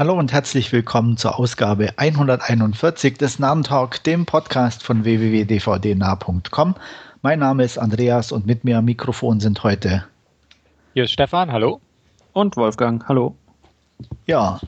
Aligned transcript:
Hallo 0.00 0.14
und 0.14 0.32
herzlich 0.32 0.72
willkommen 0.72 1.18
zur 1.18 1.38
Ausgabe 1.38 1.90
141 1.98 3.18
des 3.18 3.38
Narrentalk, 3.38 4.02
dem 4.04 4.24
Podcast 4.24 4.82
von 4.82 5.04
www.dvdnah.com. 5.04 6.74
Mein 7.20 7.38
Name 7.38 7.64
ist 7.64 7.76
Andreas 7.76 8.32
und 8.32 8.46
mit 8.46 8.64
mir 8.64 8.78
am 8.78 8.86
Mikrofon 8.86 9.40
sind 9.40 9.62
heute 9.62 10.06
hier 10.94 11.04
ist 11.04 11.12
Stefan, 11.12 11.52
hallo. 11.52 11.82
Und 12.32 12.56
Wolfgang, 12.56 13.06
hallo. 13.08 13.34
Ja, 14.26 14.58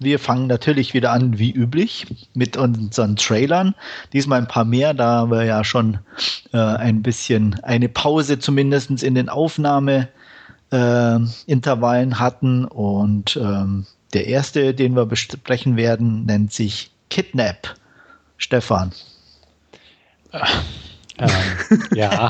wir 0.00 0.18
fangen 0.18 0.48
natürlich 0.48 0.92
wieder 0.92 1.12
an, 1.12 1.38
wie 1.38 1.50
üblich, 1.50 2.28
mit 2.34 2.58
unseren 2.58 3.16
Trailern. 3.16 3.74
Diesmal 4.12 4.42
ein 4.42 4.48
paar 4.48 4.66
mehr, 4.66 4.92
da 4.92 5.30
wir 5.30 5.44
ja 5.44 5.64
schon 5.64 6.00
äh, 6.52 6.58
ein 6.58 7.00
bisschen 7.00 7.58
eine 7.62 7.88
Pause 7.88 8.38
zumindest 8.38 9.02
in 9.02 9.14
den 9.14 9.30
Aufnahmeintervallen 9.30 12.12
äh, 12.12 12.16
hatten. 12.16 12.66
Und 12.66 13.38
ähm, 13.38 13.86
der 14.14 14.26
erste, 14.26 14.74
den 14.74 14.94
wir 14.94 15.06
besprechen 15.06 15.76
werden, 15.76 16.24
nennt 16.24 16.52
sich 16.52 16.90
Kidnap. 17.10 17.74
Stefan. 18.36 18.92
Ähm, 21.18 21.28
ja. 21.94 22.28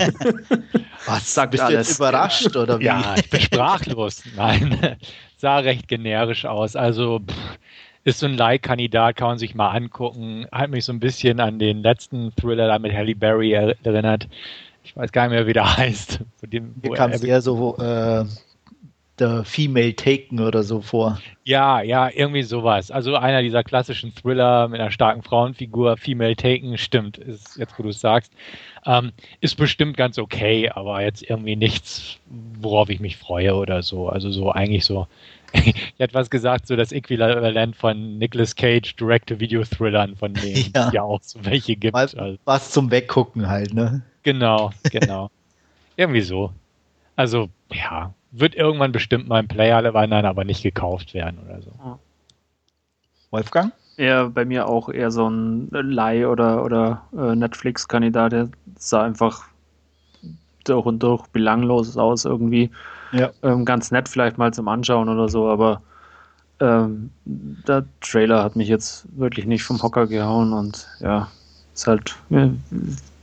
Was 1.06 1.34
sagt 1.34 1.52
Bist 1.52 1.62
alles? 1.62 1.72
du 1.72 1.78
jetzt 1.90 1.98
überrascht 1.98 2.56
oder 2.56 2.80
wie? 2.80 2.84
Ja, 2.84 3.14
ich 3.16 3.28
bin 3.28 3.40
sprachlos. 3.40 4.22
Nein, 4.36 4.96
sah 5.36 5.58
recht 5.58 5.88
generisch 5.88 6.44
aus. 6.46 6.76
Also 6.76 7.20
pff, 7.20 7.58
ist 8.04 8.20
so 8.20 8.26
ein 8.26 8.36
Like-Kandidat, 8.36 9.16
kann 9.16 9.28
man 9.28 9.38
sich 9.38 9.54
mal 9.54 9.70
angucken. 9.70 10.46
Hat 10.50 10.70
mich 10.70 10.84
so 10.84 10.92
ein 10.92 11.00
bisschen 11.00 11.40
an 11.40 11.58
den 11.58 11.82
letzten 11.82 12.34
Thriller 12.36 12.66
da 12.68 12.78
mit 12.78 12.92
Halle 12.92 13.14
Berry 13.14 13.52
erinnert. 13.52 14.28
Ich 14.82 14.96
weiß 14.96 15.12
gar 15.12 15.24
nicht 15.24 15.32
mehr, 15.32 15.46
wie 15.46 15.52
der 15.52 15.76
heißt. 15.76 16.20
Dem, 16.42 16.74
Hier 16.82 16.94
kam 16.94 17.12
es 17.12 17.22
eher 17.22 17.42
so 17.42 17.76
äh, 17.78 18.24
der 19.20 19.44
Female 19.44 19.94
Taken 19.94 20.40
oder 20.40 20.62
so 20.62 20.80
vor. 20.80 21.20
Ja, 21.44 21.80
ja, 21.80 22.10
irgendwie 22.12 22.42
sowas. 22.42 22.90
Also 22.90 23.16
einer 23.16 23.42
dieser 23.42 23.64
klassischen 23.64 24.14
Thriller 24.14 24.68
mit 24.68 24.80
einer 24.80 24.90
starken 24.90 25.22
Frauenfigur, 25.22 25.96
Female 25.96 26.36
Taken, 26.36 26.78
stimmt, 26.78 27.18
ist 27.18 27.56
jetzt, 27.56 27.78
wo 27.78 27.82
du 27.82 27.88
es 27.88 28.00
sagst. 28.00 28.32
Ähm, 28.84 29.12
ist 29.40 29.56
bestimmt 29.56 29.96
ganz 29.96 30.18
okay, 30.18 30.70
aber 30.70 31.02
jetzt 31.02 31.22
irgendwie 31.22 31.56
nichts, 31.56 32.18
worauf 32.60 32.90
ich 32.90 33.00
mich 33.00 33.16
freue 33.16 33.54
oder 33.54 33.82
so. 33.82 34.08
Also 34.08 34.30
so 34.30 34.50
eigentlich 34.52 34.84
so. 34.84 35.06
ich 35.52 35.74
hätte 35.98 36.14
was 36.14 36.30
gesagt, 36.30 36.66
so 36.66 36.76
das 36.76 36.92
Äquivalent 36.92 37.74
von 37.76 38.18
Nicolas 38.18 38.54
Cage 38.54 38.94
Direct-to-Video-Thrillern, 38.96 40.16
von 40.16 40.34
denen 40.34 40.72
ja. 40.74 40.90
ja 40.92 41.02
auch 41.02 41.22
so 41.22 41.44
welche 41.44 41.76
gibt. 41.76 41.94
Was, 41.94 42.14
also. 42.14 42.38
was 42.44 42.70
zum 42.70 42.90
Weggucken 42.90 43.48
halt, 43.48 43.72
ne? 43.72 44.02
Genau, 44.22 44.72
genau. 44.90 45.30
irgendwie 45.96 46.20
so. 46.20 46.52
Also, 47.16 47.48
ja, 47.72 48.14
wird 48.30 48.54
irgendwann 48.54 48.92
bestimmt 48.92 49.28
mal 49.28 49.38
ein 49.38 49.48
Player 49.48 49.94
wandern, 49.94 50.26
aber 50.26 50.44
nicht 50.44 50.62
gekauft 50.62 51.14
werden 51.14 51.38
oder 51.44 51.62
so. 51.62 51.98
Wolfgang? 53.30 53.72
Ja, 53.96 54.28
bei 54.28 54.44
mir 54.44 54.68
auch 54.68 54.88
eher 54.88 55.10
so 55.10 55.28
ein 55.28 55.68
Leih- 55.70 56.28
oder, 56.28 56.64
oder 56.64 57.02
äh, 57.16 57.34
Netflix-Kandidat. 57.34 58.32
Der 58.32 58.48
sah 58.76 59.02
einfach 59.02 59.48
durch 60.64 60.86
und 60.86 61.02
durch 61.02 61.26
belanglos 61.28 61.96
aus 61.96 62.24
irgendwie. 62.24 62.70
Ja. 63.12 63.30
Ähm, 63.42 63.64
ganz 63.64 63.90
nett 63.90 64.08
vielleicht 64.08 64.38
mal 64.38 64.52
zum 64.52 64.68
Anschauen 64.68 65.08
oder 65.08 65.28
so, 65.28 65.48
aber 65.48 65.82
ähm, 66.60 67.10
der 67.24 67.84
Trailer 68.00 68.42
hat 68.42 68.56
mich 68.56 68.68
jetzt 68.68 69.06
wirklich 69.16 69.46
nicht 69.46 69.62
vom 69.62 69.82
Hocker 69.82 70.06
gehauen 70.06 70.52
und 70.52 70.88
ja, 71.00 71.28
ist 71.74 71.86
halt. 71.86 72.16
Ja, 72.28 72.50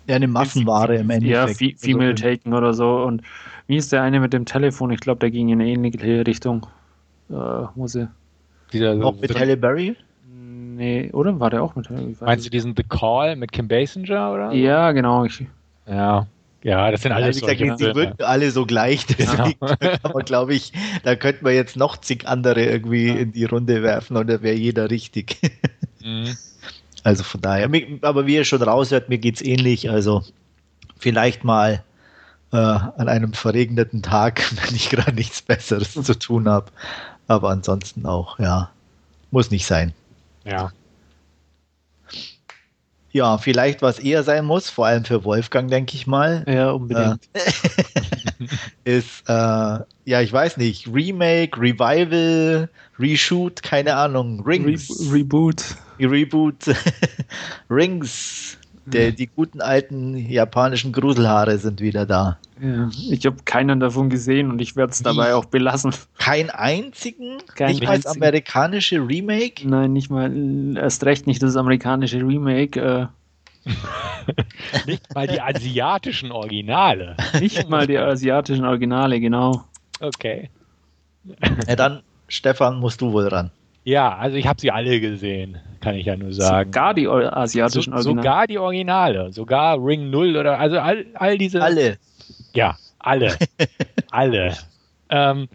ja 0.08 0.16
eine 0.16 0.28
Massenware 0.28 0.96
im 0.96 1.10
Endeffekt. 1.10 1.62
Ja, 1.62 1.70
Female 1.78 2.12
also, 2.12 2.24
Taken 2.24 2.54
oder 2.54 2.74
so 2.74 3.04
und 3.04 3.22
wie 3.68 3.78
ist 3.78 3.92
der 3.92 4.04
eine 4.04 4.20
mit 4.20 4.34
dem 4.34 4.46
Telefon? 4.46 4.92
Ich 4.92 5.00
glaube, 5.00 5.20
der 5.20 5.32
ging 5.32 5.50
in 5.50 5.62
eine 5.62 5.70
ähnliche 5.70 6.26
Richtung. 6.26 6.68
Äh, 7.30 7.34
muss 7.76 7.96
ich. 7.96 8.08
Dieser 8.72 9.04
auch 9.04 9.20
mit 9.20 9.38
Halle 9.38 9.58
Berry? 9.58 9.96
Nee, 10.28 11.10
oder? 11.14 11.40
War 11.40 11.50
der 11.50 11.64
auch 11.64 11.76
mit 11.76 11.90
Halle 11.90 12.16
Meinst 12.20 12.46
du 12.46 12.50
diesen 12.50 12.76
The 12.76 12.84
Call 12.84 13.36
mit 13.36 13.52
Kim 13.52 13.68
Basinger, 13.68 14.32
oder? 14.32 14.52
Ja, 14.52 14.92
genau. 14.92 15.26
Ich, 15.26 15.44
ja. 15.88 16.28
Ja, 16.66 16.90
das 16.90 17.04
sind 17.04 17.12
alle 17.12 17.32
so. 17.32 17.46
Gesagt, 17.46 17.80
die 17.80 17.96
wirken 17.96 18.24
alle 18.24 18.50
so 18.50 18.66
gleich, 18.66 19.06
deswegen 19.20 19.54
genau. 19.60 19.98
aber 20.02 20.24
glaube 20.24 20.56
ich, 20.56 20.74
da 21.04 21.16
könnten 21.16 21.46
wir 21.46 21.54
jetzt 21.54 21.78
noch 21.78 21.98
zig 21.98 22.28
andere 22.28 22.66
irgendwie 22.66 23.08
ja. 23.08 23.16
in 23.18 23.32
die 23.34 23.46
Runde 23.46 23.84
werfen 23.84 24.18
und 24.18 24.28
da 24.28 24.42
wäre 24.42 24.56
jeder 24.56 24.90
richtig. 24.90 25.38
Mhm. 26.04 26.38
Also 27.04 27.24
von 27.24 27.42
daher, 27.42 27.68
aber 28.02 28.28
wie 28.28 28.36
ihr 28.36 28.46
schon 28.46 28.62
raushört, 28.62 29.10
mir 29.10 29.18
geht 29.18 29.38
es 29.38 29.42
ähnlich, 29.42 29.90
also 29.90 30.22
vielleicht 31.00 31.44
mal 31.44 31.84
äh, 32.56 32.80
an 32.98 33.10
einem 33.10 33.34
verregneten 33.34 34.02
Tag, 34.02 34.42
wenn 34.66 34.76
ich 34.76 34.90
gerade 34.90 35.14
nichts 35.14 35.42
Besseres 35.42 35.94
zu 35.94 36.18
tun 36.18 36.48
habe. 36.48 36.72
Aber 37.28 37.50
ansonsten 37.50 38.06
auch, 38.06 38.40
ja, 38.40 38.70
muss 39.32 39.52
nicht 39.52 39.66
sein. 39.66 39.94
Ja. 40.44 40.72
Ja, 43.12 43.38
vielleicht 43.38 43.82
was 43.82 43.98
eher 43.98 44.24
sein 44.24 44.44
muss, 44.44 44.70
vor 44.70 44.88
allem 44.88 45.06
für 45.06 45.24
Wolfgang, 45.24 45.70
denke 45.70 45.96
ich 45.96 46.06
mal. 46.06 46.44
Ja, 46.48 46.72
unbedingt. 46.72 47.30
Äh, 47.32 48.50
ist, 48.98 49.24
äh, 49.28 49.80
ja, 50.06 50.22
ich 50.22 50.34
weiß 50.34 50.58
nicht, 50.58 50.88
Remake, 50.94 51.58
Revival, 51.60 52.70
Reshoot, 53.00 53.64
keine 53.64 53.96
Ahnung, 53.96 54.44
Rings. 54.46 54.90
Re 54.90 55.14
Reboot. 55.14 55.64
Reboot. 55.98 56.76
Rings. 57.70 58.58
Der, 58.86 59.12
die 59.12 59.28
guten 59.28 59.62
alten 59.62 60.16
japanischen 60.16 60.92
Gruselhaare 60.92 61.58
sind 61.58 61.82
wieder 61.82 62.06
da. 62.06 62.38
Ja, 62.62 62.90
ich 63.10 63.26
habe 63.26 63.38
keinen 63.44 63.80
davon 63.80 64.10
gesehen 64.10 64.52
und 64.52 64.62
ich 64.62 64.76
werde 64.76 64.92
es 64.92 65.02
dabei 65.02 65.34
auch 65.34 65.46
belassen. 65.46 65.94
Kein 66.20 66.50
einzigen? 66.50 67.38
Kein 67.56 67.72
nicht 67.72 67.84
mal 67.84 68.00
das 68.00 68.06
amerikanische 68.06 68.98
Remake? 68.98 69.68
Nein, 69.68 69.94
nicht 69.94 70.10
mal, 70.10 70.32
erst 70.78 71.04
recht 71.04 71.26
nicht 71.26 71.42
das 71.42 71.56
amerikanische 71.56 72.18
Remake. 72.18 72.80
Äh. 72.80 73.08
nicht 74.86 75.16
mal 75.16 75.28
die 75.28 75.42
asiatischen 75.42 76.32
Originale. 76.32 77.18
Nicht 77.40 77.68
mal 77.68 77.88
die 77.88 77.98
asiatischen 77.98 78.66
Originale, 78.66 79.20
genau. 79.20 79.64
Okay. 80.00 80.50
Ja, 81.68 81.76
dann, 81.76 82.04
Stefan, 82.28 82.80
musst 82.80 83.02
du 83.02 83.12
wohl 83.12 83.28
ran. 83.28 83.50
Ja, 83.86 84.18
also 84.18 84.36
ich 84.36 84.48
habe 84.48 84.60
sie 84.60 84.72
alle 84.72 85.00
gesehen, 85.00 85.60
kann 85.80 85.94
ich 85.94 86.08
ja 86.08 86.18
nur 86.18 86.34
sagen. 86.34 86.74
Sogar 86.74 86.94
die 86.96 87.08
asiatischen 87.08 87.92
so, 87.92 87.98
Originale. 87.98 88.24
Sogar 88.24 88.48
die 88.48 88.58
Originale, 88.58 89.32
sogar 89.32 89.78
Ring 89.78 90.10
0 90.10 90.38
oder 90.38 90.60
also 90.60 90.80
all, 90.80 91.06
all 91.14 91.38
diese. 91.38 91.62
Alle. 91.62 91.98
Ja, 92.54 92.78
alle. 92.98 93.38
alle. 94.12 94.56
Ähm, 95.10 95.48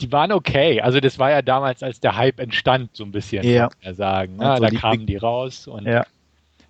die 0.00 0.12
waren 0.12 0.30
okay. 0.30 0.80
Also 0.80 1.00
das 1.00 1.18
war 1.18 1.32
ja 1.32 1.42
damals, 1.42 1.82
als 1.82 1.98
der 1.98 2.16
Hype 2.16 2.38
entstand, 2.38 2.90
so 2.92 3.02
ein 3.04 3.10
bisschen, 3.10 3.44
ja. 3.44 3.68
kann 3.68 3.78
man 3.84 3.94
sagen. 3.96 4.36
Ja, 4.40 4.60
da 4.60 4.70
kamen 4.70 5.06
die 5.06 5.16
raus 5.16 5.66
und 5.66 5.86
ja. 5.86 6.06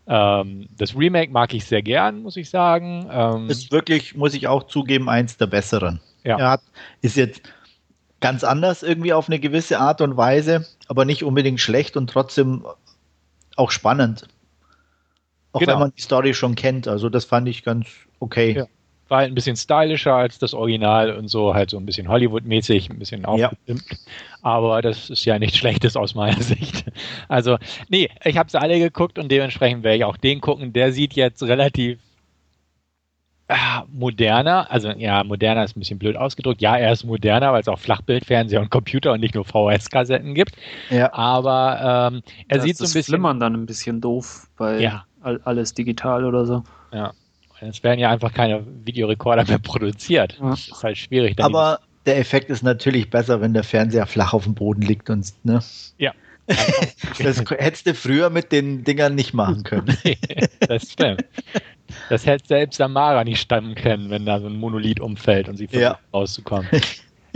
ähm, 0.07 0.69
das 0.75 0.97
Remake 0.97 1.33
mag 1.33 1.53
ich 1.53 1.67
sehr 1.67 1.83
gern, 1.83 2.23
muss 2.23 2.39
ich 2.39 2.49
sagen. 2.49 3.07
Ähm, 3.13 3.51
ist 3.51 3.71
wirklich, 3.71 4.15
muss 4.15 4.33
ich 4.33 4.49
auch 4.49 4.63
zugeben, 4.63 5.11
eins 5.11 5.37
der 5.37 5.49
besseren. 5.49 6.01
Ja. 6.25 6.39
Er 6.39 6.51
hat, 6.53 6.63
ist 7.03 7.19
jetzt 7.19 7.43
ganz 8.25 8.43
anders 8.43 8.83
irgendwie 8.83 9.13
auf 9.13 9.29
eine 9.29 9.39
gewisse 9.39 9.79
Art 9.79 10.01
und 10.01 10.17
Weise, 10.17 10.67
aber 10.89 11.05
nicht 11.05 11.25
unbedingt 11.25 11.61
schlecht 11.61 11.95
und 11.95 12.09
trotzdem 12.09 12.65
auch 13.55 13.71
spannend. 13.71 14.29
Auch 15.53 15.61
genau. 15.61 15.73
wenn 15.73 15.79
man 15.81 15.93
die 15.95 16.01
Story 16.01 16.33
schon 16.33 16.55
kennt. 16.55 16.89
Also 16.89 17.11
das 17.11 17.27
fand 17.27 17.47
ich 17.51 17.65
ganz 17.65 17.87
okay. 18.21 18.53
Ja. 18.53 18.67
War 19.09 19.19
halt 19.19 19.31
ein 19.31 19.35
bisschen 19.35 19.57
stylischer 19.57 20.15
als 20.15 20.39
das 20.39 20.55
Original 20.55 21.15
und 21.15 21.29
so, 21.29 21.53
halt 21.53 21.69
so 21.69 21.77
ein 21.77 21.85
bisschen 21.85 22.09
Hollywood-mäßig, 22.09 22.89
ein 22.89 22.99
bisschen 22.99 23.27
aufgestimmt. 23.27 23.85
Ja. 23.91 23.97
Aber 24.41 24.81
das 24.81 25.11
ist 25.11 25.27
ja 25.27 25.39
nichts 25.39 25.59
Schlechtes 25.59 25.95
aus 25.95 26.15
meiner 26.15 26.41
Sicht. 26.41 26.87
Also, 27.29 27.59
nee, 27.91 28.09
ich 28.25 28.39
habe 28.39 28.51
sie 28.51 28.59
alle 28.59 28.79
geguckt 28.79 29.19
und 29.19 29.31
dementsprechend 29.31 29.85
werde 29.85 29.99
ich 29.99 30.05
auch 30.05 30.17
den 30.17 30.41
gucken. 30.41 30.73
Der 30.73 30.95
sieht 30.95 31.13
jetzt 31.13 31.43
relativ 31.43 31.99
Ah, 33.49 33.85
moderner, 33.93 34.71
also 34.71 34.89
ja, 34.91 35.23
moderner 35.23 35.65
ist 35.65 35.77
ein 35.77 35.81
bisschen 35.81 35.99
blöd 35.99 36.17
ausgedrückt. 36.17 36.63
Ja, 36.63 36.77
er 36.79 36.93
ist 36.93 37.05
moderner, 37.05 37.53
weil 37.53 37.61
es 37.61 37.69
auch 37.69 37.79
Flachbildfernseher 37.79 38.61
und 38.61 38.71
Computer 38.71 39.13
und 39.13 39.21
nicht 39.21 39.35
nur 39.35 39.45
VHS-Kassetten 39.45 40.35
gibt. 40.35 40.57
Ja. 40.89 41.13
Aber 41.13 42.11
ähm, 42.13 42.23
er 42.49 42.57
das 42.57 42.65
sieht 42.65 42.79
so 42.79 42.85
ein 42.85 42.93
bisschen. 42.93 43.03
Flimmern 43.03 43.41
dann 43.41 43.53
ein 43.53 43.67
bisschen 43.67 44.01
doof, 44.01 44.49
weil 44.57 44.81
ja. 44.81 45.05
alles 45.21 45.75
digital 45.75 46.25
oder 46.25 46.47
so. 46.47 46.65
Ja. 46.93 47.13
Es 47.61 47.83
werden 47.83 48.01
ja 48.01 48.11
einfach 48.11 48.33
keine 48.33 48.65
Videorekorder 48.85 49.45
mehr 49.45 49.59
produziert. 49.59 50.39
Ja. 50.41 50.51
Das 50.51 50.69
ist 50.69 50.83
halt 50.83 50.99
schwierig. 50.99 51.39
Aber 51.43 51.81
der 52.07 52.19
Effekt 52.19 52.51
ist 52.51 52.63
natürlich 52.63 53.11
besser, 53.11 53.41
wenn 53.41 53.55
der 53.55 53.65
Fernseher 53.65 54.07
flach 54.07 54.33
auf 54.33 54.45
dem 54.45 54.55
Boden 54.55 54.83
liegt 54.83 55.11
und 55.11 55.33
ne? 55.45 55.61
Ja. 55.99 56.13
das 56.47 57.43
hättest 57.51 57.87
du 57.87 57.95
früher 57.95 58.29
mit 58.29 58.53
den 58.53 58.85
Dingern 58.85 59.15
nicht 59.15 59.33
machen 59.33 59.63
können. 59.63 59.97
das 60.61 60.93
stimmt. 60.93 61.25
Das 62.09 62.27
hätte 62.27 62.47
selbst 62.47 62.77
Samara 62.77 63.25
nicht 63.25 63.41
stammen 63.41 63.75
können, 63.75 64.11
wenn 64.11 64.27
da 64.27 64.41
so 64.41 64.47
ein 64.47 64.57
Monolith 64.57 65.01
umfällt 65.01 65.49
und 65.49 65.57
sie 65.57 65.67
versucht 65.67 65.83
ja. 65.83 65.99
rauszukommen. 66.13 66.69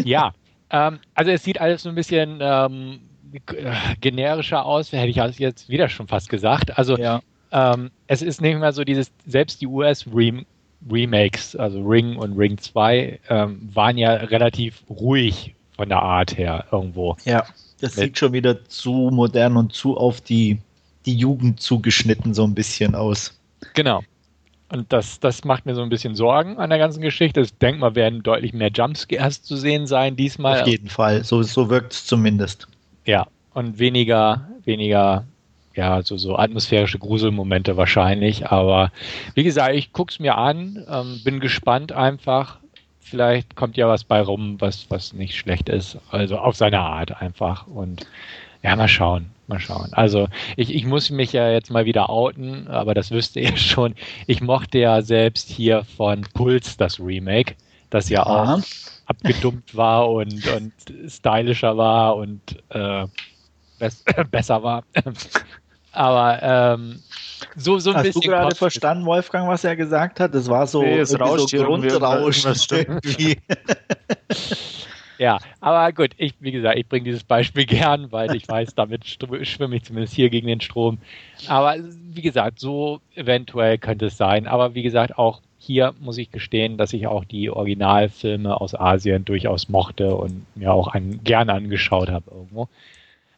ja, 0.05 0.33
ähm, 0.71 0.99
also 1.15 1.31
es 1.31 1.45
sieht 1.45 1.61
alles 1.61 1.83
so 1.83 1.89
ein 1.89 1.95
bisschen 1.95 2.39
ähm, 2.41 3.00
generischer 4.00 4.65
aus, 4.65 4.93
hätte 4.93 5.09
ich 5.09 5.39
jetzt 5.39 5.69
wieder 5.69 5.89
schon 5.89 6.09
fast 6.09 6.29
gesagt. 6.29 6.77
Also 6.79 6.97
ja. 6.97 7.21
ähm, 7.53 7.91
es 8.06 8.23
ist 8.23 8.41
nicht 8.41 8.59
mehr 8.59 8.73
so 8.73 8.85
dieses, 8.85 9.11
selbst 9.27 9.61
die 9.61 9.67
US-Remakes, 9.67 11.56
also 11.56 11.83
Ring 11.83 12.17
und 12.17 12.37
Ring 12.37 12.59
2, 12.59 13.21
ähm, 13.29 13.69
waren 13.73 13.99
ja 13.99 14.12
relativ 14.15 14.83
ruhig 14.89 15.55
von 15.77 15.89
der 15.89 16.03
Art 16.03 16.37
her 16.37 16.67
irgendwo. 16.73 17.17
Ja. 17.25 17.45
Das 17.81 17.95
sieht 17.95 18.19
schon 18.19 18.33
wieder 18.33 18.65
zu 18.65 19.11
modern 19.12 19.56
und 19.56 19.73
zu 19.73 19.97
auf 19.97 20.21
die, 20.21 20.59
die 21.06 21.15
Jugend 21.15 21.61
zugeschnitten, 21.61 22.35
so 22.35 22.43
ein 22.45 22.55
bisschen 22.55 22.97
aus. 22.97 23.39
Genau. 23.75 24.03
Und 24.70 24.93
das, 24.93 25.19
das 25.19 25.44
macht 25.44 25.65
mir 25.65 25.75
so 25.75 25.82
ein 25.82 25.88
bisschen 25.88 26.15
Sorgen 26.15 26.59
an 26.59 26.69
der 26.69 26.79
ganzen 26.79 27.00
Geschichte. 27.00 27.41
Ich 27.41 27.56
denke 27.56 27.81
mal, 27.81 27.94
werden 27.94 28.23
deutlich 28.23 28.53
mehr 28.53 28.70
Jumpscares 28.70 29.43
zu 29.43 29.56
sehen 29.56 29.87
sein 29.87 30.15
diesmal. 30.15 30.61
Auf 30.61 30.69
jeden 30.69 30.88
Fall, 30.88 31.25
so, 31.25 31.43
so 31.43 31.70
wirkt 31.70 31.94
es 31.94 32.05
zumindest. 32.05 32.69
Ja, 33.06 33.26
und 33.55 33.79
weniger, 33.79 34.47
weniger, 34.65 35.25
ja, 35.75 36.03
so, 36.03 36.19
so 36.19 36.37
atmosphärische 36.37 36.99
Gruselmomente 36.99 37.79
wahrscheinlich. 37.79 38.50
Aber 38.50 38.93
wie 39.35 39.44
gesagt, 39.44 39.75
ich 39.75 39.93
gucke 39.94 40.12
es 40.12 40.20
mir 40.20 40.37
an, 40.37 40.85
ähm, 40.91 41.21
bin 41.25 41.41
gespannt 41.41 41.93
einfach. 41.93 42.59
Vielleicht 43.00 43.56
kommt 43.56 43.79
ja 43.79 43.88
was 43.88 44.05
bei 44.05 44.21
rum, 44.21 44.56
was, 44.59 44.91
was 44.91 45.14
nicht 45.14 45.35
schlecht 45.35 45.71
ist. 45.71 45.97
Also 46.11 46.37
auf 46.37 46.56
seine 46.56 46.81
Art 46.81 47.23
einfach. 47.23 47.67
Und 47.67 48.06
ja, 48.62 48.76
mal 48.76 48.87
schauen. 48.87 49.31
Mal 49.49 49.61
schauen. 49.61 49.89
Also 49.93 50.29
ich, 50.56 50.75
ich 50.75 50.85
muss 50.85 51.09
mich 51.09 51.33
ja 51.33 51.50
jetzt 51.50 51.71
mal 51.71 51.87
wieder 51.87 52.11
outen, 52.11 52.69
aber 52.69 52.93
das 52.93 53.11
wüsste 53.11 53.41
ihr 53.41 53.56
schon. 53.56 53.95
Ich 54.27 54.43
mochte 54.43 54.79
ja 54.79 55.00
selbst 55.00 55.49
hier 55.49 55.85
von 55.97 56.21
Puls 56.35 56.77
das 56.77 57.00
Remake, 57.00 57.55
das 57.89 58.11
ja 58.11 58.27
Aha. 58.27 58.56
auch 58.56 58.62
abgedummt 59.06 59.75
war 59.75 60.11
und, 60.11 60.47
und 60.49 60.73
stylischer 61.09 61.79
war 61.79 62.17
und 62.17 62.62
äh, 62.69 63.06
bess 63.79 64.05
besser 64.31 64.62
war. 64.62 64.85
aber 65.93 66.43
ähm, 66.43 67.03
so, 67.56 67.79
so 67.79 67.91
ein 67.91 67.97
Hast 67.97 68.03
bisschen. 68.03 68.21
Hast 68.21 68.27
du 68.27 68.31
gerade 68.31 68.55
verstanden, 68.55 69.06
Wolfgang, 69.06 69.49
was 69.49 69.65
er 69.65 69.77
gesagt 69.77 70.21
hat? 70.21 70.35
Das 70.35 70.47
war 70.49 70.67
so, 70.67 70.83
nee, 70.83 70.99
es 70.99 71.19
rauscht 71.19 71.56
so 71.56 71.65
Grundrausch. 71.65 72.45
Ja, 75.19 75.38
aber 75.61 75.93
gut, 75.93 76.12
ich, 76.17 76.35
wie 76.38 76.53
gesagt, 76.53 76.79
ich 76.79 76.87
bringe 76.87 77.05
dieses 77.05 77.25
Beispiel 77.25 77.67
gern, 77.67 78.12
weil 78.12 78.35
ich 78.35 78.49
weiß, 78.49 78.75
damit 78.75 79.06
schwimme 79.06 79.76
ich 79.76 79.85
zumindest 79.85 80.15
hier 80.15 80.31
gegen 80.31 80.47
den 80.47 80.61
Strom. 80.61 80.99
Aber 81.49 81.76
wie 82.12 82.23
gesagt, 82.23 82.61
so 82.61 83.00
eventuell 83.15 83.79
könnte 83.79 84.06
es 84.06 84.17
sein. 84.17 84.47
Aber 84.47 84.75
wie 84.75 84.82
gesagt, 84.82 85.19
auch 85.19 85.41
hier 85.59 85.93
muss 86.00 86.19
ich 86.19 86.31
gestehen, 86.31 86.79
dass 86.79 86.93
ich 86.93 87.09
auch 87.09 87.25
die 87.25 87.50
Originalfilme 87.50 88.61
aus 88.61 88.75
Asien 88.75 89.25
durchaus 89.25 89.69
mochte 89.69 90.15
und 90.15 90.47
mir 90.56 90.73
auch 90.73 90.88
an, 90.88 91.21
gerne 91.25 91.53
angeschaut 91.53 92.11
habe 92.11 92.31
irgendwo. 92.31 92.69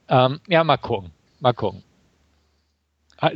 Ähm, 0.08 0.40
ja, 0.46 0.62
mal 0.62 0.76
gucken. 0.76 1.10
Mal 1.40 1.54
gucken. 1.54 1.82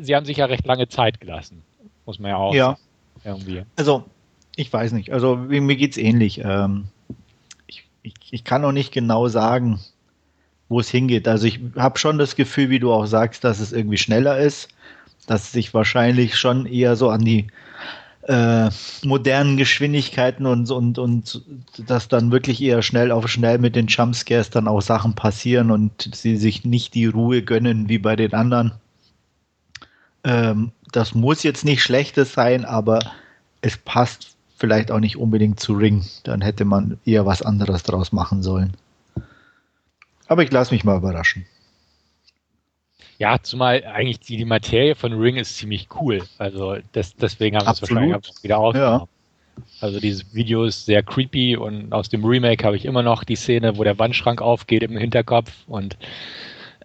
Sie 0.00 0.14
haben 0.14 0.26
sich 0.26 0.38
ja 0.38 0.47
recht 0.47 0.67
lange 0.67 0.88
Zeit 0.88 1.20
gelassen, 1.20 1.62
muss 2.06 2.19
man 2.19 2.31
ja 2.31 2.37
auch 2.37 2.55
ja. 2.55 2.76
irgendwie. 3.23 3.64
Also, 3.76 4.05
ich 4.56 4.73
weiß 4.73 4.93
nicht. 4.93 5.12
Also, 5.12 5.37
mir 5.37 5.76
geht's 5.76 5.97
ähnlich. 5.97 6.38
Ähm, 6.38 6.88
ich, 8.04 8.14
ich 8.30 8.44
kann 8.44 8.64
auch 8.64 8.72
nicht 8.72 8.92
genau 8.92 9.28
sagen, 9.28 9.80
wo 10.68 10.78
es 10.78 10.88
hingeht. 10.88 11.26
Also 11.26 11.46
ich 11.46 11.60
habe 11.76 11.98
schon 11.98 12.18
das 12.18 12.36
Gefühl, 12.36 12.70
wie 12.70 12.78
du 12.78 12.92
auch 12.92 13.06
sagst, 13.06 13.42
dass 13.42 13.58
es 13.58 13.72
irgendwie 13.72 13.98
schneller 13.98 14.38
ist, 14.38 14.68
dass 15.26 15.44
es 15.44 15.52
sich 15.52 15.74
wahrscheinlich 15.74 16.36
schon 16.36 16.66
eher 16.66 16.96
so 16.96 17.08
an 17.10 17.24
die 17.24 17.48
äh, 18.28 18.70
modernen 19.02 19.56
Geschwindigkeiten 19.56 20.46
und, 20.46 20.70
und, 20.70 20.98
und 20.98 21.42
dass 21.78 22.08
dann 22.08 22.30
wirklich 22.30 22.62
eher 22.62 22.82
schnell 22.82 23.10
auf 23.10 23.28
schnell 23.28 23.58
mit 23.58 23.74
den 23.74 23.86
Jumpscares 23.86 24.50
dann 24.50 24.68
auch 24.68 24.80
Sachen 24.80 25.14
passieren 25.14 25.70
und 25.70 26.10
sie 26.14 26.36
sich 26.36 26.64
nicht 26.64 26.94
die 26.94 27.06
Ruhe 27.06 27.42
gönnen 27.42 27.88
wie 27.88 27.98
bei 27.98 28.16
den 28.16 28.32
anderen. 28.34 28.72
Ähm, 30.24 30.72
das 30.92 31.14
muss 31.14 31.42
jetzt 31.42 31.64
nicht 31.64 31.82
Schlechtes 31.82 32.32
sein, 32.32 32.64
aber 32.64 33.00
es 33.60 33.76
passt 33.76 34.33
vielleicht 34.56 34.90
auch 34.90 35.00
nicht 35.00 35.16
unbedingt 35.16 35.60
zu 35.60 35.74
Ring. 35.74 36.04
Dann 36.24 36.40
hätte 36.40 36.64
man 36.64 36.98
eher 37.04 37.26
was 37.26 37.42
anderes 37.42 37.82
draus 37.82 38.12
machen 38.12 38.42
sollen. 38.42 38.76
Aber 40.26 40.42
ich 40.42 40.50
lasse 40.50 40.72
mich 40.72 40.84
mal 40.84 40.96
überraschen. 40.96 41.46
Ja, 43.18 43.38
zumal 43.40 43.84
eigentlich 43.84 44.20
die, 44.20 44.36
die 44.36 44.44
Materie 44.44 44.94
von 44.94 45.12
Ring 45.12 45.36
ist 45.36 45.56
ziemlich 45.56 45.88
cool. 46.00 46.22
Also 46.38 46.76
das, 46.92 47.14
deswegen 47.14 47.56
haben 47.56 47.66
wir 47.66 47.72
es 47.72 47.82
wahrscheinlich 47.82 48.14
auch 48.14 48.42
wieder 48.42 48.58
aufgenommen. 48.58 49.00
Ja. 49.00 49.08
Also 49.80 50.00
dieses 50.00 50.34
Video 50.34 50.64
ist 50.64 50.84
sehr 50.84 51.02
creepy 51.02 51.56
und 51.56 51.92
aus 51.92 52.08
dem 52.08 52.24
Remake 52.24 52.64
habe 52.64 52.76
ich 52.76 52.84
immer 52.84 53.02
noch 53.02 53.22
die 53.22 53.36
Szene, 53.36 53.76
wo 53.76 53.84
der 53.84 53.98
Wandschrank 53.98 54.42
aufgeht 54.42 54.82
im 54.82 54.96
Hinterkopf 54.96 55.52
und 55.68 55.96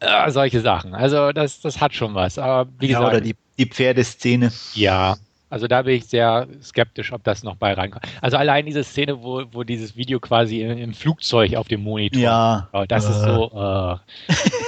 äh, 0.01 0.30
solche 0.30 0.62
Sachen. 0.62 0.94
Also 0.94 1.31
das, 1.31 1.62
das 1.62 1.81
hat 1.81 1.95
schon 1.95 2.13
was. 2.13 2.38
Aber 2.38 2.69
wie 2.80 2.88
ja, 2.88 3.00
gesagt, 3.00 3.16
oder 3.16 3.21
die, 3.21 3.36
die 3.57 3.66
Pferdeszene. 3.66 4.51
Ja, 4.75 5.18
also 5.50 5.68
da 5.68 5.81
bin 5.81 5.96
ich 5.96 6.06
sehr 6.06 6.48
skeptisch, 6.62 7.12
ob 7.12 7.24
das 7.24 7.44
noch 7.44 7.56
bei 7.56 7.74
reinkommt. 7.74 8.06
Also 8.22 8.38
allein 8.38 8.66
diese 8.66 8.84
Szene, 8.84 9.24
wo, 9.24 9.44
wo 9.51 9.63
dieses 9.63 9.96
Video 9.96 10.19
quasi 10.19 10.62
im, 10.62 10.78
im 10.78 10.94
Flugzeug 10.94 11.56
auf 11.56 11.68
dem 11.68 11.81
Monitor. 11.81 12.22
Ja. 12.22 12.69
Oh, 12.72 12.86
das 12.88 13.06
äh. 13.06 13.10
ist 13.10 13.22
so. 13.22 13.51
Äh, 13.54 13.98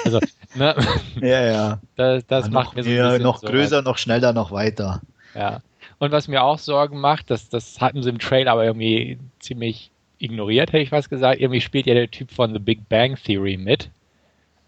also, 0.06 0.20
ne? 0.56 0.76
Ja, 1.22 1.46
ja. 1.46 1.80
Das, 1.96 2.26
das 2.26 2.46
ja, 2.48 2.52
macht 2.52 2.76
mir 2.76 2.84
so 2.84 2.90
ein 2.90 2.96
bisschen 2.96 3.22
Noch 3.22 3.42
größer, 3.42 3.78
so 3.78 3.90
noch 3.90 3.98
schneller, 3.98 4.34
noch 4.34 4.52
weiter. 4.52 5.02
Ja. 5.36 5.62
Und 6.00 6.12
was 6.12 6.28
mir 6.28 6.44
auch 6.44 6.58
Sorgen 6.58 7.00
macht, 7.00 7.30
das, 7.30 7.50
das 7.50 7.80
hatten 7.80 8.02
sie 8.02 8.10
im 8.10 8.18
Trailer 8.18 8.54
aber 8.54 8.66
irgendwie 8.66 9.20
ziemlich 9.40 9.92
ignoriert, 10.18 10.74
hätte 10.74 10.84
ich 10.84 10.92
was 10.92 11.10
gesagt. 11.10 11.40
Irgendwie 11.40 11.62
spielt 11.62 11.86
ja 11.86 11.94
der 11.94 12.10
Typ 12.10 12.32
von 12.32 12.54
The 12.54 12.60
Big 12.60 12.90
Bang 12.90 13.18
Theory 13.24 13.58
mit. 13.58 13.92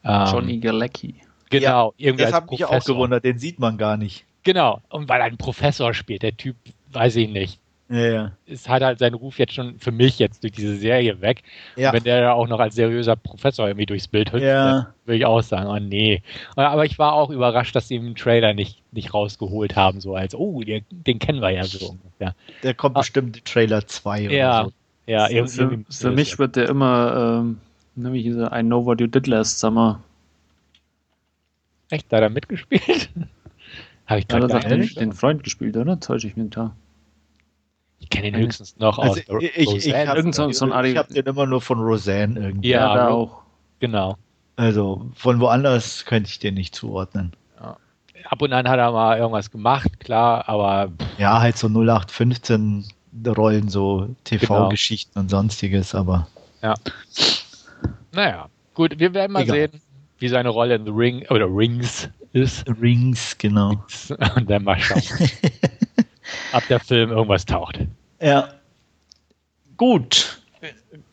Johnny 0.04 0.56
ähm, 0.56 0.62
Galecki. 0.62 1.16
Genau. 1.50 1.94
Ja, 1.98 2.06
irgendwie 2.08 2.24
das 2.26 2.34
hat 2.34 2.52
mich 2.52 2.66
auch 2.66 2.84
gewundert, 2.84 3.24
den 3.24 3.40
sieht 3.40 3.60
man 3.60 3.78
gar 3.78 3.98
nicht. 3.98 4.26
Genau, 4.44 4.82
und 4.90 5.10
weil 5.10 5.22
ein 5.22 5.38
Professor 5.38 5.94
spielt, 5.94 6.24
der 6.24 6.36
Typ, 6.36 6.56
weiß 6.92 7.16
ich 7.16 7.30
nicht. 7.30 7.60
Ja, 7.90 8.08
ja. 8.08 8.32
Es 8.48 8.68
hat 8.68 8.82
halt 8.82 9.00
seinen 9.00 9.14
Ruf 9.14 9.38
jetzt 9.38 9.54
schon 9.54 9.78
für 9.78 9.92
mich 9.92 10.18
jetzt 10.18 10.42
durch 10.42 10.54
diese 10.54 10.78
Serie 10.78 11.22
weg. 11.22 11.44
Ja. 11.76 11.90
Und 11.90 11.98
wenn 11.98 12.04
der 12.04 12.34
auch 12.34 12.48
noch 12.48 12.60
als 12.60 12.76
seriöser 12.76 13.16
Professor 13.16 13.68
irgendwie 13.68 13.86
durchs 13.86 14.08
Bild 14.08 14.32
hüpft, 14.32 14.44
ja. 14.44 14.94
würde 15.06 15.18
ich 15.18 15.26
auch 15.26 15.42
sagen, 15.44 15.70
oh 15.70 15.80
nee. 15.80 16.22
Aber 16.56 16.86
ich 16.86 16.98
war 16.98 17.14
auch 17.14 17.30
überrascht, 17.30 17.76
dass 17.76 17.90
sie 17.90 17.96
im 17.96 18.16
Trailer 18.16 18.54
nicht, 18.54 18.82
nicht 18.92 19.14
rausgeholt 19.14 19.76
haben, 19.76 20.02
so 20.02 20.16
als, 20.16 20.34
oh, 20.34 20.62
den, 20.64 20.84
den 20.90 21.20
kennen 21.20 21.42
wir 21.42 21.52
ja 21.52 21.64
so 21.66 21.90
ungefähr. 21.90 22.36
Der 22.64 22.74
kommt 22.74 22.96
ah, 22.96 23.02
bestimmt 23.02 23.46
Trailer 23.46 23.86
2 23.86 24.22
ja, 24.22 24.62
oder 24.62 24.70
so. 24.70 24.74
Ja, 25.06 25.28
für, 25.28 25.48
für, 25.48 25.86
für 25.90 26.12
mich 26.12 26.40
wird 26.40 26.56
der 26.56 26.70
immer, 26.70 27.42
ähm, 27.42 27.60
nämlich 27.96 28.24
diese 28.24 28.50
I 28.54 28.62
Know 28.62 28.86
What 28.86 29.02
You 29.02 29.08
Did 29.08 29.28
Last 29.28 29.60
Summer. 29.60 30.02
Echt, 31.90 32.12
da 32.12 32.18
hat 32.18 32.24
er 32.24 32.30
mitgespielt? 32.30 33.10
Habe 34.06 34.20
ich 34.20 34.28
gerade 34.28 34.48
ja, 34.48 34.60
den, 34.60 34.88
den 34.88 35.14
Freund 35.14 35.44
gespielt, 35.44 35.78
oder? 35.78 36.00
Täusche 36.00 36.28
ich 36.28 36.36
mich 36.36 36.50
da? 36.50 36.76
Ich 38.00 38.10
kenne 38.10 38.28
ihn 38.28 38.36
höchstens 38.36 38.78
noch 38.78 39.00
also 39.00 39.14
aus 39.14 39.42
ich, 39.42 39.58
ich, 39.58 39.88
ich 39.88 39.96
habe 39.96 40.34
so, 40.34 40.52
so 40.52 40.74
hab 40.74 41.08
den 41.08 41.26
immer 41.26 41.46
nur 41.46 41.62
von 41.62 41.80
Roseanne 41.80 42.38
irgendwie. 42.38 42.70
Ja, 42.70 42.96
ja 42.96 43.08
auch. 43.08 43.44
Genau. 43.80 44.18
Also 44.58 45.10
von 45.16 45.40
woanders 45.40 46.06
könnte 46.06 46.30
ich 46.30 46.40
den 46.40 46.56
nicht 46.56 46.76
zuordnen. 46.76 47.32
Ja. 47.60 47.78
Ab 48.26 48.42
und 48.42 48.52
an 48.52 48.68
hat 48.68 48.78
er 48.78 48.92
mal 48.92 49.18
irgendwas 49.18 49.50
gemacht, 49.50 50.02
klar, 50.02 50.48
aber. 50.50 50.92
Ja, 51.18 51.40
halt 51.40 51.58
so 51.58 51.68
0815 51.68 52.86
Rollen, 53.26 53.70
so 53.70 54.10
TV-Geschichten 54.26 55.14
genau. 55.14 55.24
und 55.24 55.30
sonstiges, 55.30 55.96
aber. 55.96 56.28
Ja. 56.62 56.76
Naja, 58.12 58.50
gut, 58.74 59.00
wir 59.00 59.14
werden 59.14 59.32
mal 59.32 59.44
Egal. 59.44 59.56
sehen, 59.56 59.82
wie 60.20 60.28
seine 60.28 60.50
Rolle 60.50 60.76
in 60.76 60.86
The 60.86 60.92
Ring 60.92 61.26
oder 61.30 61.46
Rings 61.46 62.10
ist. 62.34 62.66
Rings, 62.82 63.38
genau. 63.38 63.86
Und 64.36 64.50
dann 64.50 64.64
mal 64.64 64.80
schauen. 64.80 65.02
Ab 66.52 66.64
der 66.70 66.80
Film 66.80 67.12
irgendwas 67.12 67.46
taucht. 67.46 67.80
Ja. 68.22 68.50
Gut. 69.78 70.42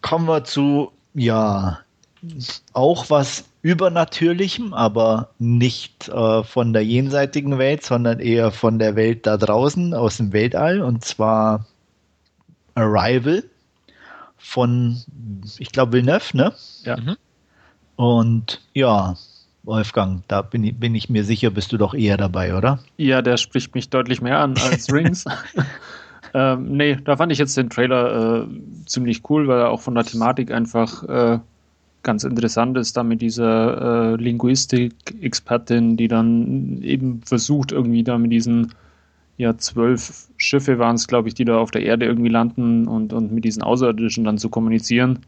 Kommen 0.00 0.26
wir 0.26 0.44
zu, 0.44 0.92
ja, 1.14 1.80
auch 2.72 3.10
was 3.10 3.44
Übernatürlichem, 3.62 4.72
aber 4.72 5.30
nicht 5.38 6.08
äh, 6.08 6.42
von 6.44 6.72
der 6.72 6.84
jenseitigen 6.84 7.58
Welt, 7.58 7.84
sondern 7.84 8.20
eher 8.20 8.52
von 8.52 8.78
der 8.78 8.96
Welt 8.96 9.26
da 9.26 9.36
draußen, 9.36 9.94
aus 9.94 10.16
dem 10.16 10.32
Weltall. 10.32 10.80
Und 10.80 11.04
zwar 11.04 11.66
Arrival 12.74 13.44
von, 14.38 15.02
ich 15.58 15.72
glaube, 15.72 15.92
Villeneuve, 15.92 16.36
ne? 16.36 16.52
Ja. 16.84 16.96
Mhm. 16.96 17.16
Und 17.96 18.62
ja, 18.72 19.16
Wolfgang, 19.62 20.22
da 20.28 20.42
bin 20.42 20.64
ich, 20.64 20.76
bin 20.76 20.94
ich 20.94 21.10
mir 21.10 21.24
sicher, 21.24 21.50
bist 21.50 21.72
du 21.72 21.76
doch 21.76 21.94
eher 21.94 22.16
dabei, 22.16 22.56
oder? 22.56 22.80
Ja, 22.96 23.22
der 23.22 23.36
spricht 23.36 23.74
mich 23.74 23.90
deutlich 23.90 24.22
mehr 24.22 24.38
an 24.38 24.54
als 24.58 24.90
Rings. 24.92 25.24
ähm, 26.34 26.76
nee, 26.76 26.96
da 26.96 27.16
fand 27.16 27.32
ich 27.32 27.38
jetzt 27.38 27.56
den 27.56 27.68
Trailer 27.68 28.42
äh, 28.42 28.46
ziemlich 28.86 29.28
cool, 29.28 29.48
weil 29.48 29.60
er 29.60 29.70
auch 29.70 29.82
von 29.82 29.94
der 29.94 30.04
Thematik 30.04 30.50
einfach 30.50 31.02
äh, 31.04 31.38
ganz 32.02 32.24
interessant 32.24 32.78
ist, 32.78 32.96
da 32.96 33.02
mit 33.02 33.20
dieser 33.20 34.12
äh, 34.12 34.16
Linguistik-Expertin, 34.16 35.96
die 35.96 36.08
dann 36.08 36.80
eben 36.82 37.20
versucht, 37.22 37.72
irgendwie 37.72 38.02
da 38.02 38.16
mit 38.16 38.32
diesen 38.32 38.72
ja, 39.36 39.56
zwölf 39.56 40.28
Schiffe 40.36 40.78
waren 40.78 40.96
es, 40.96 41.06
glaube 41.06 41.28
ich, 41.28 41.34
die 41.34 41.44
da 41.44 41.58
auf 41.58 41.70
der 41.70 41.82
Erde 41.82 42.06
irgendwie 42.06 42.28
landen 42.28 42.86
und, 42.86 43.12
und 43.12 43.32
mit 43.32 43.44
diesen 43.44 43.62
Außerirdischen 43.62 44.24
dann 44.24 44.38
zu 44.38 44.48
kommunizieren 44.48 45.20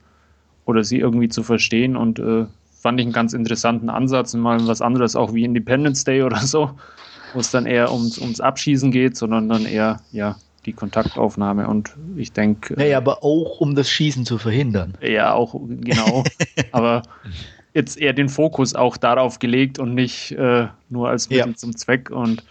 oder 0.65 0.85
sie 0.85 0.99
irgendwie 0.99 1.29
zu 1.29 1.43
verstehen 1.43 1.97
und 1.97 2.19
äh, 2.19 2.47
fand 2.83 2.99
ich 2.99 3.07
einen 3.07 3.13
ganz 3.13 3.33
interessanten 3.33 3.89
Ansatz 3.89 4.35
und 4.35 4.41
mal 4.41 4.67
was 4.67 4.83
anderes 4.83 5.15
auch 5.15 5.33
wie 5.33 5.45
Independence 5.45 6.03
Day 6.03 6.23
oder 6.23 6.39
so, 6.39 6.73
wo 7.33 7.39
es 7.39 7.53
dann 7.53 7.65
eher 7.65 7.93
ums, 7.93 8.19
ums 8.19 8.41
Abschießen 8.41 8.91
geht, 8.91 9.17
sondern 9.17 9.49
dann 9.49 9.65
eher, 9.65 10.01
ja, 10.11 10.37
die 10.67 10.73
Kontaktaufnahme 10.73 11.69
und 11.69 11.97
ich 12.17 12.33
denke. 12.33 12.75
Naja, 12.75 12.99
aber 12.99 13.23
auch 13.23 13.61
um 13.61 13.75
das 13.75 13.89
Schießen 13.89 14.25
zu 14.25 14.39
verhindern. 14.39 14.95
Ja, 15.01 15.33
auch, 15.33 15.55
genau. 15.69 16.25
aber 16.73 17.03
jetzt 17.73 17.99
eher 17.99 18.13
den 18.13 18.29
Fokus 18.29 18.75
auch 18.75 18.97
darauf 18.97 19.39
gelegt 19.39 19.79
und 19.79 19.95
nicht 19.95 20.33
äh, 20.33 20.67
nur 20.89 21.09
als 21.09 21.31
Mittel 21.31 21.51
ja. 21.51 21.57
zum 21.57 21.77
Zweck. 21.77 22.11
Und 22.11 22.45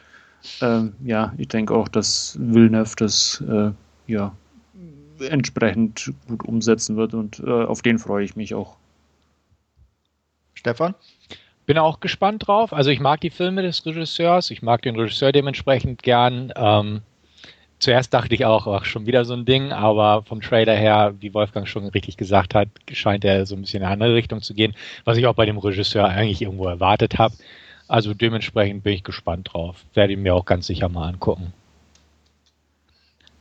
ähm, 0.62 0.94
ja, 1.04 1.34
ich 1.38 1.50
denke 1.50 1.74
auch, 1.74 1.88
dass 1.88 2.38
Villeneuve 2.40 2.96
das 2.98 3.44
äh, 3.50 3.72
ja, 4.08 4.34
entsprechend 5.20 6.12
gut 6.28 6.44
umsetzen 6.46 6.96
wird 6.96 7.14
und 7.14 7.40
äh, 7.46 7.50
auf 7.50 7.82
den 7.82 8.00
freue 8.00 8.24
ich 8.24 8.36
mich 8.36 8.56
auch. 8.56 8.78
Stefan? 10.62 10.94
Bin 11.66 11.78
auch 11.80 12.00
gespannt 12.00 12.48
drauf. 12.48 12.72
Also 12.72 12.92
ich 12.92 13.00
mag 13.00 13.20
die 13.22 13.32
Filme 13.32 13.64
des 13.64 13.84
Regisseurs, 13.86 14.52
ich 14.52 14.62
mag 14.62 14.84
den 14.84 14.96
Regisseur 14.96 15.32
dementsprechend 15.32 16.04
gern. 16.04 16.54
Ähm, 16.56 17.02
zuerst 17.80 18.14
dachte 18.14 18.36
ich 18.36 18.46
auch, 18.46 18.68
ach, 18.68 18.86
schon 18.86 19.08
wieder 19.08 19.26
so 19.26 19.34
ein 19.34 19.46
Ding, 19.46 19.72
aber 19.72 20.22
vom 20.24 20.40
Trailer 20.40 20.76
her, 20.76 21.16
wie 21.20 21.34
Wolfgang 21.34 21.68
schon 21.68 21.88
richtig 21.88 22.16
gesagt 22.16 22.54
hat, 22.54 22.68
scheint 22.92 23.26
er 23.26 23.48
so 23.48 23.56
ein 23.56 23.62
bisschen 23.62 23.82
in 23.82 23.86
eine 23.86 23.94
andere 23.94 24.14
Richtung 24.14 24.42
zu 24.42 24.54
gehen, 24.54 24.76
was 25.04 25.18
ich 25.18 25.26
auch 25.26 25.34
bei 25.34 25.48
dem 25.48 25.58
Regisseur 25.58 26.08
eigentlich 26.08 26.44
irgendwo 26.44 26.68
erwartet 26.68 27.18
habe. 27.18 27.34
Also 27.88 28.14
dementsprechend 28.14 28.84
bin 28.84 28.94
ich 28.94 29.04
gespannt 29.04 29.50
drauf. 29.52 29.84
Werde 29.96 30.14
ihn 30.14 30.22
mir 30.22 30.36
auch 30.36 30.46
ganz 30.46 30.68
sicher 30.68 30.90
mal 30.90 31.10
angucken. 31.10 31.54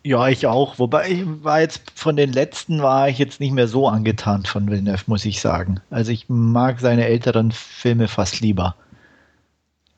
Ja, 0.03 0.29
ich 0.29 0.47
auch. 0.47 0.79
Wobei 0.79 1.11
ich 1.11 1.25
war 1.27 1.61
jetzt 1.61 1.83
von 1.95 2.17
den 2.17 2.33
letzten 2.33 2.83
war 2.83 3.09
ich 3.09 3.19
jetzt 3.19 3.41
nicht 3.41 3.53
mehr 3.53 3.69
so 3.69 3.87
angetan 3.87 4.45
von 4.45 4.71
Villeneuve, 4.71 5.05
muss 5.07 5.25
ich 5.25 5.41
sagen. 5.41 5.81
Also 5.91 6.11
ich 6.11 6.29
mag 6.29 6.81
seine 6.81 7.05
älteren 7.07 7.53
Filme 7.53 8.09
fast 8.09 8.41
lieber. 8.41 8.75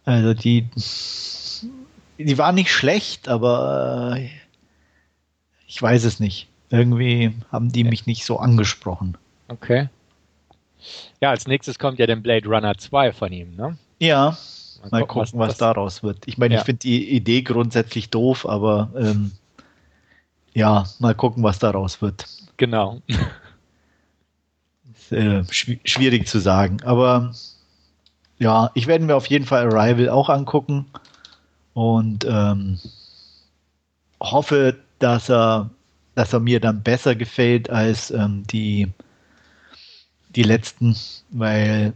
Also 0.04 0.34
die, 0.34 0.68
die 2.18 2.38
waren 2.38 2.56
nicht 2.56 2.72
schlecht, 2.72 3.28
aber 3.28 4.16
äh, 4.16 4.28
ich 5.68 5.80
weiß 5.80 6.04
es 6.04 6.18
nicht. 6.18 6.48
Irgendwie 6.70 7.32
haben 7.52 7.70
die 7.70 7.84
mich 7.84 8.06
nicht 8.06 8.24
so 8.24 8.38
angesprochen. 8.38 9.16
Okay. 9.48 9.88
Ja, 11.20 11.30
als 11.30 11.46
nächstes 11.46 11.78
kommt 11.78 12.00
ja 12.00 12.06
den 12.06 12.22
Blade 12.22 12.48
Runner 12.48 12.76
2 12.76 13.12
von 13.12 13.32
ihm, 13.32 13.54
ne? 13.54 13.78
Ja. 14.00 14.36
Mal, 14.90 15.06
gucken, 15.06 15.22
was, 15.22 15.32
was, 15.34 15.48
was 15.50 15.58
daraus 15.58 16.02
wird. 16.02 16.26
Ich 16.26 16.38
meine, 16.38 16.54
ja. 16.54 16.60
ich 16.60 16.66
finde 16.66 16.80
die 16.80 17.10
Idee 17.10 17.42
grundsätzlich 17.42 18.10
doof, 18.10 18.46
aber 18.46 18.90
ähm, 18.96 19.30
ja, 20.54 20.84
mal 20.98 21.14
gucken, 21.14 21.42
was 21.42 21.58
daraus 21.58 22.02
wird. 22.02 22.26
Genau. 22.56 23.00
Ist, 24.94 25.12
äh, 25.12 25.44
schw 25.50 25.78
schwierig 25.84 26.26
zu 26.26 26.38
sagen. 26.38 26.78
Aber 26.84 27.32
ja, 28.38 28.70
ich 28.74 28.86
werde 28.86 29.04
mir 29.04 29.16
auf 29.16 29.26
jeden 29.26 29.46
Fall 29.46 29.66
Arrival 29.66 30.08
auch 30.08 30.28
angucken 30.28 30.86
und 31.74 32.24
ähm, 32.28 32.78
hoffe, 34.20 34.78
dass 34.98 35.30
er, 35.30 35.70
dass 36.14 36.32
er 36.32 36.40
mir 36.40 36.60
dann 36.60 36.82
besser 36.82 37.14
gefällt 37.14 37.70
als 37.70 38.10
ähm, 38.10 38.44
die, 38.46 38.88
die 40.34 40.42
letzten, 40.42 40.96
weil 41.30 41.94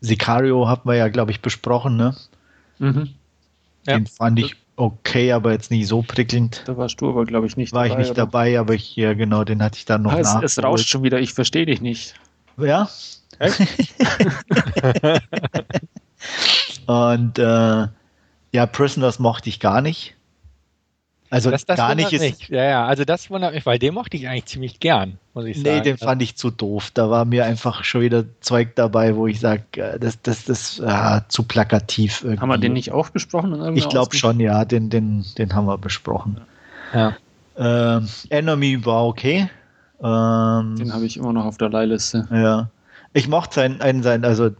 Sicario 0.00 0.68
hat 0.68 0.84
man 0.84 0.96
ja, 0.96 1.08
glaube 1.08 1.30
ich, 1.30 1.40
besprochen, 1.40 1.96
ne? 1.96 2.14
Mhm. 2.78 3.14
Den 3.86 4.04
ja. 4.04 4.10
fand 4.16 4.38
ich 4.38 4.56
okay, 4.76 5.32
aber 5.32 5.52
jetzt 5.52 5.70
nicht 5.70 5.88
so 5.88 6.02
prickelnd. 6.02 6.62
Da 6.66 6.76
warst 6.76 7.00
du 7.00 7.08
aber, 7.08 7.24
glaube 7.24 7.46
ich, 7.46 7.56
nicht 7.56 7.72
War 7.72 7.84
dabei. 7.84 7.94
War 7.94 8.00
ich 8.00 8.06
nicht 8.06 8.10
oder? 8.12 8.26
dabei, 8.26 8.58
aber 8.58 8.74
ich, 8.74 8.94
ja, 8.96 9.14
genau, 9.14 9.44
den 9.44 9.62
hatte 9.62 9.78
ich 9.78 9.84
dann 9.84 10.02
noch 10.02 10.12
ah, 10.12 10.20
es, 10.20 10.34
es 10.42 10.62
rauscht 10.62 10.88
schon 10.88 11.02
wieder, 11.02 11.18
ich 11.18 11.32
verstehe 11.32 11.66
dich 11.66 11.80
nicht. 11.80 12.14
Ja? 12.58 12.88
Und 16.86 17.38
äh, 17.38 17.86
ja, 18.52 18.66
Prisoners 18.66 19.18
mochte 19.18 19.48
ich 19.48 19.60
gar 19.60 19.80
nicht. 19.80 20.15
Also 21.30 21.50
das, 21.50 21.64
das 21.66 21.76
gar 21.76 21.94
nicht 21.94 22.12
ist. 22.12 22.20
Mich. 22.20 22.48
Ja, 22.48 22.64
ja, 22.64 22.86
also 22.86 23.04
das 23.04 23.30
wundert 23.30 23.54
mich, 23.54 23.66
weil 23.66 23.78
den 23.78 23.94
mochte 23.94 24.16
ich 24.16 24.28
eigentlich 24.28 24.46
ziemlich 24.46 24.80
gern, 24.80 25.18
muss 25.34 25.44
ich 25.44 25.56
sagen. 25.56 25.76
Nee, 25.76 25.82
den 25.82 25.98
fand 25.98 26.22
ich 26.22 26.36
zu 26.36 26.50
doof. 26.50 26.90
Da 26.94 27.10
war 27.10 27.24
mir 27.24 27.44
einfach 27.44 27.84
schon 27.84 28.02
wieder 28.02 28.24
Zeug 28.40 28.76
dabei, 28.76 29.16
wo 29.16 29.26
ich 29.26 29.40
sage, 29.40 29.62
äh, 29.76 29.98
das, 29.98 30.22
das, 30.22 30.44
das 30.44 30.80
ah, 30.80 31.24
zu 31.28 31.42
plakativ. 31.42 32.22
Irgendwie. 32.22 32.40
Haben 32.40 32.48
wir 32.48 32.58
den 32.58 32.72
nicht 32.72 32.92
auch 32.92 33.10
besprochen? 33.10 33.76
Ich 33.76 33.88
glaube 33.88 34.14
schon, 34.14 34.38
ja, 34.40 34.64
den, 34.64 34.88
den, 34.88 35.24
den 35.36 35.54
haben 35.54 35.66
wir 35.66 35.78
besprochen. 35.78 36.40
Ja. 36.94 37.16
Ähm, 37.58 38.08
Enemy 38.28 38.84
war 38.84 39.06
okay. 39.06 39.50
Ähm, 40.02 40.76
den 40.76 40.92
habe 40.92 41.06
ich 41.06 41.16
immer 41.16 41.32
noch 41.32 41.46
auf 41.46 41.56
der 41.56 41.70
Leihliste. 41.70 42.28
Ja. 42.30 42.70
Ich 43.12 43.28
mochte 43.28 43.54
sein, 43.54 43.80
einen, 43.80 44.02
sein, 44.02 44.24
also 44.26 44.50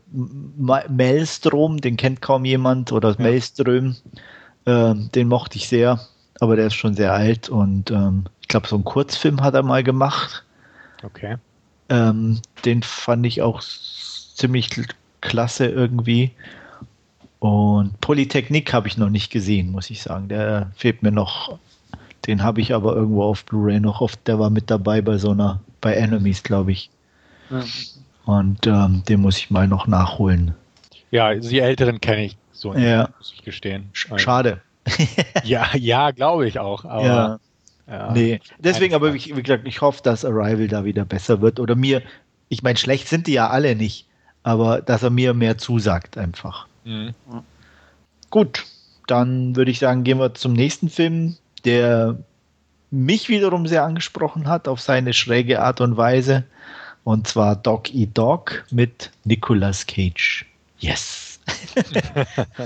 Maelstrom, 0.88 1.80
den 1.80 1.96
kennt 1.98 2.22
kaum 2.22 2.46
jemand, 2.46 2.90
oder 2.90 3.10
ja. 3.10 3.16
Maelström, 3.18 3.96
ähm, 4.64 5.10
den 5.14 5.28
mochte 5.28 5.58
ich 5.58 5.68
sehr 5.68 6.00
aber 6.40 6.56
der 6.56 6.66
ist 6.66 6.74
schon 6.74 6.94
sehr 6.94 7.12
alt 7.12 7.48
und 7.48 7.90
ähm, 7.90 8.24
ich 8.40 8.48
glaube, 8.48 8.68
so 8.68 8.76
einen 8.76 8.84
Kurzfilm 8.84 9.42
hat 9.42 9.54
er 9.54 9.62
mal 9.62 9.82
gemacht. 9.82 10.44
Okay. 11.02 11.36
Ähm, 11.88 12.40
den 12.64 12.82
fand 12.82 13.26
ich 13.26 13.42
auch 13.42 13.60
ziemlich 13.60 14.70
klasse 15.20 15.66
irgendwie. 15.66 16.32
Und 17.38 18.00
Polytechnik 18.00 18.72
habe 18.72 18.88
ich 18.88 18.96
noch 18.96 19.10
nicht 19.10 19.30
gesehen, 19.30 19.70
muss 19.70 19.90
ich 19.90 20.02
sagen. 20.02 20.28
Der 20.28 20.70
fehlt 20.74 21.02
mir 21.02 21.12
noch. 21.12 21.58
Den 22.26 22.42
habe 22.42 22.60
ich 22.60 22.74
aber 22.74 22.94
irgendwo 22.94 23.24
auf 23.24 23.44
Blu-ray 23.44 23.80
noch 23.80 24.00
oft. 24.00 24.26
Der 24.26 24.38
war 24.38 24.50
mit 24.50 24.70
dabei 24.70 25.00
bei 25.00 25.18
so 25.18 25.30
einer, 25.30 25.60
bei 25.80 25.94
Enemies, 25.94 26.42
glaube 26.42 26.72
ich. 26.72 26.90
Ja. 27.50 27.62
Und 28.24 28.66
ähm, 28.66 29.02
den 29.08 29.20
muss 29.20 29.38
ich 29.38 29.50
mal 29.50 29.68
noch 29.68 29.86
nachholen. 29.86 30.54
Ja, 31.10 31.34
die 31.34 31.60
älteren 31.60 32.00
kenne 32.00 32.26
ich 32.26 32.36
so 32.52 32.72
nicht, 32.72 32.82
ja. 32.82 33.08
muss 33.18 33.32
ich 33.32 33.44
gestehen. 33.44 33.90
Schade 33.92 34.60
ja, 35.44 35.68
ja, 35.76 36.10
glaube 36.10 36.48
ich 36.48 36.58
auch. 36.58 36.84
Aber, 36.84 37.04
ja. 37.04 37.38
ja. 37.88 38.12
Nee, 38.12 38.40
deswegen 38.58 38.94
aber, 38.94 39.14
wie, 39.14 39.36
wie 39.36 39.42
gesagt, 39.42 39.66
ich 39.66 39.80
hoffe, 39.80 40.02
dass 40.02 40.24
Arrival 40.24 40.68
da 40.68 40.84
wieder 40.84 41.04
besser 41.04 41.40
wird. 41.40 41.60
Oder 41.60 41.74
mir, 41.74 42.02
ich 42.48 42.62
meine, 42.62 42.76
schlecht 42.76 43.08
sind 43.08 43.26
die 43.26 43.34
ja 43.34 43.48
alle 43.48 43.74
nicht, 43.74 44.06
aber 44.42 44.80
dass 44.80 45.02
er 45.02 45.10
mir 45.10 45.34
mehr 45.34 45.58
zusagt 45.58 46.16
einfach. 46.18 46.66
Mhm. 46.84 47.14
Gut, 48.30 48.64
dann 49.06 49.56
würde 49.56 49.70
ich 49.70 49.78
sagen, 49.78 50.04
gehen 50.04 50.18
wir 50.18 50.34
zum 50.34 50.52
nächsten 50.52 50.88
Film, 50.88 51.36
der 51.64 52.16
mich 52.90 53.28
wiederum 53.28 53.66
sehr 53.66 53.84
angesprochen 53.84 54.48
hat 54.48 54.68
auf 54.68 54.80
seine 54.80 55.12
schräge 55.12 55.60
Art 55.60 55.80
und 55.80 55.96
Weise. 55.96 56.44
Und 57.04 57.28
zwar 57.28 57.54
Dog 57.54 57.94
Eat 57.94 58.16
Dog 58.18 58.64
mit 58.70 59.12
Nicolas 59.24 59.86
Cage. 59.86 60.44
Yes. 60.78 61.40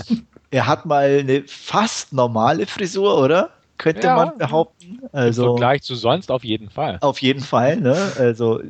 er 0.50 0.66
hat 0.66 0.86
mal 0.86 1.20
eine 1.20 1.44
fast 1.46 2.12
normale 2.12 2.66
Frisur, 2.66 3.18
oder? 3.18 3.50
Könnte 3.78 4.08
ja, 4.08 4.16
man 4.16 4.36
behaupten. 4.36 5.00
Also 5.12 5.54
gleich 5.54 5.82
zu 5.82 5.94
sonst 5.94 6.30
auf 6.30 6.44
jeden 6.44 6.68
Fall. 6.68 6.98
Auf 7.00 7.22
jeden 7.22 7.40
Fall, 7.40 7.76
ne? 7.78 7.96
Also 8.18 8.60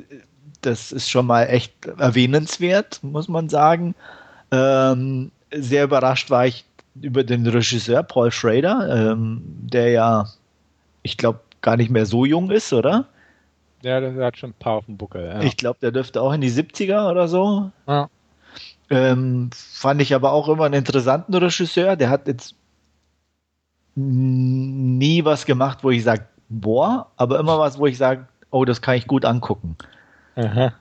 das 0.63 0.93
ist 0.93 1.11
schon 1.11 1.27
mal 1.27 1.45
echt 1.45 1.87
erwähnenswert, 1.87 3.01
muss 3.03 3.29
man 3.29 3.49
sagen. 3.49 3.95
Ähm, 4.53 5.33
sehr 5.53 5.85
überrascht 5.85 6.31
war 6.31 6.47
ich 6.47 6.65
über 7.01 7.25
den 7.25 7.47
Regisseur 7.47 8.03
Paul 8.03 8.31
Schrader, 8.31 9.13
ähm, 9.13 9.43
der 9.45 9.91
ja, 9.91 10.27
ich 11.03 11.17
glaube, 11.17 11.41
gar 11.61 11.77
nicht 11.77 11.91
mehr 11.91 12.07
so 12.07 12.25
jung 12.25 12.51
ist, 12.51 12.73
oder? 12.73 13.07
Ja, 13.83 14.01
der 14.01 14.15
hat 14.25 14.37
schon 14.37 14.51
ein 14.51 14.55
paar 14.59 14.75
auf 14.75 14.87
dem 14.87 14.97
Buckel. 14.97 15.25
Ja. 15.25 15.41
Ich 15.41 15.57
glaube, 15.57 15.79
der 15.81 15.91
dürfte 15.91 16.21
auch 16.21 16.33
in 16.33 16.41
die 16.41 16.51
70er 16.51 17.11
oder 17.11 17.29
so. 17.29 17.71
Ja. 17.87 18.09
Ähm, 18.91 19.51
fand 19.55 20.03
ich 20.03 20.15
aber 20.15 20.33
auch 20.33 20.49
immer 20.49 20.65
einen 20.65 20.75
interessanten 20.75 21.35
Regisseur. 21.35 21.97
Der 21.97 22.11
hat 22.11 22.27
jetzt 22.27 22.55
nie 23.95 25.25
was 25.25 25.47
gemacht, 25.47 25.79
wo 25.83 25.91
ich 25.91 26.03
sage, 26.03 26.27
boah, 26.49 27.11
aber 27.17 27.39
immer 27.39 27.59
was, 27.59 27.79
wo 27.79 27.87
ich 27.87 27.97
sage, 27.97 28.27
oh, 28.51 28.65
das 28.65 28.83
kann 28.83 28.97
ich 28.97 29.07
gut 29.07 29.25
angucken. 29.25 29.77
Aha. 30.37 30.73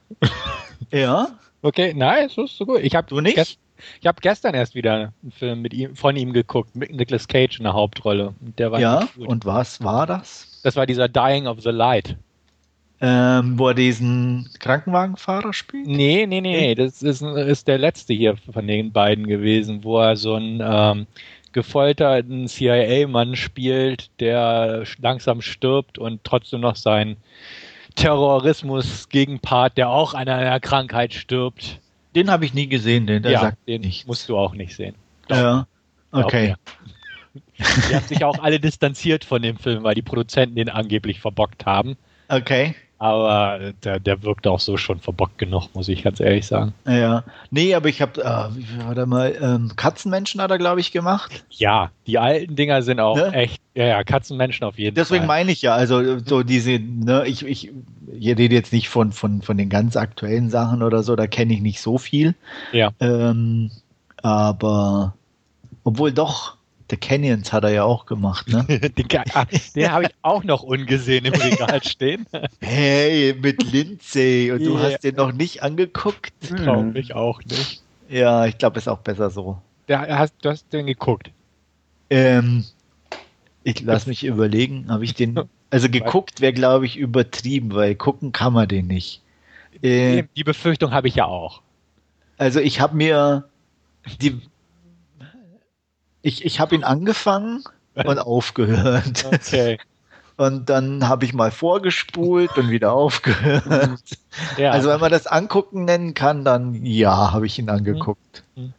ja. 0.91 1.27
Okay, 1.61 1.93
nice, 1.93 2.35
das 2.35 2.51
ist 2.51 2.57
so 2.57 2.65
gut. 2.65 2.79
Ich 2.81 2.95
habe 2.95 3.07
du 3.07 3.21
nicht? 3.21 3.35
Gest 3.35 3.59
ich 4.01 4.07
habe 4.07 4.19
gestern 4.21 4.55
erst 4.55 4.75
wieder 4.75 4.93
einen 5.21 5.31
Film 5.31 5.61
mit 5.61 5.73
ihm, 5.73 5.95
von 5.95 6.15
ihm 6.15 6.33
geguckt, 6.33 6.75
mit 6.75 6.91
Nicolas 6.91 7.27
Cage 7.27 7.59
in 7.59 7.63
der 7.63 7.73
Hauptrolle. 7.73 8.33
Der 8.39 8.71
war 8.71 8.79
ja, 8.79 9.07
und 9.17 9.45
was 9.45 9.81
war 9.83 10.05
das? 10.05 10.59
Das 10.63 10.75
war 10.75 10.85
dieser 10.85 11.07
Dying 11.07 11.47
of 11.47 11.61
the 11.61 11.69
Light. 11.69 12.17
Ähm, 13.01 13.57
wo 13.57 13.69
er 13.69 13.73
diesen 13.75 14.49
Krankenwagenfahrer 14.59 15.53
spielt? 15.53 15.87
Nee, 15.87 16.25
nee, 16.27 16.41
nee, 16.41 16.59
nee. 16.59 16.75
Das 16.75 17.01
ist, 17.01 17.21
ist 17.21 17.67
der 17.67 17.77
letzte 17.77 18.13
hier 18.13 18.35
von 18.35 18.67
den 18.67 18.91
beiden 18.91 19.25
gewesen, 19.25 19.83
wo 19.85 19.99
er 19.99 20.17
so 20.17 20.35
einen 20.35 20.61
ähm, 20.61 21.07
gefolterten 21.53 22.47
CIA-Mann 22.47 23.37
spielt, 23.37 24.09
der 24.19 24.83
langsam 24.99 25.41
stirbt 25.41 25.97
und 25.97 26.23
trotzdem 26.25 26.59
noch 26.59 26.75
seinen 26.75 27.17
Terrorismus-Gegenpart, 27.95 29.77
der 29.77 29.89
auch 29.89 30.13
an 30.13 30.27
einer 30.27 30.59
Krankheit 30.59 31.13
stirbt. 31.13 31.79
Den 32.15 32.29
habe 32.29 32.45
ich 32.45 32.53
nie 32.53 32.67
gesehen, 32.67 33.07
den, 33.07 33.23
der 33.23 33.31
ja, 33.31 33.39
sagt 33.41 33.67
den 33.67 33.81
nichts. 33.81 34.07
musst 34.07 34.27
du 34.27 34.37
auch 34.37 34.53
nicht 34.53 34.75
sehen. 34.75 34.95
Doch. 35.27 35.37
Ja, 35.37 35.67
okay. 36.11 36.55
Die 37.57 37.95
haben 37.95 38.07
sich 38.07 38.23
auch 38.23 38.39
alle 38.39 38.59
distanziert 38.59 39.23
von 39.23 39.41
dem 39.41 39.57
Film, 39.57 39.83
weil 39.83 39.95
die 39.95 40.01
Produzenten 40.01 40.55
den 40.55 40.69
angeblich 40.69 41.19
verbockt 41.19 41.65
haben. 41.65 41.97
Okay. 42.27 42.75
Aber 43.01 43.71
der, 43.85 43.97
der 44.01 44.23
wirkt 44.23 44.45
auch 44.45 44.59
so 44.59 44.75
schon 44.75 44.99
verbockt 44.99 45.37
genug, 45.37 45.73
muss 45.73 45.87
ich 45.87 46.03
ganz 46.03 46.19
ehrlich 46.19 46.45
sagen. 46.45 46.73
Ja, 46.85 47.23
nee, 47.49 47.73
aber 47.73 47.87
ich 47.87 48.01
habe, 48.01 48.21
äh, 48.21 48.85
warte 48.85 49.05
mal, 49.05 49.33
ähm, 49.41 49.71
Katzenmenschen 49.77 50.41
hat 50.41 50.51
er, 50.51 50.57
glaube 50.57 50.81
ich, 50.81 50.91
gemacht. 50.91 51.45
Ja, 51.49 51.91
die 52.07 52.19
alten 52.19 52.57
Dinger 52.57 52.81
sind 52.81 52.99
auch 52.99 53.15
ne? 53.15 53.33
echt, 53.33 53.61
ja, 53.73 53.85
ja, 53.85 54.03
Katzenmenschen 54.03 54.67
auf 54.67 54.77
jeden 54.77 54.95
Deswegen 54.95 55.07
Fall. 55.07 55.15
Deswegen 55.15 55.27
meine 55.27 55.51
ich 55.53 55.61
ja, 55.61 55.75
also 55.75 56.19
so 56.19 56.43
diese, 56.43 56.77
ne, 56.77 57.23
ich, 57.25 57.45
ich, 57.45 57.71
ich 58.11 58.27
rede 58.27 58.53
jetzt 58.53 58.73
nicht 58.73 58.89
von, 58.89 59.13
von, 59.13 59.41
von 59.43 59.55
den 59.55 59.69
ganz 59.69 59.95
aktuellen 59.95 60.49
Sachen 60.49 60.83
oder 60.83 61.01
so, 61.01 61.15
da 61.15 61.25
kenne 61.25 61.53
ich 61.53 61.61
nicht 61.61 61.79
so 61.79 61.97
viel. 61.97 62.35
Ja. 62.73 62.91
Ähm, 62.99 63.71
aber, 64.21 65.13
obwohl 65.85 66.11
doch, 66.11 66.57
The 66.89 66.97
Canyons 66.97 67.53
hat 67.53 67.63
er 67.63 67.69
ja 67.69 67.83
auch 67.83 68.05
gemacht, 68.05 68.47
ne? 68.47 68.63
den, 68.67 69.07
ah, 69.33 69.45
den 69.75 69.91
habe 69.91 70.05
ich 70.05 70.15
auch 70.23 70.43
noch 70.43 70.63
ungesehen 70.63 71.25
im 71.25 71.33
Regal 71.33 71.83
stehen. 71.83 72.25
Hey, 72.61 73.35
mit 73.39 73.63
Lindsay 73.71 74.51
und 74.51 74.61
yeah. 74.61 74.69
du 74.69 74.79
hast 74.79 75.03
den 75.03 75.15
noch 75.15 75.31
nicht 75.31 75.61
angeguckt? 75.61 76.33
Glaube 76.41 76.99
ich 76.99 77.13
auch 77.13 77.43
nicht. 77.43 77.83
Ja, 78.09 78.45
ich 78.45 78.57
glaube, 78.57 78.79
ist 78.79 78.87
auch 78.87 78.99
besser 78.99 79.29
so. 79.29 79.61
Der, 79.87 80.17
hast, 80.17 80.33
du 80.41 80.49
hast 80.49 80.71
den 80.73 80.87
geguckt? 80.87 81.31
Ähm, 82.09 82.65
ich 83.63 83.81
lass 83.81 84.07
mich 84.07 84.23
überlegen, 84.23 84.85
habe 84.89 85.03
ich 85.03 85.13
den. 85.13 85.39
Also 85.69 85.89
geguckt 85.91 86.41
wäre, 86.41 86.53
glaube 86.53 86.85
ich, 86.85 86.97
übertrieben, 86.97 87.73
weil 87.73 87.95
gucken 87.95 88.31
kann 88.31 88.53
man 88.53 88.67
den 88.67 88.87
nicht. 88.87 89.21
Äh, 89.81 90.23
die 90.35 90.43
Befürchtung 90.43 90.91
habe 90.91 91.07
ich 91.07 91.15
ja 91.15 91.25
auch. 91.25 91.61
Also 92.37 92.59
ich 92.59 92.79
habe 92.79 92.95
mir 92.95 93.49
die 94.21 94.41
ich, 96.21 96.45
ich 96.45 96.59
habe 96.59 96.75
ihn 96.75 96.83
angefangen 96.83 97.63
und 97.95 98.19
aufgehört. 98.19 99.25
Okay. 99.25 99.79
Und 100.37 100.69
dann 100.69 101.07
habe 101.07 101.25
ich 101.25 101.33
mal 101.33 101.51
vorgespult 101.51 102.57
und 102.57 102.69
wieder 102.69 102.93
aufgehört. 102.93 103.99
Ja. 104.57 104.71
Also 104.71 104.89
wenn 104.89 104.99
man 104.99 105.11
das 105.11 105.27
Angucken 105.27 105.85
nennen 105.85 106.13
kann, 106.13 106.45
dann 106.45 106.85
ja, 106.85 107.33
habe 107.33 107.45
ich 107.45 107.57
ihn 107.57 107.69
angeguckt. 107.69 108.43
Mhm. 108.55 108.73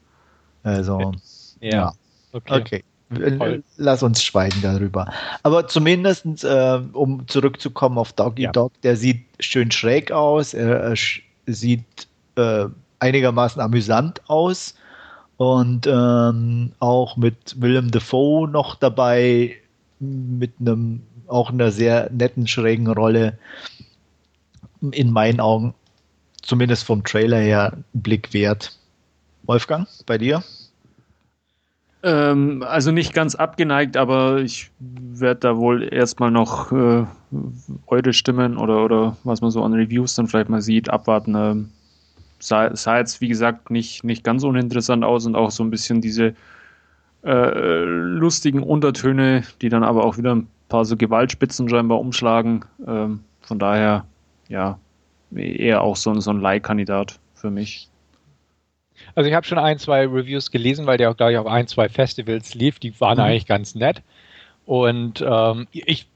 Also 0.62 1.12
ja. 1.60 1.70
ja. 1.70 1.92
Okay. 2.32 2.84
okay. 3.10 3.62
Lass 3.76 4.02
uns 4.02 4.22
schweigen 4.22 4.62
darüber. 4.62 5.12
Aber 5.42 5.66
zumindest, 5.66 6.44
äh, 6.44 6.80
um 6.92 7.26
zurückzukommen 7.26 7.98
auf 7.98 8.12
Doggy 8.12 8.44
ja. 8.44 8.52
Dog, 8.52 8.72
der 8.82 8.96
sieht 8.96 9.24
schön 9.40 9.70
schräg 9.70 10.12
aus, 10.12 10.54
er, 10.54 10.80
er 10.80 10.94
sieht 11.46 12.06
äh, 12.36 12.66
einigermaßen 13.00 13.60
amüsant 13.60 14.22
aus 14.28 14.74
und 15.40 15.86
ähm, 15.86 16.72
auch 16.80 17.16
mit 17.16 17.62
Willem 17.62 17.90
Dafoe 17.90 18.46
noch 18.46 18.74
dabei, 18.74 19.56
mit 19.98 20.52
einem 20.60 21.00
auch 21.28 21.50
einer 21.50 21.70
sehr 21.70 22.10
netten, 22.12 22.46
schrägen 22.46 22.88
Rolle. 22.88 23.38
In 24.90 25.10
meinen 25.10 25.40
Augen, 25.40 25.72
zumindest 26.42 26.84
vom 26.84 27.04
Trailer 27.04 27.38
her, 27.38 27.72
Blick 27.94 28.34
wert. 28.34 28.78
Wolfgang, 29.44 29.88
bei 30.04 30.18
dir? 30.18 30.44
Ähm, 32.02 32.62
also 32.62 32.90
nicht 32.90 33.14
ganz 33.14 33.34
abgeneigt, 33.34 33.96
aber 33.96 34.40
ich 34.40 34.70
werde 34.78 35.40
da 35.40 35.56
wohl 35.56 35.90
erstmal 35.90 36.30
noch 36.30 36.70
äh, 36.70 37.06
eure 37.86 38.12
Stimmen 38.12 38.58
oder, 38.58 38.84
oder 38.84 39.16
was 39.24 39.40
man 39.40 39.50
so 39.50 39.62
an 39.62 39.72
Reviews 39.72 40.16
dann 40.16 40.26
vielleicht 40.26 40.50
mal 40.50 40.60
sieht, 40.60 40.90
abwarten. 40.90 41.34
Ähm, 41.34 41.70
sah, 42.40 42.74
sah 42.74 42.98
jetzt, 42.98 43.20
wie 43.20 43.28
gesagt, 43.28 43.70
nicht, 43.70 44.04
nicht 44.04 44.24
ganz 44.24 44.42
uninteressant 44.42 45.04
aus 45.04 45.26
und 45.26 45.36
auch 45.36 45.50
so 45.50 45.62
ein 45.62 45.70
bisschen 45.70 46.00
diese 46.00 46.34
äh, 47.24 47.84
lustigen 47.84 48.62
Untertöne, 48.62 49.44
die 49.60 49.68
dann 49.68 49.84
aber 49.84 50.04
auch 50.04 50.18
wieder 50.18 50.34
ein 50.34 50.48
paar 50.68 50.84
so 50.84 50.96
Gewaltspitzen 50.96 51.68
scheinbar 51.68 52.00
umschlagen. 52.00 52.64
Ähm, 52.86 53.20
von 53.40 53.58
daher, 53.58 54.06
ja, 54.48 54.78
eher 55.34 55.82
auch 55.82 55.96
so, 55.96 56.18
so 56.20 56.30
ein 56.30 56.40
Leihkandidat 56.40 57.18
für 57.34 57.50
mich. 57.50 57.88
Also 59.14 59.28
ich 59.28 59.34
habe 59.34 59.46
schon 59.46 59.58
ein, 59.58 59.78
zwei 59.78 60.06
Reviews 60.06 60.50
gelesen, 60.50 60.86
weil 60.86 60.98
der 60.98 61.10
auch, 61.10 61.16
glaube 61.16 61.32
ich, 61.32 61.38
auf 61.38 61.46
ein, 61.46 61.66
zwei 61.66 61.88
Festivals 61.88 62.54
lief. 62.54 62.78
Die 62.78 62.98
waren 63.00 63.18
mhm. 63.18 63.24
eigentlich 63.24 63.46
ganz 63.46 63.74
nett. 63.74 64.02
Und 64.66 65.24
ähm, 65.26 65.66
ich 65.72 66.06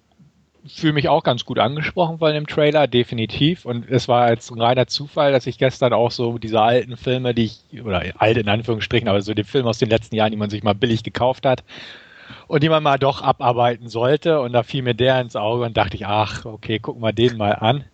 fühle 0.66 0.94
mich 0.94 1.09
auch 1.09 1.23
ganz 1.23 1.44
gut 1.44 1.59
angesprochen 1.59 2.18
von 2.18 2.33
dem 2.33 2.47
Trailer, 2.47 2.87
definitiv. 2.87 3.64
Und 3.64 3.88
es 3.90 4.09
war 4.09 4.26
ein 4.26 4.38
reiner 4.61 4.87
Zufall, 4.87 5.33
dass 5.33 5.47
ich 5.47 5.59
gestern 5.59 5.92
auch 5.92 6.11
so 6.11 6.38
diese 6.38 6.61
alten 6.61 6.97
Filme, 6.97 7.35
die 7.35 7.44
ich, 7.44 7.83
oder 7.83 8.02
alt 8.18 8.37
in 8.37 8.49
Anführungsstrichen, 8.49 9.09
aber 9.09 9.21
so 9.23 9.35
die 9.35 9.44
Filme 9.44 9.68
aus 9.68 9.78
den 9.78 9.90
letzten 9.90 10.16
Jahren, 10.16 10.30
die 10.30 10.38
man 10.38 10.50
sich 10.50 10.62
mal 10.62 10.75
billig 10.75 11.02
gekauft 11.02 11.44
hat 11.44 11.64
und 12.46 12.62
die 12.62 12.68
man 12.68 12.83
mal 12.83 12.98
doch 12.98 13.22
abarbeiten 13.22 13.88
sollte. 13.88 14.40
Und 14.40 14.53
da 14.53 14.62
fiel 14.62 14.83
mir 14.83 14.94
der 14.94 15.20
ins 15.20 15.37
Auge 15.37 15.64
und 15.64 15.77
dachte 15.77 15.96
ich, 15.96 16.07
ach, 16.07 16.44
okay, 16.44 16.79
guck 16.79 16.98
mal 16.98 17.12
den 17.12 17.37
mal 17.37 17.53
an. 17.53 17.85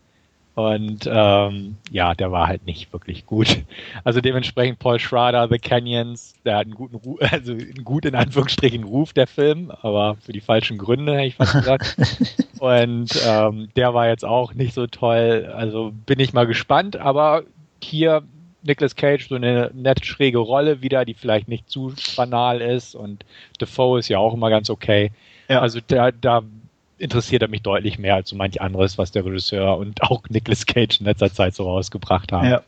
Und 0.54 1.08
ähm, 1.10 1.76
ja, 1.90 2.14
der 2.14 2.32
war 2.32 2.48
halt 2.48 2.66
nicht 2.66 2.92
wirklich 2.92 3.24
gut. 3.24 3.62
Also 4.04 4.20
dementsprechend 4.20 4.78
Paul 4.78 4.98
Schrader, 4.98 5.48
The 5.48 5.58
Canyons, 5.58 6.34
der 6.44 6.58
hat 6.58 6.66
einen 6.66 6.74
guten 6.74 6.96
Ruf, 6.96 7.18
also 7.32 7.52
einen 7.52 7.84
gut 7.84 8.04
in 8.04 8.14
Anführungsstrichen 8.14 8.84
Ruf, 8.84 9.12
der 9.12 9.26
Film, 9.26 9.70
aber 9.82 10.16
für 10.16 10.32
die 10.32 10.40
falschen 10.40 10.76
Gründe, 10.76 11.14
hätte 11.14 11.26
ich 11.26 11.34
fast 11.36 11.52
gesagt. 11.54 11.96
Und 12.58 13.10
ähm, 13.26 13.68
der 13.76 13.94
war 13.94 14.08
jetzt 14.08 14.24
auch 14.24 14.52
nicht 14.52 14.74
so 14.74 14.86
toll. 14.86 15.50
Also 15.54 15.92
bin 16.06 16.18
ich 16.18 16.32
mal 16.32 16.46
gespannt, 16.46 16.96
aber 16.96 17.44
hier 17.82 18.22
Nicolas 18.62 18.96
Cage 18.96 19.28
so 19.28 19.36
eine 19.36 19.70
nett 19.72 20.04
schräge 20.04 20.38
Rolle 20.38 20.82
wieder, 20.82 21.04
die 21.04 21.14
vielleicht 21.14 21.48
nicht 21.48 21.70
zu 21.70 21.94
banal 22.16 22.60
ist 22.60 22.94
und 22.94 23.24
Defoe 23.60 23.98
ist 23.98 24.08
ja 24.08 24.18
auch 24.18 24.34
immer 24.34 24.50
ganz 24.50 24.68
okay. 24.68 25.12
Ja. 25.48 25.60
Also 25.60 25.80
da, 25.86 26.10
da 26.10 26.42
interessiert 27.00 27.42
er 27.42 27.48
mich 27.48 27.62
deutlich 27.62 27.98
mehr 27.98 28.14
als 28.14 28.30
so 28.30 28.36
manch 28.36 28.60
anderes, 28.60 28.98
was 28.98 29.10
der 29.10 29.24
Regisseur 29.24 29.76
und 29.78 30.02
auch 30.10 30.22
Nicolas 30.28 30.66
Cage 30.66 31.00
in 31.00 31.06
letzter 31.06 31.32
Zeit 31.32 31.54
so 31.54 31.64
rausgebracht 31.64 32.32
haben. 32.32 32.48
Ja. 32.48 32.62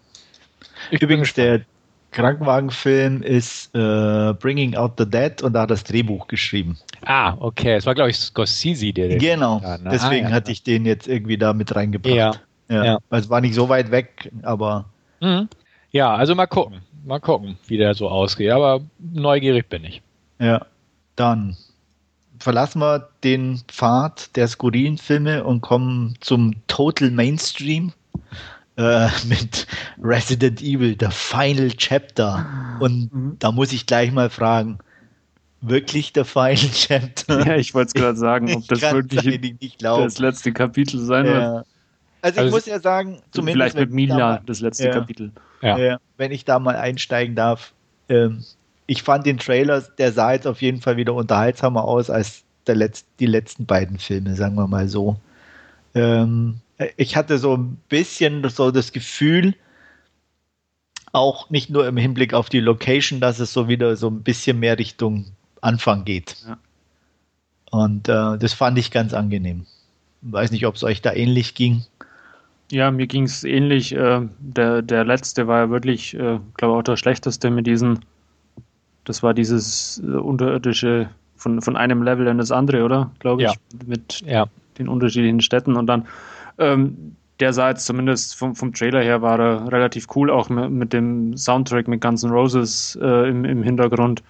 Übrigens, 0.91 1.35
der 1.35 1.63
Krankenwagenfilm 2.11 3.23
ist 3.23 3.75
äh, 3.75 4.35
Bringing 4.35 4.75
Out 4.75 4.95
the 4.99 5.07
Dead 5.09 5.43
und 5.43 5.55
da 5.55 5.63
hat 5.63 5.71
das 5.71 5.85
Drehbuch 5.85 6.29
geschrieben. 6.29 6.79
Ah, 7.05 7.35
okay. 7.39 7.75
Es 7.75 7.87
war, 7.87 7.95
glaube 7.95 8.11
ich, 8.11 8.19
Scorsese, 8.19 8.93
der 8.93 9.09
den 9.09 9.19
Genau. 9.19 9.61
Da, 9.61 9.79
ne? 9.79 9.91
Deswegen 9.91 10.27
ah, 10.27 10.31
ja. 10.31 10.35
hatte 10.35 10.53
ich 10.53 10.63
den 10.63 10.85
jetzt 10.85 11.09
irgendwie 11.09 11.39
da 11.39 11.53
mit 11.53 11.75
reingebracht. 11.75 12.15
Ja. 12.15 12.35
ja. 12.69 12.85
ja. 12.85 12.99
Es 13.11 13.31
war 13.31 13.41
nicht 13.41 13.55
so 13.55 13.69
weit 13.69 13.91
weg, 13.91 14.31
aber. 14.43 14.87
Mhm. 15.21 15.49
Ja, 15.91 16.15
also 16.15 16.35
mal 16.35 16.47
gucken. 16.47 16.81
Mal 17.05 17.21
gucken, 17.21 17.59
wie 17.67 17.79
der 17.79 17.95
so 17.95 18.09
ausgeht. 18.09 18.51
Aber 18.51 18.83
neugierig 18.99 19.69
bin 19.69 19.85
ich. 19.85 20.03
Ja. 20.39 20.67
Dann 21.17 21.57
verlassen 22.43 22.81
wir 22.81 23.09
den 23.25 23.61
Pfad 23.69 24.37
der 24.37 24.49
skurrilen 24.49 24.99
Filme 24.99 25.45
und 25.45 25.61
kommen 25.61 26.17
zum 26.21 26.55
Total 26.67 27.11
Mainstream 27.11 27.93
äh, 28.77 29.09
mit 29.27 29.67
Resident 30.03 30.61
Evil, 30.61 30.97
The 30.99 31.09
Final 31.11 31.71
Chapter. 31.71 32.47
Und 32.81 33.13
mhm. 33.13 33.37
da 33.39 33.53
muss 33.53 33.73
ich 33.73 33.87
gleich 33.87 34.13
mal 34.13 34.31
fragen, 34.31 34.79
wirklich 35.61 36.13
der 36.13 36.25
Final 36.25 36.57
Chapter? 36.73 37.47
Ja, 37.47 37.57
ich 37.57 37.75
wollte 37.75 37.89
es 37.89 37.95
gerade 37.95 38.19
sagen, 38.19 38.55
ob 38.55 38.67
das 38.69 38.83
wirklich 38.83 39.77
das 39.79 40.19
letzte 40.19 40.53
Kapitel 40.53 40.99
sein 41.01 41.27
ja. 41.27 41.33
wird. 41.33 41.67
Also, 42.25 42.39
also 42.39 42.43
ich 42.45 42.51
muss 42.53 42.67
ja 42.67 42.79
sagen, 42.79 43.21
zumindest. 43.33 43.75
Vielleicht 43.75 43.77
mit 43.77 43.91
Mila 43.91 44.41
das 44.47 44.61
letzte 44.61 44.87
ja. 44.87 44.93
Kapitel. 44.93 45.33
Ja. 45.61 45.99
wenn 46.17 46.33
ich 46.33 46.45
da 46.45 46.59
mal 46.59 46.77
einsteigen 46.77 47.37
darf. 47.37 47.73
Ähm, 48.09 48.45
ich 48.87 49.03
fand 49.03 49.27
den 49.27 49.39
Trailer, 49.39 49.83
der 49.99 50.13
sah 50.13 50.33
jetzt 50.33 50.47
auf 50.47 50.63
jeden 50.63 50.81
Fall 50.81 50.97
wieder 50.97 51.15
unterhaltsamer 51.15 51.85
aus 51.85 52.11
als 52.11 52.45
Letz-, 52.67 53.05
die 53.19 53.27
letzten 53.27 53.67
beiden 53.67 53.99
Filme, 53.99 54.35
sagen 54.35 54.57
wir 54.57 54.67
mal 54.67 54.89
so. 54.89 55.17
Ähm, 55.95 56.61
ich 56.97 57.17
hatte 57.17 57.39
so 57.39 57.57
ein 57.57 57.79
bisschen 57.89 58.49
so 58.49 58.71
das 58.71 58.93
Gefühl, 58.93 59.55
auch 61.13 61.51
nicht 61.51 61.71
nur 61.71 61.87
im 61.87 61.97
Hinblick 61.97 62.35
auf 62.35 62.49
die 62.49 62.61
Location, 62.61 63.21
dass 63.21 63.39
es 63.39 63.53
so 63.53 63.69
wieder 63.69 63.97
so 63.97 64.09
ein 64.09 64.23
bisschen 64.23 64.59
mehr 64.59 64.79
Richtung 64.79 65.27
Anfang 65.61 66.05
geht. 66.05 66.37
Ja. 66.47 66.59
Und 67.71 68.09
äh, 68.09 68.39
das 68.39 68.53
fand 68.53 68.79
ich 68.79 68.91
ganz 68.91 69.15
angenehm. 69.15 69.67
Weiß 70.23 70.51
nicht, 70.51 70.67
ob 70.67 70.75
es 70.75 70.85
euch 70.85 71.03
da 71.03 71.13
ähnlich 71.13 71.55
ging. 71.55 71.85
Ja, 72.71 72.91
mir 72.91 73.07
ging 73.07 73.25
es 73.25 73.45
ähnlich. 73.45 73.95
Äh, 73.95 74.23
der, 74.39 74.83
der 74.83 75.05
letzte 75.05 75.47
war 75.47 75.59
ja 75.59 75.71
wirklich, 75.71 76.15
äh, 76.15 76.39
glaube 76.57 76.79
auch 76.79 76.83
der 76.83 76.97
schlechteste 76.97 77.51
mit 77.51 77.67
diesen 77.67 78.01
das 79.05 79.23
war 79.23 79.35
dieses 79.35 80.03
äh, 80.05 80.17
unterirdische 80.17 81.09
von, 81.37 81.61
von 81.61 81.77
einem 81.77 82.03
Level 82.03 82.27
in 82.29 82.39
das 82.39 82.53
andere, 82.53 82.85
oder? 82.85 83.11
Glaube 83.19 83.43
ich. 83.43 83.49
Ja. 83.49 83.55
Mit 83.87 84.23
ja. 84.25 84.47
den 84.79 84.89
unterschiedlichen 84.89 85.41
Städten. 85.41 85.77
Und 85.77 85.87
dann, 85.87 86.07
ähm, 86.59 87.17
der 87.41 87.53
sah 87.53 87.71
jetzt 87.71 87.85
zumindest 87.85 88.37
vom, 88.37 88.55
vom 88.55 88.73
Trailer 88.73 89.03
her, 89.03 89.23
war 89.23 89.41
er 89.41 89.73
relativ 89.73 90.07
cool, 90.15 90.31
auch 90.31 90.49
mit, 90.49 90.71
mit 90.71 90.93
dem 90.93 91.37
Soundtrack 91.37 91.89
mit 91.89 92.01
Guns 92.01 92.23
N' 92.23 92.31
Roses 92.31 92.97
äh, 93.03 93.29
im, 93.29 93.45
im 93.45 93.63
Hintergrund. 93.63 94.23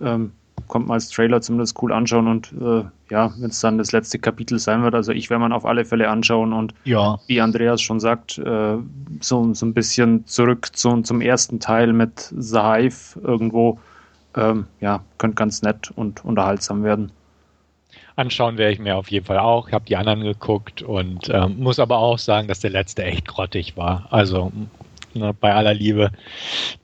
Ähm, 0.00 0.32
kommt 0.68 0.86
man 0.86 0.94
als 0.94 1.10
Trailer 1.10 1.40
zumindest 1.40 1.80
cool 1.82 1.92
anschauen 1.92 2.26
und 2.28 2.52
äh, 2.60 2.84
ja, 3.10 3.32
wenn 3.38 3.50
es 3.50 3.60
dann 3.60 3.76
das 3.76 3.92
letzte 3.92 4.18
Kapitel 4.18 4.58
sein 4.58 4.82
wird, 4.82 4.94
also 4.94 5.12
ich 5.12 5.28
werde 5.28 5.40
man 5.40 5.52
auf 5.52 5.66
alle 5.66 5.84
Fälle 5.84 6.08
anschauen 6.08 6.52
und 6.52 6.74
ja. 6.84 7.18
wie 7.26 7.40
Andreas 7.40 7.82
schon 7.82 8.00
sagt, 8.00 8.38
äh, 8.38 8.76
so, 9.20 9.54
so 9.54 9.66
ein 9.66 9.74
bisschen 9.74 10.26
zurück 10.26 10.74
zu, 10.74 11.02
zum 11.02 11.20
ersten 11.20 11.60
Teil 11.60 11.92
mit 11.92 12.32
The 12.36 12.60
Hive 12.60 13.20
irgendwo 13.22 13.78
ähm, 14.36 14.66
ja, 14.80 15.02
könnte 15.18 15.36
ganz 15.36 15.62
nett 15.62 15.90
und 15.94 16.24
unterhaltsam 16.24 16.82
werden. 16.84 17.12
anschauen 18.16 18.58
werde 18.58 18.72
ich 18.72 18.78
mir 18.78 18.96
auf 18.96 19.10
jeden 19.10 19.26
Fall 19.26 19.38
auch. 19.38 19.68
Ich 19.68 19.74
habe 19.74 19.84
die 19.84 19.96
anderen 19.96 20.22
geguckt 20.22 20.82
und 20.82 21.28
ähm, 21.30 21.58
muss 21.58 21.78
aber 21.78 21.98
auch 21.98 22.18
sagen, 22.18 22.48
dass 22.48 22.60
der 22.60 22.70
letzte 22.70 23.04
echt 23.04 23.26
grottig 23.26 23.76
war. 23.76 24.06
Also 24.10 24.52
ne, 25.14 25.34
bei 25.34 25.54
aller 25.54 25.74
Liebe, 25.74 26.10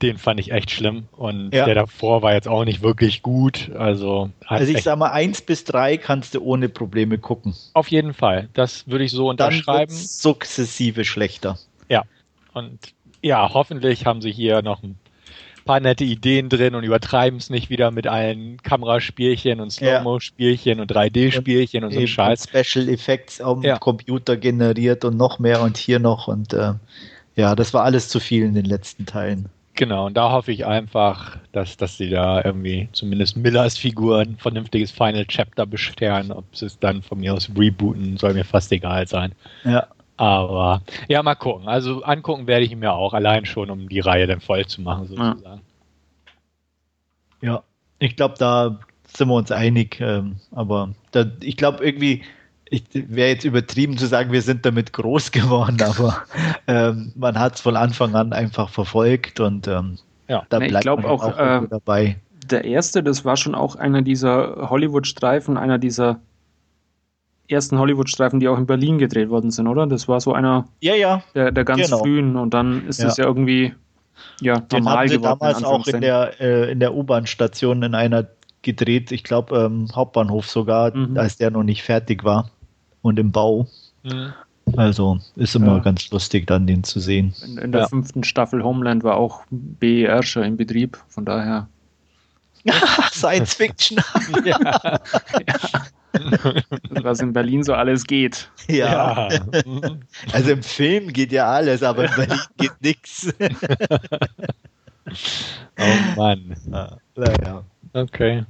den 0.01 0.17
fand 0.17 0.39
ich 0.39 0.51
echt 0.51 0.71
schlimm. 0.71 1.07
Und 1.11 1.53
ja. 1.53 1.65
der 1.65 1.75
davor 1.75 2.21
war 2.21 2.33
jetzt 2.33 2.47
auch 2.47 2.65
nicht 2.65 2.81
wirklich 2.81 3.21
gut. 3.21 3.71
Also, 3.77 4.29
also 4.45 4.71
ich 4.71 4.83
sag 4.83 4.97
mal, 4.97 5.11
eins 5.11 5.41
bis 5.41 5.63
drei 5.63 5.97
kannst 5.97 6.35
du 6.35 6.41
ohne 6.41 6.69
Probleme 6.69 7.17
gucken. 7.17 7.55
Auf 7.73 7.89
jeden 7.89 8.13
Fall. 8.13 8.49
Das 8.53 8.87
würde 8.87 9.03
ich 9.03 9.11
so 9.11 9.29
unterschreiben. 9.29 9.91
Dann 9.93 10.05
sukzessive 10.05 11.05
schlechter. 11.05 11.57
Ja. 11.89 12.03
Und 12.53 12.79
ja, 13.21 13.53
hoffentlich 13.53 14.05
haben 14.05 14.21
sie 14.21 14.31
hier 14.31 14.61
noch 14.61 14.81
ein 14.83 14.97
paar 15.71 15.79
nette 15.79 16.03
Ideen 16.03 16.49
drin 16.49 16.75
und 16.75 16.83
übertreiben 16.83 17.37
es 17.37 17.49
nicht 17.49 17.69
wieder 17.69 17.91
mit 17.91 18.05
allen 18.05 18.61
Kameraspielchen 18.61 19.61
und 19.61 19.71
Slow-Mo-Spielchen 19.71 20.81
und 20.81 20.91
3D-Spielchen 20.91 21.85
und, 21.85 21.95
und 21.95 22.01
so 22.01 22.07
Scheiß. 22.07 22.49
Special 22.49 22.89
Effects 22.89 23.39
am 23.39 23.61
ja. 23.61 23.77
Computer 23.77 24.35
generiert 24.35 25.05
und 25.05 25.15
noch 25.15 25.39
mehr 25.39 25.61
und 25.61 25.77
hier 25.77 25.99
noch 25.99 26.27
und 26.27 26.53
äh, 26.53 26.73
ja, 27.37 27.55
das 27.55 27.73
war 27.73 27.85
alles 27.85 28.09
zu 28.09 28.19
viel 28.19 28.43
in 28.43 28.53
den 28.53 28.65
letzten 28.65 29.05
Teilen. 29.05 29.47
Genau, 29.75 30.07
und 30.07 30.17
da 30.17 30.33
hoffe 30.33 30.51
ich 30.51 30.65
einfach, 30.65 31.37
dass, 31.53 31.77
dass 31.77 31.95
sie 31.95 32.09
da 32.09 32.43
irgendwie 32.43 32.89
zumindest 32.91 33.37
Millers 33.37 33.77
Figuren 33.77 34.35
vernünftiges 34.35 34.91
Final 34.91 35.25
Chapter 35.25 35.65
bescheren. 35.65 36.33
Ob 36.33 36.53
sie 36.53 36.65
es 36.65 36.79
dann 36.79 37.01
von 37.01 37.21
mir 37.21 37.33
aus 37.33 37.49
rebooten, 37.57 38.17
soll 38.17 38.33
mir 38.33 38.43
fast 38.43 38.73
egal 38.73 39.07
sein. 39.07 39.31
Ja. 39.63 39.87
Aber 40.21 40.83
ja, 41.07 41.23
mal 41.23 41.33
gucken. 41.33 41.67
Also 41.67 42.03
angucken 42.03 42.45
werde 42.45 42.63
ich 42.63 42.75
mir 42.75 42.93
auch, 42.93 43.15
allein 43.15 43.45
schon, 43.45 43.71
um 43.71 43.89
die 43.89 44.01
Reihe 44.01 44.27
dann 44.27 44.39
voll 44.39 44.67
zu 44.67 44.79
machen, 44.83 45.07
sozusagen. 45.07 45.41
Ja, 47.41 47.53
ja 47.53 47.63
ich 47.97 48.15
glaube, 48.15 48.35
da 48.37 48.79
sind 49.07 49.29
wir 49.29 49.33
uns 49.33 49.51
einig. 49.51 49.99
Ähm, 49.99 50.35
aber 50.51 50.91
da, 51.09 51.25
ich 51.41 51.57
glaube 51.57 51.83
irgendwie, 51.83 52.21
ich 52.69 52.83
wäre 52.93 53.29
jetzt 53.29 53.45
übertrieben 53.45 53.97
zu 53.97 54.05
sagen, 54.05 54.31
wir 54.31 54.43
sind 54.43 54.63
damit 54.63 54.93
groß 54.93 55.31
geworden, 55.31 55.81
aber 55.81 56.21
ähm, 56.67 57.13
man 57.15 57.39
hat 57.39 57.55
es 57.55 57.61
von 57.61 57.75
Anfang 57.75 58.13
an 58.13 58.31
einfach 58.31 58.69
verfolgt 58.69 59.39
und 59.39 59.67
ähm, 59.67 59.97
ja, 60.27 60.43
da 60.49 60.59
nee, 60.59 60.67
bleibt 60.67 60.85
man 60.85 61.03
auch, 61.03 61.23
auch 61.23 61.63
äh, 61.63 61.67
dabei. 61.67 62.17
Der 62.45 62.63
erste, 62.63 63.01
das 63.01 63.25
war 63.25 63.37
schon 63.37 63.55
auch 63.55 63.75
einer 63.75 64.03
dieser 64.03 64.69
Hollywood-Streifen, 64.69 65.57
einer 65.57 65.79
dieser 65.79 66.19
ersten 67.51 67.77
Hollywood-Streifen, 67.77 68.39
die 68.39 68.47
auch 68.47 68.57
in 68.57 68.65
Berlin 68.65 68.97
gedreht 68.97 69.29
worden 69.29 69.51
sind, 69.51 69.67
oder? 69.67 69.87
Das 69.87 70.07
war 70.07 70.19
so 70.21 70.33
einer 70.33 70.67
ja, 70.79 70.95
ja. 70.95 71.23
Der, 71.35 71.51
der 71.51 71.65
ganz 71.65 71.85
genau. 71.85 71.99
frühen 71.99 72.35
und 72.35 72.53
dann 72.53 72.87
ist 72.87 73.03
es 73.03 73.17
ja. 73.17 73.23
ja 73.23 73.29
irgendwie 73.29 73.73
ja, 74.39 74.59
Den 74.59 74.83
normal 74.83 74.97
haben 74.97 75.07
sie 75.07 75.17
geworden. 75.17 75.39
damals 75.39 75.63
auch 75.63 75.87
in 75.87 76.01
der, 76.01 76.39
äh, 76.39 76.71
in 76.71 76.79
der 76.79 76.93
U-Bahn-Station 76.93 77.83
in 77.83 77.95
einer 77.95 78.27
gedreht, 78.61 79.11
ich 79.11 79.23
glaube 79.23 79.57
ähm, 79.57 79.87
Hauptbahnhof 79.93 80.47
sogar, 80.47 80.95
mhm. 80.95 81.17
als 81.17 81.37
der 81.37 81.51
noch 81.51 81.63
nicht 81.63 81.83
fertig 81.83 82.23
war 82.23 82.51
und 83.01 83.17
im 83.19 83.31
Bau. 83.31 83.67
Mhm. 84.03 84.33
Also 84.77 85.19
ist 85.35 85.55
immer 85.55 85.77
ja. 85.77 85.79
ganz 85.79 86.09
lustig, 86.11 86.47
dann 86.47 86.67
den 86.67 86.83
zu 86.83 86.99
sehen. 86.99 87.33
In, 87.43 87.57
in 87.57 87.71
der 87.71 87.81
ja. 87.81 87.87
fünften 87.87 88.23
Staffel 88.23 88.63
Homeland 88.63 89.03
war 89.03 89.17
auch 89.17 89.43
BER 89.49 90.23
schon 90.23 90.43
in 90.43 90.57
Betrieb, 90.57 90.97
von 91.07 91.25
daher. 91.25 91.67
Science 93.11 93.53
Fiction. 93.53 93.97
ja. 94.45 94.99
Was 97.03 97.19
in 97.21 97.33
Berlin 97.33 97.63
so 97.63 97.73
alles 97.73 98.05
geht. 98.05 98.49
Ja. 98.67 99.29
Also 100.33 100.51
im 100.51 100.63
Film 100.63 101.11
geht 101.11 101.31
ja 101.31 101.49
alles, 101.49 101.83
aber 101.83 102.05
in 102.05 102.15
Berlin 102.15 102.39
geht 102.57 102.81
nichts. 102.81 103.33
Oh 105.79 106.15
Mann. 106.15 106.55
Naja. 107.15 107.63
Okay. 107.93 108.45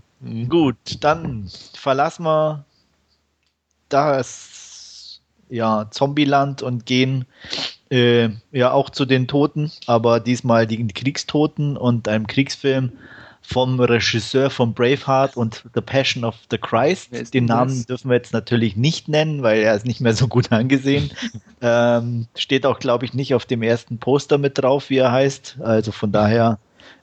Gut, 0.50 0.76
dann 1.00 1.50
verlassen 1.74 2.24
wir 2.24 2.66
das 3.90 5.22
ja, 5.50 5.88
Zombieland 5.92 6.62
und 6.62 6.86
gehen 6.86 7.26
äh, 7.90 8.30
ja 8.52 8.72
auch 8.72 8.90
zu 8.90 9.06
den 9.06 9.28
Toten, 9.28 9.72
aber 9.86 10.20
diesmal 10.20 10.66
die 10.66 10.88
Kriegstoten 10.88 11.76
und 11.76 12.08
einem 12.08 12.26
Kriegsfilm 12.26 12.94
vom 13.42 13.80
Regisseur 13.80 14.50
von 14.50 14.74
Braveheart 14.74 15.36
und 15.36 15.64
The 15.74 15.82
Passion 15.82 16.24
of 16.24 16.36
the 16.50 16.58
Christ. 16.58 17.34
Den 17.34 17.46
Namen 17.46 17.76
das? 17.76 17.86
dürfen 17.88 18.10
wir 18.10 18.16
jetzt 18.16 18.34
natürlich 18.34 18.76
nicht 18.76 19.08
nennen, 19.08 19.44
weil 19.44 19.62
er 19.62 19.76
ist 19.76 19.86
nicht 19.86 20.00
mehr 20.00 20.14
so 20.14 20.28
gut 20.28 20.52
angesehen. 20.52 21.12
ähm, 21.62 22.28
steht 22.36 22.66
auch, 22.66 22.80
glaube 22.80 23.06
ich, 23.06 23.14
nicht 23.14 23.34
auf 23.34 23.46
dem 23.46 23.62
ersten 23.62 23.98
Poster 23.98 24.38
mit 24.38 24.58
drauf, 24.58 24.90
wie 24.90 24.98
er 24.98 25.12
heißt. 25.12 25.58
Also 25.62 25.92
von 25.92 26.12
daher 26.12 26.60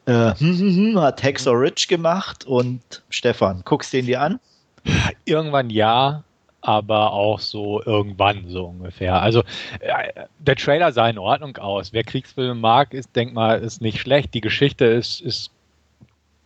äh, 0.07 0.35
hm, 0.39 0.59
hm, 0.59 0.77
hm, 0.77 1.01
hat 1.01 1.23
Hexor 1.23 1.61
Rich 1.61 1.89
gemacht 1.89 2.47
und 2.47 3.03
Stefan, 3.11 3.63
guckst 3.65 3.93
du 3.93 3.99
ihn 3.99 4.07
dir 4.07 4.23
an? 4.23 4.41
Irgendwann 5.27 5.69
ja, 5.69 6.25
aber 6.61 7.13
auch 7.13 7.41
so 7.41 7.83
irgendwann 7.85 8.49
so 8.49 8.67
ungefähr. 8.67 9.21
Also 9.21 9.43
äh, 9.81 10.13
der 10.39 10.57
Trailer 10.57 10.93
sah 10.93 11.09
in 11.09 11.19
Ordnung 11.19 11.57
aus. 11.59 11.93
Wer 11.93 12.05
Kriegsfilme 12.05 12.55
mag, 12.55 12.95
ist, 12.95 13.15
denk 13.15 13.35
mal, 13.35 13.59
ist 13.59 13.81
nicht 13.81 14.01
schlecht. 14.01 14.35
Die 14.35 14.41
Geschichte 14.41 14.87
ist, 14.87 15.21
ist 15.21 15.51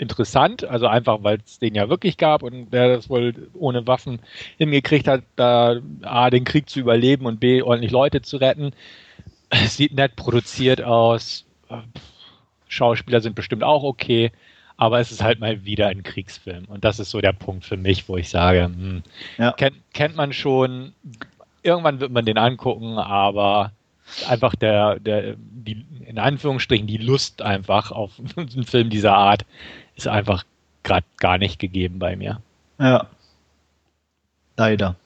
interessant, 0.02 0.64
also 0.64 0.86
einfach, 0.86 1.22
weil 1.22 1.38
es 1.44 1.58
den 1.58 1.74
ja 1.74 1.88
wirklich 1.88 2.18
gab 2.18 2.42
und 2.42 2.68
wer 2.70 2.96
das 2.96 3.08
wohl 3.08 3.48
ohne 3.54 3.86
Waffen 3.86 4.20
hingekriegt 4.58 5.08
hat, 5.08 5.22
da 5.36 5.76
A, 6.02 6.28
den 6.30 6.44
Krieg 6.44 6.68
zu 6.68 6.80
überleben 6.80 7.26
und 7.26 7.40
B, 7.40 7.62
ordentlich 7.62 7.92
Leute 7.92 8.20
zu 8.20 8.36
retten. 8.36 8.72
Es 9.48 9.76
sieht 9.76 9.94
nett 9.94 10.16
produziert 10.16 10.82
aus. 10.82 11.44
Schauspieler 12.68 13.20
sind 13.20 13.34
bestimmt 13.34 13.62
auch 13.62 13.82
okay 13.82 14.32
aber 14.82 14.98
es 14.98 15.12
ist 15.12 15.22
halt 15.22 15.38
mal 15.38 15.64
wieder 15.64 15.86
ein 15.86 16.02
Kriegsfilm. 16.02 16.64
Und 16.64 16.84
das 16.84 16.98
ist 16.98 17.10
so 17.10 17.20
der 17.20 17.32
Punkt 17.32 17.64
für 17.64 17.76
mich, 17.76 18.08
wo 18.08 18.16
ich 18.16 18.28
sage, 18.28 18.64
hm, 18.64 19.04
ja. 19.38 19.52
kennt, 19.52 19.76
kennt 19.92 20.16
man 20.16 20.32
schon, 20.32 20.92
irgendwann 21.62 22.00
wird 22.00 22.10
man 22.10 22.24
den 22.24 22.36
angucken, 22.36 22.98
aber 22.98 23.70
einfach 24.28 24.56
der, 24.56 24.98
der, 24.98 25.36
die, 25.38 25.86
in 26.04 26.18
Anführungsstrichen, 26.18 26.88
die 26.88 26.96
Lust 26.96 27.42
einfach 27.42 27.92
auf 27.92 28.12
einen 28.36 28.64
Film 28.64 28.90
dieser 28.90 29.14
Art 29.14 29.44
ist 29.96 30.08
einfach 30.08 30.44
gerade 30.82 31.06
gar 31.18 31.38
nicht 31.38 31.58
gegeben 31.58 31.98
bei 31.98 32.16
mir. 32.16 32.40
Ja. 32.78 33.06
Leider. 34.56 34.96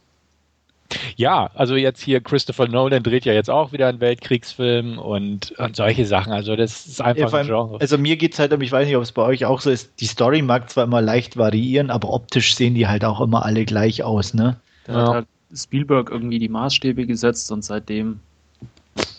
Ja, 1.16 1.50
also 1.54 1.74
jetzt 1.74 2.00
hier 2.00 2.20
Christopher 2.20 2.68
Nolan 2.68 3.02
dreht 3.02 3.24
ja 3.24 3.32
jetzt 3.32 3.50
auch 3.50 3.72
wieder 3.72 3.88
einen 3.88 4.00
Weltkriegsfilm 4.00 4.98
und, 4.98 5.52
und 5.52 5.76
solche 5.76 6.06
Sachen. 6.06 6.32
Also 6.32 6.56
das 6.56 6.86
ist 6.86 7.00
einfach 7.00 7.32
ja, 7.32 7.38
ein 7.38 7.46
Genre. 7.46 7.80
Also 7.80 7.98
mir 7.98 8.16
geht 8.16 8.34
es 8.34 8.38
halt 8.38 8.52
um, 8.52 8.60
ich 8.60 8.70
weiß 8.70 8.86
nicht, 8.86 8.96
ob 8.96 9.02
es 9.02 9.12
bei 9.12 9.22
euch 9.22 9.44
auch 9.44 9.60
so 9.60 9.70
ist, 9.70 9.90
die 10.00 10.06
Story 10.06 10.42
mag 10.42 10.70
zwar 10.70 10.84
immer 10.84 11.02
leicht 11.02 11.36
variieren, 11.36 11.90
aber 11.90 12.12
optisch 12.12 12.54
sehen 12.54 12.74
die 12.74 12.86
halt 12.86 13.04
auch 13.04 13.20
immer 13.20 13.44
alle 13.44 13.64
gleich 13.64 14.02
aus, 14.02 14.34
ne? 14.34 14.56
Da 14.84 14.92
ja. 14.92 15.00
hat 15.00 15.14
halt 15.14 15.26
Spielberg 15.54 16.10
irgendwie 16.10 16.38
die 16.38 16.48
Maßstäbe 16.48 17.06
gesetzt 17.06 17.50
und 17.50 17.64
seitdem 17.64 18.20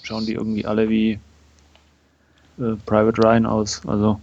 schauen 0.04 0.26
die 0.26 0.34
irgendwie 0.34 0.66
alle 0.66 0.90
wie 0.90 1.20
äh, 2.60 2.76
Private 2.86 3.22
Ryan 3.22 3.46
aus. 3.46 3.82
Also 3.86 4.20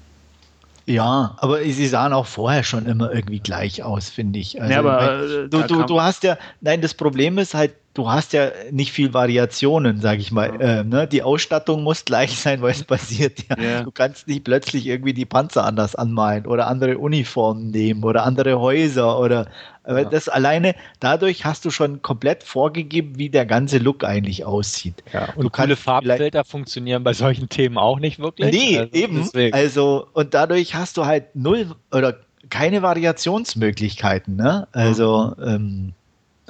ja, 0.87 1.37
aber 1.39 1.63
sie 1.63 1.87
sahen 1.87 2.13
auch 2.13 2.27
vorher 2.27 2.63
schon 2.63 2.87
immer 2.87 3.13
irgendwie 3.13 3.41
gleich 3.41 3.83
aus, 3.83 4.11
finde 4.11 4.39
ich. 4.39 4.61
Also, 4.61 4.73
ja, 4.73 4.79
aber 4.81 5.23
äh, 5.23 5.49
du, 5.49 5.63
du, 5.63 5.83
du 5.85 6.01
hast 6.01 6.25
ja, 6.25 6.37
nein, 6.61 6.83
das 6.83 6.93
Problem 6.95 7.39
ist 7.39 7.55
halt, 7.55 7.75
du 7.95 8.11
hast 8.11 8.33
ja 8.33 8.51
nicht 8.71 8.93
viel 8.93 9.15
Variationen, 9.15 10.01
sage 10.01 10.21
ich 10.21 10.31
mal. 10.31 10.61
Ja. 10.61 10.81
Äh, 10.81 10.85
ne? 10.85 11.07
Die 11.07 11.23
Ausstattung 11.23 11.83
muss 11.83 12.05
gleich 12.05 12.39
sein, 12.39 12.61
weil 12.61 12.73
es 12.73 12.85
passiert 12.85 13.45
ja. 13.49 13.57
ja. 13.59 13.83
Du 13.83 13.91
kannst 13.91 14.29
nicht 14.29 14.45
plötzlich 14.45 14.87
irgendwie 14.87 15.15
die 15.15 15.25
Panzer 15.25 15.65
anders 15.65 15.95
anmalen 15.95 16.47
oder 16.47 16.67
andere 16.67 16.99
Uniformen 16.99 17.71
nehmen 17.71 18.05
oder 18.05 18.25
andere 18.25 18.61
Häuser 18.61 19.19
oder 19.19 19.47
ja. 19.87 20.05
das 20.05 20.29
alleine, 20.29 20.75
dadurch 21.01 21.45
hast 21.45 21.65
du 21.65 21.71
schon 21.71 22.03
komplett 22.03 22.43
vorgegeben, 22.43 23.19
wie 23.19 23.29
der 23.29 23.47
ganze 23.47 23.79
Look 23.79 24.05
eigentlich 24.05 24.45
aussieht. 24.45 25.03
Ja, 25.13 25.29
und 25.35 25.45
du 25.45 25.51
coole 25.51 25.77
Farbfilter 25.77 26.45
funktionieren 26.45 27.05
bei 27.05 27.13
solchen 27.13 27.49
Themen 27.49 27.79
auch 27.79 27.99
nicht 27.99 28.19
wirklich. 28.19 28.53
Nee, 28.53 28.79
also 28.79 28.93
eben. 28.93 29.17
Deswegen. 29.17 29.55
Also, 29.55 30.07
und 30.13 30.35
dadurch 30.35 30.75
hast 30.75 30.97
du 30.97 31.07
halt 31.07 31.35
null 31.37 31.75
oder 31.93 32.17
keine 32.51 32.83
Variationsmöglichkeiten, 32.83 34.37
ne? 34.37 34.69
Also, 34.73 35.35
mhm. 35.39 35.45
ähm, 35.47 35.93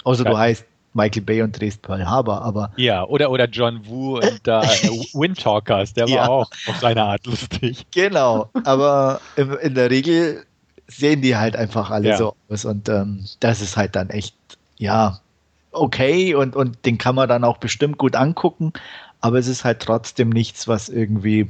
außer 0.04 0.24
du 0.24 0.36
heißt 0.36 0.64
Michael 0.94 1.22
Bay 1.22 1.42
und 1.42 1.58
drehst 1.58 1.82
Pearl 1.82 2.06
Harbor, 2.06 2.42
aber. 2.42 2.70
Ja, 2.76 3.04
oder, 3.04 3.30
oder 3.30 3.46
John 3.46 3.80
Woo 3.86 4.16
und 4.16 4.40
da 4.44 4.62
äh, 4.62 4.88
Windtalkers, 5.12 5.92
der 5.92 6.04
war 6.04 6.14
ja. 6.14 6.28
auch 6.28 6.50
auf 6.66 6.76
seine 6.80 7.02
Art 7.02 7.26
lustig. 7.26 7.84
Genau, 7.92 8.48
aber 8.64 9.20
in, 9.36 9.52
in 9.54 9.74
der 9.74 9.90
Regel 9.90 10.44
sehen 10.86 11.22
die 11.22 11.36
halt 11.36 11.56
einfach 11.56 11.90
alle 11.90 12.10
ja. 12.10 12.16
so 12.16 12.34
aus 12.48 12.64
und 12.64 12.88
ähm, 12.88 13.24
das 13.40 13.60
ist 13.60 13.76
halt 13.76 13.96
dann 13.96 14.10
echt, 14.10 14.36
ja, 14.76 15.20
okay 15.72 16.34
und, 16.34 16.56
und 16.56 16.84
den 16.84 16.98
kann 16.98 17.14
man 17.14 17.28
dann 17.28 17.44
auch 17.44 17.58
bestimmt 17.58 17.98
gut 17.98 18.16
angucken, 18.16 18.72
aber 19.20 19.38
es 19.38 19.46
ist 19.46 19.64
halt 19.64 19.80
trotzdem 19.80 20.30
nichts, 20.30 20.68
was 20.68 20.88
irgendwie 20.88 21.48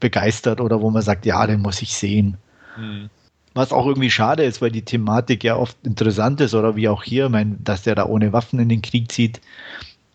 begeistert 0.00 0.60
oder 0.60 0.80
wo 0.80 0.90
man 0.90 1.02
sagt, 1.02 1.26
ja, 1.26 1.46
den 1.46 1.60
muss 1.60 1.82
ich 1.82 1.94
sehen. 1.94 2.38
Hm. 2.76 3.10
Was 3.52 3.72
auch 3.72 3.86
irgendwie 3.86 4.10
schade 4.10 4.42
ist, 4.42 4.60
weil 4.60 4.72
die 4.72 4.82
Thematik 4.82 5.44
ja 5.44 5.56
oft 5.56 5.76
interessant 5.84 6.40
ist 6.40 6.54
oder 6.54 6.74
wie 6.74 6.88
auch 6.88 7.04
hier, 7.04 7.28
mein, 7.28 7.62
dass 7.62 7.82
der 7.82 7.94
da 7.94 8.06
ohne 8.06 8.32
Waffen 8.32 8.58
in 8.58 8.68
den 8.68 8.82
Krieg 8.82 9.12
zieht. 9.12 9.40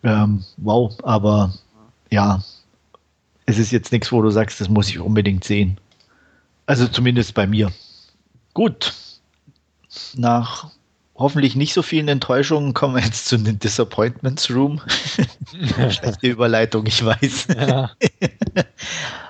Ähm, 0.03 0.43
wow, 0.57 0.93
aber 1.03 1.53
ja, 2.09 2.43
es 3.45 3.57
ist 3.57 3.71
jetzt 3.71 3.91
nichts, 3.91 4.11
wo 4.11 4.21
du 4.21 4.29
sagst, 4.29 4.59
das 4.59 4.69
muss 4.69 4.89
ich 4.89 4.99
unbedingt 4.99 5.43
sehen. 5.43 5.77
Also 6.65 6.87
zumindest 6.87 7.33
bei 7.33 7.47
mir. 7.47 7.71
Gut. 8.59 8.93
Nach 10.15 10.69
hoffentlich 11.15 11.55
nicht 11.55 11.73
so 11.73 11.81
vielen 11.81 12.09
Enttäuschungen 12.09 12.73
kommen 12.73 12.95
wir 12.95 13.01
jetzt 13.01 13.27
zu 13.27 13.37
den 13.37 13.57
Disappointments 13.57 14.51
Room. 14.51 14.81
Schlechte 15.89 16.27
Überleitung, 16.27 16.85
ich 16.85 17.05
weiß. 17.05 17.47
Ja. 17.55 17.91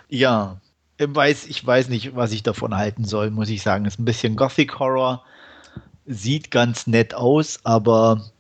ja, 0.09 0.57
ich 0.97 1.15
weiß, 1.15 1.45
ich 1.45 1.63
weiß 1.63 1.89
nicht, 1.89 2.15
was 2.15 2.31
ich 2.31 2.41
davon 2.41 2.75
halten 2.75 3.05
soll, 3.05 3.29
muss 3.29 3.49
ich 3.49 3.61
sagen. 3.61 3.85
Ist 3.85 3.99
ein 3.99 4.05
bisschen 4.05 4.35
Gothic 4.35 4.79
Horror, 4.79 5.23
sieht 6.07 6.49
ganz 6.49 6.87
nett 6.87 7.13
aus, 7.13 7.59
aber 7.63 8.31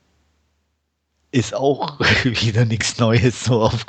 ist 1.29 1.53
auch 1.53 1.99
wieder 2.23 2.65
nichts 2.65 2.97
Neues 2.97 3.43
so 3.43 3.61
auf. 3.61 3.85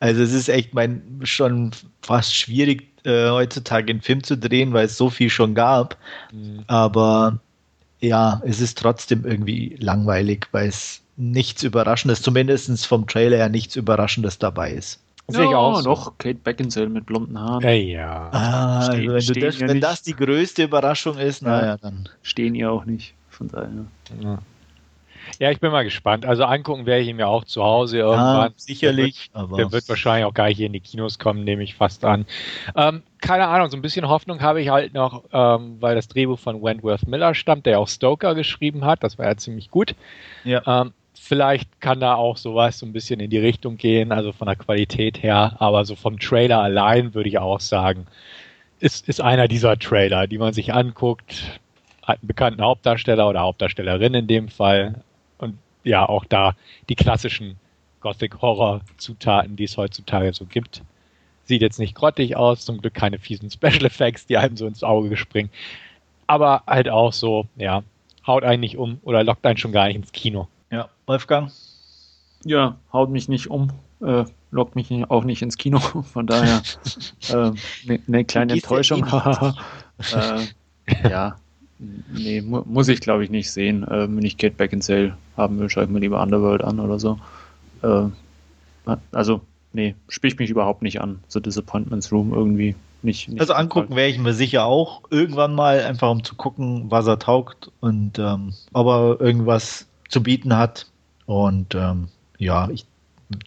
Also 0.00 0.22
es 0.22 0.34
ist 0.34 0.50
echt 0.50 0.74
mein 0.74 1.22
schon 1.22 1.70
fast 2.02 2.36
schwierig 2.36 2.94
äh, 3.06 3.30
heutzutage 3.30 3.90
einen 3.90 4.02
Film 4.02 4.22
zu 4.22 4.36
drehen, 4.36 4.72
weil 4.72 4.86
es 4.86 4.96
so 4.96 5.10
viel 5.10 5.30
schon 5.30 5.54
gab. 5.54 5.96
Mhm. 6.32 6.64
Aber 6.66 7.38
ja, 8.00 8.42
es 8.44 8.60
ist 8.60 8.78
trotzdem 8.78 9.24
irgendwie 9.24 9.76
langweilig, 9.78 10.48
weil 10.52 10.68
es 10.68 11.02
nichts 11.16 11.62
Überraschendes, 11.62 12.20
zumindest 12.20 12.86
vom 12.86 13.06
Trailer 13.06 13.38
her 13.38 13.48
nichts 13.48 13.76
Überraschendes 13.76 14.38
dabei 14.38 14.72
ist. 14.72 15.00
Ja, 15.28 15.40
ich 15.40 15.54
auch 15.56 15.76
so. 15.78 15.82
doch, 15.82 16.18
Kate 16.18 16.38
Beckinsale 16.38 16.88
mit 16.88 17.06
blonden 17.06 17.38
Haaren. 17.38 17.62
Hey, 17.62 17.92
ja. 17.92 18.28
Ah, 18.32 18.82
stehen, 18.82 19.10
also 19.10 19.34
wenn, 19.34 19.42
das, 19.42 19.60
wenn 19.60 19.80
das, 19.80 20.02
die 20.02 20.14
größte 20.14 20.64
Überraschung 20.64 21.18
ist, 21.18 21.42
ja, 21.42 21.48
naja, 21.48 21.76
dann. 21.78 22.08
Stehen 22.22 22.54
ihr 22.54 22.70
auch 22.70 22.84
nicht, 22.84 23.14
von 23.30 23.48
daher. 23.48 23.70
Ja. 24.20 24.38
Ja, 25.38 25.50
ich 25.50 25.60
bin 25.60 25.70
mal 25.70 25.84
gespannt. 25.84 26.24
Also 26.24 26.44
angucken 26.44 26.86
werde 26.86 27.02
ich 27.02 27.08
ihn 27.08 27.16
mir 27.16 27.28
auch 27.28 27.44
zu 27.44 27.62
Hause 27.62 27.98
irgendwann. 27.98 28.50
Ja, 28.50 28.54
sicherlich. 28.56 29.30
Der 29.34 29.50
wird, 29.50 29.58
der 29.58 29.72
wird, 29.72 29.88
wahrscheinlich 29.88 30.24
auch 30.24 30.34
gar 30.34 30.48
nicht 30.48 30.56
hier 30.56 30.66
in 30.66 30.72
die 30.72 30.80
Kinos 30.80 31.18
kommen, 31.18 31.44
nehme 31.44 31.62
ich 31.62 31.74
fast 31.74 32.04
an. 32.04 32.26
Ähm, 32.74 33.02
keine 33.20 33.46
Ahnung, 33.48 33.70
so 33.70 33.76
ein 33.76 33.82
bisschen 33.82 34.08
Hoffnung 34.08 34.40
habe 34.40 34.60
ich 34.62 34.68
halt 34.68 34.94
noch, 34.94 35.24
ähm, 35.32 35.76
weil 35.80 35.94
das 35.94 36.08
Drehbuch 36.08 36.38
von 36.38 36.62
Wentworth 36.62 37.06
Miller 37.06 37.34
stammt, 37.34 37.66
der 37.66 37.80
auch 37.80 37.88
Stoker 37.88 38.34
geschrieben 38.34 38.84
hat. 38.84 39.02
Das 39.02 39.18
war 39.18 39.26
ja 39.26 39.36
ziemlich 39.36 39.70
gut. 39.70 39.94
Ja. 40.44 40.62
Ähm, 40.66 40.92
vielleicht 41.14 41.80
kann 41.80 42.00
da 42.00 42.14
auch 42.14 42.36
sowas 42.36 42.78
so 42.78 42.86
ein 42.86 42.92
bisschen 42.92 43.20
in 43.20 43.30
die 43.30 43.38
Richtung 43.38 43.76
gehen, 43.76 44.12
also 44.12 44.32
von 44.32 44.46
der 44.46 44.56
Qualität 44.56 45.22
her. 45.22 45.56
Aber 45.58 45.84
so 45.84 45.96
vom 45.96 46.18
Trailer 46.18 46.60
allein 46.60 47.14
würde 47.14 47.28
ich 47.28 47.38
auch 47.38 47.60
sagen, 47.60 48.06
ist, 48.80 49.08
ist 49.08 49.20
einer 49.20 49.48
dieser 49.48 49.78
Trailer, 49.78 50.26
die 50.26 50.38
man 50.38 50.52
sich 50.52 50.72
anguckt, 50.72 51.60
hat 52.02 52.20
einen 52.20 52.28
bekannten 52.28 52.62
Hauptdarsteller 52.62 53.28
oder 53.28 53.40
Hauptdarstellerin 53.40 54.14
in 54.14 54.26
dem 54.26 54.48
Fall 54.48 55.02
ja 55.86 56.08
auch 56.08 56.24
da 56.24 56.54
die 56.88 56.94
klassischen 56.94 57.56
Gothic-Horror-Zutaten, 58.00 59.56
die 59.56 59.64
es 59.64 59.76
heutzutage 59.76 60.32
so 60.32 60.44
gibt. 60.44 60.82
Sieht 61.44 61.62
jetzt 61.62 61.78
nicht 61.78 61.94
grottig 61.94 62.36
aus, 62.36 62.64
zum 62.64 62.80
Glück 62.80 62.94
keine 62.94 63.18
fiesen 63.18 63.50
Special 63.50 63.84
Effects, 63.84 64.26
die 64.26 64.36
einem 64.36 64.56
so 64.56 64.66
ins 64.66 64.82
Auge 64.82 65.16
springen. 65.16 65.50
Aber 66.26 66.64
halt 66.66 66.88
auch 66.88 67.12
so, 67.12 67.46
ja, 67.56 67.82
haut 68.26 68.44
einen 68.44 68.60
nicht 68.60 68.76
um 68.76 68.98
oder 69.02 69.22
lockt 69.22 69.46
einen 69.46 69.56
schon 69.56 69.72
gar 69.72 69.86
nicht 69.86 69.96
ins 69.96 70.12
Kino. 70.12 70.48
Ja, 70.70 70.88
Wolfgang? 71.06 71.52
Ja, 72.44 72.76
haut 72.92 73.10
mich 73.10 73.28
nicht 73.28 73.48
um, 73.48 73.70
äh, 74.00 74.24
lockt 74.50 74.74
mich 74.74 74.90
auch 75.10 75.24
nicht 75.24 75.42
ins 75.42 75.56
Kino. 75.56 75.78
Von 75.78 76.26
daher 76.26 76.62
eine 77.30 77.48
äh, 77.48 77.52
ne, 77.86 78.00
ne 78.06 78.24
kleine 78.24 78.54
Enttäuschung. 78.54 79.04
äh, 79.04 81.08
ja, 81.08 81.36
Nee, 81.78 82.40
mu 82.40 82.62
muss 82.64 82.88
ich 82.88 83.00
glaube 83.00 83.24
ich 83.24 83.30
nicht 83.30 83.50
sehen. 83.50 83.84
Äh, 83.84 84.08
wenn 84.08 84.24
ich 84.24 84.38
Kate 84.38 84.54
Beckinsale 84.54 85.16
haben 85.36 85.58
will, 85.58 85.68
schaue 85.68 85.84
ich 85.84 85.90
mir 85.90 85.98
lieber 85.98 86.22
Underworld 86.22 86.64
an 86.64 86.80
oder 86.80 86.98
so. 86.98 87.18
Äh, 87.82 88.08
also, 89.12 89.40
nee, 89.72 89.94
spricht 90.08 90.38
mich 90.38 90.50
überhaupt 90.50 90.82
nicht 90.82 91.00
an. 91.00 91.20
So 91.28 91.40
Disappointments 91.40 92.12
Room 92.12 92.32
irgendwie 92.32 92.76
nicht. 93.02 93.28
nicht 93.28 93.40
also 93.40 93.52
angucken 93.52 93.94
werde 93.94 94.10
ich 94.10 94.18
mir 94.18 94.32
sicher 94.32 94.64
auch 94.64 95.02
irgendwann 95.10 95.54
mal, 95.54 95.80
einfach 95.80 96.10
um 96.10 96.24
zu 96.24 96.34
gucken, 96.34 96.90
was 96.90 97.06
er 97.06 97.18
taugt 97.18 97.70
und 97.80 98.18
ähm, 98.18 98.54
ob 98.72 98.86
er 98.86 99.20
irgendwas 99.20 99.86
zu 100.08 100.22
bieten 100.22 100.56
hat. 100.56 100.86
Und 101.26 101.74
ähm, 101.74 102.08
ja, 102.38 102.68
ich 102.70 102.86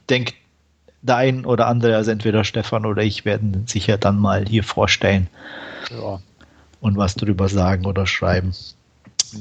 denke, 0.10 0.34
der 1.02 1.16
ein 1.16 1.46
oder 1.46 1.68
andere, 1.68 1.96
also 1.96 2.12
entweder 2.12 2.44
Stefan 2.44 2.86
oder 2.86 3.02
ich, 3.02 3.24
werden 3.26 3.66
sicher 3.66 3.98
dann 3.98 4.20
mal 4.20 4.46
hier 4.46 4.64
vorstellen. 4.64 5.28
Ja 5.90 6.20
und 6.82 6.98
was 6.98 7.16
drüber 7.16 7.50
sagen 7.50 7.86
oder 7.86 8.06
schreiben. 8.06 8.54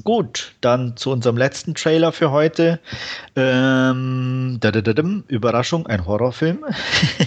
Gut, 0.04 0.52
dann 0.60 0.96
zu 0.96 1.10
unserem 1.10 1.36
letzten 1.36 1.74
Trailer 1.74 2.12
für 2.12 2.30
heute. 2.30 2.78
Ähm, 3.36 4.60
Überraschung, 5.28 5.86
ein 5.86 6.04
Horrorfilm. 6.06 6.64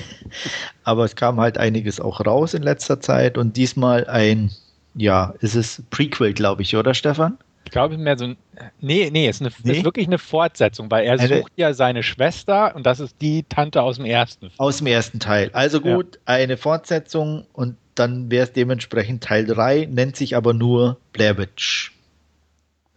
Aber 0.84 1.06
es 1.06 1.16
kam 1.16 1.40
halt 1.40 1.58
einiges 1.58 2.00
auch 2.00 2.26
raus 2.26 2.54
in 2.54 2.62
letzter 2.62 3.00
Zeit 3.00 3.38
und 3.38 3.58
diesmal 3.58 4.06
ein, 4.08 4.52
ja, 4.94 5.34
ist 5.40 5.56
es 5.56 5.82
Prequel, 5.90 6.34
glaube 6.34 6.62
ich, 6.62 6.76
oder 6.76 6.94
Stefan? 6.94 7.38
Ich 7.66 7.72
glaube 7.72 7.98
mehr 7.98 8.18
so 8.18 8.26
ein. 8.26 8.38
Nee, 8.80 9.10
nee, 9.12 9.28
es 9.28 9.38
ist, 9.38 9.42
eine, 9.42 9.52
nee? 9.64 9.80
ist 9.80 9.86
wirklich 9.86 10.08
eine 10.08 10.18
Fortsetzung, 10.18 10.92
weil 10.92 11.06
er 11.06 11.20
eine, 11.20 11.40
sucht 11.40 11.54
ja 11.56 11.74
seine 11.74 12.04
Schwester 12.04 12.76
und 12.76 12.86
das 12.86 13.00
ist 13.00 13.16
die 13.22 13.44
Tante 13.44 13.82
aus 13.82 13.96
dem 13.96 14.06
ersten. 14.06 14.52
Aus 14.58 14.78
dem 14.78 14.88
ersten 14.88 15.20
Teil. 15.20 15.50
Also 15.54 15.80
gut, 15.80 16.16
ja. 16.16 16.22
eine 16.26 16.58
Fortsetzung 16.58 17.46
und 17.54 17.78
dann 18.02 18.32
wäre 18.32 18.46
es 18.46 18.54
dementsprechend 18.54 19.24
Teil 19.24 19.46
3, 19.46 19.88
nennt 19.92 20.16
sich 20.16 20.36
aber 20.36 20.54
nur 20.54 20.98
Blair 21.14 21.38
Witch. 21.38 21.92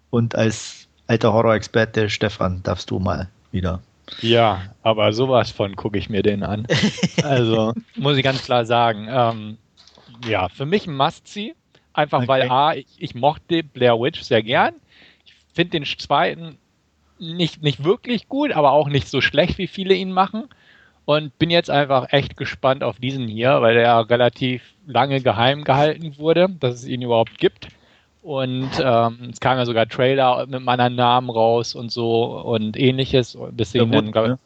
Und 0.09 0.35
als 0.35 0.89
alter 1.07 1.35
Horror-Experte, 1.35 2.09
Stefan, 2.09 2.63
darfst 2.63 2.91
du 2.91 2.99
mal 2.99 3.29
wieder. 3.53 3.83
Ja, 4.21 4.63
aber 4.83 5.13
sowas 5.13 5.51
von 5.51 5.77
gucke 5.77 5.99
ich 5.99 6.09
mir 6.09 6.23
den 6.23 6.43
an. 6.43 6.67
Also 7.23 7.73
muss 7.97 8.17
ich 8.17 8.25
ganz 8.25 8.43
klar 8.43 8.65
sagen, 8.65 9.07
ähm, 9.11 9.59
ja, 10.27 10.49
für 10.49 10.67
mich 10.67 10.87
ein 10.87 10.97
Must-See. 10.97 11.55
Einfach 11.93 12.19
okay. 12.19 12.29
weil 12.29 12.51
A, 12.51 12.75
ich, 12.75 12.87
ich, 12.99 13.15
mochte 13.15 13.63
Blair 13.63 14.01
Witch 14.01 14.23
sehr 14.23 14.43
gern. 14.43 14.75
Ich 15.25 15.35
finde 15.55 15.79
den 15.79 15.85
zweiten 15.85 16.59
nicht, 17.19 17.63
nicht 17.63 17.85
wirklich 17.85 18.29
gut, 18.29 18.53
aber 18.53 18.73
auch 18.73 18.89
nicht 18.89 19.09
so 19.09 19.21
schlecht, 19.21 19.59
wie 19.59 19.69
viele 19.69 19.95
ihn 19.95 20.13
machen. 20.13 20.49
Und 21.07 21.39
bin 21.39 21.51
jetzt 21.51 21.71
einfach 21.71 22.13
echt 22.13 22.37
gespannt 22.37 22.83
auf 22.83 22.99
diesen 22.99 23.29
hier, 23.29 23.61
weil 23.61 23.75
der 23.75 24.09
relativ 24.09 24.63
lange 24.87 25.21
geheim 25.21 25.65
gehalten 25.65 26.17
wurde, 26.19 26.49
dass 26.61 26.77
es 26.77 26.87
ihn 26.87 27.03
überhaupt 27.03 27.39
gibt. 27.39 27.69
Und 28.23 28.71
ähm, 28.83 29.29
es 29.31 29.39
kam 29.39 29.59
ja 29.59 29.67
sogar 29.67 29.87
Trailer 29.87 30.47
mit 30.47 30.63
meinem 30.63 30.95
Namen 30.95 31.29
raus 31.29 31.75
und 31.75 31.93
so 31.93 32.41
und 32.41 32.79
ähnliches. 32.79 33.37
Bis 33.53 33.73
sie 33.73 33.79
ihn 33.79 33.93
dann, 33.93 34.07
ne? 34.07 34.39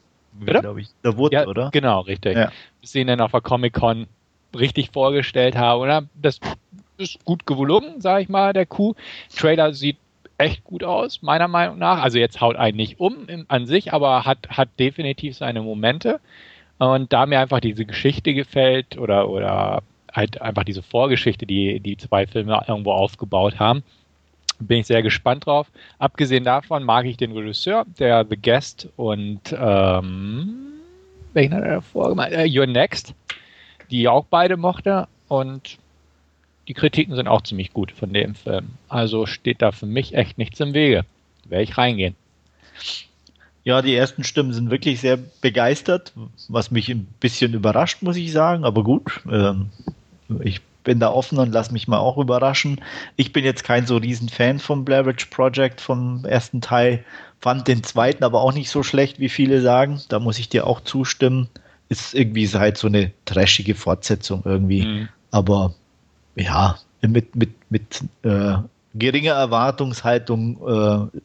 glaube 0.61 0.81
ich. 0.81 0.89
Der 1.05 1.17
Wood, 1.17 1.33
ja, 1.33 1.47
oder? 1.47 1.71
Genau, 1.71 2.01
richtig. 2.01 2.37
Ja. 2.37 2.51
Bis 2.81 2.93
sie 2.93 3.01
ihn 3.01 3.07
dann 3.07 3.21
auf 3.21 3.31
der 3.31 3.41
Comic-Con 3.41 4.07
richtig 4.59 4.91
vorgestellt 4.91 5.57
haben. 5.57 5.81
Oder? 5.81 6.03
Das 6.21 6.41
ist 6.97 7.25
gut 7.25 7.47
gelungen, 7.47 8.01
sage 8.01 8.23
ich 8.23 8.29
mal, 8.29 8.53
der 8.53 8.67
Kuh. 8.67 8.95
Trailer 9.35 9.73
sieht 9.73 9.97
echt 10.39 10.65
gut 10.65 10.85
aus, 10.85 11.23
meiner 11.23 11.49
Meinung 11.49 11.79
nach. 11.79 12.03
Also 12.03 12.19
jetzt 12.19 12.41
haut 12.41 12.57
einen 12.57 12.77
nicht 12.77 13.01
um 13.01 13.29
in, 13.29 13.45
an 13.49 13.67
sich, 13.67 13.93
aber 13.93 14.25
hat, 14.25 14.49
hat 14.51 14.69
definitiv 14.79 15.37
seine 15.37 15.63
Momente. 15.63 16.21
Und 16.79 17.13
da 17.13 17.27
mir 17.27 17.41
einfach 17.41 17.61
diese 17.61 17.85
Geschichte 17.85 18.35
gefällt 18.35 18.97
oder, 18.99 19.29
oder 19.29 19.83
halt 20.13 20.41
einfach 20.41 20.65
diese 20.65 20.83
Vorgeschichte, 20.83 21.47
die 21.47 21.81
die 21.81 21.97
zwei 21.97 22.27
Filme 22.27 22.63
irgendwo 22.67 22.93
aufgebaut 22.93 23.59
haben, 23.59 23.83
bin 24.61 24.81
ich 24.81 24.87
sehr 24.87 25.03
gespannt 25.03 25.47
drauf. 25.47 25.71
Abgesehen 25.99 26.45
davon 26.45 26.85
mag 26.85 27.05
ich 27.07 27.17
den 27.17 27.33
Regisseur, 27.33 27.85
der 27.99 28.25
The 28.29 28.37
Guest 28.37 28.89
und 28.97 29.41
ähm, 29.53 30.55
welchen 31.33 31.55
hat 31.55 31.65
er 31.65 31.75
davor 31.77 32.09
gemacht? 32.11 32.33
Äh, 32.33 32.45
You're 32.45 32.67
Next, 32.67 33.15
die 33.91 34.09
auch 34.09 34.25
beide 34.29 34.57
mochte 34.57 35.07
und 35.29 35.79
die 36.67 36.75
Kritiken 36.75 37.15
sind 37.15 37.29
auch 37.29 37.43
ziemlich 37.43 37.73
gut 37.73 37.93
von 37.93 38.13
dem 38.13 38.35
Film. 38.35 38.71
Also 38.89 39.27
steht 39.27 39.63
da 39.63 39.73
für 39.73 39.87
mich 39.87 40.15
echt 40.15 40.39
nichts 40.39 40.61
im 40.61 40.75
Wege. 40.75 41.05
Werde 41.45 41.65
ich 41.65 41.79
reingehen. 41.79 42.15
Ja, 43.69 43.83
die 43.83 43.95
ersten 43.95 44.25
Stimmen 44.25 44.55
sind 44.55 44.71
wirklich 44.71 45.03
sehr 45.03 45.19
begeistert, 45.43 46.15
was 46.49 46.71
mich 46.71 46.89
ein 46.89 47.07
bisschen 47.21 47.53
überrascht, 47.53 48.01
muss 48.01 48.17
ich 48.17 48.33
sagen. 48.33 48.65
Aber 48.65 48.83
gut, 48.83 49.21
ähm, 49.31 49.67
ich 50.43 50.63
bin 50.85 51.01
da 51.01 51.11
offen 51.11 51.37
und 51.39 51.53
lass 51.53 51.71
mich 51.71 51.87
mal 51.87 51.99
auch 51.99 52.17
überraschen. 52.17 52.81
Ich 53.17 53.35
bin 53.35 53.45
jetzt 53.45 53.65
kein 53.65 53.85
so 53.85 53.99
riesen 53.99 54.31
Fan 54.31 54.59
vom 54.59 54.87
Blair 54.87 55.05
Witch 55.05 55.27
Project 55.27 55.83
vom 55.83 56.25
ersten 56.25 56.63
Teil, 56.63 57.05
fand 57.41 57.69
den 57.69 57.85
zweiten 57.85 58.25
aber 58.25 58.41
auch 58.41 58.55
nicht 58.55 58.71
so 58.71 58.83
schlecht, 58.83 59.21
wie 59.21 59.29
viele 59.29 59.61
sagen. 59.61 60.01
Da 60.09 60.19
muss 60.19 60.39
ich 60.39 60.49
dir 60.49 60.67
auch 60.67 60.81
zustimmen. 60.81 61.51
Ist 61.91 62.15
irgendwie 62.15 62.49
halt 62.49 62.79
so 62.79 62.87
eine 62.87 63.13
trashige 63.27 63.75
Fortsetzung 63.75 64.45
irgendwie. 64.47 64.87
Mhm. 64.87 65.09
Aber 65.31 65.75
ja, 66.37 66.79
mit, 67.03 67.37
mit, 67.37 67.51
mit 67.69 68.03
äh, 68.23 68.55
geringer 68.95 69.35
Erwartungshaltung 69.35 71.11
äh, 71.13 71.19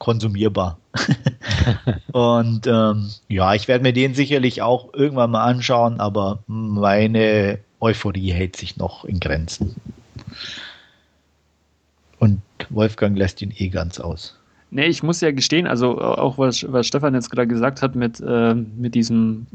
konsumierbar. 0.00 0.78
und 2.12 2.66
ähm, 2.66 3.10
ja, 3.28 3.54
ich 3.54 3.68
werde 3.68 3.82
mir 3.84 3.92
den 3.92 4.14
sicherlich 4.14 4.62
auch 4.62 4.92
irgendwann 4.94 5.30
mal 5.30 5.44
anschauen, 5.44 6.00
aber 6.00 6.42
meine 6.48 7.60
Euphorie 7.78 8.32
hält 8.32 8.56
sich 8.56 8.76
noch 8.76 9.04
in 9.04 9.20
Grenzen. 9.20 9.76
Und 12.18 12.40
Wolfgang 12.70 13.16
lässt 13.16 13.40
ihn 13.42 13.54
eh 13.56 13.68
ganz 13.68 14.00
aus. 14.00 14.36
Nee, 14.72 14.86
ich 14.86 15.02
muss 15.02 15.20
ja 15.20 15.32
gestehen, 15.32 15.66
also 15.66 16.00
auch 16.00 16.38
was, 16.38 16.64
was 16.72 16.86
Stefan 16.86 17.14
jetzt 17.14 17.30
gerade 17.30 17.48
gesagt 17.48 17.82
hat 17.82 17.94
mit, 17.94 18.20
äh, 18.20 18.54
mit 18.54 18.94
diesem 18.94 19.46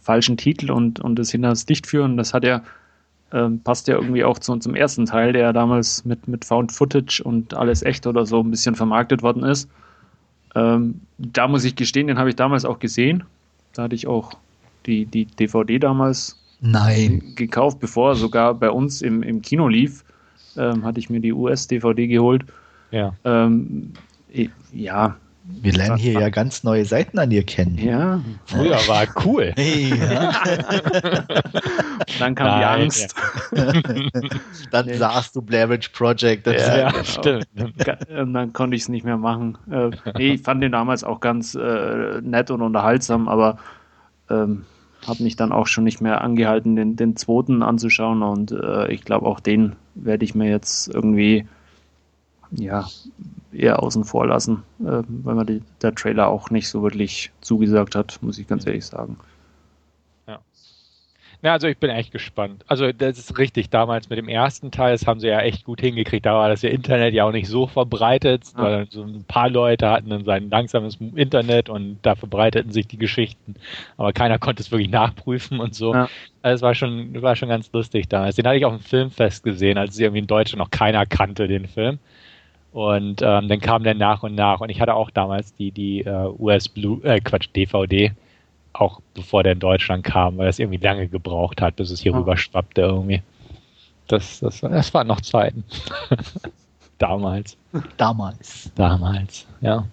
falschen 0.00 0.36
Titel 0.36 0.70
und, 0.70 1.00
und 1.00 1.18
das 1.18 1.30
hinters 1.30 1.66
Licht 1.66 1.86
führen, 1.86 2.16
das 2.16 2.34
hat 2.34 2.44
ja 2.44 2.62
Ähm, 3.32 3.60
passt 3.60 3.86
ja 3.86 3.94
irgendwie 3.94 4.24
auch 4.24 4.38
zu 4.38 4.52
unserem 4.52 4.74
ersten 4.74 5.06
Teil, 5.06 5.32
der 5.32 5.42
ja 5.42 5.52
damals 5.52 6.04
mit, 6.04 6.26
mit 6.26 6.44
Found 6.44 6.72
Footage 6.72 7.22
und 7.22 7.54
alles 7.54 7.82
echt 7.82 8.06
oder 8.06 8.26
so 8.26 8.40
ein 8.40 8.50
bisschen 8.50 8.74
vermarktet 8.74 9.22
worden 9.22 9.44
ist. 9.44 9.68
Ähm, 10.56 11.00
da 11.18 11.46
muss 11.46 11.64
ich 11.64 11.76
gestehen, 11.76 12.08
den 12.08 12.18
habe 12.18 12.30
ich 12.30 12.36
damals 12.36 12.64
auch 12.64 12.80
gesehen. 12.80 13.22
Da 13.74 13.84
hatte 13.84 13.94
ich 13.94 14.08
auch 14.08 14.32
die, 14.86 15.06
die 15.06 15.26
DVD 15.26 15.78
damals 15.78 16.38
Nein. 16.60 17.22
gekauft, 17.36 17.78
bevor 17.78 18.10
er 18.10 18.14
sogar 18.16 18.54
bei 18.54 18.70
uns 18.70 19.00
im, 19.00 19.22
im 19.22 19.42
Kino 19.42 19.68
lief. 19.68 20.04
Ähm, 20.56 20.84
hatte 20.84 20.98
ich 20.98 21.08
mir 21.08 21.20
die 21.20 21.32
US-DVD 21.32 22.08
geholt. 22.08 22.44
Ja. 22.90 23.14
Ähm, 23.24 23.92
ja, 24.72 25.16
wir 25.62 25.72
lernen 25.72 25.96
hier 25.96 26.12
ja 26.12 26.28
ganz 26.30 26.64
neue 26.64 26.84
Seiten 26.84 27.18
an 27.18 27.30
dir 27.30 27.44
kennen. 27.44 27.78
Ja. 27.78 28.20
Früher 28.46 28.76
war 28.88 29.06
cool. 29.24 29.54
Ja. 29.60 30.32
Dann 32.18 32.34
kam 32.34 32.46
Nein, 32.46 32.60
die 32.60 32.82
Angst. 32.84 33.14
Ja. 33.54 33.72
dann 34.70 34.86
nee. 34.86 34.96
sahst 34.96 35.36
du 35.36 35.42
Blair 35.42 35.68
Witch 35.68 35.90
Project. 35.90 36.46
Das 36.46 36.66
ja, 36.66 36.78
ja 36.78 36.90
genau. 36.90 37.04
stimmt. 37.04 37.46
Und 38.08 38.34
dann 38.34 38.52
konnte 38.52 38.76
ich 38.76 38.82
es 38.82 38.88
nicht 38.88 39.04
mehr 39.04 39.16
machen. 39.16 39.56
Äh, 39.70 39.90
nee, 40.16 40.34
ich 40.34 40.42
fand 40.42 40.62
den 40.62 40.72
damals 40.72 41.04
auch 41.04 41.20
ganz 41.20 41.54
äh, 41.54 42.20
nett 42.22 42.50
und 42.50 42.62
unterhaltsam, 42.62 43.28
aber 43.28 43.58
ähm, 44.28 44.64
habe 45.06 45.22
mich 45.22 45.36
dann 45.36 45.52
auch 45.52 45.66
schon 45.66 45.84
nicht 45.84 46.00
mehr 46.00 46.20
angehalten, 46.20 46.76
den, 46.76 46.96
den 46.96 47.16
zweiten 47.16 47.62
anzuschauen. 47.62 48.22
Und 48.22 48.52
äh, 48.52 48.90
ich 48.92 49.04
glaube, 49.04 49.26
auch 49.26 49.40
den 49.40 49.76
werde 49.94 50.24
ich 50.24 50.34
mir 50.34 50.50
jetzt 50.50 50.88
irgendwie 50.88 51.46
ja, 52.50 52.88
eher 53.52 53.82
außen 53.82 54.04
vor 54.04 54.26
lassen, 54.26 54.62
äh, 54.80 55.02
weil 55.08 55.34
mir 55.34 55.44
die, 55.44 55.62
der 55.82 55.94
Trailer 55.94 56.28
auch 56.28 56.50
nicht 56.50 56.68
so 56.68 56.82
wirklich 56.82 57.30
zugesagt 57.40 57.94
hat, 57.94 58.18
muss 58.22 58.38
ich 58.38 58.46
ganz 58.46 58.66
ehrlich 58.66 58.86
sagen. 58.86 59.16
Ja. 60.26 60.38
Ja, 61.42 61.52
also 61.52 61.68
ich 61.68 61.78
bin 61.78 61.90
echt 61.90 62.12
gespannt. 62.12 62.64
Also 62.68 62.92
das 62.92 63.18
ist 63.18 63.38
richtig, 63.38 63.70
damals 63.70 64.10
mit 64.10 64.18
dem 64.18 64.28
ersten 64.28 64.70
Teil, 64.70 64.92
das 64.92 65.06
haben 65.06 65.20
sie 65.20 65.28
ja 65.28 65.40
echt 65.40 65.64
gut 65.64 65.80
hingekriegt. 65.80 66.26
Da 66.26 66.34
war 66.34 66.48
das 66.48 66.62
ja 66.62 66.70
Internet 66.70 67.14
ja 67.14 67.24
auch 67.24 67.32
nicht 67.32 67.48
so 67.48 67.66
verbreitet, 67.66 68.44
ja. 68.56 68.62
weil 68.62 68.86
so 68.90 69.02
ein 69.02 69.24
paar 69.24 69.48
Leute 69.48 69.88
hatten 69.88 70.10
dann 70.10 70.24
sein 70.24 70.50
langsames 70.50 70.98
Internet 71.14 71.68
und 71.68 71.98
da 72.02 72.14
verbreiteten 72.14 72.72
sich 72.72 72.86
die 72.86 72.98
Geschichten. 72.98 73.54
Aber 73.96 74.12
keiner 74.12 74.38
konnte 74.38 74.62
es 74.62 74.70
wirklich 74.70 74.90
nachprüfen 74.90 75.60
und 75.60 75.74
so. 75.74 75.94
Ja. 75.94 76.08
Also 76.42 76.56
es 76.56 76.62
war 76.62 76.74
schon, 76.74 77.20
war 77.22 77.36
schon 77.36 77.48
ganz 77.48 77.72
lustig 77.72 78.08
damals. 78.08 78.36
Den 78.36 78.46
hatte 78.46 78.58
ich 78.58 78.64
auf 78.64 78.76
dem 78.76 78.82
Filmfest 78.82 79.42
gesehen, 79.42 79.78
als 79.78 79.94
es 79.94 80.00
irgendwie 80.00 80.20
in 80.20 80.26
Deutschland 80.26 80.58
noch 80.58 80.70
keiner 80.70 81.06
kannte, 81.06 81.48
den 81.48 81.66
Film. 81.66 81.98
Und 82.72 83.20
ähm, 83.22 83.48
dann 83.48 83.60
kam 83.60 83.82
der 83.82 83.94
nach 83.94 84.22
und 84.22 84.34
nach. 84.34 84.60
Und 84.60 84.70
ich 84.70 84.80
hatte 84.80 84.94
auch 84.94 85.10
damals 85.10 85.54
die, 85.56 85.72
die 85.72 86.04
uh, 86.06 86.34
US 86.38 86.68
Blue, 86.68 87.02
äh, 87.02 87.20
Quatsch, 87.20 87.48
DVD, 87.54 88.12
auch 88.72 89.00
bevor 89.14 89.42
der 89.42 89.52
in 89.52 89.58
Deutschland 89.58 90.04
kam, 90.04 90.38
weil 90.38 90.46
das 90.46 90.58
irgendwie 90.58 90.78
lange 90.78 91.08
gebraucht 91.08 91.60
hat, 91.60 91.76
bis 91.76 91.90
es 91.90 92.00
hier 92.00 92.12
ja. 92.12 92.18
rüber 92.18 92.36
schwappte 92.36 92.82
irgendwie. 92.82 93.22
Das, 94.06 94.40
das, 94.40 94.60
das 94.60 94.94
waren 94.94 95.06
noch 95.06 95.20
Zeiten. 95.20 95.64
damals. 96.98 97.56
Damals. 97.96 98.70
Damals, 98.74 99.46
ja. 99.60 99.84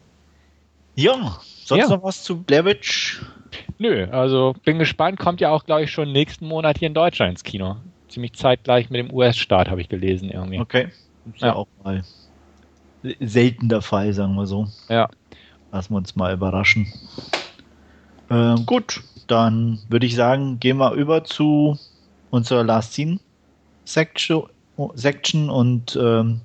Ja, 0.95 1.37
sonst 1.63 1.89
ja. 1.89 1.95
noch 1.95 2.03
was 2.03 2.23
zu 2.23 2.41
Blair 2.41 2.63
Nö, 3.77 4.07
also 4.09 4.55
bin 4.65 4.79
gespannt, 4.79 5.19
kommt 5.19 5.39
ja 5.39 5.51
auch, 5.51 5.63
glaube 5.63 5.83
ich, 5.83 5.91
schon 5.91 6.11
nächsten 6.11 6.47
Monat 6.47 6.79
hier 6.79 6.87
in 6.87 6.95
Deutschland 6.95 7.31
ins 7.31 7.43
Kino. 7.43 7.77
Ziemlich 8.07 8.33
zeitgleich 8.33 8.89
mit 8.89 8.99
dem 8.99 9.13
US-Start, 9.13 9.69
habe 9.69 9.81
ich 9.81 9.89
gelesen 9.89 10.31
irgendwie. 10.31 10.59
Okay. 10.59 10.87
Ist 11.31 11.41
ja, 11.41 11.49
ja 11.49 11.55
auch 11.55 11.67
mal 11.83 12.03
selten 13.19 13.69
der 13.69 13.81
Fall, 13.81 14.13
sagen 14.13 14.35
wir 14.35 14.45
so. 14.45 14.67
Ja. 14.89 15.09
Lassen 15.71 15.93
wir 15.93 15.97
uns 15.97 16.15
mal 16.15 16.33
überraschen. 16.33 16.87
Ähm, 18.29 18.65
gut, 18.65 19.03
dann 19.27 19.79
würde 19.89 20.05
ich 20.05 20.15
sagen, 20.15 20.59
gehen 20.59 20.77
wir 20.77 20.93
über 20.93 21.23
zu 21.23 21.77
unserer 22.29 22.63
Last 22.63 22.93
Scene 22.93 23.19
Section, 23.85 24.43
Section 24.95 25.49
und 25.49 25.97
ähm, 26.01 26.41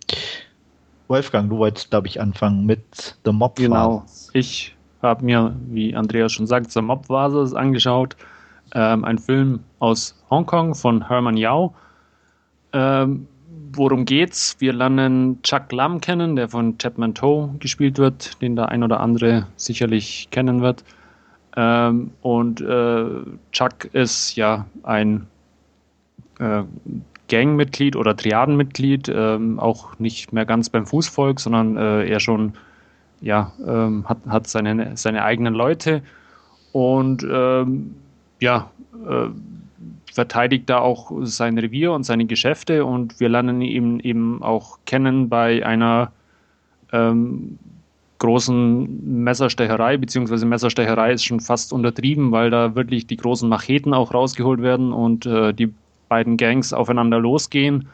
Wolfgang, 1.09 1.51
du 1.51 1.59
wolltest, 1.59 1.91
glaube 1.91 2.07
ich, 2.07 2.21
anfangen 2.21 2.65
mit 2.65 3.19
The 3.25 3.33
Mob 3.33 3.57
Genau. 3.57 4.05
Ich 4.33 4.75
habe 5.03 5.25
mir, 5.25 5.55
wie 5.67 5.95
Andreas 5.95 6.33
schon 6.33 6.47
sagt, 6.47 6.71
The 6.71 6.81
Mob 6.81 7.09
Vases 7.09 7.53
angeschaut. 7.55 8.17
Ähm, 8.75 9.05
ein 9.05 9.19
Film 9.19 9.61
aus 9.81 10.15
Hongkong 10.31 10.75
von 10.75 11.09
Herman 11.09 11.37
Yao. 11.37 11.75
Ähm, 12.73 13.29
worum 13.75 14.05
geht's? 14.05 14.57
Wir 14.59 14.73
lernen 14.73 15.43
Chuck 15.43 15.73
Lam 15.73 16.01
kennen, 16.01 16.37
der 16.37 16.49
von 16.49 16.79
Chapman 16.79 17.15
Toe 17.15 17.55
gespielt 17.59 17.99
wird, 17.99 18.41
den 18.43 18.57
der 18.57 18.69
ein 18.69 18.83
oder 18.83 19.01
andere 19.01 19.47
sicherlich 19.57 20.29
kennen 20.31 20.63
wird. 20.63 20.85
Ähm, 21.57 22.11
und 22.23 22.61
äh, 22.61 23.05
Chuck 23.53 23.85
ist 23.93 24.37
ja 24.37 24.67
ein 24.83 25.27
äh, 26.39 26.63
Gangmitglied 27.29 27.97
oder 27.97 28.17
Triadenmitglied, 28.17 29.11
ähm, 29.15 29.59
auch 29.59 29.99
nicht 29.99 30.33
mehr 30.33 30.45
ganz 30.45 30.69
beim 30.69 30.87
Fußvolk, 30.87 31.41
sondern 31.41 31.77
äh, 31.77 32.05
er 32.05 32.21
schon 32.21 32.55
ja, 33.21 33.53
ähm, 33.67 34.09
hat, 34.09 34.19
hat 34.29 34.47
seine, 34.49 34.97
seine 34.97 35.25
eigenen 35.25 35.55
Leute 35.55 36.03
und 36.73 37.25
ähm, 37.31 37.95
ja, 38.41 38.71
äh, 39.09 39.29
verteidigt 40.12 40.68
da 40.68 40.79
auch 40.79 41.11
sein 41.22 41.59
Revier 41.59 41.92
und 41.92 42.05
seine 42.05 42.27
Geschäfte 42.27 42.85
und 42.85 43.18
wir 43.18 43.29
lernen 43.29 43.62
ihn 43.62 43.98
eben 44.01 44.42
auch 44.42 44.79
kennen 44.85 45.29
bei 45.29 45.64
einer 45.64 46.12
ähm, 46.92 47.59
großen 48.18 49.25
Messerstecherei, 49.25 49.96
beziehungsweise 49.96 50.46
Messerstecherei 50.46 51.12
ist 51.12 51.25
schon 51.25 51.40
fast 51.40 51.72
untertrieben, 51.72 52.31
weil 52.31 52.51
da 52.51 52.75
wirklich 52.75 53.07
die 53.07 53.16
großen 53.16 53.48
Macheten 53.48 53.94
auch 53.94 54.12
rausgeholt 54.14 54.62
werden 54.62 54.92
und 54.92 55.27
äh, 55.27 55.53
die 55.53 55.72
beiden 56.09 56.37
Gangs 56.37 56.72
aufeinander 56.72 57.18
losgehen, 57.18 57.88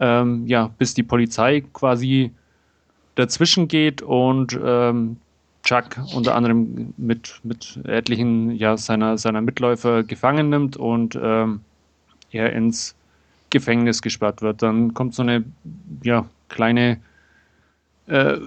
ähm, 0.00 0.46
ja, 0.46 0.70
bis 0.78 0.94
die 0.94 1.02
Polizei 1.02 1.62
quasi 1.72 2.32
dazwischen 3.16 3.68
geht 3.68 4.00
und 4.00 4.58
ähm, 4.64 5.18
Chuck 5.62 5.98
unter 6.14 6.34
anderem 6.34 6.94
mit, 6.96 7.40
mit 7.42 7.80
etlichen 7.84 8.52
ja, 8.52 8.76
seiner, 8.76 9.18
seiner 9.18 9.40
Mitläufer 9.40 10.02
gefangen 10.02 10.50
nimmt 10.50 10.76
und 10.76 11.18
ähm, 11.20 11.60
er 12.30 12.52
ins 12.52 12.94
Gefängnis 13.50 14.00
gesperrt 14.02 14.42
wird. 14.42 14.62
Dann 14.62 14.94
kommt 14.94 15.14
so 15.14 15.22
eine 15.22 15.44
ja, 16.02 16.24
kleine 16.48 16.98
äh, 18.06 18.38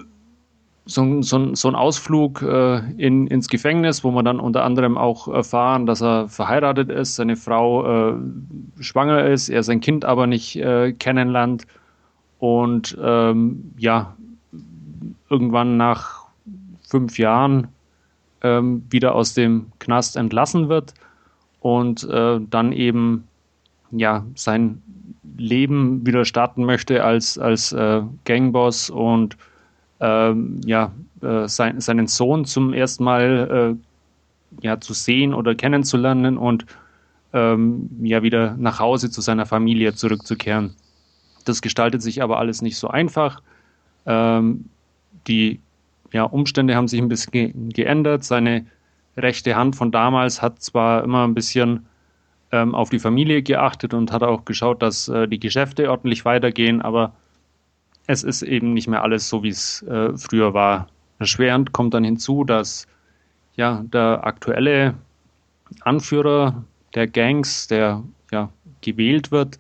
so, 0.86 1.22
so, 1.22 1.56
so 1.56 1.68
ein 1.70 1.76
Ausflug 1.76 2.42
äh, 2.42 2.80
in, 2.98 3.28
ins 3.28 3.48
Gefängnis, 3.48 4.04
wo 4.04 4.12
man 4.12 4.26
dann 4.26 4.40
unter 4.40 4.64
anderem 4.64 4.98
auch 4.98 5.28
erfahren, 5.28 5.86
dass 5.86 6.02
er 6.02 6.28
verheiratet 6.28 6.90
ist, 6.90 7.16
seine 7.16 7.38
Frau 7.38 8.16
äh, 8.16 8.16
schwanger 8.82 9.26
ist, 9.26 9.50
er 9.50 9.64
sein 9.64 9.80
Kind 9.80 10.04
aber 10.04 10.28
nicht 10.28 10.58
äh, 10.58 10.92
kennenlernt 10.92 11.66
und 12.40 12.98
ähm, 13.02 13.72
ja, 13.78 14.16
irgendwann 15.30 15.78
nach 15.78 16.23
fünf 16.94 17.18
Jahren 17.18 17.70
ähm, 18.44 18.84
wieder 18.92 19.16
aus 19.16 19.34
dem 19.34 19.72
Knast 19.80 20.16
entlassen 20.16 20.70
wird 20.70 20.94
und 21.60 22.04
äh, 22.04 22.40
dann 22.52 22.72
eben 22.72 23.28
ja 23.90 24.24
sein 24.36 24.80
Leben 25.36 26.06
wieder 26.06 26.24
starten 26.24 26.66
möchte 26.66 27.04
als, 27.04 27.40
als 27.40 27.72
äh, 27.72 28.04
Gangboss 28.26 28.92
und 28.92 29.38
ähm, 30.02 30.62
ja, 30.66 30.92
äh, 31.22 31.48
sein, 31.48 31.82
seinen 31.82 32.06
Sohn 32.06 32.46
zum 32.46 32.74
ersten 32.74 33.04
Mal 33.04 33.80
äh, 34.62 34.64
ja, 34.64 34.80
zu 34.80 34.94
sehen 34.94 35.34
oder 35.34 35.56
kennenzulernen 35.56 36.38
und 36.38 36.68
ähm, 37.34 37.90
ja 38.04 38.22
wieder 38.22 38.56
nach 38.60 38.80
Hause 38.80 39.10
zu 39.10 39.22
seiner 39.22 39.48
Familie 39.48 39.96
zurückzukehren. 39.96 40.76
Das 41.46 41.64
gestaltet 41.64 42.04
sich 42.04 42.22
aber 42.22 42.38
alles 42.38 42.62
nicht 42.62 42.78
so 42.78 42.88
einfach. 42.88 43.42
Ähm, 44.06 44.66
die 45.28 45.60
ja, 46.14 46.24
Umstände 46.24 46.76
haben 46.76 46.88
sich 46.88 47.02
ein 47.02 47.10
bisschen 47.10 47.70
geändert. 47.70 48.24
Seine 48.24 48.66
rechte 49.18 49.56
Hand 49.56 49.76
von 49.76 49.92
damals 49.92 50.42
hat 50.42 50.62
zwar 50.62 51.04
immer 51.04 51.28
ein 51.28 51.34
bisschen 51.34 51.86
ähm, 52.52 52.76
auf 52.76 52.90
die 52.90 53.00
Familie 53.00 53.42
geachtet 53.42 53.94
und 53.94 54.12
hat 54.12 54.24
auch 54.24 54.46
geschaut, 54.46 54.82
dass 54.82 55.10
äh, 55.10 55.28
die 55.28 55.40
Geschäfte 55.40 55.90
ordentlich 55.90 56.24
weitergehen, 56.24 56.82
aber 56.82 57.14
es 58.06 58.24
ist 58.24 58.44
eben 58.44 58.74
nicht 58.74 58.88
mehr 58.88 59.02
alles 59.02 59.28
so, 59.28 59.44
wie 59.44 59.50
es 59.50 59.82
äh, 59.84 60.16
früher 60.18 60.54
war. 60.54 60.88
Erschwerend 61.20 61.72
kommt 61.72 61.94
dann 61.94 62.04
hinzu, 62.04 62.44
dass 62.44 62.88
ja, 63.56 63.84
der 63.86 64.22
aktuelle 64.24 64.94
Anführer 65.82 66.64
der 66.96 67.08
Gangs, 67.08 67.68
der 67.68 68.04
ja, 68.32 68.50
gewählt 68.82 69.32
wird, 69.32 69.58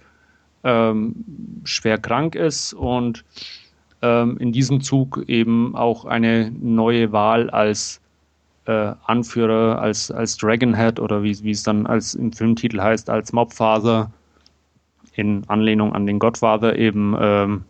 ähm, 0.63 1.15
schwer 1.63 1.97
krank 1.97 2.35
ist 2.35 2.73
und 2.73 3.23
ähm, 4.03 4.37
in 4.37 4.51
diesem 4.51 4.81
Zug 4.81 5.23
eben 5.27 5.75
auch 5.75 6.05
eine 6.05 6.51
neue 6.51 7.11
Wahl 7.13 7.49
als 7.49 8.01
äh, 8.65 8.93
Anführer, 9.05 9.81
als, 9.81 10.11
als 10.11 10.37
Dragonhead 10.37 10.99
oder 10.99 11.23
wie, 11.23 11.41
wie 11.41 11.51
es 11.51 11.63
dann 11.63 11.87
als 11.87 12.13
im 12.13 12.33
Filmtitel 12.33 12.81
heißt, 12.81 13.09
als 13.09 13.31
Mobfather 13.33 14.11
in 15.15 15.43
Anlehnung 15.47 15.93
an 15.93 16.05
den 16.05 16.19
Godfather 16.19 16.77
eben 16.77 17.15
ähm, 17.19 17.63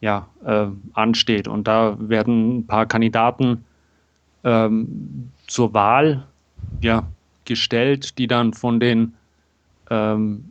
ja, 0.00 0.28
äh, 0.44 0.66
ansteht. 0.92 1.48
Und 1.48 1.66
da 1.66 1.96
werden 1.98 2.58
ein 2.58 2.66
paar 2.66 2.86
Kandidaten 2.86 3.64
ähm, 4.44 5.30
zur 5.46 5.72
Wahl 5.72 6.24
ja, 6.82 7.04
gestellt, 7.46 8.18
die 8.18 8.26
dann 8.26 8.52
von 8.52 8.78
den 8.78 9.14
ähm, 9.90 10.44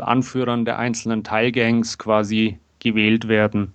Anführern 0.00 0.66
der 0.66 0.78
einzelnen 0.78 1.24
Teilgangs 1.24 1.96
quasi 1.98 2.58
gewählt 2.78 3.28
werden. 3.28 3.72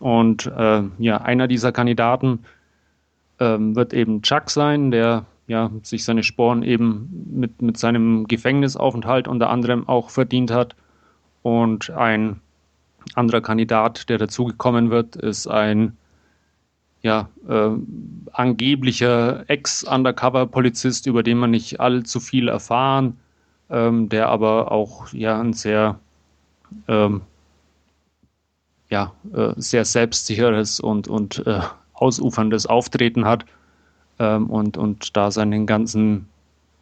Und 0.00 0.46
äh, 0.46 0.82
ja, 0.98 1.18
einer 1.18 1.48
dieser 1.48 1.72
Kandidaten 1.72 2.44
ähm, 3.40 3.74
wird 3.74 3.92
eben 3.92 4.22
Chuck 4.22 4.50
sein, 4.50 4.90
der 4.90 5.26
ja 5.46 5.70
sich 5.82 6.04
seine 6.04 6.22
Sporen 6.22 6.62
eben 6.62 7.26
mit, 7.30 7.62
mit 7.62 7.78
seinem 7.78 8.26
Gefängnisaufenthalt 8.26 9.28
unter 9.28 9.50
anderem 9.50 9.88
auch 9.88 10.10
verdient 10.10 10.50
hat. 10.50 10.76
Und 11.42 11.90
ein 11.90 12.40
anderer 13.14 13.40
Kandidat, 13.40 14.08
der 14.08 14.18
dazugekommen 14.18 14.90
wird, 14.90 15.16
ist 15.16 15.46
ein 15.46 15.96
ja, 17.02 17.28
äh, 17.48 17.70
angeblicher 18.32 19.48
Ex-Undercover-Polizist, 19.48 21.06
über 21.06 21.22
den 21.22 21.38
man 21.38 21.52
nicht 21.52 21.80
allzu 21.80 22.20
viel 22.20 22.48
erfahren, 22.48 23.18
ähm, 23.70 24.08
der 24.08 24.28
aber 24.28 24.72
auch 24.72 25.12
ja 25.12 25.40
ein 25.40 25.52
sehr 25.52 26.00
ähm, 26.88 27.22
ja, 28.90 29.12
äh, 29.32 29.52
sehr 29.56 29.84
selbstsicheres 29.84 30.80
und, 30.80 31.08
und 31.08 31.46
äh, 31.46 31.60
ausuferndes 31.94 32.66
Auftreten 32.66 33.24
hat 33.24 33.44
ähm, 34.18 34.48
und, 34.48 34.76
und 34.76 35.16
da 35.16 35.30
seinen 35.30 35.66
ganzen, 35.66 36.28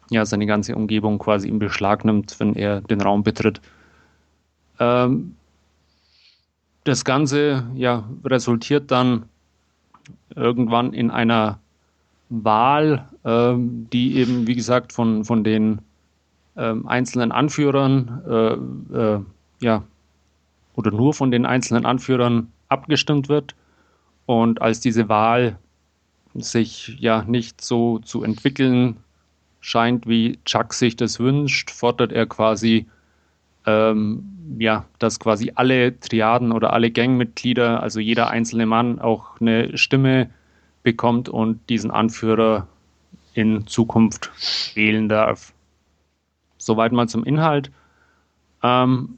ja, 0.09 0.25
seine 0.25 0.45
ganze 0.45 0.75
Umgebung 0.75 1.19
quasi 1.19 1.47
in 1.47 1.59
Beschlag 1.59 2.05
nimmt, 2.05 2.39
wenn 2.39 2.55
er 2.55 2.81
den 2.81 3.01
Raum 3.01 3.23
betritt. 3.23 3.61
Ähm, 4.79 5.35
das 6.83 7.03
Ganze 7.03 7.65
ja, 7.75 8.05
resultiert 8.23 8.91
dann 8.91 9.23
irgendwann 10.35 10.93
in 10.93 11.11
einer 11.11 11.59
Wahl, 12.29 13.07
ähm, 13.25 13.87
die 13.91 14.17
eben, 14.17 14.47
wie 14.47 14.55
gesagt, 14.55 14.93
von, 14.93 15.25
von 15.25 15.43
den 15.43 15.79
ähm, 16.55 16.87
einzelnen 16.87 17.31
Anführern 17.31 18.21
äh, 18.91 18.97
äh, 18.97 19.19
ja, 19.59 19.83
oder 20.77 20.91
nur 20.91 21.13
von 21.13 21.31
den 21.31 21.45
einzelnen 21.45 21.85
Anführern 21.85 22.53
abgestimmt 22.69 23.27
wird. 23.27 23.55
Und 24.27 24.61
als 24.61 24.79
diese 24.79 25.09
Wahl 25.09 25.57
sich 26.35 26.95
ja 26.99 27.23
nicht 27.23 27.61
so 27.61 27.99
zu 27.99 28.23
entwickeln 28.23 28.97
scheint, 29.59 30.07
wie 30.07 30.39
Chuck 30.45 30.73
sich 30.73 30.95
das 30.95 31.19
wünscht, 31.19 31.71
fordert 31.71 32.11
er 32.11 32.27
quasi, 32.27 32.85
ähm, 33.65 34.57
ja, 34.59 34.85
dass 34.99 35.19
quasi 35.19 35.51
alle 35.55 35.99
Triaden 35.99 36.51
oder 36.51 36.73
alle 36.73 36.91
Gangmitglieder, 36.91 37.81
also 37.81 37.99
jeder 37.99 38.29
einzelne 38.29 38.67
Mann, 38.67 38.99
auch 38.99 39.41
eine 39.41 39.75
Stimme 39.77 40.29
bekommt 40.83 41.27
und 41.27 41.59
diesen 41.69 41.89
Anführer 41.89 42.67
in 43.33 43.65
Zukunft 43.65 44.31
wählen 44.75 45.09
darf. 45.09 45.53
Soweit 46.59 46.91
mal 46.91 47.07
zum 47.07 47.23
Inhalt. 47.23 47.71
Ähm, 48.61 49.17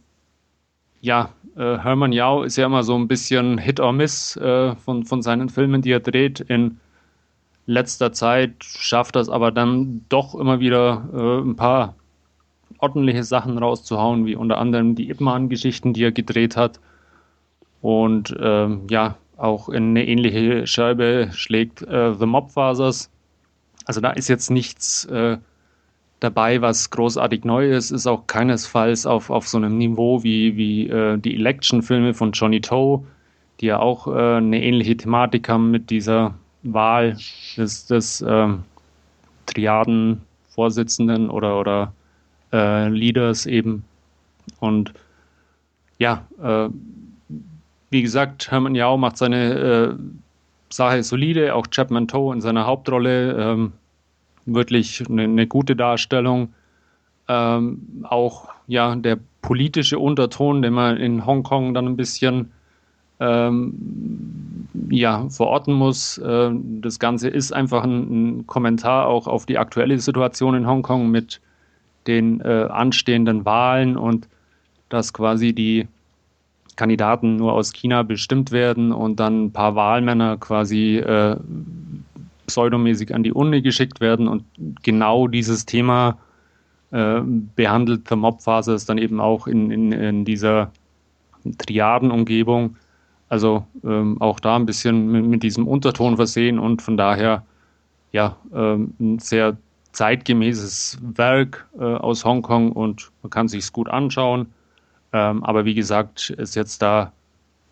ja, 1.01 1.29
äh, 1.55 1.77
Hermann 1.77 2.11
Yao 2.11 2.43
ist 2.43 2.57
ja 2.57 2.65
immer 2.65 2.83
so 2.83 2.95
ein 2.95 3.07
bisschen 3.07 3.57
Hit 3.57 3.79
or 3.79 3.93
Miss 3.93 4.35
äh, 4.37 4.75
von, 4.75 5.05
von 5.05 5.21
seinen 5.21 5.49
Filmen, 5.49 5.81
die 5.81 5.91
er 5.91 5.99
dreht. 5.99 6.39
In 6.39 6.79
letzter 7.65 8.11
Zeit 8.11 8.63
schafft 8.63 9.15
er 9.15 9.21
es 9.21 9.29
aber 9.29 9.51
dann 9.51 10.05
doch 10.09 10.35
immer 10.35 10.59
wieder 10.59 11.07
äh, 11.13 11.47
ein 11.47 11.55
paar 11.55 11.95
ordentliche 12.79 13.23
Sachen 13.23 13.57
rauszuhauen, 13.57 14.25
wie 14.25 14.35
unter 14.35 14.57
anderem 14.57 14.95
die 14.95 15.09
Ip 15.09 15.19
geschichten 15.49 15.93
die 15.93 16.03
er 16.03 16.11
gedreht 16.11 16.55
hat. 16.55 16.79
Und 17.81 18.35
ähm, 18.39 18.87
ja, 18.89 19.15
auch 19.37 19.69
in 19.69 19.91
eine 19.91 20.07
ähnliche 20.07 20.67
Scheibe 20.67 21.29
schlägt 21.31 21.81
äh, 21.83 22.13
The 22.13 22.25
Mob 22.25 22.51
Fathers. 22.51 23.09
Also 23.85 24.01
da 24.01 24.11
ist 24.11 24.27
jetzt 24.27 24.51
nichts 24.51 25.05
äh, 25.05 25.37
dabei, 26.19 26.61
was 26.61 26.89
großartig 26.89 27.45
neu 27.45 27.71
ist, 27.71 27.91
ist 27.91 28.07
auch 28.07 28.27
keinesfalls 28.27 29.05
auf, 29.05 29.29
auf 29.29 29.47
so 29.47 29.57
einem 29.57 29.77
Niveau 29.77 30.23
wie, 30.23 30.57
wie 30.57 30.87
äh, 30.89 31.17
die 31.17 31.35
Election-Filme 31.35 32.13
von 32.13 32.31
Johnny 32.31 32.61
Toe, 32.61 33.05
die 33.59 33.67
ja 33.67 33.79
auch 33.79 34.07
äh, 34.07 34.37
eine 34.37 34.61
ähnliche 34.61 34.97
Thematik 34.97 35.47
haben 35.49 35.71
mit 35.71 35.89
dieser 35.89 36.35
Wahl 36.63 37.17
des, 37.57 37.85
des 37.87 38.23
ähm, 38.27 38.63
Triaden-Vorsitzenden 39.45 41.29
oder, 41.29 41.59
oder 41.59 41.93
äh, 42.51 42.89
Leaders 42.89 43.45
eben. 43.45 43.85
Und 44.59 44.93
ja, 45.97 46.25
äh, 46.41 46.69
wie 47.89 48.01
gesagt, 48.01 48.51
Herman 48.51 48.75
Yao 48.75 48.97
macht 48.97 49.17
seine 49.17 49.53
äh, 49.53 49.93
Sache 50.69 51.03
solide, 51.03 51.55
auch 51.55 51.67
Chapman 51.71 52.07
Toe 52.07 52.33
in 52.33 52.41
seiner 52.41 52.65
Hauptrolle. 52.65 53.33
Ähm, 53.33 53.73
wirklich 54.53 55.03
eine, 55.09 55.23
eine 55.23 55.47
gute 55.47 55.75
Darstellung. 55.75 56.53
Ähm, 57.27 58.03
auch 58.03 58.49
ja, 58.67 58.95
der 58.95 59.19
politische 59.41 59.99
Unterton, 59.99 60.61
den 60.61 60.73
man 60.73 60.97
in 60.97 61.25
Hongkong 61.25 61.73
dann 61.73 61.85
ein 61.85 61.97
bisschen 61.97 62.51
ähm, 63.19 64.67
ja, 64.89 65.27
verorten 65.29 65.73
muss. 65.73 66.17
Äh, 66.17 66.51
das 66.81 66.99
Ganze 66.99 67.29
ist 67.29 67.51
einfach 67.51 67.83
ein, 67.83 68.39
ein, 68.39 68.47
Kommentar 68.47 69.07
auch 69.07 69.27
auf 69.27 69.45
die 69.45 69.57
aktuelle 69.57 69.99
Situation 69.99 70.55
in 70.55 70.67
Hongkong 70.67 71.09
mit 71.09 71.41
den 72.07 72.41
äh, 72.41 72.67
anstehenden 72.69 73.45
Wahlen 73.45 73.97
und 73.97 74.27
dass 74.89 75.13
quasi 75.13 75.53
die 75.53 75.87
Kandidaten 76.75 77.35
nur 77.35 77.53
aus 77.53 77.73
China 77.73 78.03
bestimmt 78.03 78.51
werden 78.51 78.91
und 78.93 79.19
dann 79.19 79.45
ein 79.45 79.51
paar 79.51 79.75
Wahlmänner 79.75 80.37
quasi 80.37 80.97
äh, 80.97 81.35
pseudomäßig 82.49 83.13
an 83.13 83.23
die 83.23 83.31
Uni 83.31 83.61
geschickt 83.61 84.01
werden 84.01 84.27
und 84.27 84.43
genau 84.83 85.27
dieses 85.27 85.65
Thema 85.65 86.17
äh, 86.91 87.21
behandelt 87.55 88.07
The 88.09 88.15
Mob-Phase 88.15 88.73
ist 88.73 88.89
dann 88.89 88.97
eben 88.97 89.21
auch 89.21 89.47
in, 89.47 89.71
in, 89.71 89.91
in 89.91 90.25
dieser 90.25 90.71
Triadenumgebung. 91.57 92.75
Also 93.29 93.65
ähm, 93.83 94.19
auch 94.19 94.39
da 94.39 94.55
ein 94.55 94.65
bisschen 94.65 95.11
mit, 95.11 95.25
mit, 95.25 95.43
diesem 95.43 95.67
Unterton 95.67 96.15
versehen 96.15 96.57
und 96.57 96.81
von 96.81 96.97
daher 96.97 97.43
ja 98.11 98.35
ähm, 98.53 98.93
ein 98.99 99.19
sehr 99.19 99.55
zeitgemäßes 99.91 100.97
Werk 101.01 101.67
äh, 101.79 101.83
aus 101.83 102.25
Hongkong 102.25 102.71
und 102.71 103.11
man 103.21 103.29
kann 103.29 103.47
sich 103.47 103.59
es 103.59 103.71
gut 103.71 103.87
anschauen. 103.87 104.47
Ähm, 105.13 105.43
aber 105.43 105.65
wie 105.65 105.75
gesagt, 105.75 106.31
ist 106.31 106.55
jetzt 106.55 106.81
da 106.81 107.11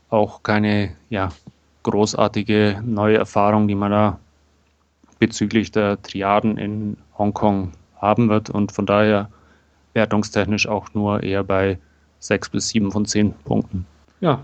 auch 0.10 0.44
keine 0.44 0.92
ja, 1.10 1.30
großartige 1.84 2.82
neue 2.86 3.18
Erfahrung, 3.18 3.68
die 3.68 3.76
man 3.76 3.92
da 3.92 4.20
bezüglich 5.20 5.72
der 5.72 6.02
Triaden 6.02 6.58
in 6.58 6.98
Hongkong 7.18 7.72
haben 8.00 8.30
wird 8.30 8.50
und 8.50 8.72
von 8.72 8.86
daher 8.86 9.30
wertungstechnisch 9.94 10.68
auch 10.68 10.94
nur 10.94 11.24
eher 11.24 11.44
bei 11.44 11.80
6 12.20 12.50
bis 12.50 12.70
7 12.70 12.92
von 12.92 13.06
10 13.06 13.34
Punkten. 13.46 13.86
Ja, 14.20 14.42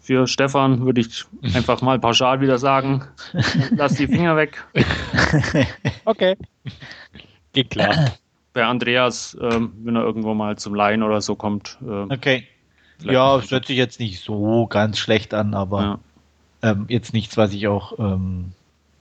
für 0.00 0.26
Stefan 0.28 0.84
würde 0.84 1.00
ich 1.00 1.24
einfach 1.54 1.82
mal 1.82 1.98
pauschal 1.98 2.40
wieder 2.40 2.58
sagen, 2.58 3.04
lass 3.70 3.94
die 3.94 4.06
Finger 4.06 4.36
weg. 4.36 4.64
okay. 6.04 6.36
Geht 7.52 7.70
klar. 7.70 8.12
Bei 8.52 8.64
Andreas, 8.64 9.36
ähm, 9.40 9.72
wenn 9.82 9.96
er 9.96 10.02
irgendwo 10.02 10.32
mal 10.34 10.56
zum 10.56 10.74
Laien 10.74 11.02
oder 11.02 11.20
so 11.20 11.34
kommt. 11.34 11.78
Ähm, 11.82 12.08
okay. 12.10 12.44
Ja, 13.02 13.36
es 13.36 13.50
hört 13.50 13.66
sich 13.66 13.76
jetzt 13.76 14.00
nicht 14.00 14.22
so 14.22 14.66
ganz 14.66 14.98
schlecht 14.98 15.34
an, 15.34 15.54
aber 15.54 15.98
ja. 16.62 16.70
ähm, 16.70 16.86
jetzt 16.88 17.12
nichts, 17.12 17.36
was 17.36 17.52
ich 17.52 17.68
auch 17.68 17.98
ähm, 17.98 18.52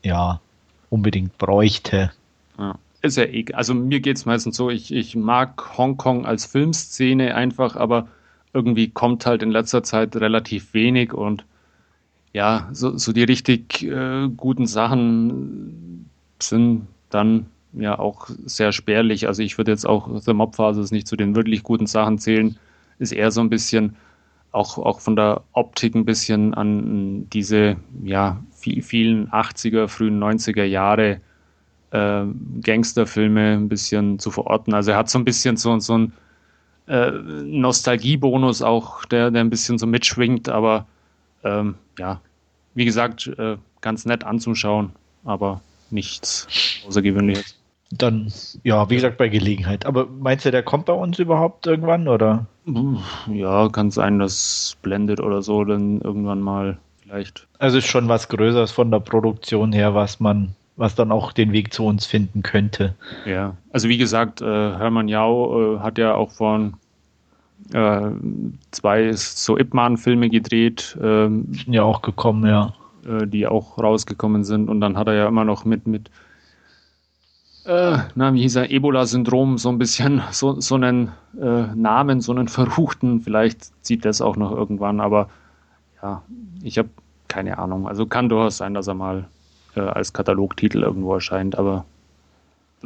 ja, 0.03 0.41
unbedingt 0.89 1.37
bräuchte. 1.37 2.11
Ja. 2.57 2.77
Ist 3.01 3.17
ja 3.17 3.25
eh, 3.25 3.45
also 3.53 3.73
mir 3.73 3.99
geht 3.99 4.17
es 4.17 4.25
meistens 4.25 4.57
so, 4.57 4.69
ich, 4.69 4.93
ich 4.93 5.15
mag 5.15 5.77
Hongkong 5.77 6.25
als 6.25 6.45
Filmszene 6.45 7.35
einfach, 7.35 7.75
aber 7.75 8.07
irgendwie 8.53 8.89
kommt 8.89 9.25
halt 9.25 9.43
in 9.43 9.51
letzter 9.51 9.83
Zeit 9.83 10.15
relativ 10.15 10.73
wenig 10.73 11.13
und 11.13 11.45
ja, 12.33 12.67
so, 12.73 12.97
so 12.97 13.13
die 13.13 13.23
richtig 13.23 13.83
äh, 13.83 14.27
guten 14.35 14.67
Sachen 14.67 16.09
sind 16.41 16.87
dann 17.09 17.45
ja 17.73 17.97
auch 17.97 18.29
sehr 18.45 18.71
spärlich. 18.71 19.27
Also 19.27 19.41
ich 19.41 19.57
würde 19.57 19.71
jetzt 19.71 19.85
auch 19.85 20.19
The 20.19 20.33
Mob 20.33 20.55
Phases 20.55 20.91
nicht 20.91 21.07
zu 21.07 21.15
den 21.15 21.35
wirklich 21.35 21.63
guten 21.63 21.87
Sachen 21.87 22.17
zählen. 22.17 22.57
Ist 22.99 23.11
eher 23.11 23.31
so 23.31 23.41
ein 23.41 23.49
bisschen 23.49 23.95
auch, 24.51 24.77
auch 24.77 24.99
von 24.99 25.15
der 25.15 25.43
Optik 25.53 25.95
ein 25.95 26.05
bisschen 26.05 26.53
an 26.53 27.29
diese 27.29 27.77
ja, 28.03 28.41
vielen 28.81 29.29
80er, 29.29 29.87
frühen 29.87 30.21
90er 30.21 30.63
Jahre 30.63 31.21
äh, 31.91 32.23
Gangsterfilme 32.61 33.53
ein 33.53 33.69
bisschen 33.69 34.19
zu 34.19 34.31
verorten. 34.31 34.73
Also 34.73 34.91
er 34.91 34.97
hat 34.97 35.09
so 35.09 35.19
ein 35.19 35.25
bisschen 35.25 35.57
so, 35.57 35.77
so 35.79 35.93
einen 35.93 36.13
äh, 36.87 37.11
Nostalgiebonus 37.11 38.61
auch, 38.61 39.05
der, 39.05 39.31
der 39.31 39.41
ein 39.41 39.49
bisschen 39.49 39.77
so 39.77 39.87
mitschwingt, 39.87 40.49
aber 40.49 40.85
ähm, 41.43 41.75
ja, 41.97 42.21
wie 42.73 42.85
gesagt, 42.85 43.27
äh, 43.37 43.57
ganz 43.81 44.05
nett 44.05 44.23
anzuschauen, 44.23 44.91
aber 45.23 45.61
nichts 45.89 46.47
Außergewöhnliches. 46.87 47.55
Dann, 47.91 48.33
ja, 48.63 48.89
wie 48.89 48.95
gesagt, 48.95 49.17
bei 49.17 49.29
Gelegenheit. 49.29 49.85
Aber 49.85 50.07
meinst 50.07 50.43
du, 50.45 50.51
der 50.51 50.63
kommt 50.63 50.85
bei 50.85 50.93
uns 50.93 51.19
überhaupt 51.19 51.67
irgendwann, 51.67 52.07
oder? 52.07 52.47
Ja, 53.31 53.69
kann 53.69 53.91
sein, 53.91 54.17
dass 54.17 54.75
Blended 54.81 55.19
oder 55.19 55.43
so 55.43 55.63
dann 55.63 56.01
irgendwann 56.01 56.41
mal 56.41 56.79
vielleicht. 57.05 57.47
Also 57.59 57.77
ist 57.77 57.87
schon 57.87 58.09
was 58.09 58.27
Größeres 58.27 58.71
von 58.71 58.91
der 58.91 58.99
Produktion 58.99 59.71
her, 59.71 59.93
was 59.95 60.19
man, 60.19 60.55
was 60.75 60.95
dann 60.95 61.11
auch 61.11 61.31
den 61.31 61.51
Weg 61.51 61.73
zu 61.73 61.85
uns 61.85 62.05
finden 62.05 62.43
könnte. 62.43 62.95
Ja, 63.25 63.55
also 63.71 63.89
wie 63.89 63.97
gesagt, 63.97 64.41
äh, 64.41 64.45
Hermann 64.45 65.07
Yao 65.07 65.75
äh, 65.75 65.79
hat 65.79 65.97
ja 65.97 66.15
auch 66.15 66.31
vor 66.31 66.57
ein 66.57 66.73
äh, 67.73 68.11
zwei 68.71 69.11
so 69.13 69.57
Ip 69.57 69.73
Man-Filme 69.73 70.29
gedreht. 70.29 70.97
Ähm, 71.01 71.51
ja, 71.67 71.83
auch 71.83 72.01
gekommen, 72.01 72.45
ja. 72.47 72.73
Äh, 73.05 73.27
die 73.27 73.47
auch 73.47 73.77
rausgekommen 73.77 74.43
sind. 74.43 74.69
Und 74.69 74.81
dann 74.81 74.97
hat 74.97 75.07
er 75.07 75.13
ja 75.13 75.27
immer 75.27 75.45
noch 75.45 75.65
mit, 75.65 75.87
mit 75.87 76.09
äh, 77.65 77.97
na, 78.15 78.33
wie 78.33 78.41
hieß 78.41 78.57
er, 78.57 78.71
Ebola-Syndrom, 78.71 79.57
so 79.57 79.69
ein 79.69 79.77
bisschen 79.77 80.21
so, 80.31 80.59
so 80.59 80.75
einen 80.75 81.11
äh, 81.39 81.67
Namen, 81.75 82.21
so 82.21 82.31
einen 82.31 82.47
verruchten. 82.47 83.21
Vielleicht 83.21 83.71
zieht 83.83 84.05
das 84.05 84.21
auch 84.21 84.35
noch 84.35 84.51
irgendwann, 84.51 84.99
aber 84.99 85.29
ja, 86.05 86.21
ich 86.61 86.77
habe 86.77 86.89
keine 87.27 87.57
Ahnung. 87.57 87.87
Also 87.87 88.05
kann 88.05 88.29
durchaus 88.29 88.57
sein, 88.57 88.75
dass 88.75 88.87
er 88.87 88.93
mal 88.93 89.25
äh, 89.75 89.79
als 89.79 90.13
Katalogtitel 90.13 90.83
irgendwo 90.83 91.15
erscheint, 91.15 91.57
aber 91.57 91.85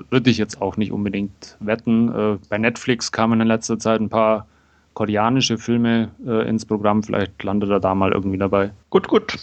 würde 0.09 0.29
ich 0.29 0.37
jetzt 0.37 0.61
auch 0.61 0.77
nicht 0.77 0.93
unbedingt 0.93 1.57
wetten. 1.59 2.13
Äh, 2.15 2.37
bei 2.47 2.57
Netflix 2.57 3.11
kamen 3.11 3.41
in 3.41 3.47
letzter 3.47 3.77
Zeit 3.77 3.99
ein 3.99 4.09
paar 4.09 4.47
koreanische 4.93 5.57
Filme 5.57 6.09
äh, 6.25 6.47
ins 6.47 6.65
Programm. 6.65 7.03
Vielleicht 7.03 7.43
landet 7.43 7.69
er 7.69 7.81
da 7.81 7.93
mal 7.93 8.13
irgendwie 8.13 8.37
dabei. 8.37 8.71
Gut, 8.89 9.09
gut. 9.09 9.37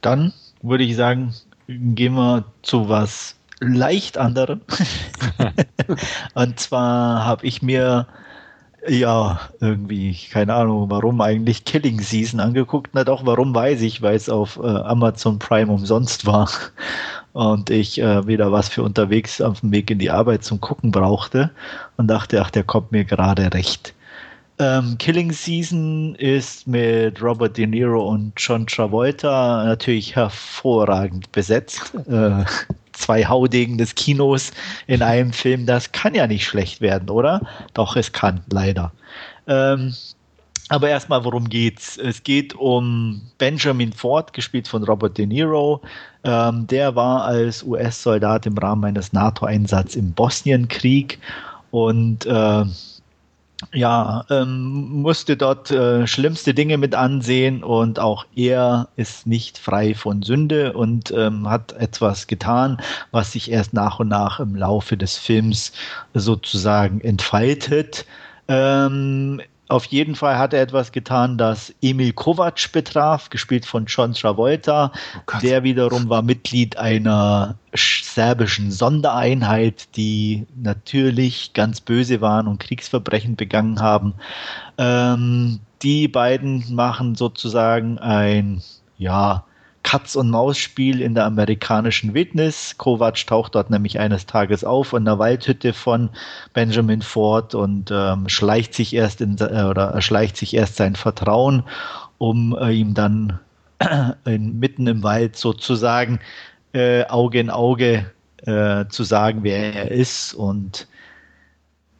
Dann 0.00 0.32
würde 0.62 0.84
ich 0.84 0.94
sagen, 0.94 1.34
gehen 1.66 2.14
wir 2.14 2.44
zu 2.62 2.88
was 2.88 3.36
leicht 3.58 4.16
anderem. 4.16 4.60
Und 6.34 6.60
zwar 6.60 7.26
habe 7.26 7.44
ich 7.44 7.62
mir 7.62 8.06
ja, 8.88 9.40
irgendwie, 9.60 10.16
keine 10.30 10.54
Ahnung, 10.54 10.90
warum 10.90 11.20
eigentlich 11.20 11.64
Killing 11.64 12.00
Season 12.00 12.40
angeguckt. 12.40 12.90
Na 12.92 13.04
doch, 13.04 13.24
warum 13.24 13.54
weiß 13.54 13.82
ich, 13.82 14.02
weil 14.02 14.16
es 14.16 14.28
auf 14.28 14.58
äh, 14.62 14.66
Amazon 14.66 15.38
Prime 15.38 15.72
umsonst 15.72 16.26
war 16.26 16.50
und 17.32 17.70
ich 17.70 18.00
äh, 18.00 18.26
wieder 18.26 18.52
was 18.52 18.68
für 18.68 18.82
unterwegs 18.82 19.40
auf 19.40 19.60
dem 19.60 19.72
Weg 19.72 19.90
in 19.90 19.98
die 19.98 20.10
Arbeit 20.10 20.44
zum 20.44 20.60
Gucken 20.60 20.90
brauchte 20.90 21.50
und 21.96 22.08
dachte, 22.08 22.40
ach, 22.42 22.50
der 22.50 22.64
kommt 22.64 22.92
mir 22.92 23.04
gerade 23.04 23.52
recht. 23.52 23.94
Ähm, 24.58 24.96
Killing 24.98 25.32
Season 25.32 26.14
ist 26.14 26.68
mit 26.68 27.20
Robert 27.20 27.56
De 27.56 27.66
Niro 27.66 28.08
und 28.08 28.34
John 28.36 28.66
Travolta 28.66 29.64
natürlich 29.64 30.14
hervorragend 30.14 31.32
besetzt. 31.32 31.92
Äh, 32.06 32.44
zwei 32.94 33.26
Haudegen 33.26 33.78
des 33.78 33.94
Kinos 33.94 34.52
in 34.86 35.02
einem 35.02 35.32
Film, 35.32 35.66
das 35.66 35.92
kann 35.92 36.14
ja 36.14 36.26
nicht 36.26 36.46
schlecht 36.46 36.80
werden, 36.80 37.10
oder? 37.10 37.40
Doch, 37.74 37.96
es 37.96 38.12
kann, 38.12 38.40
leider. 38.50 38.92
Ähm, 39.46 39.94
aber 40.70 40.88
erstmal, 40.88 41.24
worum 41.24 41.48
geht's? 41.48 41.98
Es 41.98 42.22
geht 42.22 42.54
um 42.54 43.20
Benjamin 43.36 43.92
Ford, 43.92 44.32
gespielt 44.32 44.66
von 44.66 44.82
Robert 44.82 45.18
De 45.18 45.26
Niro. 45.26 45.82
Ähm, 46.24 46.66
der 46.66 46.96
war 46.96 47.24
als 47.24 47.62
US-Soldat 47.62 48.46
im 48.46 48.56
Rahmen 48.56 48.84
eines 48.84 49.12
NATO-Einsatzes 49.12 49.96
im 49.96 50.12
Bosnienkrieg 50.12 51.18
und 51.70 52.24
äh, 52.24 52.64
ja, 53.72 54.24
ähm, 54.30 55.02
musste 55.02 55.36
dort 55.36 55.70
äh, 55.70 56.06
schlimmste 56.06 56.54
Dinge 56.54 56.78
mit 56.78 56.94
ansehen 56.94 57.62
und 57.62 57.98
auch 57.98 58.26
er 58.34 58.88
ist 58.96 59.26
nicht 59.26 59.58
frei 59.58 59.94
von 59.94 60.22
Sünde 60.22 60.72
und 60.72 61.10
ähm, 61.10 61.48
hat 61.48 61.72
etwas 61.72 62.26
getan, 62.26 62.78
was 63.10 63.32
sich 63.32 63.50
erst 63.50 63.72
nach 63.72 64.00
und 64.00 64.08
nach 64.08 64.40
im 64.40 64.54
Laufe 64.54 64.96
des 64.96 65.16
Films 65.16 65.72
sozusagen 66.14 67.00
entfaltet. 67.00 68.06
Ähm, 68.48 69.40
auf 69.68 69.86
jeden 69.86 70.14
Fall 70.14 70.38
hat 70.38 70.52
er 70.52 70.60
etwas 70.60 70.92
getan, 70.92 71.38
das 71.38 71.74
Emil 71.80 72.12
Kovac 72.12 72.70
betraf, 72.72 73.30
gespielt 73.30 73.64
von 73.64 73.86
John 73.86 74.12
Travolta. 74.12 74.92
Oh 75.16 75.38
der 75.42 75.62
wiederum 75.62 76.08
war 76.10 76.22
Mitglied 76.22 76.76
einer 76.76 77.56
serbischen 77.74 78.70
Sondereinheit, 78.70 79.96
die 79.96 80.46
natürlich 80.54 81.54
ganz 81.54 81.80
böse 81.80 82.20
waren 82.20 82.46
und 82.46 82.60
Kriegsverbrechen 82.60 83.36
begangen 83.36 83.80
haben. 83.80 84.14
Ähm, 84.76 85.60
die 85.82 86.08
beiden 86.08 86.74
machen 86.74 87.14
sozusagen 87.14 87.98
ein, 87.98 88.62
ja, 88.98 89.44
Katz-und-Maus-Spiel 89.84 91.00
in 91.00 91.14
der 91.14 91.26
amerikanischen 91.26 92.14
Wildnis. 92.14 92.74
Kovac 92.78 93.24
taucht 93.26 93.54
dort 93.54 93.70
nämlich 93.70 94.00
eines 94.00 94.26
Tages 94.26 94.64
auf 94.64 94.92
in 94.94 95.04
der 95.04 95.20
Waldhütte 95.20 95.72
von 95.72 96.10
Benjamin 96.52 97.02
Ford 97.02 97.54
und 97.54 97.92
ähm, 97.92 98.28
schleicht 98.28 98.74
sich 98.74 98.94
erst 98.94 99.20
in, 99.20 99.36
äh, 99.38 99.62
oder 99.62 99.90
erschleicht 99.90 100.36
sich 100.36 100.54
erst 100.54 100.76
sein 100.76 100.96
Vertrauen, 100.96 101.62
um 102.18 102.56
äh, 102.58 102.72
ihm 102.72 102.94
dann 102.94 103.38
äh, 104.24 104.38
mitten 104.38 104.86
im 104.88 105.02
Wald 105.04 105.36
sozusagen 105.36 106.18
äh, 106.72 107.04
Auge 107.04 107.38
in 107.38 107.50
Auge 107.50 108.10
äh, 108.44 108.86
zu 108.88 109.04
sagen, 109.04 109.44
wer 109.44 109.74
er 109.74 109.90
ist 109.90 110.34
und 110.34 110.88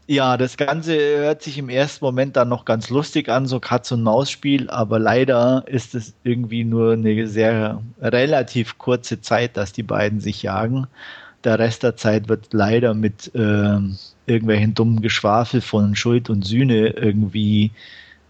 ja, 0.07 0.37
das 0.37 0.57
Ganze 0.57 0.97
hört 0.97 1.43
sich 1.43 1.57
im 1.59 1.69
ersten 1.69 2.05
Moment 2.05 2.37
dann 2.37 2.49
noch 2.49 2.65
ganz 2.65 2.91
lustig 2.91 3.29
an, 3.29 3.47
so 3.47 3.59
Katz-und-Maus-Spiel, 3.59 4.69
aber 4.69 4.99
leider 4.99 5.65
ist 5.67 5.95
es 5.95 6.15
irgendwie 6.25 6.65
nur 6.65 6.93
eine 6.93 7.27
sehr 7.27 7.81
relativ 8.01 8.77
kurze 8.79 9.21
Zeit, 9.21 9.57
dass 9.57 9.73
die 9.73 9.83
beiden 9.83 10.21
sich 10.21 10.43
jagen. 10.43 10.87
Der 11.43 11.59
Rest 11.59 11.83
der 11.83 11.97
Zeit 11.97 12.29
wird 12.29 12.53
leider 12.53 12.93
mit 12.95 13.35
äh, 13.35 13.79
irgendwelchen 14.27 14.75
dummen 14.75 15.01
Geschwafel 15.01 15.61
von 15.61 15.97
Schuld 15.97 16.29
und 16.29 16.45
Sühne 16.45 16.89
irgendwie 16.89 17.71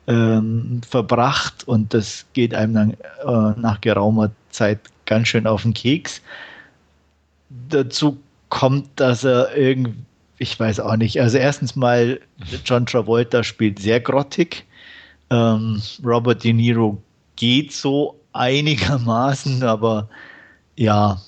ähm, 0.07 0.81
verbracht 0.89 1.67
und 1.67 1.95
das 1.95 2.27
geht 2.35 2.55
einem 2.55 2.75
dann 2.75 2.91
äh, 2.93 3.61
nach 3.61 3.81
geraumer 3.81 4.31
Zeit 4.51 4.79
ganz 5.07 5.29
schön 5.29 5.47
auf 5.47 5.63
den 5.63 5.75
Keks. 5.75 6.23
Dazu 7.69 8.19
kommt, 8.49 8.89
dass 8.97 9.25
er 9.25 9.57
irgendwie 9.57 9.95
ich 10.45 10.61
weiß 10.61 10.81
auch 10.81 10.97
nicht. 10.97 11.21
Also 11.21 11.39
erstens 11.39 11.75
mal, 11.75 12.21
John 12.65 12.85
Travolta 12.85 13.43
spielt 13.43 13.79
sehr 13.79 13.99
grottig. 13.99 14.65
Ähm, 15.31 15.81
Robert 16.05 16.45
De 16.45 16.53
Niro 16.53 17.03
geht 17.37 17.73
so 17.73 18.21
einigermaßen, 18.35 19.63
aber 19.63 20.11
ja. 20.77 21.21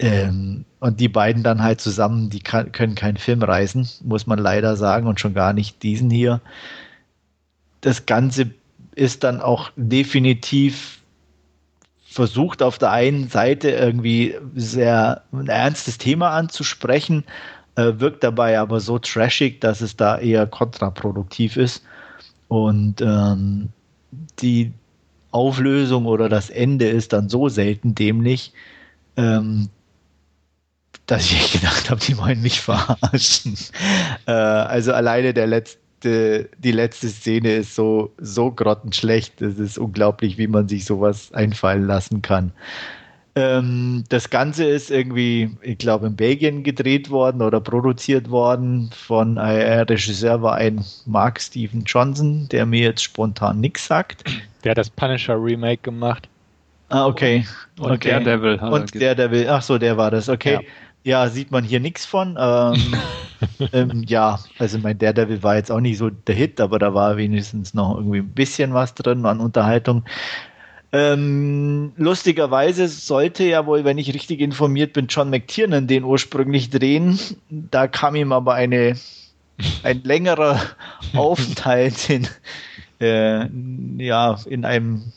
Ähm, 0.00 0.64
und 0.80 0.98
die 0.98 1.08
beiden 1.08 1.44
dann 1.44 1.62
halt 1.62 1.80
zusammen, 1.80 2.28
die 2.28 2.40
kann, 2.40 2.72
können 2.72 2.96
keinen 2.96 3.16
Film 3.16 3.42
reißen, 3.42 3.88
muss 4.02 4.26
man 4.26 4.38
leider 4.38 4.76
sagen, 4.76 5.06
und 5.06 5.20
schon 5.20 5.34
gar 5.34 5.52
nicht 5.52 5.82
diesen 5.84 6.10
hier. 6.10 6.40
Das 7.80 8.06
Ganze 8.06 8.50
ist 8.96 9.22
dann 9.22 9.40
auch 9.40 9.70
definitiv 9.76 10.98
versucht 12.04 12.62
auf 12.62 12.78
der 12.78 12.90
einen 12.90 13.28
Seite 13.28 13.70
irgendwie 13.70 14.34
sehr 14.56 15.22
ein 15.32 15.46
ernstes 15.46 15.98
Thema 15.98 16.30
anzusprechen, 16.30 17.24
äh, 17.78 18.00
wirkt 18.00 18.24
dabei 18.24 18.58
aber 18.58 18.80
so 18.80 18.98
trashig, 18.98 19.60
dass 19.60 19.80
es 19.80 19.96
da 19.96 20.18
eher 20.18 20.46
kontraproduktiv 20.46 21.56
ist. 21.56 21.84
Und 22.48 23.00
ähm, 23.00 23.68
die 24.40 24.72
Auflösung 25.30 26.06
oder 26.06 26.28
das 26.28 26.50
Ende 26.50 26.88
ist 26.88 27.12
dann 27.12 27.28
so 27.28 27.48
selten 27.48 27.94
dämlich, 27.94 28.52
ähm, 29.16 29.68
dass 31.06 31.30
ich 31.30 31.52
gedacht 31.52 31.88
habe, 31.88 32.00
die 32.00 32.18
wollen 32.18 32.42
mich 32.42 32.60
verarschen. 32.60 33.56
äh, 34.26 34.32
also 34.32 34.92
alleine 34.92 35.32
der 35.32 35.46
letzte, 35.46 36.48
die 36.58 36.72
letzte 36.72 37.08
Szene 37.08 37.52
ist 37.52 37.76
so, 37.76 38.12
so 38.18 38.50
grottenschlecht. 38.50 39.40
Es 39.40 39.58
ist 39.58 39.78
unglaublich, 39.78 40.36
wie 40.36 40.48
man 40.48 40.66
sich 40.66 40.84
sowas 40.84 41.32
einfallen 41.32 41.86
lassen 41.86 42.22
kann. 42.22 42.52
Ähm, 43.38 44.02
das 44.08 44.30
Ganze 44.30 44.64
ist 44.64 44.90
irgendwie, 44.90 45.56
ich 45.62 45.78
glaube, 45.78 46.08
in 46.08 46.16
Belgien 46.16 46.64
gedreht 46.64 47.08
worden 47.08 47.40
oder 47.40 47.60
produziert 47.60 48.30
worden 48.30 48.90
von 48.92 49.36
äh, 49.36 49.80
Regisseur 49.82 50.42
war 50.42 50.56
ein 50.56 50.84
Mark 51.06 51.40
Steven 51.40 51.84
Johnson, 51.84 52.48
der 52.50 52.66
mir 52.66 52.80
jetzt 52.80 53.02
spontan 53.02 53.60
nichts 53.60 53.86
sagt. 53.86 54.24
Der 54.64 54.70
hat 54.72 54.78
das 54.78 54.90
Punisher 54.90 55.40
Remake 55.40 55.82
gemacht. 55.82 56.28
Ah, 56.88 57.06
okay. 57.06 57.46
Und 57.78 57.92
okay. 57.92 58.10
Daredevil. 58.10 58.56
Und 58.56 59.00
Daredevil, 59.00 59.48
ach 59.48 59.62
so, 59.62 59.78
der 59.78 59.96
war 59.96 60.10
das, 60.10 60.28
okay. 60.28 60.54
Ja, 61.04 61.22
ja 61.22 61.28
sieht 61.28 61.52
man 61.52 61.62
hier 61.62 61.78
nichts 61.78 62.06
von. 62.06 62.36
Ähm, 62.40 62.96
ähm, 63.72 64.04
ja, 64.08 64.40
also 64.58 64.78
mein 64.78 64.98
Daredevil 64.98 65.44
war 65.44 65.54
jetzt 65.54 65.70
auch 65.70 65.80
nicht 65.80 65.98
so 65.98 66.10
der 66.10 66.34
Hit, 66.34 66.60
aber 66.60 66.80
da 66.80 66.92
war 66.92 67.16
wenigstens 67.16 67.72
noch 67.72 67.98
irgendwie 67.98 68.18
ein 68.18 68.30
bisschen 68.30 68.74
was 68.74 68.94
drin 68.94 69.24
an 69.26 69.38
Unterhaltung. 69.38 70.02
Ähm, 70.90 71.92
lustigerweise 71.96 72.88
sollte 72.88 73.44
ja 73.44 73.66
wohl, 73.66 73.84
wenn 73.84 73.98
ich 73.98 74.14
richtig 74.14 74.40
informiert 74.40 74.94
bin, 74.94 75.06
John 75.08 75.28
McTiernan 75.28 75.86
den 75.86 76.04
ursprünglich 76.04 76.70
drehen. 76.70 77.18
Da 77.50 77.88
kam 77.88 78.14
ihm 78.16 78.32
aber 78.32 78.54
eine, 78.54 78.96
ein 79.82 80.02
längerer 80.02 80.60
Aufenthalt 81.14 82.08
in, 82.08 82.26
äh, 83.00 83.46
ja, 84.02 84.38
in 84.46 84.64
einem 84.64 85.12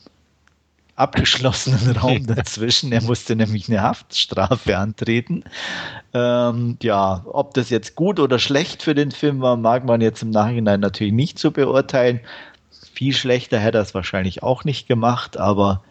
abgeschlossenen 0.94 1.96
Raum 1.96 2.26
dazwischen. 2.26 2.92
Er 2.92 3.02
musste 3.02 3.34
nämlich 3.34 3.68
eine 3.68 3.80
Haftstrafe 3.80 4.76
antreten. 4.76 5.42
Ähm, 6.12 6.76
ja, 6.82 7.22
ob 7.24 7.54
das 7.54 7.70
jetzt 7.70 7.96
gut 7.96 8.20
oder 8.20 8.38
schlecht 8.38 8.82
für 8.82 8.94
den 8.94 9.10
Film 9.10 9.40
war, 9.40 9.56
mag 9.56 9.86
man 9.86 10.02
jetzt 10.02 10.22
im 10.22 10.30
Nachhinein 10.30 10.80
natürlich 10.80 11.14
nicht 11.14 11.38
so 11.38 11.50
beurteilen 11.50 12.20
viel 12.92 13.14
schlechter 13.14 13.58
hätte 13.58 13.78
er 13.78 13.82
es 13.82 13.94
wahrscheinlich 13.94 14.42
auch 14.42 14.64
nicht 14.64 14.88
gemacht, 14.88 15.36
aber 15.36 15.82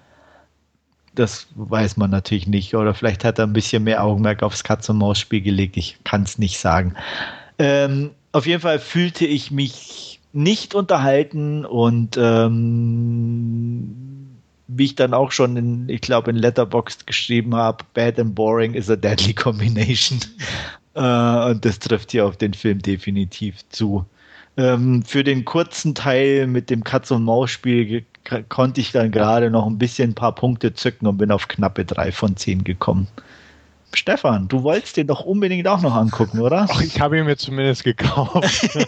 das 1.15 1.47
weiß 1.55 1.97
man 1.97 2.09
natürlich 2.09 2.47
nicht. 2.47 2.75
Oder 2.75 2.93
vielleicht 2.93 3.25
hat 3.25 3.39
er 3.39 3.45
ein 3.45 3.53
bisschen 3.53 3.83
mehr 3.83 4.03
Augenmerk 4.03 4.43
aufs 4.43 4.63
Katz-und-Maus-Spiel 4.63 5.41
gelegt. 5.41 5.77
Ich 5.77 5.97
kann 6.03 6.23
es 6.23 6.37
nicht 6.37 6.59
sagen. 6.59 6.95
Ähm, 7.59 8.11
auf 8.31 8.45
jeden 8.45 8.61
Fall 8.61 8.79
fühlte 8.79 9.25
ich 9.25 9.51
mich 9.51 10.19
nicht 10.33 10.75
unterhalten 10.75 11.65
und 11.65 12.17
ähm, 12.17 13.95
wie 14.67 14.85
ich 14.85 14.95
dann 14.95 15.13
auch 15.13 15.33
schon 15.33 15.57
in, 15.57 15.89
ich 15.89 15.99
glaube, 15.99 16.31
in 16.31 16.37
Letterboxd 16.37 17.05
geschrieben 17.05 17.55
habe, 17.55 17.83
Bad 17.93 18.17
and 18.19 18.33
Boring 18.33 18.73
is 18.73 18.89
a 18.89 18.95
deadly 18.95 19.33
combination. 19.33 20.19
äh, 20.93 21.51
und 21.51 21.65
das 21.65 21.79
trifft 21.79 22.11
hier 22.11 22.25
auf 22.25 22.37
den 22.37 22.53
Film 22.53 22.81
definitiv 22.81 23.67
zu. 23.67 24.05
Ähm, 24.57 25.03
für 25.03 25.23
den 25.23 25.45
kurzen 25.45 25.95
Teil 25.95 26.47
mit 26.47 26.69
dem 26.69 26.83
Katz-und-Maus-Spiel 26.83 28.05
konnte 28.49 28.81
ich 28.81 28.91
dann 28.91 29.11
gerade 29.11 29.49
noch 29.49 29.65
ein 29.65 29.77
bisschen 29.77 30.11
ein 30.11 30.15
paar 30.15 30.35
Punkte 30.35 30.73
zücken 30.73 31.07
und 31.07 31.17
bin 31.17 31.31
auf 31.31 31.47
knappe 31.47 31.85
drei 31.85 32.11
von 32.11 32.35
zehn 32.35 32.63
gekommen. 32.63 33.07
Stefan, 33.93 34.47
du 34.47 34.63
wolltest 34.63 34.95
den 34.95 35.07
doch 35.07 35.21
unbedingt 35.21 35.67
auch 35.67 35.81
noch 35.81 35.93
angucken, 35.93 36.39
oder? 36.39 36.65
Ach, 36.69 36.81
ich 36.81 37.01
habe 37.01 37.17
ihn 37.17 37.25
mir 37.25 37.35
zumindest 37.35 37.83
gekauft. 37.83 38.69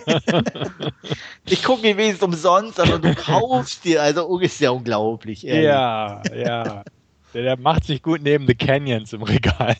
ich 1.46 1.62
gucke 1.62 1.90
ihn 1.90 1.98
wenigstens 1.98 2.24
umsonst, 2.24 2.80
aber 2.80 3.00
du 3.00 3.14
kaufst 3.14 3.84
dir, 3.84 4.02
also 4.02 4.40
ist 4.40 4.62
ja 4.62 4.72
unglaublich. 4.72 5.46
Ehrlich. 5.46 5.66
Ja, 5.66 6.22
ja. 6.34 6.84
Der, 7.34 7.42
der, 7.42 7.58
macht 7.58 7.86
sich 7.86 8.02
gut 8.02 8.22
neben 8.22 8.48
The 8.48 8.56
Canyons 8.56 9.12
im 9.12 9.24
Regal. 9.24 9.76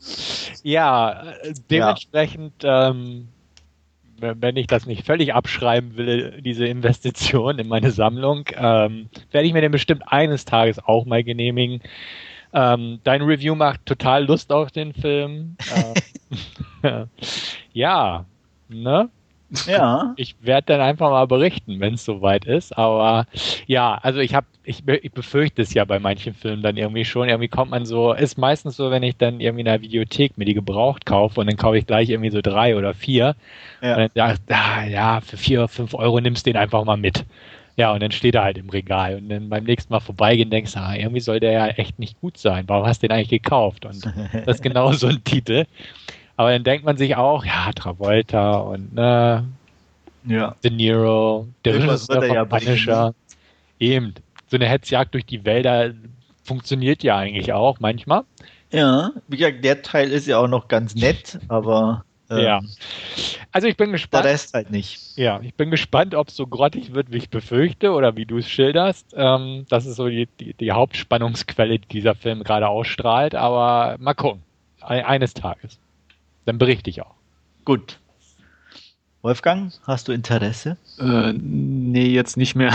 ja, 0.64 1.22
dementsprechend, 1.70 2.62
ja. 2.62 2.90
Ähm, 2.90 3.28
wenn 4.18 4.56
ich 4.56 4.66
das 4.66 4.86
nicht 4.86 5.06
völlig 5.06 5.34
abschreiben 5.34 5.96
will, 5.96 6.40
diese 6.40 6.66
Investition 6.66 7.58
in 7.58 7.68
meine 7.68 7.90
Sammlung, 7.90 8.44
ähm, 8.56 9.08
werde 9.30 9.46
ich 9.46 9.52
mir 9.52 9.60
den 9.60 9.72
bestimmt 9.72 10.02
eines 10.06 10.44
Tages 10.44 10.78
auch 10.78 11.04
mal 11.04 11.22
genehmigen. 11.22 11.80
Ähm, 12.52 13.00
dein 13.04 13.22
Review 13.22 13.54
macht 13.54 13.84
total 13.86 14.24
Lust 14.24 14.52
auf 14.52 14.70
den 14.70 14.92
Film. 14.92 15.56
ähm, 15.74 15.94
ja, 17.72 18.24
ne? 18.68 19.10
Ja. 19.66 20.14
Ich 20.16 20.34
werde 20.40 20.66
dann 20.66 20.80
einfach 20.80 21.10
mal 21.10 21.26
berichten, 21.26 21.78
wenn 21.80 21.94
es 21.94 22.04
soweit 22.04 22.44
ist. 22.44 22.76
Aber 22.76 23.26
ja, 23.66 23.98
also 24.02 24.20
ich 24.20 24.34
habe, 24.34 24.46
ich, 24.64 24.82
ich 24.86 25.12
befürchte 25.12 25.62
es 25.62 25.74
ja 25.74 25.84
bei 25.84 25.98
manchen 25.98 26.34
Filmen 26.34 26.62
dann 26.62 26.76
irgendwie 26.76 27.04
schon. 27.04 27.28
Irgendwie 27.28 27.48
kommt 27.48 27.70
man 27.70 27.86
so, 27.86 28.12
ist 28.12 28.38
meistens 28.38 28.76
so, 28.76 28.90
wenn 28.90 29.02
ich 29.02 29.16
dann 29.16 29.40
irgendwie 29.40 29.60
in 29.60 29.66
der 29.66 29.82
Videothek 29.82 30.36
mir 30.38 30.44
die 30.44 30.54
gebraucht 30.54 31.06
kaufe 31.06 31.40
und 31.40 31.46
dann 31.48 31.56
kaufe 31.56 31.78
ich 31.78 31.86
gleich 31.86 32.08
irgendwie 32.08 32.30
so 32.30 32.40
drei 32.40 32.76
oder 32.76 32.94
vier. 32.94 33.36
Ja. 33.82 33.96
Und 33.96 34.10
dann, 34.14 34.36
ja, 34.48 34.84
ja, 34.84 35.20
für 35.20 35.36
vier, 35.36 35.60
oder 35.60 35.68
fünf 35.68 35.94
Euro 35.94 36.20
nimmst 36.20 36.46
du 36.46 36.52
den 36.52 36.60
einfach 36.60 36.84
mal 36.84 36.96
mit. 36.96 37.24
Ja, 37.76 37.92
und 37.92 38.02
dann 38.02 38.10
steht 38.10 38.34
er 38.34 38.42
halt 38.42 38.56
im 38.56 38.70
Regal. 38.70 39.16
Und 39.16 39.28
dann 39.28 39.50
beim 39.50 39.64
nächsten 39.64 39.92
Mal 39.92 40.00
vorbeigehen 40.00 40.48
denkst 40.48 40.72
du, 40.72 40.80
ah, 40.80 40.94
irgendwie 40.96 41.20
soll 41.20 41.40
der 41.40 41.52
ja 41.52 41.66
echt 41.68 41.98
nicht 41.98 42.18
gut 42.20 42.38
sein. 42.38 42.64
Warum 42.68 42.86
hast 42.86 43.02
du 43.02 43.08
den 43.08 43.14
eigentlich 43.16 43.42
gekauft? 43.42 43.84
Und 43.84 44.04
das 44.32 44.56
ist 44.56 44.62
genau 44.62 44.92
so 44.92 45.08
ein 45.08 45.22
Titel. 45.24 45.66
Aber 46.36 46.52
dann 46.52 46.64
denkt 46.64 46.84
man 46.84 46.96
sich 46.96 47.16
auch, 47.16 47.44
ja, 47.44 47.72
Travolta 47.72 48.56
und 48.58 48.94
ne, 48.94 49.44
ja. 50.26 50.56
De 50.62 50.70
Niro, 50.70 51.48
der 51.64 51.74
Regisseur 51.74 52.22
von 52.22 52.34
ja 52.34 52.44
Punisher. 52.44 53.14
Eben. 53.78 54.14
So 54.48 54.56
eine 54.56 54.68
Hetzjagd 54.68 55.14
durch 55.14 55.26
die 55.26 55.44
Wälder 55.44 55.92
funktioniert 56.42 57.02
ja 57.02 57.16
eigentlich 57.16 57.52
auch 57.52 57.80
manchmal. 57.80 58.22
Ja, 58.72 59.12
wie 59.28 59.36
gesagt, 59.36 59.64
der 59.64 59.82
Teil 59.82 60.10
ist 60.10 60.26
ja 60.26 60.38
auch 60.38 60.48
noch 60.48 60.68
ganz 60.68 60.94
nett, 60.94 61.38
aber 61.48 62.04
ähm, 62.28 62.38
ja. 62.38 62.60
Also 63.52 63.68
ich 63.68 63.76
bin 63.76 63.92
gespannt. 63.92 64.24
Der 64.24 64.32
Rest 64.32 64.54
halt 64.54 64.70
nicht. 64.70 65.16
Ja, 65.16 65.40
ich 65.40 65.54
bin 65.54 65.70
gespannt, 65.70 66.14
ob 66.14 66.28
es 66.28 66.36
so 66.36 66.46
grottig 66.46 66.92
wird, 66.92 67.12
wie 67.12 67.18
ich 67.18 67.30
befürchte 67.30 67.92
oder 67.92 68.16
wie 68.16 68.26
du 68.26 68.38
es 68.38 68.48
schilderst. 68.48 69.14
Ähm, 69.16 69.66
das 69.68 69.86
ist 69.86 69.96
so 69.96 70.08
die, 70.08 70.28
die, 70.40 70.54
die, 70.54 70.72
Hauptspannungsquelle, 70.72 71.78
die 71.78 71.86
dieser 71.88 72.14
Film 72.14 72.42
gerade 72.42 72.68
ausstrahlt. 72.68 73.34
Aber 73.34 73.96
mal 73.98 74.14
gucken. 74.14 74.42
Eines 74.80 75.34
Tages. 75.34 75.80
Dann 76.46 76.58
berichte 76.58 76.88
ich 76.88 77.02
auch. 77.02 77.14
Gut. 77.64 77.98
Wolfgang, 79.20 79.72
hast 79.82 80.08
du 80.08 80.12
Interesse? 80.12 80.76
Äh, 80.98 81.32
nee, 81.32 82.06
jetzt 82.06 82.36
nicht 82.36 82.54
mehr. 82.54 82.72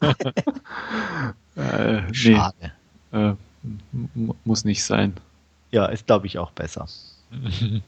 äh, 1.56 2.02
nee. 2.02 2.14
Schade. 2.14 2.72
Äh, 3.10 3.32
muss 4.44 4.64
nicht 4.64 4.84
sein. 4.84 5.14
Ja, 5.70 5.86
ist 5.86 6.06
glaube 6.06 6.26
ich 6.26 6.38
auch 6.38 6.50
besser. 6.50 6.86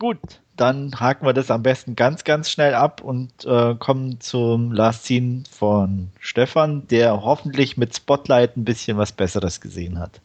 Gut, 0.00 0.18
dann 0.56 0.98
haken 0.98 1.26
wir 1.26 1.32
das 1.32 1.50
am 1.50 1.62
besten 1.62 1.96
ganz, 1.96 2.24
ganz 2.24 2.50
schnell 2.50 2.74
ab 2.74 3.00
und 3.00 3.44
äh, 3.44 3.74
kommen 3.76 4.20
zum 4.20 4.72
Last 4.72 5.04
Scene 5.04 5.44
von 5.50 6.10
Stefan, 6.20 6.86
der 6.88 7.22
hoffentlich 7.22 7.76
mit 7.76 7.96
Spotlight 7.96 8.56
ein 8.56 8.64
bisschen 8.64 8.96
was 8.96 9.12
Besseres 9.12 9.60
gesehen 9.60 9.98
hat. 9.98 10.20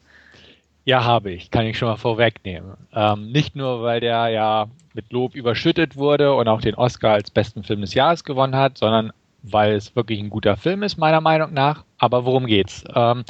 Ja, 0.85 1.05
habe 1.05 1.31
ich, 1.31 1.49
kann 1.49 1.65
ich 1.65 1.77
schon 1.77 1.87
mal 1.87 1.95
vorwegnehmen. 1.95 2.73
Ähm, 2.93 3.31
nicht 3.31 3.55
nur, 3.55 3.83
weil 3.83 4.01
der 4.01 4.27
ja 4.29 4.67
mit 4.93 5.11
Lob 5.11 5.33
überschüttet 5.33 5.95
wurde 5.95 6.33
und 6.33 6.47
auch 6.47 6.61
den 6.61 6.75
Oscar 6.75 7.13
als 7.13 7.31
besten 7.31 7.63
Film 7.63 7.81
des 7.81 7.93
Jahres 7.93 8.23
gewonnen 8.23 8.55
hat, 8.55 8.77
sondern 8.77 9.13
weil 9.43 9.73
es 9.73 9.95
wirklich 9.95 10.19
ein 10.19 10.29
guter 10.29 10.57
Film 10.57 10.83
ist, 10.83 10.97
meiner 10.97 11.21
Meinung 11.21 11.53
nach. 11.53 11.83
Aber 11.97 12.25
worum 12.25 12.47
geht's? 12.47 12.83
Ähm, 12.93 13.23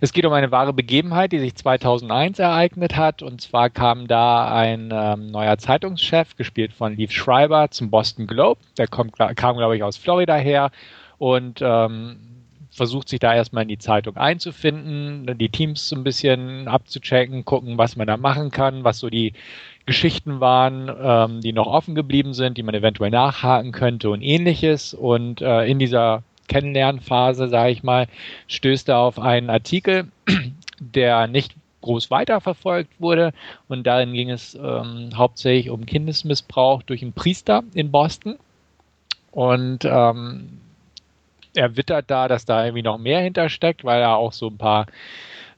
es 0.00 0.12
geht 0.12 0.26
um 0.26 0.32
eine 0.32 0.50
wahre 0.50 0.72
Begebenheit, 0.72 1.32
die 1.32 1.38
sich 1.38 1.54
2001 1.54 2.38
ereignet 2.38 2.96
hat. 2.96 3.22
Und 3.22 3.40
zwar 3.40 3.70
kam 3.70 4.06
da 4.06 4.54
ein 4.54 4.90
ähm, 4.92 5.30
neuer 5.30 5.58
Zeitungschef, 5.58 6.36
gespielt 6.36 6.72
von 6.72 6.96
Leaf 6.96 7.12
Schreiber, 7.12 7.70
zum 7.70 7.90
Boston 7.90 8.26
Globe. 8.26 8.60
Der 8.78 8.88
kommt, 8.88 9.16
kam, 9.16 9.56
glaube 9.56 9.76
ich, 9.76 9.82
aus 9.82 9.96
Florida 9.96 10.34
her 10.34 10.70
und 11.18 11.60
ähm, 11.62 12.18
versucht 12.76 13.08
sich 13.08 13.20
da 13.20 13.34
erstmal 13.34 13.62
in 13.62 13.68
die 13.68 13.78
Zeitung 13.78 14.16
einzufinden, 14.16 15.38
die 15.38 15.48
Teams 15.48 15.88
so 15.88 15.96
ein 15.96 16.04
bisschen 16.04 16.68
abzuchecken, 16.68 17.44
gucken, 17.44 17.78
was 17.78 17.96
man 17.96 18.06
da 18.06 18.16
machen 18.18 18.50
kann, 18.50 18.84
was 18.84 18.98
so 18.98 19.08
die 19.08 19.32
Geschichten 19.86 20.40
waren, 20.40 20.90
ähm, 21.00 21.40
die 21.40 21.52
noch 21.52 21.66
offen 21.66 21.94
geblieben 21.94 22.34
sind, 22.34 22.58
die 22.58 22.62
man 22.62 22.74
eventuell 22.74 23.10
nachhaken 23.10 23.72
könnte 23.72 24.10
und 24.10 24.20
ähnliches. 24.20 24.92
Und 24.92 25.40
äh, 25.40 25.64
in 25.64 25.78
dieser 25.78 26.22
Kennenlernphase, 26.48 27.48
sage 27.48 27.70
ich 27.70 27.82
mal, 27.82 28.08
stößt 28.48 28.90
er 28.90 28.98
auf 28.98 29.18
einen 29.18 29.48
Artikel, 29.48 30.08
der 30.78 31.28
nicht 31.28 31.54
groß 31.80 32.10
weiterverfolgt 32.10 33.00
wurde. 33.00 33.32
Und 33.68 33.86
darin 33.86 34.12
ging 34.12 34.30
es 34.30 34.54
ähm, 34.54 35.10
hauptsächlich 35.14 35.70
um 35.70 35.86
Kindesmissbrauch 35.86 36.82
durch 36.82 37.02
einen 37.02 37.14
Priester 37.14 37.62
in 37.74 37.90
Boston. 37.90 38.36
Und 39.30 39.84
ähm, 39.84 40.58
er 41.56 41.76
wittert 41.76 42.10
da, 42.10 42.28
dass 42.28 42.44
da 42.44 42.64
irgendwie 42.64 42.82
noch 42.82 42.98
mehr 42.98 43.20
hintersteckt, 43.20 43.84
weil 43.84 44.00
er 44.00 44.16
auch 44.16 44.32
so 44.32 44.48
ein 44.48 44.58
paar 44.58 44.86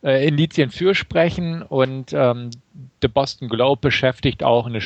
äh, 0.02 0.26
Indizien 0.26 0.70
fürsprechen. 0.70 1.62
Und 1.62 2.12
ähm, 2.12 2.50
The 3.02 3.08
Boston 3.08 3.48
Globe 3.48 3.80
beschäftigt 3.80 4.42
auch 4.42 4.66
eine, 4.66 4.80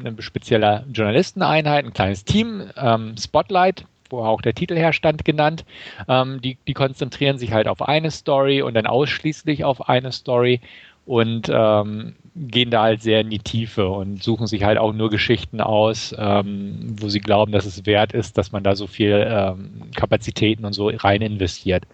eine 0.00 0.20
spezielle 0.22 0.84
Journalisteneinheit, 0.92 1.84
ein 1.84 1.92
kleines 1.92 2.24
Team, 2.24 2.70
ähm, 2.76 3.14
Spotlight, 3.18 3.84
wo 4.10 4.22
auch 4.24 4.42
der 4.42 4.54
Titel 4.54 4.76
herstand, 4.76 5.24
genannt. 5.24 5.64
Ähm, 6.08 6.40
die, 6.40 6.58
die 6.66 6.74
konzentrieren 6.74 7.38
sich 7.38 7.52
halt 7.52 7.68
auf 7.68 7.82
eine 7.82 8.10
Story 8.10 8.62
und 8.62 8.74
dann 8.74 8.86
ausschließlich 8.86 9.64
auf 9.64 9.88
eine 9.88 10.12
Story 10.12 10.60
und 11.04 11.50
ähm, 11.52 12.14
gehen 12.34 12.70
da 12.70 12.82
halt 12.82 13.02
sehr 13.02 13.20
in 13.20 13.30
die 13.30 13.38
Tiefe 13.38 13.88
und 13.88 14.22
suchen 14.22 14.46
sich 14.46 14.64
halt 14.64 14.78
auch 14.78 14.92
nur 14.92 15.10
Geschichten 15.10 15.60
aus, 15.60 16.14
ähm, 16.18 16.96
wo 16.98 17.08
sie 17.08 17.20
glauben, 17.20 17.52
dass 17.52 17.66
es 17.66 17.84
wert 17.84 18.12
ist, 18.12 18.38
dass 18.38 18.52
man 18.52 18.62
da 18.62 18.74
so 18.74 18.86
viel 18.86 19.26
ähm, 19.28 19.90
Kapazitäten 19.94 20.64
und 20.64 20.72
so 20.72 20.88
rein 20.88 21.20
investiert. 21.20 21.84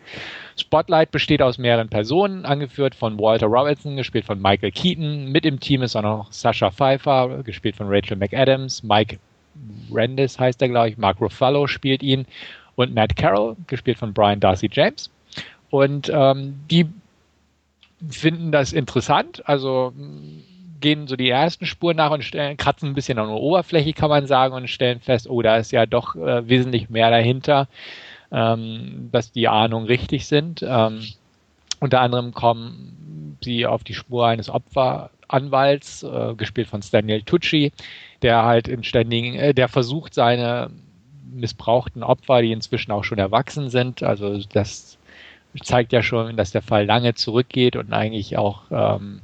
Spotlight 0.57 1.11
besteht 1.11 1.43
aus 1.43 1.59
mehreren 1.59 1.89
Personen, 1.89 2.45
angeführt 2.45 2.95
von 2.95 3.19
Walter 3.19 3.47
Robertson, 3.47 3.97
gespielt 3.97 4.25
von 4.25 4.41
Michael 4.41 4.71
Keaton. 4.71 5.33
Mit 5.33 5.45
im 5.45 5.59
Team 5.59 5.83
ist 5.83 5.97
auch 5.97 6.03
noch 6.03 6.33
Sascha 6.33 6.71
Pfeiffer, 6.71 7.43
gespielt 7.43 7.77
von 7.77 7.89
Rachel 7.89 8.17
McAdams, 8.17 8.83
Mike 8.83 9.19
Randis 9.91 10.39
heißt 10.39 10.61
er, 10.63 10.69
glaube 10.69 10.91
ich. 10.91 10.99
Mark 10.99 11.21
Ruffalo 11.21 11.67
spielt 11.67 12.03
ihn. 12.03 12.27
Und 12.77 12.95
Matt 12.95 13.17
Carroll, 13.17 13.57
gespielt 13.67 13.99
von 13.99 14.13
Brian 14.13 14.39
Darcy 14.39 14.69
James. 14.71 15.11
Und 15.71 16.11
ähm, 16.15 16.61
die 16.71 16.87
finden 18.09 18.53
das 18.53 18.73
interessant, 18.73 19.43
also 19.49 19.93
gehen 20.81 21.09
so 21.09 21.17
die 21.17 21.29
ersten 21.29 21.67
Spuren 21.67 21.97
nach 21.97 22.11
und 22.11 22.25
stellen, 22.25 22.57
kratzen 22.57 22.91
ein 22.91 22.95
bisschen 22.95 23.19
an 23.19 23.29
der 23.29 23.37
Oberfläche, 23.37 23.93
kann 23.93 24.11
man 24.11 24.27
sagen, 24.27 24.55
und 24.55 24.69
stellen 24.69 25.01
fest, 25.01 25.29
oh, 25.29 25.43
da 25.43 25.57
ist 25.57 25.73
ja 25.73 25.87
doch 25.87 26.15
äh, 26.15 26.49
wesentlich 26.49 26.89
mehr 26.91 27.11
dahinter, 27.11 27.69
ähm, 28.31 29.09
dass 29.11 29.33
die 29.33 29.49
Ahnungen 29.49 29.87
richtig 29.87 30.27
sind. 30.27 30.65
Ähm, 30.67 31.01
unter 31.81 32.01
anderem 32.01 32.33
kommen 32.33 33.39
sie 33.43 33.67
auf 33.67 33.85
die 33.85 33.95
Spur 33.95 34.27
eines 34.27 34.51
Opferanwalts, 34.51 36.03
äh, 36.03 36.35
gespielt 36.37 36.69
von 36.69 36.83
Daniel 36.91 37.23
Tucci, 37.23 37.73
der 38.23 38.45
halt 38.45 38.69
in 38.69 38.85
ständigen, 38.85 39.35
äh, 39.35 39.55
der 39.55 39.69
versucht, 39.69 40.15
seine 40.15 40.71
missbrauchten 41.31 42.03
Opfer, 42.03 42.43
die 42.43 42.53
inzwischen 42.53 42.93
auch 42.93 43.05
schon 43.05 43.19
erwachsen 43.19 43.71
sind, 43.71 44.03
also 44.03 44.39
das 44.53 44.98
zeigt 45.63 45.93
ja 45.93 46.03
schon, 46.03 46.37
dass 46.37 46.51
der 46.51 46.63
Fall 46.63 46.85
lange 46.85 47.15
zurückgeht 47.15 47.77
und 47.77 47.93
eigentlich 47.93 48.37
auch 48.37 48.63
ähm, 48.71 49.21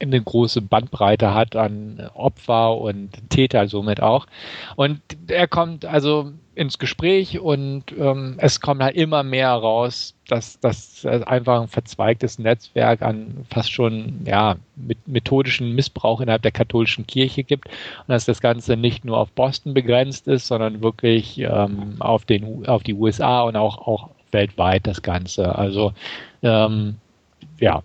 eine 0.00 0.20
große 0.20 0.62
Bandbreite 0.62 1.34
hat 1.34 1.56
an 1.56 2.10
Opfer 2.14 2.76
und 2.78 3.10
Täter 3.28 3.68
somit 3.68 4.02
auch. 4.02 4.26
Und 4.76 5.00
er 5.28 5.46
kommt 5.46 5.84
also 5.84 6.32
ins 6.54 6.78
Gespräch 6.78 7.38
und 7.38 7.84
ähm, 7.98 8.34
es 8.38 8.60
kommt 8.60 8.82
halt 8.82 8.96
immer 8.96 9.22
mehr 9.22 9.52
raus, 9.52 10.14
dass 10.28 10.60
das 10.60 11.06
einfach 11.06 11.62
ein 11.62 11.68
verzweigtes 11.68 12.38
Netzwerk 12.38 13.02
an 13.02 13.46
fast 13.50 13.72
schon 13.72 14.20
ja 14.26 14.56
mit 14.76 15.06
methodischen 15.06 15.74
Missbrauch 15.74 16.20
innerhalb 16.20 16.42
der 16.42 16.52
katholischen 16.52 17.06
Kirche 17.06 17.44
gibt 17.44 17.68
und 17.68 18.08
dass 18.08 18.26
das 18.26 18.40
Ganze 18.40 18.76
nicht 18.76 19.04
nur 19.04 19.18
auf 19.18 19.30
Boston 19.32 19.74
begrenzt 19.74 20.28
ist, 20.28 20.46
sondern 20.46 20.82
wirklich 20.82 21.38
ähm, 21.38 21.96
auf 22.00 22.24
den 22.24 22.66
auf 22.66 22.82
die 22.82 22.94
USA 22.94 23.42
und 23.42 23.56
auch 23.56 23.78
auch 23.78 24.10
weltweit 24.32 24.86
das 24.86 25.02
Ganze. 25.02 25.54
Also 25.56 25.92
ähm, 26.42 26.96
ja, 27.58 27.82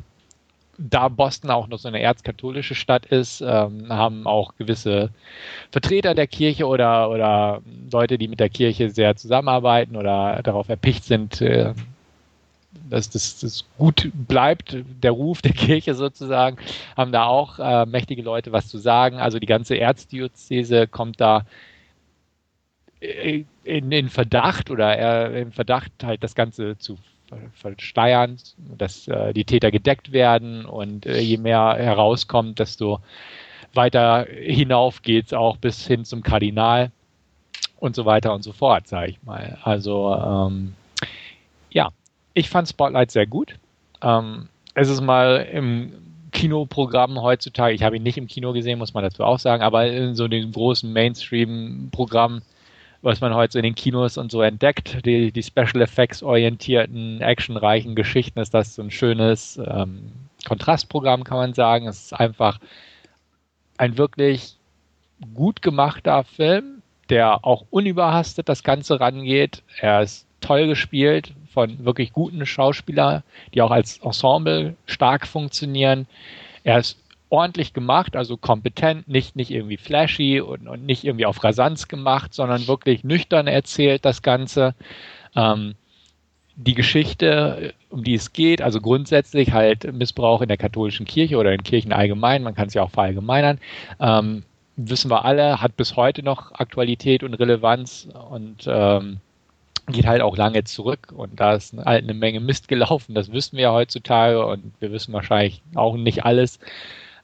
da 0.78 1.08
Boston 1.08 1.52
auch 1.52 1.68
noch 1.68 1.80
so 1.80 1.88
eine 1.88 2.02
erzkatholische 2.02 2.76
Stadt 2.76 3.06
ist, 3.06 3.42
ähm, 3.42 3.88
haben 3.90 4.28
auch 4.28 4.56
gewisse 4.58 5.10
Vertreter 5.72 6.16
der 6.16 6.28
Kirche 6.28 6.68
oder, 6.68 7.10
oder 7.10 7.62
Leute, 7.92 8.18
die 8.18 8.28
mit 8.28 8.40
der 8.40 8.50
Kirche 8.50 8.90
sehr 8.90 9.16
zusammenarbeiten 9.16 9.96
oder 9.96 10.42
darauf 10.44 10.70
erpicht 10.70 11.04
sind, 11.04 11.42
äh, 11.42 11.74
dass 12.90 13.10
das, 13.10 13.40
das 13.40 13.64
gut 13.78 14.12
bleibt, 14.14 14.78
der 15.02 15.12
Ruf 15.12 15.42
der 15.42 15.54
Kirche 15.54 15.96
sozusagen, 15.96 16.58
haben 16.98 17.12
da 17.12 17.26
auch 17.26 17.58
äh, 17.60 17.86
mächtige 17.86 18.22
Leute 18.22 18.52
was 18.52 18.68
zu 18.68 18.78
sagen. 18.78 19.18
Also 19.18 19.40
die 19.40 19.48
ganze 19.48 19.76
Erzdiözese 19.76 20.88
kommt 20.88 21.22
da 21.22 21.46
äh, 23.00 23.46
in, 23.66 23.92
in 23.92 24.10
Verdacht 24.10 24.70
oder 24.70 24.98
äh, 24.98 25.42
im 25.42 25.52
Verdacht 25.52 25.92
halt 26.04 26.24
das 26.24 26.36
Ganze 26.36 26.78
zu 26.78 26.98
versteuern, 27.54 28.38
dass 28.58 29.08
äh, 29.08 29.34
die 29.34 29.46
Täter 29.46 29.72
gedeckt 29.72 30.12
werden 30.12 30.66
und 30.66 31.06
äh, 31.06 31.20
je 31.20 31.38
mehr 31.38 31.76
herauskommt, 31.78 32.60
desto 32.60 33.00
weiter 33.74 34.26
hinauf 34.30 35.02
geht 35.02 35.28
es 35.28 35.34
auch 35.34 35.58
bis 35.58 35.86
hin 35.86 36.06
zum 36.06 36.24
Kardinal 36.24 36.92
und 37.80 37.96
so 37.96 38.06
weiter 38.06 38.34
und 38.34 38.44
so 38.44 38.54
fort, 38.54 38.88
sage 38.88 39.12
ich 39.12 39.24
mal. 39.24 39.58
Also 39.64 40.14
ähm, 40.14 40.76
ja, 41.72 41.90
ich 42.34 42.50
fand 42.50 42.70
Spotlight 42.70 43.12
sehr 43.12 43.26
gut. 43.26 43.56
Ähm, 44.02 44.48
es 44.76 44.90
ist 44.90 45.02
mal 45.02 45.48
im 45.52 45.94
Kinoprogramm 46.32 47.22
heutzutage, 47.22 47.74
ich 47.74 47.84
habe 47.84 47.96
ihn 47.96 48.04
nicht 48.04 48.18
im 48.18 48.28
Kino 48.28 48.54
gesehen, 48.54 48.78
muss 48.78 48.94
man 48.94 49.04
dazu 49.04 49.24
auch 49.24 49.40
sagen, 49.40 49.64
aber 49.64 49.88
in 49.88 50.16
so 50.16 50.28
dem 50.28 50.52
großen 50.52 50.92
Mainstream-Programm 50.92 52.42
was 53.06 53.22
man 53.22 53.36
heute 53.36 53.54
so 53.54 53.60
in 53.60 53.64
den 53.64 53.76
Kinos 53.76 54.18
und 54.18 54.32
so 54.32 54.42
entdeckt, 54.42 55.06
die, 55.06 55.32
die 55.32 55.44
Special 55.44 55.82
Effects 55.82 56.24
orientierten, 56.24 57.22
actionreichen 57.22 57.96
Geschichten, 57.96 58.40
ist 58.40 58.54
das 58.54 58.76
so 58.76 58.82
ein 58.82 58.90
schönes 58.90 59.62
ähm, 59.64 60.12
Kontrastprogramm, 60.48 61.24
kann 61.24 61.38
man 61.38 61.54
sagen. 61.54 61.88
Es 61.88 62.06
ist 62.06 62.14
einfach 62.14 62.60
ein 63.78 63.98
wirklich 64.00 64.56
gut 65.36 65.62
gemachter 65.62 66.24
Film, 66.24 66.82
der 67.10 67.46
auch 67.46 67.66
unüberhastet 67.70 68.50
das 68.50 68.64
Ganze 68.64 69.00
rangeht. 69.00 69.62
Er 69.80 70.02
ist 70.02 70.26
toll 70.42 70.66
gespielt 70.68 71.34
von 71.54 71.86
wirklich 71.86 72.12
guten 72.12 72.44
Schauspielern, 72.46 73.22
die 73.54 73.62
auch 73.62 73.72
als 73.72 74.00
Ensemble 74.00 74.76
stark 74.88 75.28
funktionieren. 75.28 76.08
Er 76.64 76.80
ist 76.80 76.98
ordentlich 77.36 77.74
gemacht, 77.74 78.16
also 78.16 78.38
kompetent, 78.38 79.08
nicht, 79.08 79.36
nicht 79.36 79.52
irgendwie 79.52 79.78
flashy 79.78 80.42
und, 80.42 80.68
und 80.68 80.86
nicht 80.86 81.04
irgendwie 81.04 81.26
auf 81.26 81.44
Rasanz 81.44 81.88
gemacht, 81.88 82.34
sondern 82.34 82.68
wirklich 82.68 83.04
nüchtern 83.04 83.48
erzählt 83.48 84.06
das 84.06 84.22
Ganze. 84.22 84.76
Ähm, 85.36 85.76
die 86.56 86.74
Geschichte, 86.74 87.74
um 87.90 88.04
die 88.04 88.14
es 88.16 88.32
geht, 88.32 88.62
also 88.62 88.80
grundsätzlich 88.80 89.52
halt 89.52 89.92
Missbrauch 89.92 90.42
in 90.42 90.48
der 90.48 90.58
katholischen 90.58 91.06
Kirche 91.06 91.38
oder 91.38 91.52
in 91.52 91.64
Kirchen 91.64 91.92
allgemein, 91.92 92.44
man 92.44 92.56
kann 92.56 92.68
es 92.68 92.74
ja 92.74 92.84
auch 92.84 92.92
verallgemeinern, 92.92 93.60
ähm, 94.00 94.44
wissen 94.78 95.12
wir 95.12 95.26
alle, 95.26 95.62
hat 95.62 95.76
bis 95.76 95.96
heute 95.96 96.24
noch 96.24 96.54
Aktualität 96.54 97.24
und 97.24 97.34
Relevanz 97.34 98.08
und 98.30 98.66
ähm, 98.68 99.20
geht 99.88 100.08
halt 100.08 100.22
auch 100.22 100.38
lange 100.38 100.64
zurück 100.64 101.14
und 101.16 101.40
da 101.40 101.56
ist 101.56 101.76
halt 101.78 102.04
eine 102.04 102.14
Menge 102.14 102.40
Mist 102.40 102.68
gelaufen, 102.68 103.16
das 103.16 103.32
wissen 103.32 103.58
wir 103.58 103.64
ja 103.64 103.74
heutzutage 103.74 104.46
und 104.46 104.74
wir 104.80 104.92
wissen 104.92 105.14
wahrscheinlich 105.14 105.62
auch 105.76 105.96
nicht 105.96 106.26
alles. 106.26 106.60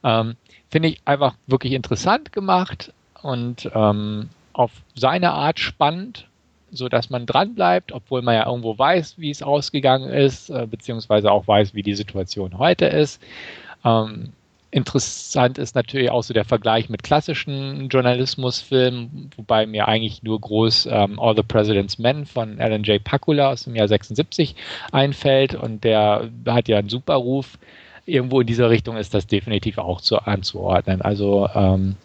Ähm, 0.04 0.36
Finde 0.70 0.88
ich 0.88 1.00
einfach 1.04 1.34
wirklich 1.46 1.72
interessant 1.72 2.32
gemacht 2.32 2.92
und 3.22 3.70
ähm, 3.74 4.30
auf 4.52 4.70
seine 4.94 5.32
Art 5.32 5.60
spannend, 5.60 6.26
so 6.70 6.88
dass 6.88 7.10
man 7.10 7.26
dran 7.26 7.54
bleibt, 7.54 7.92
obwohl 7.92 8.22
man 8.22 8.34
ja 8.34 8.46
irgendwo 8.46 8.78
weiß, 8.78 9.18
wie 9.18 9.30
es 9.30 9.42
ausgegangen 9.42 10.08
ist, 10.08 10.50
äh, 10.50 10.66
beziehungsweise 10.66 11.30
auch 11.30 11.46
weiß, 11.46 11.74
wie 11.74 11.82
die 11.82 11.94
Situation 11.94 12.58
heute 12.58 12.86
ist. 12.86 13.22
Ähm, 13.84 14.32
interessant 14.70 15.58
ist 15.58 15.74
natürlich 15.74 16.10
auch 16.10 16.22
so 16.22 16.32
der 16.32 16.46
Vergleich 16.46 16.88
mit 16.88 17.02
klassischen 17.02 17.88
Journalismusfilmen, 17.88 19.30
wobei 19.36 19.66
mir 19.66 19.86
eigentlich 19.86 20.22
nur 20.22 20.40
groß 20.40 20.88
ähm, 20.90 21.20
All 21.20 21.36
the 21.36 21.42
President's 21.42 21.98
Men 21.98 22.24
von 22.24 22.58
Alan 22.58 22.82
J. 22.82 23.04
Pakula 23.04 23.50
aus 23.50 23.64
dem 23.64 23.76
Jahr 23.76 23.88
76 23.88 24.56
einfällt 24.90 25.54
und 25.54 25.84
der 25.84 26.30
hat 26.46 26.68
ja 26.68 26.78
einen 26.78 26.88
super 26.88 27.16
Ruf 27.16 27.58
irgendwo 28.06 28.40
in 28.40 28.46
dieser 28.46 28.70
Richtung 28.70 28.96
ist 28.96 29.14
das 29.14 29.26
definitiv 29.26 29.78
auch 29.78 30.00
zu, 30.00 30.18
anzuordnen. 30.18 31.02
Also 31.02 31.48
ähm, 31.54 31.96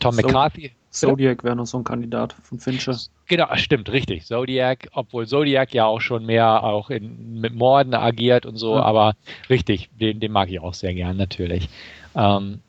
Tom 0.00 0.14
so, 0.14 0.22
McCarthy. 0.22 0.72
Zodiac 0.90 1.44
wäre 1.44 1.54
noch 1.54 1.66
so 1.66 1.78
ein 1.78 1.84
Kandidat 1.84 2.34
von 2.42 2.58
Fincher. 2.58 2.96
Genau, 3.26 3.46
stimmt, 3.56 3.90
richtig. 3.92 4.24
Zodiac, 4.24 4.88
obwohl 4.92 5.26
Zodiac 5.26 5.74
ja 5.74 5.84
auch 5.84 6.00
schon 6.00 6.24
mehr 6.24 6.64
auch 6.64 6.90
in, 6.90 7.40
mit 7.40 7.54
Morden 7.54 7.94
agiert 7.94 8.46
und 8.46 8.56
so, 8.56 8.74
ja. 8.74 8.82
aber 8.82 9.14
richtig, 9.50 9.90
den, 10.00 10.18
den 10.18 10.32
mag 10.32 10.50
ich 10.50 10.60
auch 10.60 10.74
sehr 10.74 10.94
gern, 10.94 11.16
natürlich. 11.16 11.68
Ähm, 12.14 12.60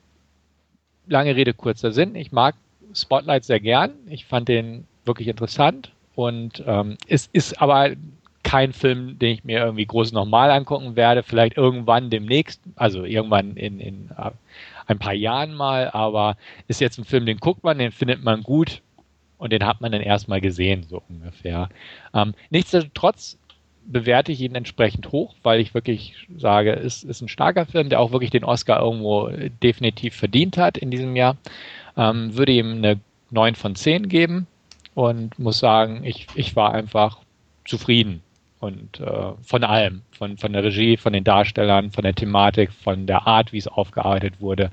lange 1.06 1.34
Rede, 1.34 1.54
kurzer 1.54 1.92
Sinn. 1.92 2.14
Ich 2.14 2.30
mag 2.30 2.54
Spotlight 2.94 3.44
sehr 3.44 3.60
gern. 3.60 3.92
Ich 4.06 4.26
fand 4.26 4.48
den 4.48 4.86
wirklich 5.04 5.28
interessant 5.28 5.92
und 6.14 6.62
ähm, 6.66 6.98
es 7.08 7.28
ist 7.32 7.60
aber 7.60 7.90
kein 8.42 8.72
Film, 8.72 9.18
den 9.18 9.34
ich 9.34 9.44
mir 9.44 9.60
irgendwie 9.60 9.86
groß 9.86 10.12
nochmal 10.12 10.50
angucken 10.50 10.96
werde. 10.96 11.22
Vielleicht 11.22 11.56
irgendwann 11.56 12.10
demnächst, 12.10 12.60
also 12.76 13.04
irgendwann 13.04 13.56
in, 13.56 13.80
in 13.80 14.10
uh, 14.18 14.30
ein 14.86 14.98
paar 14.98 15.14
Jahren 15.14 15.54
mal, 15.54 15.90
aber 15.90 16.36
ist 16.66 16.80
jetzt 16.80 16.98
ein 16.98 17.04
Film, 17.04 17.26
den 17.26 17.38
guckt 17.38 17.62
man, 17.62 17.78
den 17.78 17.92
findet 17.92 18.24
man 18.24 18.42
gut 18.42 18.82
und 19.38 19.52
den 19.52 19.66
hat 19.66 19.80
man 19.80 19.92
dann 19.92 20.00
erstmal 20.00 20.40
gesehen, 20.40 20.84
so 20.88 21.02
ungefähr. 21.08 21.68
Ähm, 22.14 22.34
nichtsdestotrotz 22.50 23.38
bewerte 23.86 24.32
ich 24.32 24.40
ihn 24.40 24.54
entsprechend 24.54 25.10
hoch, 25.12 25.34
weil 25.42 25.60
ich 25.60 25.74
wirklich 25.74 26.26
sage, 26.36 26.72
es 26.72 27.02
ist 27.02 27.20
ein 27.22 27.28
starker 27.28 27.66
Film, 27.66 27.88
der 27.88 28.00
auch 28.00 28.12
wirklich 28.12 28.30
den 28.30 28.44
Oscar 28.44 28.80
irgendwo 28.80 29.30
definitiv 29.62 30.14
verdient 30.14 30.56
hat 30.56 30.78
in 30.78 30.90
diesem 30.90 31.16
Jahr. 31.16 31.36
Ähm, 31.96 32.36
würde 32.36 32.52
ihm 32.52 32.72
eine 32.72 33.00
9 33.30 33.54
von 33.54 33.74
10 33.74 34.08
geben 34.08 34.46
und 34.94 35.38
muss 35.38 35.58
sagen, 35.58 36.04
ich, 36.04 36.26
ich 36.34 36.56
war 36.56 36.74
einfach 36.74 37.18
zufrieden 37.64 38.22
und 38.60 39.00
äh, 39.00 39.32
von 39.42 39.64
allem, 39.64 40.02
von, 40.12 40.36
von 40.36 40.52
der 40.52 40.62
Regie, 40.62 40.96
von 40.96 41.12
den 41.12 41.24
Darstellern, 41.24 41.90
von 41.90 42.04
der 42.04 42.14
Thematik, 42.14 42.70
von 42.72 43.06
der 43.06 43.26
Art, 43.26 43.52
wie 43.52 43.58
es 43.58 43.66
aufgearbeitet 43.66 44.34
wurde. 44.40 44.70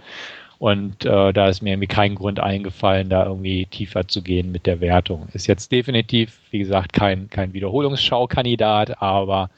Und 0.60 1.06
äh, 1.06 1.34
da 1.34 1.48
ist 1.48 1.62
mir 1.62 1.74
irgendwie 1.74 1.88
kein 1.88 2.16
Grund 2.16 2.40
eingefallen, 2.40 3.10
da 3.10 3.26
irgendwie 3.26 3.66
tiefer 3.68 4.08
zu 4.08 4.22
gehen 4.22 4.52
mit 4.52 4.66
der 4.66 4.82
Wertung. 4.82 5.28
Ist 5.34 5.48
jetzt 5.48 5.72
definitiv, 5.72 6.40
wie 6.52 6.60
gesagt, 6.60 6.94
kein, 6.94 7.30
kein 7.30 7.54
Wiederholungsschaukandidat, 7.54 9.02
aber 9.02 9.50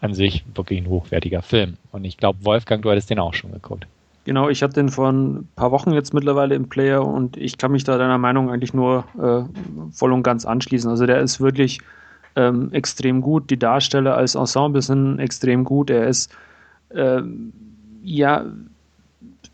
an 0.00 0.14
sich 0.14 0.44
wirklich 0.54 0.80
ein 0.80 0.88
hochwertiger 0.88 1.42
Film. 1.42 1.76
Und 1.92 2.04
ich 2.04 2.16
glaube, 2.16 2.44
Wolfgang, 2.44 2.82
du 2.82 2.90
hattest 2.90 3.10
den 3.10 3.18
auch 3.18 3.34
schon 3.34 3.52
geguckt. 3.52 3.86
Genau, 4.24 4.48
ich 4.48 4.62
hatte 4.62 4.74
den 4.74 4.88
vor 4.88 5.10
ein 5.10 5.48
paar 5.56 5.70
Wochen 5.70 5.92
jetzt 5.92 6.14
mittlerweile 6.14 6.54
im 6.54 6.68
Player 6.68 7.04
und 7.04 7.36
ich 7.36 7.58
kann 7.58 7.72
mich 7.72 7.84
da 7.84 7.98
deiner 7.98 8.16
Meinung 8.16 8.50
eigentlich 8.50 8.72
nur 8.72 9.04
äh, 9.20 9.92
voll 9.92 10.12
und 10.12 10.22
ganz 10.22 10.46
anschließen. 10.46 10.88
Also 10.88 11.04
der 11.04 11.20
ist 11.20 11.40
wirklich 11.40 11.80
ähm, 12.36 12.72
extrem 12.72 13.20
gut. 13.20 13.50
Die 13.50 13.58
Darsteller 13.58 14.16
als 14.16 14.34
Ensemble 14.34 14.82
sind 14.82 15.18
extrem 15.18 15.64
gut. 15.64 15.90
Er 15.90 16.06
ist 16.06 16.34
ähm, 16.94 17.52
ja 18.02 18.44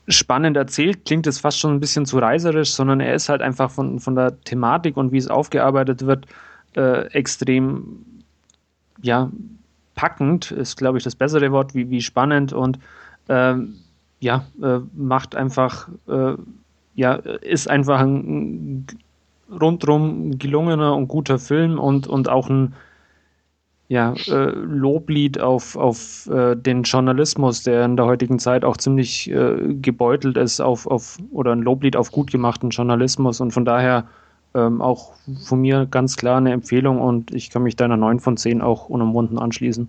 spannend 0.09 0.57
erzählt, 0.57 1.05
klingt 1.05 1.26
es 1.26 1.39
fast 1.39 1.59
schon 1.59 1.72
ein 1.72 1.81
bisschen 1.81 2.07
zu 2.07 2.18
reiserisch, 2.18 2.72
sondern 2.72 3.01
er 3.01 3.14
ist 3.14 3.28
halt 3.28 3.43
einfach 3.43 3.70
von, 3.70 4.01
von 4.01 4.14
der 4.14 4.41
Thematik 4.43 4.97
und 4.97 5.12
wie 5.12 5.18
es 5.18 5.28
aufgearbeitet 5.28 6.07
wird, 6.07 6.26
äh, 6.76 7.07
extrem 7.12 8.05
ja, 9.03 9.31
packend, 9.95 10.51
ist 10.51 10.76
glaube 10.76 10.99
ich 10.99 11.05
das 11.05 11.14
bessere 11.14 11.53
Wort, 11.53 11.74
wie, 11.74 11.91
wie 11.91 12.01
spannend 12.01 12.53
und 12.53 12.78
ähm, 13.28 13.76
ja, 14.18 14.45
äh, 14.62 14.81
macht 14.95 15.35
einfach, 15.35 15.89
äh, 16.09 16.35
ja, 16.95 17.14
ist 17.14 17.70
einfach 17.70 18.01
ein 18.01 18.87
rundrum 19.51 20.38
gelungener 20.38 20.94
und 20.94 21.09
guter 21.09 21.38
Film 21.38 21.78
und, 21.78 22.07
und 22.07 22.28
auch 22.28 22.48
ein 22.48 22.74
ja, 23.88 24.14
äh, 24.28 24.51
Loblied 24.51 25.40
auf, 25.40 25.76
auf 25.76 26.28
äh, 26.28 26.55
den 26.55 26.84
Journalismus, 26.84 27.64
der 27.64 27.84
in 27.84 27.96
der 27.96 28.07
heutigen 28.07 28.38
Zeit 28.38 28.64
auch 28.64 28.76
ziemlich 28.76 29.28
äh, 29.30 29.74
gebeutelt 29.74 30.36
ist, 30.36 30.61
auf, 30.61 30.86
auf, 30.86 31.18
oder 31.32 31.51
ein 31.51 31.62
Loblied 31.62 31.96
auf 31.96 32.12
gut 32.12 32.30
gemachten 32.30 32.70
Journalismus 32.70 33.40
und 33.40 33.51
von 33.51 33.64
daher 33.64 34.07
ähm, 34.55 34.80
auch 34.80 35.14
von 35.44 35.61
mir 35.61 35.86
ganz 35.90 36.16
klar 36.16 36.38
eine 36.38 36.53
Empfehlung 36.53 37.01
und 37.01 37.34
ich 37.34 37.51
kann 37.51 37.64
mich 37.64 37.74
deiner 37.74 37.96
9 37.96 38.20
von 38.20 38.36
10 38.36 38.62
auch 38.62 38.88
unumwunden 38.88 39.40
anschließen. 39.40 39.88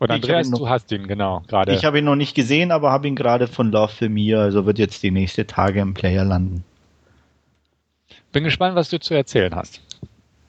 Und 0.00 0.10
Andreas, 0.10 0.50
noch, 0.50 0.58
du 0.58 0.68
hast 0.68 0.90
ihn, 0.90 1.06
genau, 1.06 1.42
gerade. 1.46 1.72
Ich 1.72 1.84
habe 1.84 2.00
ihn 2.00 2.04
noch 2.04 2.16
nicht 2.16 2.34
gesehen, 2.34 2.72
aber 2.72 2.90
habe 2.90 3.06
ihn 3.06 3.14
gerade 3.14 3.46
von 3.46 3.70
Love 3.70 3.92
for 3.92 4.08
Me, 4.08 4.36
also 4.36 4.66
wird 4.66 4.80
jetzt 4.80 5.04
die 5.04 5.12
nächste 5.12 5.46
Tage 5.46 5.80
im 5.80 5.94
Player 5.94 6.24
landen. 6.24 6.64
Bin 8.32 8.44
gespannt, 8.44 8.74
was 8.76 8.90
du 8.90 8.98
zu 8.98 9.14
erzählen 9.14 9.54
hast. 9.54 9.80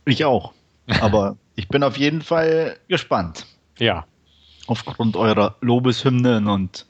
Ich 0.06 0.26
auch. 0.26 0.54
Aber 1.02 1.38
ich 1.56 1.68
bin 1.68 1.84
auf 1.84 1.98
jeden 1.98 2.22
Fall 2.22 2.78
gespannt. 2.88 3.46
Ja. 3.78 4.06
Aufgrund 4.68 5.16
eurer 5.16 5.56
Lobeshymnen 5.62 6.48
und, 6.48 6.86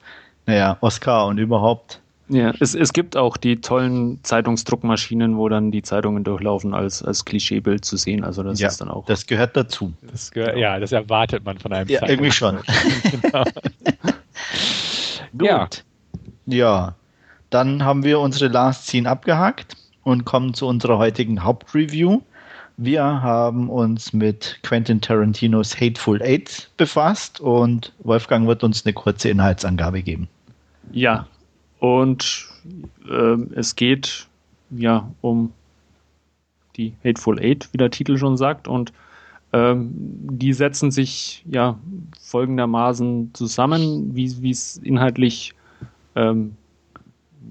naja, 0.46 0.78
Oscar 0.80 1.26
und 1.26 1.38
überhaupt. 1.38 2.00
Ja, 2.28 2.52
es, 2.58 2.74
es 2.74 2.92
gibt 2.92 3.16
auch 3.16 3.36
die 3.36 3.60
tollen 3.60 4.18
Zeitungsdruckmaschinen, 4.24 5.36
wo 5.36 5.48
dann 5.48 5.70
die 5.70 5.82
Zeitungen 5.82 6.24
durchlaufen 6.24 6.74
als, 6.74 7.02
als 7.02 7.24
Klischeebild 7.24 7.84
zu 7.84 7.96
sehen. 7.96 8.24
Also 8.24 8.42
das 8.42 8.58
ja, 8.58 8.68
ist 8.68 8.80
dann 8.80 8.88
auch. 8.88 9.04
Das 9.06 9.26
gehört 9.26 9.56
dazu. 9.56 9.92
Das 10.10 10.32
gehört, 10.32 10.56
ja, 10.56 10.80
das 10.80 10.90
erwartet 10.90 11.44
man 11.44 11.58
von 11.58 11.72
einem 11.72 11.88
Ja, 11.88 12.00
Zeitung. 12.00 12.14
irgendwie 12.14 12.32
schon. 12.32 12.58
genau. 13.22 13.44
Gut. 15.38 15.84
Ja. 16.46 16.56
ja. 16.56 16.94
Dann 17.50 17.84
haben 17.84 18.02
wir 18.02 18.18
unsere 18.18 18.48
Last 18.50 18.86
Scene 18.88 19.08
abgehakt 19.08 19.76
und 20.06 20.24
kommen 20.24 20.54
zu 20.54 20.68
unserer 20.68 20.98
heutigen 20.98 21.42
Hauptreview. 21.42 22.20
Wir 22.76 23.02
haben 23.02 23.68
uns 23.68 24.12
mit 24.12 24.60
Quentin 24.62 25.00
Tarantinos 25.00 25.80
Hateful 25.80 26.22
Eight 26.22 26.70
befasst 26.76 27.40
und 27.40 27.92
Wolfgang 28.04 28.46
wird 28.46 28.62
uns 28.62 28.86
eine 28.86 28.92
kurze 28.92 29.30
Inhaltsangabe 29.30 30.02
geben. 30.02 30.28
Ja, 30.92 31.26
und 31.80 32.46
äh, 33.10 33.36
es 33.56 33.74
geht 33.74 34.28
ja 34.70 35.10
um 35.22 35.52
die 36.76 36.92
Hateful 37.04 37.40
Eight, 37.40 37.68
wie 37.72 37.78
der 37.78 37.90
Titel 37.90 38.16
schon 38.16 38.36
sagt, 38.36 38.68
und 38.68 38.92
ähm, 39.52 39.90
die 39.92 40.52
setzen 40.52 40.92
sich 40.92 41.44
ja 41.50 41.80
folgendermaßen 42.22 43.34
zusammen, 43.34 44.14
wie 44.14 44.50
es 44.50 44.76
inhaltlich 44.76 45.52
ähm, 46.14 46.56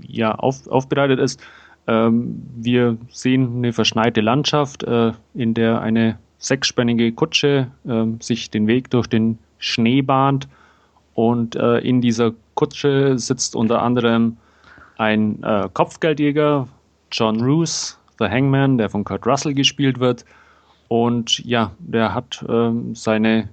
ja, 0.08 0.36
auf, 0.36 0.68
aufbereitet 0.68 1.20
ist. 1.20 1.42
Ähm, 1.88 2.42
wir 2.56 2.98
sehen 3.10 3.58
eine 3.58 3.74
verschneite 3.74 4.22
Landschaft, 4.22 4.84
äh, 4.84 5.12
in 5.34 5.54
der 5.54 5.82
eine 5.82 6.18
sechsspännige 6.40 7.12
Kutsche 7.12 7.68
äh, 7.88 8.06
sich 8.20 8.50
den 8.50 8.68
Weg 8.68 8.90
durch 8.90 9.08
den 9.08 9.38
Schnee 9.60 10.02
bahnt 10.02 10.48
und 11.16 11.56
äh, 11.56 11.80
in 11.80 12.02
dieser 12.02 12.34
Kutsche 12.56 13.18
sitzt 13.18 13.56
unter 13.56 13.82
anderem 13.82 14.38
ein 14.98 15.42
äh, 15.44 15.70
Kopfgeldjäger, 15.74 16.68
John 17.12 17.42
Roos, 17.42 17.98
The 18.20 18.26
Hangman, 18.26 18.78
der 18.78 18.90
von 18.90 19.04
Kurt 19.04 19.26
Russell 19.26 19.54
gespielt 19.54 20.00
wird. 20.00 20.26
Und 20.88 21.40
ja, 21.40 21.72
der 21.80 22.14
hat 22.14 22.46
ähm, 22.48 22.96
seine 22.96 23.50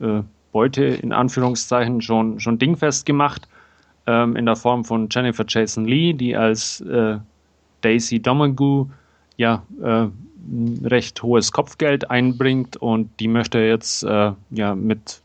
äh, 0.00 0.22
Beute 0.52 0.84
in 0.84 1.12
Anführungszeichen 1.12 2.00
schon, 2.02 2.40
schon 2.40 2.58
dingfest 2.58 3.06
gemacht 3.06 3.48
ähm, 4.06 4.36
in 4.36 4.46
der 4.46 4.56
Form 4.56 4.84
von 4.84 5.08
Jennifer 5.10 5.44
Jason 5.46 5.84
Lee, 5.84 6.12
die 6.12 6.36
als 6.36 6.80
äh, 6.80 7.18
Daisy 7.82 8.20
Domergue 8.20 8.88
ja 9.36 9.62
äh, 9.82 10.06
recht 10.84 11.22
hohes 11.22 11.52
Kopfgeld 11.52 12.10
einbringt 12.10 12.76
und 12.76 13.10
die 13.20 13.28
möchte 13.28 13.58
jetzt 13.58 14.02
äh, 14.04 14.32
ja 14.50 14.74
mit 14.74 15.20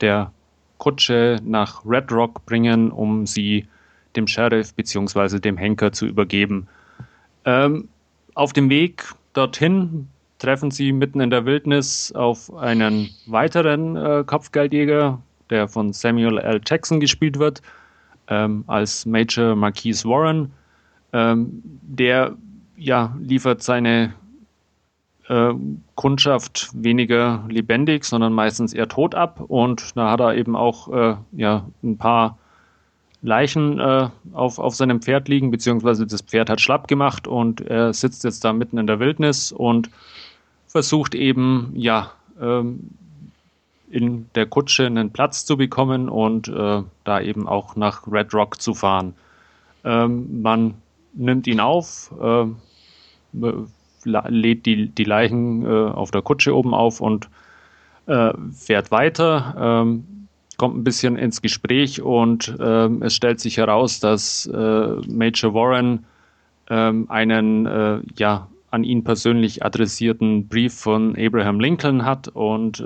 der 0.00 0.32
Kutsche 0.78 1.40
nach 1.44 1.84
Red 1.84 2.10
Rock 2.12 2.44
bringen, 2.46 2.90
um 2.90 3.26
sie 3.26 3.66
dem 4.16 4.26
Sheriff 4.26 4.74
bzw. 4.74 5.38
dem 5.38 5.56
Henker 5.56 5.92
zu 5.92 6.06
übergeben. 6.06 6.68
Ähm, 7.44 7.88
auf 8.34 8.52
dem 8.52 8.70
Weg 8.70 9.04
dorthin 9.32 10.08
treffen 10.38 10.70
sie 10.70 10.92
mitten 10.92 11.20
in 11.20 11.30
der 11.30 11.44
Wildnis 11.44 12.12
auf 12.12 12.54
einen 12.54 13.10
weiteren 13.26 13.96
äh, 13.96 14.24
Kopfgeldjäger, 14.24 15.20
der 15.50 15.68
von 15.68 15.92
Samuel 15.92 16.38
L. 16.38 16.60
Jackson 16.64 17.00
gespielt 17.00 17.38
wird, 17.38 17.60
ähm, 18.28 18.64
als 18.66 19.04
Major 19.06 19.56
Marquise 19.56 20.08
Warren. 20.08 20.52
Ähm, 21.12 21.62
der 21.82 22.36
ja, 22.76 23.16
liefert 23.20 23.62
seine 23.62 24.14
äh, 25.28 25.52
Kundschaft 25.94 26.70
weniger 26.72 27.44
lebendig, 27.48 28.04
sondern 28.04 28.32
meistens 28.32 28.72
eher 28.72 28.88
tot 28.88 29.14
ab. 29.14 29.40
Und 29.48 29.96
da 29.96 30.10
hat 30.10 30.20
er 30.20 30.36
eben 30.36 30.56
auch 30.56 30.88
äh, 30.92 31.16
ja, 31.32 31.66
ein 31.82 31.98
paar 31.98 32.38
Leichen 33.20 33.80
äh, 33.80 34.08
auf, 34.32 34.58
auf 34.58 34.74
seinem 34.74 35.02
Pferd 35.02 35.28
liegen, 35.28 35.50
beziehungsweise 35.50 36.06
das 36.06 36.22
Pferd 36.22 36.50
hat 36.50 36.60
schlapp 36.60 36.86
gemacht 36.86 37.26
und 37.26 37.60
er 37.60 37.92
sitzt 37.92 38.22
jetzt 38.24 38.44
da 38.44 38.52
mitten 38.52 38.78
in 38.78 38.86
der 38.86 39.00
Wildnis 39.00 39.50
und 39.50 39.90
versucht 40.68 41.14
eben, 41.14 41.72
ja, 41.74 42.12
ähm, 42.40 42.90
in 43.90 44.28
der 44.34 44.46
Kutsche 44.46 44.86
einen 44.86 45.10
Platz 45.10 45.46
zu 45.46 45.56
bekommen 45.56 46.08
und 46.08 46.48
äh, 46.48 46.82
da 47.04 47.20
eben 47.20 47.48
auch 47.48 47.74
nach 47.74 48.06
Red 48.06 48.34
Rock 48.34 48.60
zu 48.60 48.74
fahren. 48.74 49.14
Ähm, 49.82 50.42
man 50.42 50.74
nimmt 51.14 51.46
ihn 51.46 51.60
auf, 51.60 52.12
äh, 52.20 52.46
lädt 54.02 54.66
die, 54.66 54.88
die 54.88 55.04
Leichen 55.04 55.64
äh, 55.64 55.68
auf 55.68 56.10
der 56.10 56.22
Kutsche 56.22 56.54
oben 56.54 56.74
auf 56.74 57.00
und 57.00 57.28
äh, 58.06 58.32
fährt 58.52 58.90
weiter, 58.90 59.54
ähm, 59.58 60.28
kommt 60.56 60.76
ein 60.76 60.84
bisschen 60.84 61.16
ins 61.16 61.42
Gespräch 61.42 62.02
und 62.02 62.56
ähm, 62.60 63.02
es 63.02 63.14
stellt 63.14 63.40
sich 63.40 63.58
heraus, 63.58 64.00
dass 64.00 64.46
äh, 64.46 64.56
Major 65.06 65.54
Warren 65.54 66.04
ähm, 66.70 67.06
einen 67.10 67.66
äh, 67.66 68.00
ja, 68.16 68.48
an 68.70 68.84
ihn 68.84 69.04
persönlich 69.04 69.64
adressierten 69.64 70.48
Brief 70.48 70.74
von 70.74 71.16
Abraham 71.16 71.60
Lincoln 71.60 72.04
hat 72.04 72.28
und 72.28 72.84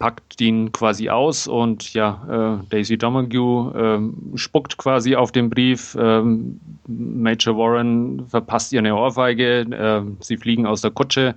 packt 0.00 0.40
ihn 0.40 0.72
quasi 0.72 1.10
aus 1.10 1.46
und 1.46 1.92
ja, 1.92 2.58
äh, 2.62 2.66
Daisy 2.70 2.96
Domergue 2.96 4.00
äh, 4.34 4.36
spuckt 4.36 4.78
quasi 4.78 5.14
auf 5.14 5.30
den 5.30 5.50
Brief. 5.50 5.96
Ähm, 6.00 6.58
Major 6.88 7.56
Warren 7.56 8.26
verpasst 8.26 8.72
ihr 8.72 8.80
eine 8.80 8.96
Ohrfeige. 8.96 9.60
Äh, 9.60 10.02
sie 10.20 10.38
fliegen 10.38 10.66
aus 10.66 10.80
der 10.80 10.90
Kutsche 10.90 11.34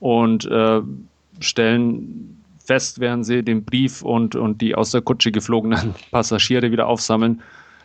und 0.00 0.46
äh, 0.46 0.80
stellen 1.40 2.42
fest, 2.64 2.98
während 2.98 3.26
sie 3.26 3.42
den 3.42 3.62
Brief 3.62 4.02
und, 4.02 4.36
und 4.36 4.62
die 4.62 4.74
aus 4.74 4.92
der 4.92 5.02
Kutsche 5.02 5.30
geflogenen 5.30 5.94
Passagiere 6.10 6.72
wieder 6.72 6.86
aufsammeln, 6.86 7.42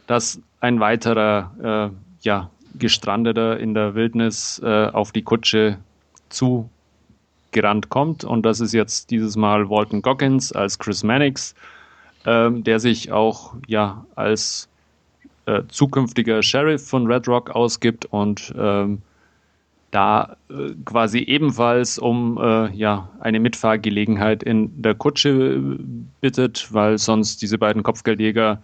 dass 0.07 0.39
ein 0.61 0.79
weiterer 0.79 1.91
äh, 1.91 2.25
ja, 2.25 2.49
Gestrandeter 2.75 3.59
in 3.59 3.73
der 3.73 3.93
Wildnis 3.93 4.61
äh, 4.63 4.87
auf 4.87 5.11
die 5.11 5.23
Kutsche 5.23 5.77
zu 6.29 6.69
gerannt 7.57 7.89
kommt. 7.89 8.23
Und 8.23 8.45
das 8.45 8.59
ist 8.59 8.73
jetzt 8.73 9.09
dieses 9.09 9.35
Mal 9.35 9.67
Walton 9.67 10.03
Goggins 10.03 10.51
als 10.51 10.77
Chris 10.77 11.03
Mannix, 11.03 11.55
ähm, 12.25 12.63
der 12.63 12.79
sich 12.79 13.11
auch 13.11 13.55
ja 13.65 14.05
als 14.15 14.69
äh, 15.47 15.63
zukünftiger 15.67 16.43
Sheriff 16.43 16.87
von 16.87 17.07
Red 17.07 17.27
Rock 17.27 17.49
ausgibt 17.49 18.05
und 18.05 18.53
ähm, 18.55 19.01
da 19.89 20.37
äh, 20.51 20.73
quasi 20.85 21.19
ebenfalls 21.19 21.97
um 21.97 22.37
äh, 22.37 22.71
ja, 22.75 23.09
eine 23.21 23.39
Mitfahrgelegenheit 23.39 24.43
in 24.43 24.79
der 24.79 24.93
Kutsche 24.93 25.79
bittet, 26.21 26.67
weil 26.71 26.99
sonst 26.99 27.41
diese 27.41 27.57
beiden 27.57 27.81
Kopfgeldjäger 27.81 28.61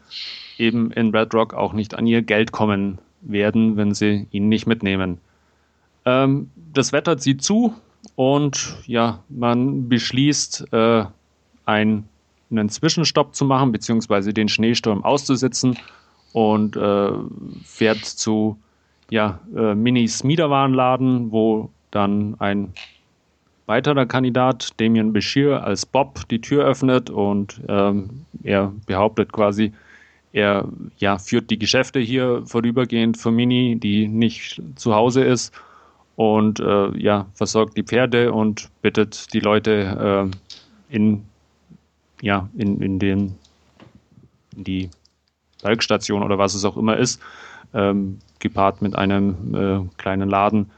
eben 0.59 0.91
in 0.91 1.15
Red 1.15 1.33
Rock 1.33 1.55
auch 1.55 1.73
nicht 1.73 1.95
an 1.95 2.05
ihr 2.05 2.21
Geld 2.21 2.51
kommen 2.51 2.99
werden, 3.21 3.75
wenn 3.75 3.95
sie 3.95 4.27
ihn 4.29 4.49
nicht 4.49 4.67
mitnehmen. 4.67 5.17
Ähm, 6.05 6.51
das 6.73 6.91
Wetter 6.91 7.17
zieht 7.17 7.41
zu, 7.41 7.73
und 8.15 8.77
ja, 8.85 9.19
man 9.29 9.89
beschließt, 9.89 10.71
äh, 10.71 11.05
einen, 11.65 12.07
einen 12.51 12.69
Zwischenstopp 12.69 13.35
zu 13.35 13.45
machen, 13.45 13.71
beziehungsweise 13.71 14.33
den 14.33 14.49
Schneesturm 14.49 15.03
auszusetzen 15.03 15.77
und 16.33 16.75
äh, 16.75 17.11
fährt 17.63 18.05
zu 18.05 18.57
ja, 19.09 19.39
äh, 19.55 19.75
Minis 19.75 20.23
Miederwarenladen, 20.23 21.31
wo 21.31 21.69
dann 21.91 22.35
ein 22.39 22.73
weiterer 23.65 24.05
Kandidat, 24.05 24.79
Damien 24.79 25.13
Bashir, 25.13 25.63
als 25.63 25.85
Bob 25.85 26.27
die 26.29 26.41
Tür 26.41 26.65
öffnet 26.65 27.09
und 27.09 27.61
ähm, 27.67 28.25
er 28.43 28.73
behauptet 28.85 29.31
quasi, 29.31 29.71
er 30.33 30.67
ja, 30.97 31.17
führt 31.17 31.49
die 31.49 31.59
Geschäfte 31.59 31.99
hier 31.99 32.41
vorübergehend 32.45 33.17
für 33.17 33.31
Mini, 33.31 33.77
die 33.79 34.07
nicht 34.07 34.61
zu 34.75 34.93
Hause 34.93 35.23
ist 35.23 35.53
und 36.15 36.59
äh, 36.59 36.97
ja, 36.97 37.25
versorgt 37.33 37.77
die 37.77 37.83
Pferde 37.83 38.31
und 38.31 38.69
bittet 38.81 39.33
die 39.33 39.39
Leute 39.39 40.31
äh, 40.91 40.95
in, 40.95 41.25
ja, 42.21 42.49
in, 42.55 42.81
in, 42.81 42.99
den, 42.99 43.35
in 44.55 44.63
die 44.63 44.89
Werkstation 45.61 46.23
oder 46.23 46.37
was 46.37 46.53
es 46.53 46.65
auch 46.65 46.77
immer 46.77 46.97
ist, 46.97 47.21
ähm, 47.73 48.19
gepaart 48.39 48.81
mit 48.81 48.95
einem 48.95 49.55
äh, 49.55 49.89
kleinen 49.97 50.29
Laden 50.29 50.69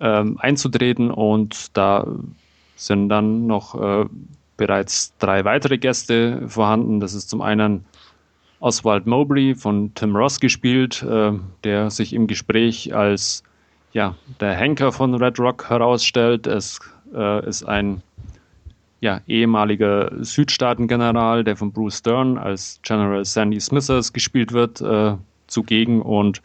ähm, 0.00 0.38
einzutreten 0.38 1.10
und 1.10 1.76
da 1.76 2.06
sind 2.76 3.08
dann 3.08 3.46
noch 3.46 3.80
äh, 3.80 4.06
bereits 4.56 5.16
drei 5.18 5.44
weitere 5.44 5.78
Gäste 5.78 6.48
vorhanden. 6.48 7.00
Das 7.00 7.14
ist 7.14 7.30
zum 7.30 7.40
einen 7.40 7.84
Oswald 8.60 9.06
Mowbray 9.06 9.54
von 9.54 9.92
Tim 9.94 10.16
Ross 10.16 10.40
gespielt, 10.40 11.02
äh, 11.02 11.32
der 11.64 11.90
sich 11.90 12.12
im 12.12 12.26
Gespräch 12.26 12.94
als 12.94 13.42
ja, 13.94 14.16
der 14.40 14.54
Henker 14.54 14.92
von 14.92 15.14
Red 15.14 15.38
Rock 15.38 15.70
herausstellt. 15.70 16.46
Es 16.46 16.80
äh, 17.14 17.48
ist 17.48 17.62
ein 17.64 18.02
ja, 19.00 19.20
ehemaliger 19.26 20.10
Südstaaten-General, 20.22 21.44
der 21.44 21.56
von 21.56 21.72
Bruce 21.72 21.98
Stern 21.98 22.36
als 22.36 22.80
General 22.82 23.24
Sandy 23.24 23.60
Smithers 23.60 24.12
gespielt 24.12 24.52
wird, 24.52 24.80
äh, 24.80 25.14
zugegen 25.46 26.02
und 26.02 26.42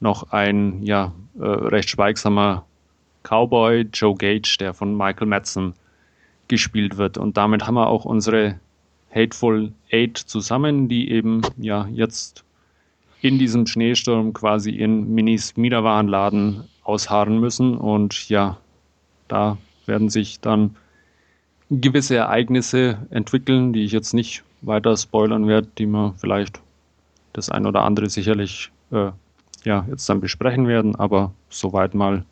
noch 0.00 0.32
ein 0.32 0.82
ja, 0.82 1.12
äh, 1.38 1.44
recht 1.44 1.90
schweigsamer 1.90 2.64
Cowboy, 3.22 3.86
Joe 3.92 4.16
Gage, 4.16 4.56
der 4.58 4.74
von 4.74 4.96
Michael 4.96 5.28
Madsen 5.28 5.74
gespielt 6.48 6.96
wird. 6.96 7.18
Und 7.18 7.36
damit 7.36 7.66
haben 7.66 7.74
wir 7.74 7.86
auch 7.86 8.04
unsere 8.04 8.58
Hateful 9.14 9.72
Eight 9.92 10.18
zusammen, 10.18 10.88
die 10.88 11.10
eben 11.10 11.42
ja 11.58 11.86
jetzt 11.92 12.44
in 13.20 13.38
diesem 13.38 13.66
Schneesturm 13.66 14.32
quasi 14.32 14.70
in 14.70 15.14
Minis 15.14 15.56
Miederwarenladen 15.56 16.64
ausharren 16.82 17.38
müssen. 17.40 17.76
Und 17.76 18.28
ja, 18.28 18.58
da 19.28 19.58
werden 19.86 20.08
sich 20.08 20.40
dann 20.40 20.76
gewisse 21.70 22.16
Ereignisse 22.16 23.06
entwickeln, 23.10 23.72
die 23.72 23.84
ich 23.84 23.92
jetzt 23.92 24.12
nicht 24.12 24.42
weiter 24.62 24.96
spoilern 24.96 25.46
werde, 25.46 25.68
die 25.78 25.86
wir 25.86 26.14
vielleicht 26.18 26.60
das 27.32 27.48
ein 27.48 27.66
oder 27.66 27.82
andere 27.82 28.10
sicherlich 28.10 28.70
äh, 28.90 29.10
ja, 29.64 29.86
jetzt 29.88 30.08
dann 30.08 30.20
besprechen 30.20 30.66
werden, 30.66 30.96
aber 30.96 31.32
soweit 31.48 31.94
mal 31.94 32.24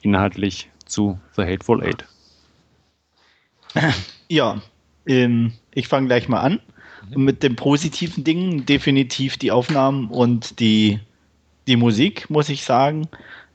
inhaltlich 0.00 0.70
zu 0.86 1.18
The 1.36 1.42
Hateful 1.42 1.82
Eight. 1.82 2.04
Ja, 4.28 4.60
ähm, 5.06 5.52
ich 5.72 5.86
fange 5.86 6.08
gleich 6.08 6.28
mal 6.28 6.40
an. 6.40 6.60
Mhm. 7.14 7.24
Mit 7.24 7.42
den 7.42 7.56
positiven 7.56 8.24
Dingen 8.24 8.66
definitiv 8.66 9.36
die 9.36 9.52
Aufnahmen 9.52 10.08
und 10.08 10.58
die, 10.58 10.98
die 11.66 11.76
Musik, 11.76 12.28
muss 12.30 12.48
ich 12.48 12.64
sagen. 12.64 13.08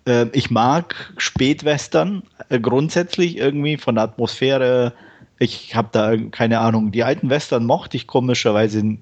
Äh, 0.05 0.27
ich 0.33 0.51
mag 0.51 1.13
Spätwestern 1.17 2.23
äh, 2.49 2.59
grundsätzlich 2.59 3.37
irgendwie 3.37 3.77
von 3.77 3.95
der 3.95 4.05
Atmosphäre. 4.05 4.93
Ich 5.39 5.75
habe 5.75 5.89
da 5.91 6.15
keine 6.17 6.59
Ahnung. 6.59 6.91
Die 6.91 7.03
alten 7.03 7.29
Western 7.29 7.65
mochte 7.65 7.97
ich 7.97 8.07
komischerweise 8.07 8.97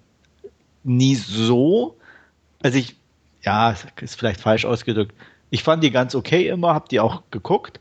nie 0.84 1.16
so. 1.16 1.98
Also 2.62 2.78
ich, 2.78 2.96
ja, 3.44 3.76
ist 4.02 4.16
vielleicht 4.16 4.42
falsch 4.42 4.66
ausgedrückt. 4.66 5.14
Ich 5.50 5.64
fand 5.64 5.84
die 5.84 5.92
ganz 5.92 6.16
okay 6.16 6.48
immer, 6.48 6.74
habe 6.74 6.88
die 6.90 7.00
auch 7.00 7.24
geguckt, 7.32 7.80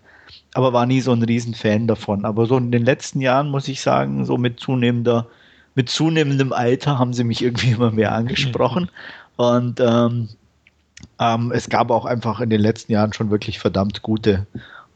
aber 0.55 0.73
war 0.73 0.87
nie 0.87 1.01
so 1.01 1.13
ein 1.13 1.23
Riesenfan 1.23 1.87
davon. 1.87 2.25
Aber 2.25 2.47
so 2.47 2.57
in 2.57 2.73
den 2.73 2.85
letzten 2.85 3.21
Jahren 3.21 3.51
muss 3.51 3.69
ich 3.69 3.81
sagen, 3.81 4.25
so 4.25 4.39
mit 4.39 4.61
zunehmender, 4.61 5.27
mit 5.75 5.89
zunehmendem 5.89 6.53
Alter 6.53 6.99
haben 6.99 7.13
sie 7.13 7.25
mich 7.25 7.43
irgendwie 7.43 7.73
immer 7.73 7.91
mehr 7.91 8.13
angesprochen. 8.13 8.91
Und 9.37 9.79
ähm, 9.81 10.29
ähm, 11.21 11.53
es 11.53 11.69
gab 11.69 11.91
auch 11.91 12.05
einfach 12.05 12.41
in 12.41 12.51
den 12.51 12.61
letzten 12.61 12.93
Jahren 12.93 13.13
schon 13.13 13.31
wirklich 13.31 13.59
verdammt 13.59 14.03
gute. 14.03 14.47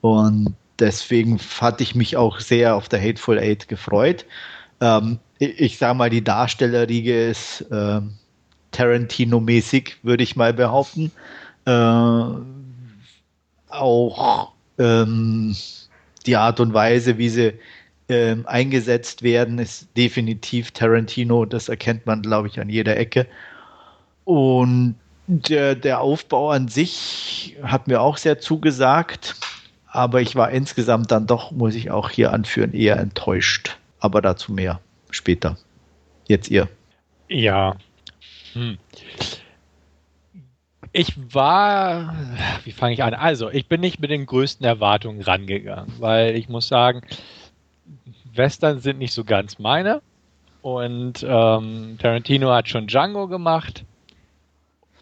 Und 0.00 0.54
deswegen 0.78 1.38
hatte 1.60 1.82
ich 1.82 1.94
mich 1.94 2.16
auch 2.16 2.40
sehr 2.40 2.76
auf 2.76 2.88
der 2.88 3.00
Hateful 3.00 3.38
Eight 3.38 3.68
gefreut. 3.68 4.24
Ähm, 4.80 5.18
ich, 5.38 5.60
ich 5.60 5.78
sage 5.78 5.94
mal, 5.96 6.10
die 6.10 6.24
Darstellerriege 6.24 7.28
ist 7.28 7.62
äh, 7.70 8.00
Tarantino-mäßig, 8.72 9.96
würde 10.02 10.22
ich 10.22 10.36
mal 10.36 10.52
behaupten. 10.52 11.12
Äh, 11.64 12.24
auch 13.68 14.52
ähm, 14.78 15.56
die 16.26 16.36
Art 16.36 16.60
und 16.60 16.74
Weise, 16.74 17.18
wie 17.18 17.28
sie 17.28 17.52
ähm, 18.08 18.46
eingesetzt 18.46 19.22
werden, 19.22 19.58
ist 19.58 19.88
definitiv 19.96 20.70
Tarantino. 20.70 21.44
Das 21.46 21.68
erkennt 21.68 22.06
man, 22.06 22.22
glaube 22.22 22.48
ich, 22.48 22.60
an 22.60 22.68
jeder 22.68 22.96
Ecke. 22.96 23.26
Und 24.24 24.96
der, 25.40 25.74
der 25.74 26.00
Aufbau 26.00 26.50
an 26.50 26.68
sich 26.68 27.56
hat 27.62 27.88
mir 27.88 28.00
auch 28.00 28.16
sehr 28.16 28.38
zugesagt, 28.38 29.36
aber 29.86 30.20
ich 30.20 30.36
war 30.36 30.50
insgesamt 30.50 31.10
dann 31.10 31.26
doch, 31.26 31.50
muss 31.50 31.74
ich 31.74 31.90
auch 31.90 32.10
hier 32.10 32.32
anführen, 32.32 32.72
eher 32.72 32.98
enttäuscht. 32.98 33.78
Aber 34.00 34.20
dazu 34.20 34.52
mehr 34.52 34.80
später. 35.10 35.56
Jetzt 36.28 36.50
ihr. 36.50 36.68
Ja. 37.28 37.76
Hm. 38.52 38.78
Ich 40.92 41.14
war, 41.32 42.14
wie 42.64 42.72
fange 42.72 42.94
ich 42.94 43.02
an? 43.02 43.14
Also, 43.14 43.50
ich 43.50 43.66
bin 43.66 43.80
nicht 43.80 44.00
mit 44.00 44.10
den 44.10 44.26
größten 44.26 44.66
Erwartungen 44.66 45.22
rangegangen, 45.22 45.92
weil 45.98 46.36
ich 46.36 46.48
muss 46.48 46.68
sagen, 46.68 47.02
Western 48.34 48.80
sind 48.80 48.98
nicht 48.98 49.14
so 49.14 49.24
ganz 49.24 49.58
meine. 49.58 50.02
Und 50.60 51.24
ähm, 51.26 51.96
Tarantino 51.98 52.50
hat 52.50 52.68
schon 52.68 52.86
Django 52.86 53.26
gemacht 53.26 53.84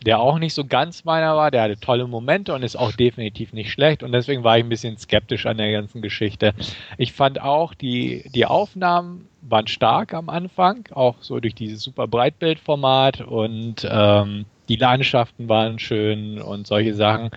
der 0.07 0.20
auch 0.20 0.38
nicht 0.38 0.55
so 0.55 0.64
ganz 0.64 1.05
meiner 1.05 1.36
war. 1.36 1.51
Der 1.51 1.62
hatte 1.62 1.78
tolle 1.78 2.07
Momente 2.07 2.55
und 2.55 2.62
ist 2.62 2.76
auch 2.76 2.92
definitiv 2.92 3.53
nicht 3.53 3.70
schlecht. 3.70 4.03
Und 4.03 4.12
deswegen 4.12 4.44
war 4.44 4.59
ich 4.59 4.64
ein 4.64 4.68
bisschen 4.68 4.96
skeptisch 4.98 5.46
an 5.46 5.59
der 5.59 5.72
ganzen 5.72 6.03
Geschichte. 6.03 6.55
Ich 6.98 7.12
fand 7.12 7.40
auch, 7.40 7.74
die, 7.74 8.30
die 8.34 8.46
Aufnahmen 8.46 9.28
waren 9.42 9.66
stark 9.66 10.14
am 10.14 10.28
Anfang, 10.28 10.88
auch 10.92 11.16
so 11.20 11.40
durch 11.40 11.55
dieses 11.55 11.82
super 11.82 12.07
Breitbildformat 12.07 13.20
und 13.20 13.88
ähm, 13.90 14.44
die 14.68 14.76
Landschaften 14.76 15.48
waren 15.48 15.78
schön 15.78 16.40
und 16.40 16.66
solche 16.66 16.94
Sachen. 16.94 17.30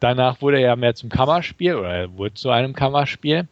Danach 0.00 0.42
wurde 0.42 0.56
er 0.58 0.68
ja 0.68 0.76
mehr 0.76 0.94
zum 0.94 1.08
Kammerspiel 1.08 1.76
oder 1.76 1.90
er 1.90 2.16
wurde 2.16 2.34
zu 2.34 2.50
einem 2.50 2.72
Kammerspiel. 2.72 3.46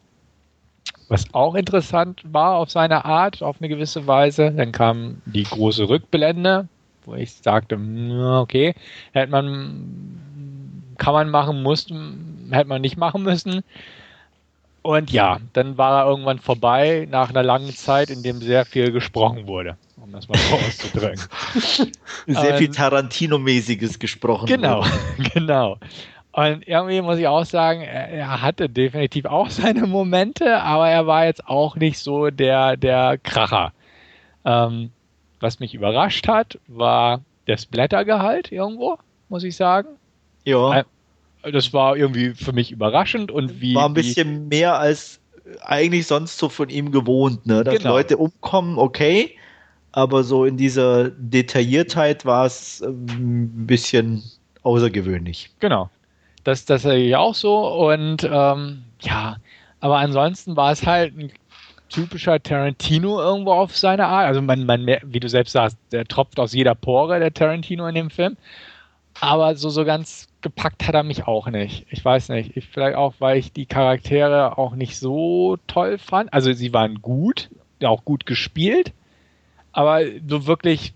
Was 1.09 1.33
auch 1.33 1.55
interessant 1.55 2.23
war 2.25 2.57
auf 2.57 2.71
seine 2.71 3.05
Art, 3.05 3.43
auf 3.43 3.57
eine 3.61 3.69
gewisse 3.69 4.07
Weise. 4.07 4.51
Dann 4.51 4.73
kam 4.73 5.23
die 5.27 5.45
große 5.45 5.89
Rückblende, 5.89 6.69
wo 7.05 7.15
ich 7.15 7.33
sagte, 7.35 7.79
okay, 8.41 8.75
hätte 9.13 9.31
man, 9.31 10.95
kann 10.99 11.15
man 11.15 11.31
machen, 11.31 11.63
muss, 11.63 11.87
hätte 12.51 12.69
man 12.69 12.83
nicht 12.83 12.97
machen 12.97 13.23
müssen. 13.23 13.63
Und 14.83 15.13
ja, 15.13 15.39
dann 15.53 15.79
war 15.79 16.03
er 16.03 16.11
irgendwann 16.11 16.41
vorbei 16.41 17.07
nach 17.09 17.31
einer 17.31 17.45
langen 17.45 17.73
Zeit, 17.73 18.11
in 18.11 18.25
dem 18.25 18.41
sehr 18.41 18.65
viel 18.65 18.91
gesprochen 18.91 19.47
wurde, 19.47 19.77
um 19.97 20.11
das 20.11 20.29
mal 20.29 20.37
so 20.37 20.57
auszudrücken. 20.57 21.23
Sehr 22.27 22.57
viel 22.57 22.71
Tarantino-mäßiges 22.71 24.01
gesprochen. 24.01 24.47
Genau, 24.47 24.79
wurde. 24.79 25.31
genau. 25.35 25.79
Und 26.33 26.67
irgendwie 26.67 27.01
muss 27.01 27.19
ich 27.19 27.29
auch 27.29 27.45
sagen, 27.45 27.83
er 27.83 28.41
hatte 28.41 28.69
definitiv 28.69 29.27
auch 29.27 29.51
seine 29.51 29.87
Momente, 29.87 30.61
aber 30.61 30.89
er 30.89 31.07
war 31.07 31.27
jetzt 31.27 31.47
auch 31.47 31.77
nicht 31.77 31.99
so 31.99 32.31
der, 32.31 32.77
der 32.77 33.19
Kracher. 33.19 33.73
Ähm, 34.45 34.91
was 35.43 35.61
mich 35.61 35.75
überrascht 35.75 36.29
hat, 36.29 36.59
war 36.69 37.21
der 37.47 37.59
Splattergehalt 37.59 38.53
irgendwo, 38.53 38.99
muss 39.29 39.45
ich 39.45 39.57
sagen. 39.57 39.89
Ja. 40.45 40.85
Das 41.43 41.73
war 41.73 41.97
irgendwie 41.97 42.35
für 42.35 42.53
mich 42.53 42.71
überraschend 42.71 43.31
und 43.31 43.61
wie. 43.61 43.75
War 43.75 43.89
ein 43.89 43.95
bisschen 43.95 44.49
mehr 44.49 44.79
als 44.79 45.21
eigentlich 45.61 46.07
sonst 46.07 46.39
so 46.39 46.49
von 46.49 46.69
ihm 46.69 46.93
gewohnt, 46.93 47.47
ne? 47.47 47.65
Dass 47.65 47.79
genau. 47.79 47.91
Leute 47.91 48.17
umkommen, 48.17 48.79
okay. 48.79 49.37
Aber 49.91 50.23
so 50.23 50.45
in 50.45 50.57
dieser 50.57 51.11
Detailliertheit 51.11 52.25
war 52.25 52.47
es 52.47 52.81
ähm, 52.81 53.05
ein 53.07 53.67
bisschen 53.67 54.23
außergewöhnlich. 54.63 55.51
Genau. 55.59 55.91
Das, 56.45 56.65
das 56.65 56.83
sehe 56.83 57.09
ich 57.09 57.17
auch 57.17 57.35
so. 57.35 57.89
Und 57.89 58.25
ähm, 58.25 58.85
ja, 59.01 59.37
aber 59.81 59.99
ansonsten 59.99 60.57
war 60.57 60.73
es 60.73 60.87
halt 60.87 61.19
ein 61.19 61.31
typischer 61.93 62.43
Tarantino 62.43 63.21
irgendwo 63.21 63.53
auf 63.53 63.77
seine 63.77 64.07
Art. 64.07 64.27
Also 64.27 64.43
man, 64.43 64.67
man, 64.67 64.87
wie 65.05 65.21
du 65.21 65.29
selbst 65.29 65.53
sagst, 65.53 65.77
der 65.93 66.05
tropft 66.07 66.41
aus 66.41 66.53
jeder 66.53 66.75
Pore, 66.75 67.19
der 67.21 67.33
Tarantino 67.33 67.87
in 67.87 67.95
dem 67.95 68.11
Film. 68.11 68.37
Aber 69.21 69.55
so, 69.57 69.69
so 69.69 69.85
ganz 69.85 70.29
gepackt 70.41 70.87
hat 70.87 70.95
er 70.95 71.03
mich 71.03 71.27
auch 71.27 71.49
nicht. 71.49 71.87
Ich 71.91 72.05
weiß 72.05 72.31
nicht. 72.31 72.57
Ich, 72.57 72.67
vielleicht 72.67 72.97
auch, 72.97 73.15
weil 73.19 73.39
ich 73.39 73.53
die 73.53 73.67
Charaktere 73.67 74.59
auch 74.59 74.75
nicht 74.75 74.99
so 74.99 75.59
toll 75.67 75.99
fand. 75.99 76.33
Also 76.33 76.53
sie 76.53 76.73
waren 76.73 77.03
gut, 77.03 77.51
auch 77.85 78.05
gut 78.05 78.27
gespielt. 78.27 78.93
Aber 79.73 80.01
so 80.27 80.47
wirklich 80.47 80.95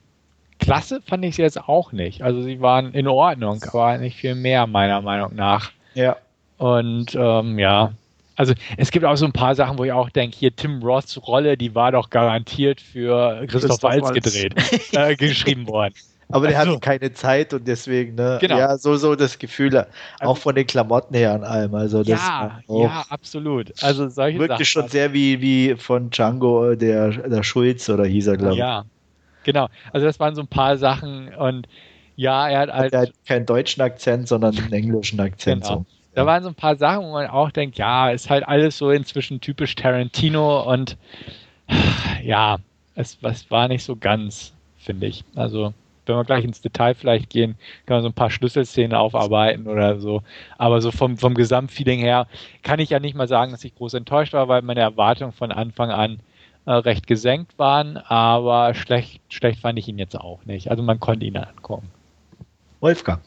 klasse 0.59 1.01
fand 1.03 1.25
ich 1.25 1.37
sie 1.37 1.43
jetzt 1.43 1.69
auch 1.69 1.93
nicht. 1.93 2.23
Also 2.23 2.43
sie 2.43 2.61
waren 2.61 2.93
in 2.95 3.07
Ordnung, 3.07 3.63
aber 3.63 3.99
nicht 3.99 4.17
viel 4.17 4.35
mehr, 4.35 4.67
meiner 4.67 5.03
Meinung 5.03 5.35
nach. 5.35 5.73
Ja. 5.95 6.17
Und 6.59 7.15
ähm, 7.15 7.59
ja, 7.59 7.93
also 8.37 8.55
es 8.77 8.91
gibt 8.91 9.05
auch 9.05 9.17
so 9.17 9.27
ein 9.27 9.33
paar 9.33 9.55
Sachen, 9.55 9.79
wo 9.79 9.85
ich 9.85 9.93
auch 9.93 10.11
denke, 10.11 10.37
hier 10.37 10.55
Tim 10.55 10.83
Roths 10.83 11.21
Rolle, 11.27 11.57
die 11.57 11.75
war 11.75 11.93
doch 11.93 12.11
garantiert 12.11 12.81
für 12.81 13.45
Christoph, 13.47 13.81
Christoph 13.81 13.83
Waltz 13.83 14.13
gedreht, 14.13 14.55
äh, 14.93 15.17
geschrieben 15.17 15.67
worden. 15.67 15.95
Aber 16.29 16.49
der 16.49 16.59
also, 16.59 16.73
hatte 16.73 16.81
keine 16.81 17.13
Zeit 17.13 17.55
und 17.55 17.69
deswegen, 17.69 18.17
ne? 18.17 18.39
Genau. 18.41 18.59
Ja, 18.59 18.77
so, 18.79 18.97
so 18.97 19.15
das 19.15 19.39
Gefühl, 19.39 19.77
auch 19.79 19.87
also, 20.19 20.35
von 20.35 20.55
den 20.57 20.67
Klamotten 20.67 21.15
her 21.15 21.35
an 21.35 21.45
allem. 21.45 21.75
Also 21.75 21.99
das 21.99 22.09
ja, 22.09 22.61
ja, 22.69 23.05
absolut. 23.09 23.73
Also 23.83 24.09
solche 24.09 24.39
Wirkte 24.41 24.55
Sachen. 24.55 24.65
schon 24.65 24.89
sehr 24.89 25.13
wie, 25.13 25.41
wie 25.41 25.77
von 25.77 26.11
Django, 26.11 26.75
der, 26.75 27.11
der 27.11 27.43
Schulz 27.45 27.89
oder 27.89 28.05
hieß 28.05 28.27
er, 28.27 28.37
glaube 28.39 28.55
ich. 28.55 28.59
Ja, 28.59 28.85
genau. 29.45 29.69
Also 29.93 30.05
das 30.05 30.19
waren 30.19 30.35
so 30.35 30.43
ein 30.43 30.49
paar 30.49 30.77
Sachen 30.79 31.33
und 31.35 31.69
ja, 32.17 32.49
er 32.49 32.61
hat 32.61 32.73
halt. 32.73 32.93
Er 32.93 33.01
hat 33.03 33.13
keinen 33.27 33.47
deutschen 33.47 33.83
Akzent, 33.83 34.27
sondern 34.27 34.57
einen 34.59 34.73
englischen 34.73 35.21
Akzent. 35.21 35.63
Genau. 35.63 35.75
So 35.81 35.87
da 36.17 36.25
waren 36.25 36.43
so 36.43 36.49
ein 36.49 36.55
paar 36.55 36.77
Sachen, 36.77 37.05
wo 37.05 37.13
man 37.13 37.27
auch 37.27 37.51
denkt, 37.51 37.77
ja, 37.77 38.09
ist 38.11 38.31
halt 38.31 38.49
alles 38.49 38.79
so 38.79 38.91
inzwischen 38.91 39.39
typisch 39.39 39.75
Tarantino 39.75 40.63
und 40.63 40.97
ja, 42.25 42.57
es, 42.95 43.19
es 43.21 43.51
war 43.51 43.69
nicht 43.69 43.85
so 43.85 43.97
ganz, 43.97 44.55
finde 44.79 45.09
ich. 45.09 45.25
Also 45.35 45.75
wenn 46.07 46.17
wir 46.17 46.25
gleich 46.25 46.45
ins 46.45 46.63
Detail 46.63 46.95
vielleicht 46.95 47.29
gehen, 47.29 47.57
kann 47.85 47.97
man 47.97 48.03
so 48.03 48.09
ein 48.09 48.15
paar 48.15 48.31
Schlüsselszenen 48.31 48.95
aufarbeiten 48.95 49.69
oder 49.69 50.01
so. 50.01 50.23
Aber 50.57 50.81
so 50.81 50.91
vom, 50.91 51.19
vom 51.19 51.35
Gesamtfeeling 51.35 52.01
her 52.01 52.27
kann 52.63 52.81
ich 52.81 52.89
ja 52.89 52.99
nicht 52.99 53.15
mal 53.15 53.29
sagen, 53.29 53.53
dass 53.53 53.65
ich 53.65 53.75
groß 53.75 53.93
enttäuscht 53.93 54.33
war, 54.33 54.49
weil 54.49 54.63
meine 54.63 54.81
Erwartungen 54.81 55.33
von 55.33 55.53
Anfang 55.53 55.91
an 55.91 56.21
äh, 56.65 56.73
recht 56.73 57.07
gesenkt 57.07 57.59
waren, 57.59 57.99
aber 57.99 58.73
schlecht, 58.73 59.21
schlecht 59.29 59.61
fand 59.61 59.79
ich 59.79 59.87
ihn 59.87 59.99
jetzt 59.99 60.19
auch 60.19 60.47
nicht. 60.47 60.71
Also 60.71 60.83
man 60.83 60.99
konnte 60.99 61.27
ihn 61.27 61.37
ankommen. 61.37 61.91
Wolfgang. 62.81 63.21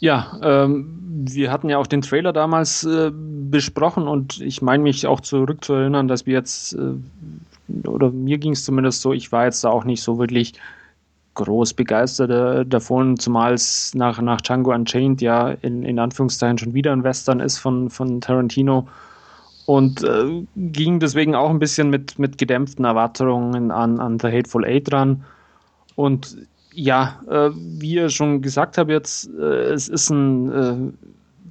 Ja, 0.00 0.38
ähm, 0.42 0.96
wir 1.28 1.52
hatten 1.52 1.68
ja 1.68 1.78
auch 1.78 1.86
den 1.86 2.00
Trailer 2.00 2.32
damals 2.32 2.84
äh, 2.84 3.10
besprochen 3.14 4.08
und 4.08 4.40
ich 4.40 4.62
meine 4.62 4.82
mich 4.82 5.06
auch 5.06 5.20
zurückzuerinnern, 5.20 6.08
dass 6.08 6.26
wir 6.26 6.34
jetzt, 6.34 6.74
äh, 6.74 7.86
oder 7.86 8.10
mir 8.10 8.38
ging 8.38 8.52
es 8.52 8.64
zumindest 8.64 9.02
so, 9.02 9.12
ich 9.12 9.30
war 9.30 9.44
jetzt 9.44 9.62
da 9.62 9.68
auch 9.68 9.84
nicht 9.84 10.02
so 10.02 10.18
wirklich 10.18 10.54
groß 11.34 11.74
begeistert 11.74 12.30
äh, 12.30 12.66
davon, 12.66 13.18
zumal 13.18 13.52
es 13.52 13.94
nach, 13.94 14.20
nach 14.20 14.40
Django 14.40 14.72
Unchained 14.72 15.20
ja 15.20 15.50
in, 15.50 15.82
in 15.82 15.98
Anführungszeichen 15.98 16.58
schon 16.58 16.74
wieder 16.74 16.92
ein 16.92 17.04
Western 17.04 17.40
ist 17.40 17.58
von, 17.58 17.90
von 17.90 18.20
Tarantino 18.20 18.88
und 19.66 20.02
äh, 20.02 20.44
ging 20.56 20.98
deswegen 20.98 21.34
auch 21.34 21.50
ein 21.50 21.58
bisschen 21.58 21.90
mit, 21.90 22.18
mit 22.18 22.38
gedämpften 22.38 22.84
Erwartungen 22.84 23.70
an, 23.70 24.00
an 24.00 24.18
The 24.18 24.26
Hateful 24.26 24.64
Eight 24.64 24.90
dran. 24.90 25.24
Und 25.94 26.38
ja, 26.72 27.20
äh, 27.28 27.50
wie 27.54 27.94
ihr 27.94 28.08
schon 28.08 28.42
gesagt 28.42 28.78
habt, 28.78 28.90
jetzt, 28.90 29.30
äh, 29.38 29.72
es 29.72 29.88
ist 29.88 30.10
ein 30.10 30.52
äh, 30.52 30.76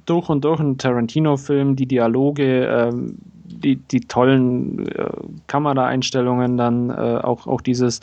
durch 0.06 0.28
und 0.28 0.44
durch 0.44 0.60
ein 0.60 0.78
Tarantino-Film, 0.78 1.76
die 1.76 1.86
Dialoge, 1.86 2.66
ähm, 2.66 3.16
die, 3.44 3.76
die 3.76 4.00
tollen 4.00 4.86
äh, 4.88 5.10
Kameraeinstellungen, 5.46 6.56
dann 6.56 6.90
äh, 6.90 7.20
auch, 7.22 7.46
auch 7.46 7.60
dieses 7.60 8.00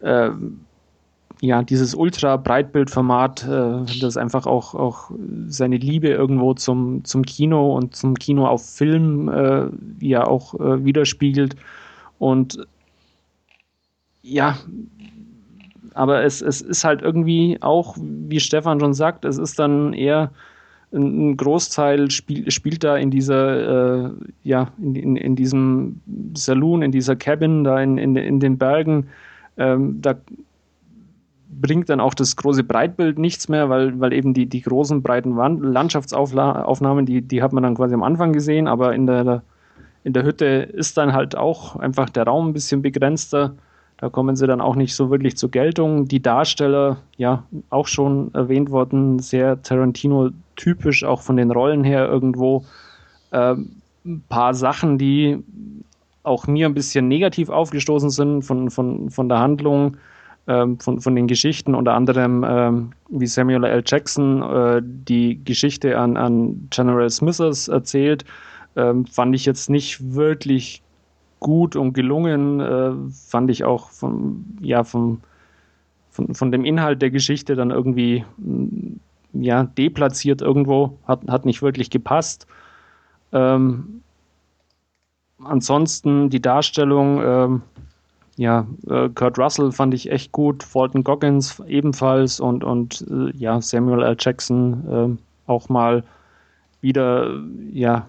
äh, 0.00 0.30
ja, 1.40 1.62
dieses 1.62 1.94
Ultra-Breitbildformat, 1.94 3.46
das 3.46 4.16
einfach 4.16 4.46
auch, 4.46 4.74
auch 4.74 5.10
seine 5.48 5.76
Liebe 5.76 6.08
irgendwo 6.08 6.54
zum, 6.54 7.04
zum 7.04 7.22
Kino 7.22 7.76
und 7.76 7.94
zum 7.94 8.14
Kino 8.14 8.46
auf 8.46 8.64
Film 8.64 9.30
ja 10.00 10.26
auch 10.26 10.54
widerspiegelt. 10.54 11.56
Und 12.18 12.66
ja, 14.22 14.56
aber 15.94 16.24
es, 16.24 16.42
es 16.42 16.60
ist 16.60 16.84
halt 16.84 17.02
irgendwie 17.02 17.58
auch, 17.60 17.96
wie 17.98 18.40
Stefan 18.40 18.80
schon 18.80 18.94
sagt, 18.94 19.24
es 19.24 19.38
ist 19.38 19.58
dann 19.58 19.92
eher 19.92 20.30
ein 20.92 21.36
Großteil 21.36 22.10
spiel, 22.10 22.50
spielt 22.50 22.84
da 22.84 22.96
in 22.96 23.10
dieser, 23.10 24.06
äh, 24.06 24.10
ja, 24.42 24.68
in, 24.78 24.94
in, 24.94 25.16
in, 25.16 25.36
diesem 25.36 26.00
Saloon, 26.34 26.82
in 26.82 26.92
dieser 26.92 27.16
Cabin, 27.16 27.64
da 27.64 27.80
in, 27.80 27.98
in, 27.98 28.16
in 28.16 28.40
den 28.40 28.58
Bergen. 28.58 29.08
Ähm, 29.56 30.00
da 30.00 30.14
bringt 31.60 31.88
dann 31.88 32.00
auch 32.00 32.14
das 32.14 32.36
große 32.36 32.64
Breitbild 32.64 33.18
nichts 33.18 33.48
mehr, 33.48 33.68
weil, 33.70 33.98
weil 34.00 34.12
eben 34.12 34.34
die, 34.34 34.46
die 34.46 34.62
großen, 34.62 35.02
breiten 35.02 35.36
Landschaftsaufnahmen, 35.36 37.06
die, 37.06 37.22
die 37.22 37.42
hat 37.42 37.52
man 37.52 37.62
dann 37.62 37.74
quasi 37.74 37.94
am 37.94 38.02
Anfang 38.02 38.32
gesehen, 38.32 38.68
aber 38.68 38.94
in 38.94 39.06
der, 39.06 39.42
in 40.04 40.12
der 40.12 40.24
Hütte 40.24 40.46
ist 40.46 40.96
dann 40.96 41.12
halt 41.12 41.36
auch 41.36 41.76
einfach 41.76 42.10
der 42.10 42.24
Raum 42.24 42.48
ein 42.48 42.52
bisschen 42.52 42.82
begrenzter. 42.82 43.54
Da 43.98 44.08
kommen 44.08 44.36
sie 44.36 44.46
dann 44.46 44.60
auch 44.60 44.76
nicht 44.76 44.94
so 44.94 45.10
wirklich 45.10 45.36
zur 45.36 45.50
Geltung. 45.50 46.08
Die 46.08 46.20
Darsteller, 46.20 46.98
ja, 47.16 47.44
auch 47.70 47.86
schon 47.86 48.34
erwähnt 48.34 48.70
worden, 48.70 49.20
sehr 49.20 49.62
Tarantino-typisch, 49.62 51.04
auch 51.04 51.22
von 51.22 51.36
den 51.36 51.50
Rollen 51.50 51.84
her 51.84 52.06
irgendwo. 52.06 52.64
Äh, 53.30 53.54
ein 54.04 54.22
paar 54.28 54.54
Sachen, 54.54 54.98
die 54.98 55.42
auch 56.22 56.46
mir 56.46 56.66
ein 56.66 56.74
bisschen 56.74 57.08
negativ 57.08 57.48
aufgestoßen 57.48 58.10
sind 58.10 58.42
von, 58.42 58.70
von, 58.70 59.10
von 59.10 59.28
der 59.28 59.38
Handlung, 59.38 59.96
ähm, 60.46 60.78
von, 60.78 61.00
von 61.00 61.14
den 61.14 61.26
Geschichten, 61.26 61.74
unter 61.74 61.94
anderem 61.94 62.44
ähm, 62.46 62.90
wie 63.08 63.26
Samuel 63.26 63.64
L. 63.64 63.82
Jackson 63.86 64.42
äh, 64.42 64.82
die 64.82 65.42
Geschichte 65.44 65.98
an, 65.98 66.16
an 66.16 66.68
General 66.70 67.08
Smithers 67.08 67.68
erzählt, 67.68 68.24
ähm, 68.76 69.06
fand 69.06 69.34
ich 69.34 69.44
jetzt 69.46 69.70
nicht 69.70 70.14
wirklich 70.14 70.82
gut 71.44 71.76
und 71.76 71.92
gelungen, 71.92 72.58
äh, 72.58 72.92
fand 73.12 73.50
ich 73.50 73.64
auch 73.64 73.90
vom, 73.90 74.46
ja, 74.62 74.82
vom, 74.82 75.20
von, 76.08 76.34
von 76.34 76.50
dem 76.50 76.64
Inhalt 76.64 77.02
der 77.02 77.10
Geschichte 77.10 77.54
dann 77.54 77.70
irgendwie 77.70 78.24
mm, 78.38 78.96
ja, 79.34 79.64
deplatziert 79.64 80.40
irgendwo, 80.40 80.96
hat, 81.06 81.20
hat 81.28 81.44
nicht 81.44 81.60
wirklich 81.60 81.90
gepasst. 81.90 82.46
Ähm, 83.32 84.00
ansonsten 85.44 86.30
die 86.30 86.40
Darstellung, 86.40 87.20
ähm, 87.22 87.62
ja, 88.36 88.66
äh, 88.88 89.10
Kurt 89.10 89.38
Russell 89.38 89.70
fand 89.70 89.92
ich 89.92 90.10
echt 90.10 90.32
gut, 90.32 90.62
Fulton 90.62 91.04
Goggins 91.04 91.62
ebenfalls 91.66 92.40
und, 92.40 92.64
und 92.64 93.04
äh, 93.10 93.36
ja, 93.36 93.60
Samuel 93.60 94.02
L. 94.02 94.16
Jackson 94.18 95.18
äh, 95.46 95.50
auch 95.50 95.68
mal 95.68 96.04
wieder, 96.80 97.38
ja, 97.70 98.06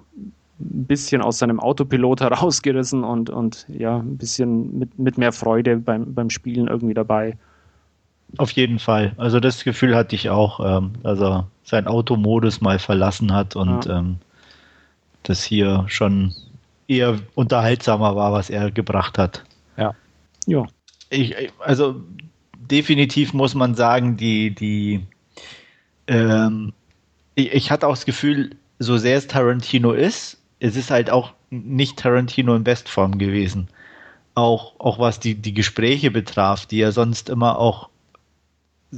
ein 0.59 0.85
bisschen 0.85 1.21
aus 1.21 1.39
seinem 1.39 1.59
Autopilot 1.59 2.21
herausgerissen 2.21 3.03
und, 3.03 3.29
und 3.29 3.65
ja, 3.69 3.97
ein 3.97 4.17
bisschen 4.17 4.79
mit, 4.79 4.97
mit 4.99 5.17
mehr 5.17 5.31
Freude 5.31 5.77
beim, 5.77 6.13
beim 6.13 6.29
Spielen 6.29 6.67
irgendwie 6.67 6.93
dabei. 6.93 7.37
Auf 8.37 8.51
jeden 8.51 8.79
Fall. 8.79 9.13
Also 9.17 9.39
das 9.39 9.63
Gefühl 9.63 9.95
hatte 9.95 10.15
ich 10.15 10.29
auch, 10.29 10.59
ähm, 10.59 10.93
dass 11.03 11.19
er 11.21 11.47
seinen 11.63 11.87
Automodus 11.87 12.59
mal 12.61 12.79
verlassen 12.79 13.33
hat 13.33 13.55
und 13.55 13.85
ja. 13.85 13.99
ähm, 13.99 14.17
das 15.23 15.43
hier 15.43 15.85
schon 15.87 16.33
eher 16.87 17.19
unterhaltsamer 17.35 18.15
war, 18.15 18.31
was 18.33 18.49
er 18.49 18.71
gebracht 18.71 19.17
hat. 19.17 19.43
Ja. 19.77 19.93
Ja. 20.47 20.65
Ich, 21.09 21.35
also 21.59 22.01
definitiv 22.57 23.33
muss 23.33 23.55
man 23.55 23.75
sagen, 23.75 24.17
die, 24.17 24.53
die 24.53 25.05
ähm, 26.07 26.73
ich, 27.35 27.53
ich 27.53 27.71
hatte 27.71 27.87
auch 27.87 27.93
das 27.93 28.05
Gefühl, 28.05 28.51
so 28.79 28.97
sehr 28.97 29.17
es 29.17 29.27
Tarantino 29.27 29.91
ist, 29.91 30.37
es 30.59 30.75
ist 30.75 30.91
halt 30.91 31.09
auch 31.09 31.33
nicht 31.49 31.97
Tarantino 31.97 32.55
in 32.55 32.63
Bestform 32.63 33.17
gewesen. 33.17 33.67
Auch, 34.33 34.73
auch 34.79 34.99
was 34.99 35.19
die, 35.19 35.35
die 35.35 35.53
Gespräche 35.53 36.11
betraf, 36.11 36.65
die 36.65 36.77
ja 36.77 36.91
sonst 36.91 37.29
immer 37.29 37.57
auch, 37.57 37.89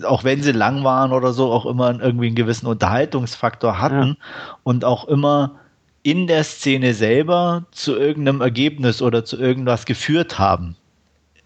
auch 0.03 0.23
wenn 0.23 0.41
sie 0.41 0.51
lang 0.51 0.83
waren 0.83 1.11
oder 1.11 1.33
so, 1.33 1.51
auch 1.51 1.65
immer 1.65 1.99
irgendwie 1.99 2.27
einen 2.27 2.35
gewissen 2.35 2.67
Unterhaltungsfaktor 2.67 3.79
hatten 3.79 4.17
ja. 4.19 4.57
und 4.63 4.85
auch 4.85 5.07
immer 5.07 5.59
in 6.03 6.27
der 6.27 6.43
Szene 6.43 6.93
selber 6.93 7.65
zu 7.71 7.95
irgendeinem 7.95 8.41
Ergebnis 8.41 9.01
oder 9.01 9.25
zu 9.25 9.37
irgendwas 9.37 9.85
geführt 9.85 10.39
haben. 10.39 10.75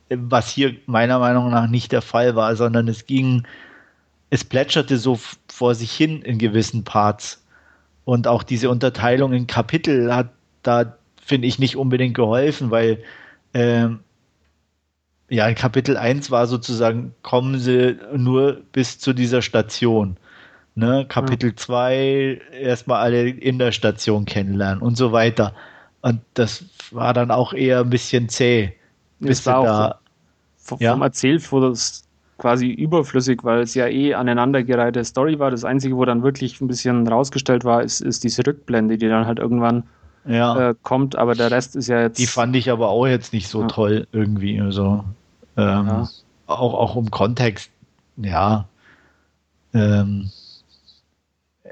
Was 0.10 0.50
hier 0.50 0.76
meiner 0.86 1.20
Meinung 1.20 1.50
nach 1.50 1.68
nicht 1.68 1.92
der 1.92 2.02
Fall 2.02 2.36
war, 2.36 2.56
sondern 2.56 2.88
es 2.88 3.06
ging, 3.06 3.44
es 4.30 4.44
plätscherte 4.44 4.98
so 4.98 5.20
vor 5.48 5.74
sich 5.74 5.92
hin 5.92 6.22
in 6.22 6.38
gewissen 6.38 6.84
Parts 6.84 7.41
und 8.06 8.28
auch 8.28 8.44
diese 8.44 8.70
Unterteilung 8.70 9.34
in 9.34 9.48
Kapitel 9.48 10.14
hat 10.14 10.30
da, 10.64 10.98
finde 11.24 11.48
ich, 11.48 11.60
nicht 11.60 11.76
unbedingt 11.76 12.16
geholfen, 12.16 12.72
weil 12.72 13.04
ähm, 13.54 14.00
ja, 15.30 15.48
in 15.48 15.56
Kapitel 15.56 15.96
1 15.96 16.30
war 16.30 16.46
sozusagen, 16.46 17.14
kommen 17.22 17.58
sie 17.58 17.98
nur 18.14 18.62
bis 18.74 19.00
zu 19.00 19.14
dieser 19.14 19.42
Station. 19.42 20.18
Ne? 20.76 21.06
Kapitel 21.08 21.56
2 21.56 22.42
mhm. 22.52 22.64
erstmal 22.64 23.02
alle 23.02 23.30
in 23.30 23.58
der 23.58 23.72
Station 23.72 24.26
kennenlernen 24.26 24.82
und 24.82 24.98
so 24.98 25.12
weiter. 25.12 25.54
Und 26.02 26.22
das 26.34 26.66
war 26.92 27.14
dann 27.14 27.32
auch 27.32 27.54
eher 27.54 27.80
ein 27.80 27.90
bisschen 27.90 28.28
zäh. 28.28 28.74
Bis 29.20 29.46
war 29.46 29.64
da, 29.64 30.00
vom, 30.58 30.80
ja? 30.80 30.92
vom 30.92 31.02
Erzählfluss 31.02 32.04
quasi 32.42 32.72
überflüssig, 32.72 33.44
weil 33.44 33.62
es 33.62 33.76
ja 33.76 33.86
eh 33.86 34.16
aneinandergereihte 34.16 35.06
Story 35.06 35.38
war. 35.38 35.52
Das 35.52 35.64
Einzige, 35.64 35.96
wo 35.96 36.06
dann 36.06 36.24
wirklich 36.24 36.60
ein 36.60 36.68
bisschen 36.68 37.08
rausgestellt 37.08 37.64
war, 37.66 37.84
ist, 37.84 38.02
ist 38.02 38.24
diese 38.24 38.46
Rückblende, 38.46 38.98
die 38.98 39.08
dann 39.08 39.28
halt 39.28 39.38
irgendwann 39.38 39.84
ja. 40.26 40.72
äh, 40.72 40.76
kommt, 40.82 41.16
aber 41.16 41.36
der 41.36 41.52
Rest 41.52 41.76
ist 41.76 41.88
ja 41.88 42.02
jetzt. 42.02 42.18
Die 42.18 42.26
fand 42.26 42.56
ich 42.56 42.72
aber 42.72 42.90
auch 42.90 43.06
jetzt 43.06 43.32
nicht 43.32 43.48
so 43.48 43.62
ja. 43.62 43.68
toll 43.68 44.08
irgendwie. 44.12 44.60
Also, 44.60 45.06
ähm, 45.56 45.88
ja. 45.88 46.10
auch, 46.48 46.74
auch 46.74 46.96
im 46.96 47.12
Kontext, 47.12 47.70
ja. 48.18 48.68
Ähm, 49.76 50.32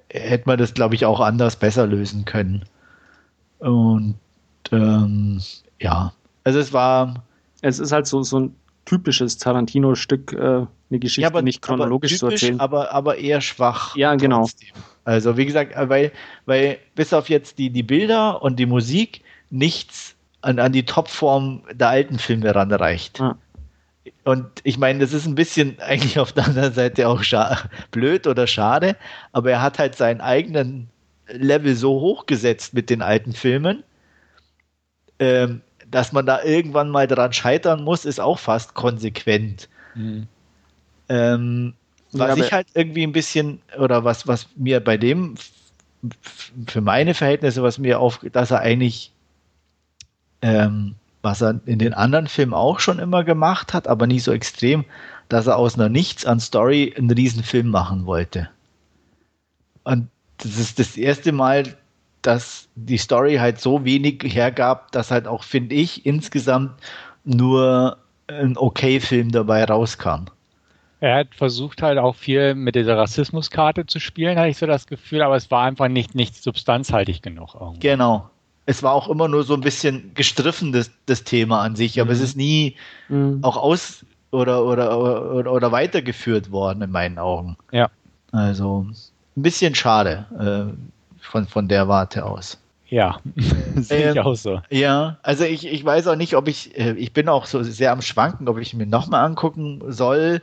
hätte 0.07 0.43
man 0.45 0.59
das, 0.59 0.75
glaube 0.75 0.93
ich, 0.93 1.03
auch 1.05 1.19
anders 1.19 1.55
besser 1.55 1.87
lösen 1.87 2.25
können. 2.25 2.63
Und 3.57 4.19
ähm, 4.71 5.41
ja, 5.79 6.13
also 6.43 6.59
es 6.59 6.71
war. 6.73 7.23
Es 7.61 7.79
ist 7.79 7.91
halt 7.91 8.05
so, 8.05 8.21
so 8.21 8.39
ein 8.39 8.55
typisches 8.89 9.37
Tarantino-Stück, 9.37 10.33
äh, 10.33 10.37
eine 10.37 10.99
Geschichte 10.99 11.21
ja, 11.21 11.27
aber, 11.27 11.43
nicht 11.43 11.61
chronologisch 11.61 12.17
typisch, 12.17 12.19
zu 12.19 12.27
erzählen. 12.27 12.59
Aber, 12.59 12.91
aber 12.91 13.17
eher 13.17 13.39
schwach. 13.39 13.95
Ja, 13.95 14.15
genau. 14.15 14.41
Trotzdem. 14.41 14.69
Also 15.05 15.37
wie 15.37 15.45
gesagt, 15.45 15.75
äh, 15.75 15.89
weil, 15.89 16.11
weil 16.45 16.79
bis 16.95 17.13
auf 17.13 17.29
jetzt 17.29 17.59
die, 17.59 17.69
die 17.69 17.83
Bilder 17.83 18.41
und 18.41 18.57
die 18.57 18.65
Musik 18.65 19.21
nichts 19.51 20.15
an, 20.41 20.57
an 20.57 20.71
die 20.71 20.85
Topform 20.85 21.61
der 21.71 21.89
alten 21.89 22.17
Filme 22.17 22.53
ranreicht. 22.55 23.19
Ja. 23.19 23.37
Und 24.23 24.47
ich 24.63 24.79
meine, 24.79 24.99
das 24.99 25.13
ist 25.13 25.27
ein 25.27 25.35
bisschen 25.35 25.79
eigentlich 25.85 26.17
auf 26.17 26.33
der 26.33 26.47
anderen 26.47 26.73
Seite 26.73 27.07
auch 27.07 27.23
blöd 27.91 28.25
oder 28.25 28.47
schade, 28.47 28.95
aber 29.31 29.51
er 29.51 29.61
hat 29.61 29.77
halt 29.77 29.95
seinen 29.95 30.21
eigenen 30.21 30.89
Level 31.27 31.75
so 31.75 32.01
hochgesetzt 32.01 32.73
mit 32.73 32.89
den 32.89 33.03
alten 33.03 33.33
Filmen, 33.33 33.83
ähm, 35.19 35.61
dass 35.91 36.11
man 36.11 36.25
da 36.25 36.43
irgendwann 36.43 36.89
mal 36.89 37.07
dran 37.07 37.33
scheitern 37.33 37.83
muss, 37.83 38.05
ist 38.05 38.19
auch 38.19 38.39
fast 38.39 38.73
konsequent. 38.73 39.69
Mhm. 39.95 40.27
Ähm, 41.09 41.73
was 42.11 42.37
ja, 42.37 42.43
ich 42.43 42.53
halt 42.53 42.67
irgendwie 42.73 43.03
ein 43.03 43.11
bisschen, 43.11 43.61
oder 43.77 44.03
was, 44.03 44.27
was 44.27 44.47
mir 44.55 44.79
bei 44.79 44.97
dem, 44.97 45.35
für 46.67 46.81
meine 46.81 47.13
Verhältnisse, 47.13 47.61
was 47.63 47.77
mir 47.77 47.99
auf, 47.99 48.19
dass 48.31 48.51
er 48.51 48.61
eigentlich, 48.61 49.11
ähm, 50.41 50.95
was 51.21 51.41
er 51.41 51.59
in 51.65 51.79
den 51.79 51.93
anderen 51.93 52.27
Filmen 52.27 52.53
auch 52.53 52.79
schon 52.79 52.99
immer 52.99 53.23
gemacht 53.23 53.73
hat, 53.73 53.87
aber 53.87 54.07
nie 54.07 54.19
so 54.19 54.31
extrem, 54.31 54.85
dass 55.27 55.47
er 55.47 55.57
aus 55.57 55.75
einer 55.75 55.89
Nichts 55.89 56.25
an 56.25 56.39
Story 56.39 56.93
einen 56.97 57.11
Riesenfilm 57.11 57.67
machen 57.67 58.05
wollte. 58.05 58.49
Und 59.83 60.09
das 60.37 60.57
ist 60.57 60.79
das 60.79 60.97
erste 60.97 61.31
Mal, 61.31 61.77
dass 62.21 62.67
die 62.75 62.97
Story 62.97 63.35
halt 63.35 63.59
so 63.59 63.85
wenig 63.85 64.23
hergab, 64.23 64.91
dass 64.91 65.11
halt 65.11 65.27
auch, 65.27 65.43
finde 65.43 65.75
ich, 65.75 66.05
insgesamt 66.05 66.71
nur 67.23 67.97
ein 68.27 68.57
okay 68.57 68.99
Film 68.99 69.31
dabei 69.31 69.63
rauskam. 69.63 70.25
Er 71.01 71.15
hat 71.15 71.33
versucht 71.33 71.81
halt 71.81 71.97
auch 71.97 72.15
viel 72.15 72.55
mit 72.55 72.75
dieser 72.75 72.97
Rassismuskarte 72.97 73.85
zu 73.85 73.99
spielen, 73.99 74.37
hatte 74.37 74.49
ich 74.49 74.57
so 74.57 74.65
das 74.65 74.85
Gefühl, 74.85 75.21
aber 75.21 75.37
es 75.37 75.49
war 75.49 75.63
einfach 75.63 75.87
nicht, 75.87 76.13
nicht 76.13 76.35
substanzhaltig 76.35 77.21
genug. 77.21 77.55
Irgendwo. 77.55 77.79
Genau. 77.79 78.29
Es 78.65 78.83
war 78.83 78.93
auch 78.93 79.07
immer 79.07 79.27
nur 79.27 79.43
so 79.43 79.53
ein 79.53 79.61
bisschen 79.61 80.11
gestriffen, 80.13 80.73
das, 80.73 80.91
das 81.05 81.23
Thema 81.23 81.61
an 81.61 81.75
sich, 81.75 81.99
aber 81.99 82.11
mhm. 82.11 82.15
es 82.15 82.21
ist 82.21 82.37
nie 82.37 82.75
mhm. 83.07 83.39
auch 83.41 83.57
aus 83.57 84.05
oder, 84.31 84.63
oder, 84.63 84.99
oder, 85.33 85.51
oder 85.51 85.71
weitergeführt 85.71 86.51
worden 86.51 86.81
in 86.83 86.91
meinen 86.91 87.17
Augen. 87.17 87.57
Ja. 87.71 87.89
Also 88.31 88.85
ein 89.35 89.41
bisschen 89.41 89.73
schade 89.73 90.25
äh, 90.37 90.98
von, 91.29 91.47
von 91.47 91.67
der 91.67 91.87
Warte 91.87 92.25
aus. 92.25 92.57
Ja, 92.87 93.19
sehe 93.75 94.11
ich 94.11 94.17
ähm, 94.17 94.25
auch 94.25 94.35
so. 94.35 94.61
Ja, 94.69 95.17
also 95.21 95.43
ich, 95.43 95.67
ich 95.67 95.85
weiß 95.85 96.07
auch 96.07 96.15
nicht, 96.15 96.35
ob 96.35 96.47
ich, 96.47 96.77
äh, 96.77 96.93
ich 96.93 97.13
bin 97.13 97.29
auch 97.29 97.45
so 97.45 97.61
sehr 97.61 97.91
am 97.91 98.01
Schwanken, 98.01 98.47
ob 98.47 98.57
ich 98.57 98.73
mir 98.73 98.87
nochmal 98.87 99.25
angucken 99.25 99.81
soll, 99.87 100.41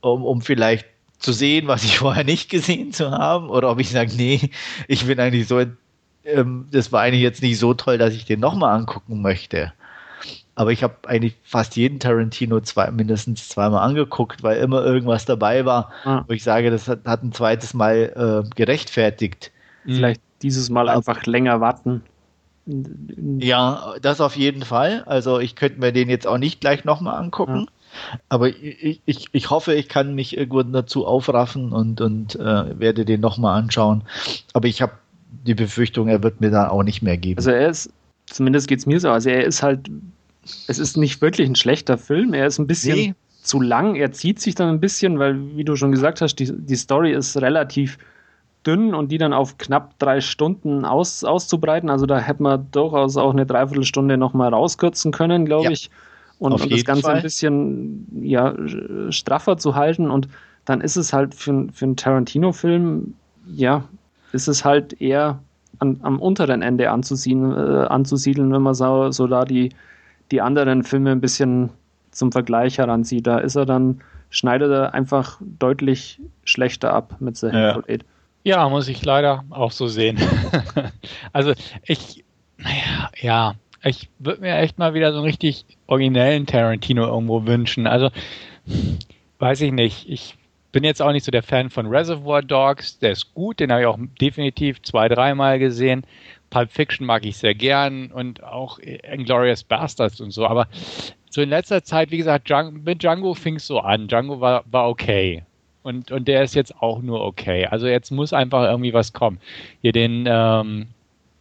um, 0.00 0.24
um 0.24 0.42
vielleicht 0.42 0.86
zu 1.18 1.32
sehen, 1.32 1.66
was 1.66 1.82
ich 1.82 1.98
vorher 1.98 2.24
nicht 2.24 2.50
gesehen 2.50 2.92
zu 2.92 3.10
haben, 3.10 3.50
oder 3.50 3.70
ob 3.70 3.80
ich 3.80 3.90
sage, 3.90 4.12
nee, 4.16 4.50
ich 4.86 5.06
bin 5.06 5.18
eigentlich 5.18 5.48
so, 5.48 5.60
ähm, 6.24 6.68
das 6.70 6.92
war 6.92 7.02
eigentlich 7.02 7.22
jetzt 7.22 7.42
nicht 7.42 7.58
so 7.58 7.74
toll, 7.74 7.98
dass 7.98 8.14
ich 8.14 8.24
den 8.24 8.38
nochmal 8.38 8.76
angucken 8.76 9.20
möchte. 9.20 9.72
Aber 10.54 10.70
ich 10.70 10.84
habe 10.84 10.96
eigentlich 11.08 11.34
fast 11.42 11.76
jeden 11.76 11.98
Tarantino 11.98 12.60
zwei, 12.60 12.90
mindestens 12.92 13.48
zweimal 13.48 13.88
angeguckt, 13.88 14.44
weil 14.44 14.58
immer 14.58 14.84
irgendwas 14.84 15.24
dabei 15.24 15.64
war, 15.64 15.90
ah. 16.04 16.24
wo 16.28 16.32
ich 16.34 16.44
sage, 16.44 16.70
das 16.70 16.86
hat, 16.86 17.06
hat 17.06 17.24
ein 17.24 17.32
zweites 17.32 17.74
Mal 17.74 18.44
äh, 18.44 18.54
gerechtfertigt. 18.54 19.50
Vielleicht 19.84 20.20
dieses 20.42 20.70
Mal 20.70 20.88
einfach 20.88 21.26
länger 21.26 21.60
warten. 21.60 22.02
Ja, 22.66 23.94
das 24.00 24.20
auf 24.20 24.36
jeden 24.36 24.62
Fall. 24.62 25.02
Also 25.04 25.40
ich 25.40 25.56
könnte 25.56 25.80
mir 25.80 25.92
den 25.92 26.08
jetzt 26.08 26.26
auch 26.26 26.38
nicht 26.38 26.60
gleich 26.60 26.84
nochmal 26.84 27.16
angucken. 27.16 27.66
Ja. 27.66 28.18
Aber 28.28 28.48
ich, 28.48 29.00
ich, 29.04 29.26
ich 29.32 29.50
hoffe, 29.50 29.74
ich 29.74 29.88
kann 29.88 30.14
mich 30.14 30.36
irgendwo 30.36 30.62
dazu 30.62 31.06
aufraffen 31.06 31.72
und, 31.72 32.00
und 32.00 32.36
äh, 32.36 32.78
werde 32.78 33.04
den 33.04 33.20
nochmal 33.20 33.60
anschauen. 33.60 34.02
Aber 34.52 34.68
ich 34.68 34.80
habe 34.80 34.92
die 35.44 35.54
Befürchtung, 35.54 36.08
er 36.08 36.22
wird 36.22 36.40
mir 36.40 36.50
dann 36.50 36.68
auch 36.68 36.82
nicht 36.82 37.02
mehr 37.02 37.16
geben. 37.16 37.38
Also 37.38 37.50
er 37.50 37.68
ist, 37.68 37.90
zumindest 38.26 38.68
geht 38.68 38.78
es 38.78 38.86
mir 38.86 39.00
so, 39.00 39.10
also 39.10 39.28
er 39.28 39.44
ist 39.44 39.62
halt, 39.62 39.90
es 40.68 40.78
ist 40.78 40.96
nicht 40.96 41.20
wirklich 41.20 41.48
ein 41.48 41.56
schlechter 41.56 41.98
Film, 41.98 42.32
er 42.32 42.46
ist 42.46 42.58
ein 42.58 42.66
bisschen 42.66 42.96
nee. 42.96 43.14
zu 43.42 43.60
lang, 43.60 43.96
er 43.96 44.12
zieht 44.12 44.40
sich 44.40 44.54
dann 44.54 44.68
ein 44.68 44.80
bisschen, 44.80 45.18
weil, 45.18 45.56
wie 45.56 45.64
du 45.64 45.76
schon 45.76 45.92
gesagt 45.92 46.20
hast, 46.20 46.36
die, 46.36 46.52
die 46.52 46.76
Story 46.76 47.12
ist 47.12 47.36
relativ 47.40 47.98
dünn 48.66 48.94
und 48.94 49.10
die 49.10 49.18
dann 49.18 49.32
auf 49.32 49.58
knapp 49.58 49.98
drei 49.98 50.20
Stunden 50.20 50.84
aus, 50.84 51.24
auszubreiten. 51.24 51.90
Also 51.90 52.06
da 52.06 52.18
hätte 52.18 52.42
man 52.42 52.68
durchaus 52.70 53.16
auch 53.16 53.32
eine 53.32 53.46
Dreiviertelstunde 53.46 54.16
nochmal 54.16 54.52
rauskürzen 54.52 55.12
können, 55.12 55.44
glaube 55.46 55.64
ja, 55.64 55.70
ich. 55.70 55.90
Und, 56.38 56.52
und 56.52 56.72
das 56.72 56.84
Ganze 56.84 57.02
Fall. 57.02 57.16
ein 57.16 57.22
bisschen 57.22 58.06
ja, 58.22 58.54
straffer 59.10 59.56
zu 59.58 59.74
halten. 59.74 60.10
Und 60.10 60.28
dann 60.64 60.80
ist 60.80 60.96
es 60.96 61.12
halt 61.12 61.34
für, 61.34 61.68
für 61.72 61.84
einen 61.84 61.96
Tarantino-Film, 61.96 63.14
ja, 63.46 63.84
ist 64.32 64.48
es 64.48 64.64
halt 64.64 65.00
eher 65.00 65.40
an, 65.78 65.98
am 66.02 66.20
unteren 66.20 66.62
Ende 66.62 66.90
anzusiedeln, 66.90 67.52
äh, 67.52 67.86
anzusiedeln 67.86 68.52
wenn 68.52 68.62
man 68.62 68.74
so, 68.74 69.10
so 69.10 69.26
da 69.26 69.44
die, 69.44 69.70
die 70.30 70.40
anderen 70.40 70.84
Filme 70.84 71.10
ein 71.10 71.20
bisschen 71.20 71.70
zum 72.10 72.30
Vergleich 72.32 72.78
heranzieht. 72.78 73.26
Da 73.26 73.38
ist 73.38 73.56
er 73.56 73.66
dann, 73.66 74.00
schneidet 74.30 74.70
er 74.70 74.94
einfach 74.94 75.40
deutlich 75.40 76.20
schlechter 76.44 76.92
ab 76.92 77.16
mit 77.20 77.36
The 77.36 77.48
Hateful 77.48 77.84
ja. 77.86 77.94
Eight. 77.94 78.04
Ja, 78.44 78.68
muss 78.68 78.88
ich 78.88 79.04
leider 79.04 79.44
auch 79.50 79.70
so 79.70 79.86
sehen. 79.86 80.18
also 81.32 81.52
ich, 81.86 82.24
ja, 83.20 83.54
ich 83.84 84.08
würde 84.18 84.40
mir 84.40 84.56
echt 84.56 84.78
mal 84.78 84.94
wieder 84.94 85.12
so 85.12 85.18
einen 85.18 85.26
richtig 85.26 85.64
originellen 85.86 86.46
Tarantino 86.46 87.06
irgendwo 87.06 87.46
wünschen. 87.46 87.86
Also, 87.86 88.10
weiß 89.38 89.60
ich 89.60 89.72
nicht. 89.72 90.08
Ich 90.08 90.36
bin 90.72 90.84
jetzt 90.84 91.02
auch 91.02 91.12
nicht 91.12 91.24
so 91.24 91.30
der 91.30 91.42
Fan 91.42 91.70
von 91.70 91.86
Reservoir 91.86 92.42
Dogs. 92.42 92.98
Der 92.98 93.12
ist 93.12 93.32
gut, 93.34 93.60
den 93.60 93.70
habe 93.70 93.82
ich 93.82 93.86
auch 93.86 93.98
definitiv 94.20 94.82
zwei, 94.82 95.08
dreimal 95.08 95.58
gesehen. 95.58 96.04
Pulp 96.50 96.70
Fiction 96.70 97.06
mag 97.06 97.24
ich 97.24 97.36
sehr 97.36 97.54
gern 97.54 98.10
und 98.10 98.42
auch 98.42 98.78
Inglourious 98.78 99.64
Bastards 99.64 100.20
und 100.20 100.32
so. 100.32 100.46
Aber 100.46 100.66
so 101.30 101.40
in 101.40 101.48
letzter 101.48 101.82
Zeit, 101.82 102.10
wie 102.10 102.18
gesagt, 102.18 102.50
mit 102.84 103.02
Django 103.02 103.34
fing 103.34 103.56
es 103.56 103.66
so 103.66 103.78
an. 103.80 104.08
Django 104.08 104.40
war, 104.40 104.64
war 104.70 104.88
okay. 104.88 105.44
Und, 105.82 106.12
und 106.12 106.28
der 106.28 106.42
ist 106.42 106.54
jetzt 106.54 106.80
auch 106.80 107.00
nur 107.02 107.24
okay. 107.24 107.66
Also 107.66 107.86
jetzt 107.86 108.10
muss 108.10 108.32
einfach 108.32 108.64
irgendwie 108.64 108.92
was 108.92 109.12
kommen. 109.12 109.40
Hier 109.80 109.92
den 109.92 110.24
ähm, 110.28 110.88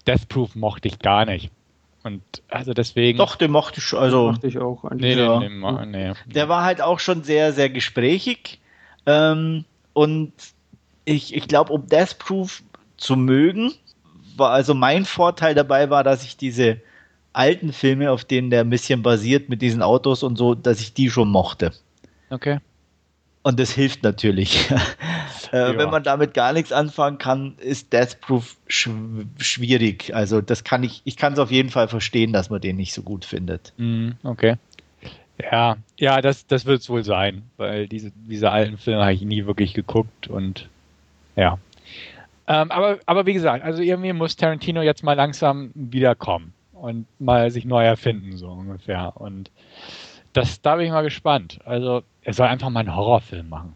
Death 0.08 0.28
Proof 0.30 0.56
mochte 0.56 0.88
ich 0.88 1.00
gar 1.00 1.26
nicht. 1.26 1.52
Und 2.04 2.24
also 2.50 2.74
deswegen. 2.74 3.20
Doch, 3.20 3.36
den 3.36 3.52
mochte 3.52 3.80
ich, 3.80 3.94
also. 3.94 4.26
Den 4.26 4.32
mochte 4.34 4.48
ich 4.48 4.58
auch. 4.58 4.84
Nee, 4.92 5.14
ja. 5.14 5.40
den, 5.40 5.62
den, 5.62 5.92
nee. 5.92 6.14
Der 6.26 6.50
war 6.50 6.64
halt 6.64 6.82
auch 6.82 7.00
schon 7.00 7.24
sehr, 7.24 7.54
sehr 7.54 7.70
gesprächig. 7.70 8.60
Ähm, 9.06 9.66
und 9.94 10.34
ich, 11.06 11.36
ich 11.36 11.48
glaube, 11.48 11.74
um 11.74 11.88
Death 11.88 12.18
Proof 12.18 12.64
zu 12.98 13.16
mögen, 13.16 13.74
war 14.38 14.52
also 14.52 14.74
mein 14.74 15.06
Vorteil 15.06 15.54
dabei 15.54 15.90
war, 15.90 16.04
dass 16.04 16.24
ich 16.24 16.38
diese 16.38 16.82
alten 17.34 17.74
Filme, 17.74 18.12
auf 18.12 18.26
denen 18.26 18.50
der 18.50 18.62
ein 18.62 18.70
bisschen 18.70 19.04
basiert 19.04 19.50
mit 19.50 19.62
diesen 19.62 19.82
Autos 19.82 20.24
und 20.24 20.38
so, 20.38 20.56
dass 20.56 20.82
ich 20.82 20.94
die 20.94 21.10
schon 21.10 21.30
mochte. 21.30 21.72
Okay. 22.30 22.60
Und 23.44 23.60
das 23.60 23.72
hilft 23.72 24.04
natürlich. 24.04 24.70
äh, 25.52 25.78
wenn 25.78 25.90
man 25.90 26.04
damit 26.04 26.34
gar 26.34 26.54
nichts 26.54 26.72
anfangen 26.72 27.18
kann, 27.18 27.56
ist 27.58 27.92
Death 27.92 28.22
Proof 28.22 28.58
sch 28.68 28.90
schwierig. 29.40 30.14
Also 30.14 30.42
das 30.42 30.64
kann 30.64 30.84
ich, 30.84 31.02
ich 31.06 31.18
kann 31.18 31.34
es 31.34 31.40
auf 31.40 31.52
jeden 31.52 31.70
Fall 31.70 31.88
verstehen, 31.88 32.34
dass 32.34 32.50
man 32.50 32.62
den 32.62 32.76
nicht 32.76 32.94
so 32.94 33.02
gut 33.02 33.26
findet. 33.26 33.74
Mm, 33.78 34.12
okay. 34.24 34.58
Ja, 35.42 35.78
ja, 35.98 36.22
das, 36.22 36.46
das 36.46 36.66
wird 36.66 36.82
es 36.82 36.90
wohl 36.90 37.04
sein, 37.04 37.44
weil 37.58 37.88
diese, 37.88 38.12
diese 38.12 38.52
alten 38.52 38.78
Filme 38.78 39.02
habe 39.02 39.14
ich 39.14 39.22
nie 39.22 39.46
wirklich 39.48 39.74
geguckt 39.74 40.28
und 40.28 40.70
ja. 41.36 41.58
Ähm, 42.48 42.70
aber, 42.70 43.00
aber 43.06 43.26
wie 43.26 43.34
gesagt, 43.34 43.64
also 43.64 43.82
irgendwie 43.82 44.14
muss 44.14 44.36
Tarantino 44.36 44.82
jetzt 44.82 45.04
mal 45.04 45.14
langsam 45.14 45.72
wiederkommen 45.74 46.54
und 46.74 47.06
mal 47.20 47.50
sich 47.52 47.66
neu 47.66 47.84
erfinden, 47.84 48.38
so 48.38 48.50
ungefähr. 48.50 49.14
Und 49.16 49.52
das, 50.34 50.62
da 50.62 50.76
bin 50.76 50.86
ich 50.86 50.92
mal 50.92 51.04
gespannt. 51.04 51.60
Also, 51.66 52.04
er 52.22 52.34
soll 52.34 52.48
einfach 52.48 52.70
mal 52.70 52.82
einen 52.82 52.96
Horrorfilm 52.96 53.50
machen. 53.50 53.76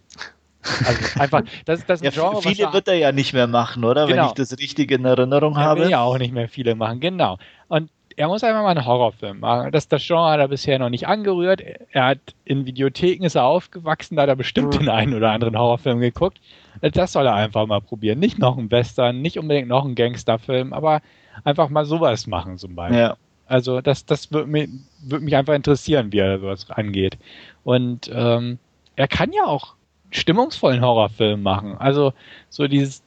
Also 0.86 1.20
einfach, 1.20 1.44
das, 1.66 1.86
das 1.86 2.02
ja, 2.02 2.10
Genre, 2.10 2.42
viele 2.42 2.74
wird 2.74 2.88
er 2.88 2.96
ja 2.96 3.12
nicht 3.12 3.34
mehr 3.34 3.48
machen, 3.48 3.84
oder? 3.84 4.08
Genau. 4.08 4.24
Wenn 4.24 4.28
ich 4.28 4.34
das 4.34 4.58
richtig 4.58 4.92
in 4.92 5.06
Erinnerung 5.06 5.56
er 5.56 5.62
habe. 5.62 5.82
Will 5.82 5.92
ja 5.92 6.02
auch 6.02 6.18
nicht 6.18 6.34
mehr 6.34 6.50
viele 6.50 6.76
machen, 6.76 7.00
genau. 7.00 7.38
Und 7.68 7.90
er 8.18 8.28
muss 8.28 8.44
einfach 8.44 8.62
mal 8.62 8.70
einen 8.70 8.86
Horrorfilm 8.86 9.40
machen. 9.42 9.72
Das, 9.72 9.88
das 9.88 10.06
Genre 10.06 10.32
hat 10.32 10.40
er 10.40 10.48
bisher 10.48 10.80
noch 10.80 10.90
nicht 10.90 11.08
angerührt. 11.08 11.62
Er 11.92 12.06
hat 12.06 12.20
in 12.46 12.66
Videotheken 12.66 13.26
ist 13.26 13.36
er 13.36 13.44
aufgewachsen, 13.44 14.16
da 14.16 14.24
hat 14.24 14.30
er 14.30 14.36
bestimmt 14.36 14.74
mhm. 14.74 14.80
den 14.80 14.90
einen 14.90 15.14
oder 15.14 15.32
anderen 15.32 15.58
Horrorfilm 15.58 16.00
geguckt. 16.00 16.40
Das 16.82 17.12
soll 17.12 17.26
er 17.26 17.36
einfach 17.36 17.66
mal 17.68 17.82
probieren. 17.82 18.20
Nicht 18.20 18.40
noch 18.40 18.58
ein 18.58 18.72
Western, 18.72 19.22
nicht 19.22 19.38
unbedingt 19.38 19.68
noch 19.68 19.86
ein 19.86 19.96
Gangsterfilm, 19.96 20.74
aber 20.74 21.02
einfach 21.44 21.70
mal 21.70 21.86
sowas 21.86 22.28
machen 22.28 22.58
zum 22.58 22.76
Beispiel. 22.76 23.00
Ja. 23.00 23.18
Also 23.48 23.82
das, 23.82 24.06
das 24.06 24.32
würde 24.32 24.50
mich, 24.50 24.70
würd 25.02 25.22
mich 25.22 25.36
einfach 25.36 25.54
interessieren, 25.54 26.12
wie 26.12 26.20
er 26.20 26.40
sowas 26.40 26.70
angeht. 26.70 27.18
Und 27.64 28.10
ähm, 28.14 28.58
er 28.96 29.08
kann 29.08 29.32
ja 29.34 29.46
auch 29.46 29.76
stimmungsvollen 30.12 30.82
Horrorfilm 30.82 31.44
machen. 31.44 31.78
Also 31.78 32.14
so 32.50 32.68
dieses, 32.68 33.04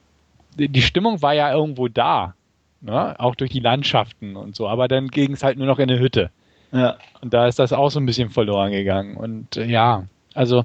die 0.57 0.83
Stimmung 0.83 1.23
war 1.23 1.35
ja 1.35 1.53
irgendwo 1.53 1.89
da, 1.89 2.35
ne? 2.81 3.19
auch 3.19 3.35
durch 3.35 3.51
die 3.51 3.61
Landschaften 3.61 4.37
und 4.37 4.55
so. 4.55 4.69
Aber 4.69 4.89
dann 4.89 5.09
ging 5.09 5.33
es 5.33 5.43
halt 5.43 5.59
nur 5.59 5.67
noch 5.67 5.79
in 5.79 5.91
eine 5.91 5.99
Hütte. 5.99 6.31
Ja. 6.73 6.97
Und 7.23 7.33
da 7.33 7.47
ist 7.47 7.59
das 7.59 7.73
auch 7.73 7.91
so 7.91 7.99
ein 7.99 8.07
bisschen 8.07 8.31
verloren 8.31 8.73
gegangen. 8.73 9.17
Und 9.17 9.57
äh, 9.57 9.65
ja, 9.65 10.05
also 10.35 10.65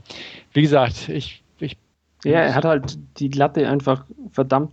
wie 0.52 0.62
gesagt, 0.62 1.10
ich, 1.10 1.42
ich 1.60 1.78
ja, 2.24 2.40
er 2.40 2.56
hat 2.56 2.66
halt 2.66 2.98
die 3.18 3.30
Latte 3.30 3.68
einfach 3.68 4.06
verdammt 4.32 4.72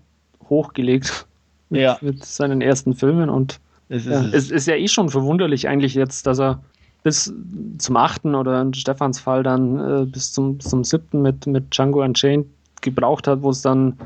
hochgelegt 0.49 1.27
mit, 1.69 1.83
ja. 1.83 1.99
mit 2.01 2.25
seinen 2.25 2.61
ersten 2.61 2.95
Filmen 2.95 3.31
und 3.31 3.61
es 3.91 4.07
ist, 4.07 4.13
ja, 4.13 4.25
es 4.33 4.51
ist 4.51 4.67
ja 4.67 4.77
eh 4.77 4.89
schon 4.89 5.11
verwunderlich 5.11 5.69
eigentlich 5.69 5.95
jetzt, 5.95 6.27
dass 6.27 6.39
er 6.39 6.63
bis 7.03 7.33
zum 7.79 7.97
achten 7.97 8.35
oder 8.35 8.63
in 8.63 8.73
Stefans 8.73 9.19
Fall 9.19 9.43
dann 9.43 10.03
äh, 10.03 10.05
bis 10.05 10.33
zum, 10.33 10.61
zum 10.61 10.85
siebten 10.85 11.23
mit, 11.23 11.47
mit 11.47 11.75
Django 11.75 12.03
Unchained 12.03 12.47
gebraucht 12.83 13.27
hat, 13.27 13.43
wo 13.43 13.51
es 13.51 13.63
dann 13.63 13.99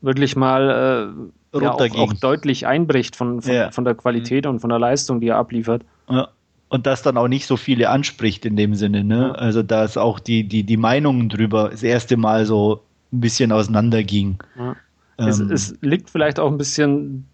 wirklich 0.00 0.36
mal 0.36 1.18
äh, 1.52 1.58
ja, 1.60 1.72
auch, 1.72 1.80
auch, 1.96 2.12
deutlich 2.12 2.66
einbricht 2.66 3.16
von, 3.16 3.42
von, 3.42 3.52
ja. 3.52 3.70
von 3.70 3.84
der 3.84 3.94
Qualität 3.94 4.44
mhm. 4.44 4.52
und 4.52 4.60
von 4.60 4.70
der 4.70 4.78
Leistung, 4.78 5.20
die 5.20 5.28
er 5.28 5.38
abliefert. 5.38 5.82
Ja. 6.08 6.28
und 6.68 6.86
das 6.86 7.02
dann 7.02 7.16
auch 7.16 7.26
nicht 7.26 7.46
so 7.46 7.56
viele 7.56 7.90
anspricht 7.90 8.46
in 8.46 8.56
dem 8.56 8.74
Sinne. 8.76 9.02
Ne? 9.02 9.36
Also 9.36 9.64
dass 9.64 9.96
auch 9.96 10.20
die, 10.20 10.44
die, 10.44 10.62
die 10.62 10.76
Meinungen 10.76 11.28
drüber 11.28 11.70
das 11.70 11.82
erste 11.82 12.16
Mal 12.16 12.46
so 12.46 12.82
ein 13.12 13.20
bisschen 13.20 13.50
auseinandergingen. 13.50 14.38
Ja. 14.56 14.76
Ähm, 15.18 15.28
es, 15.28 15.40
es, 15.40 15.74
liegt 15.80 16.10
vielleicht 16.10 16.38
auch 16.38 16.50
ein 16.50 16.58
bisschen 16.58 17.26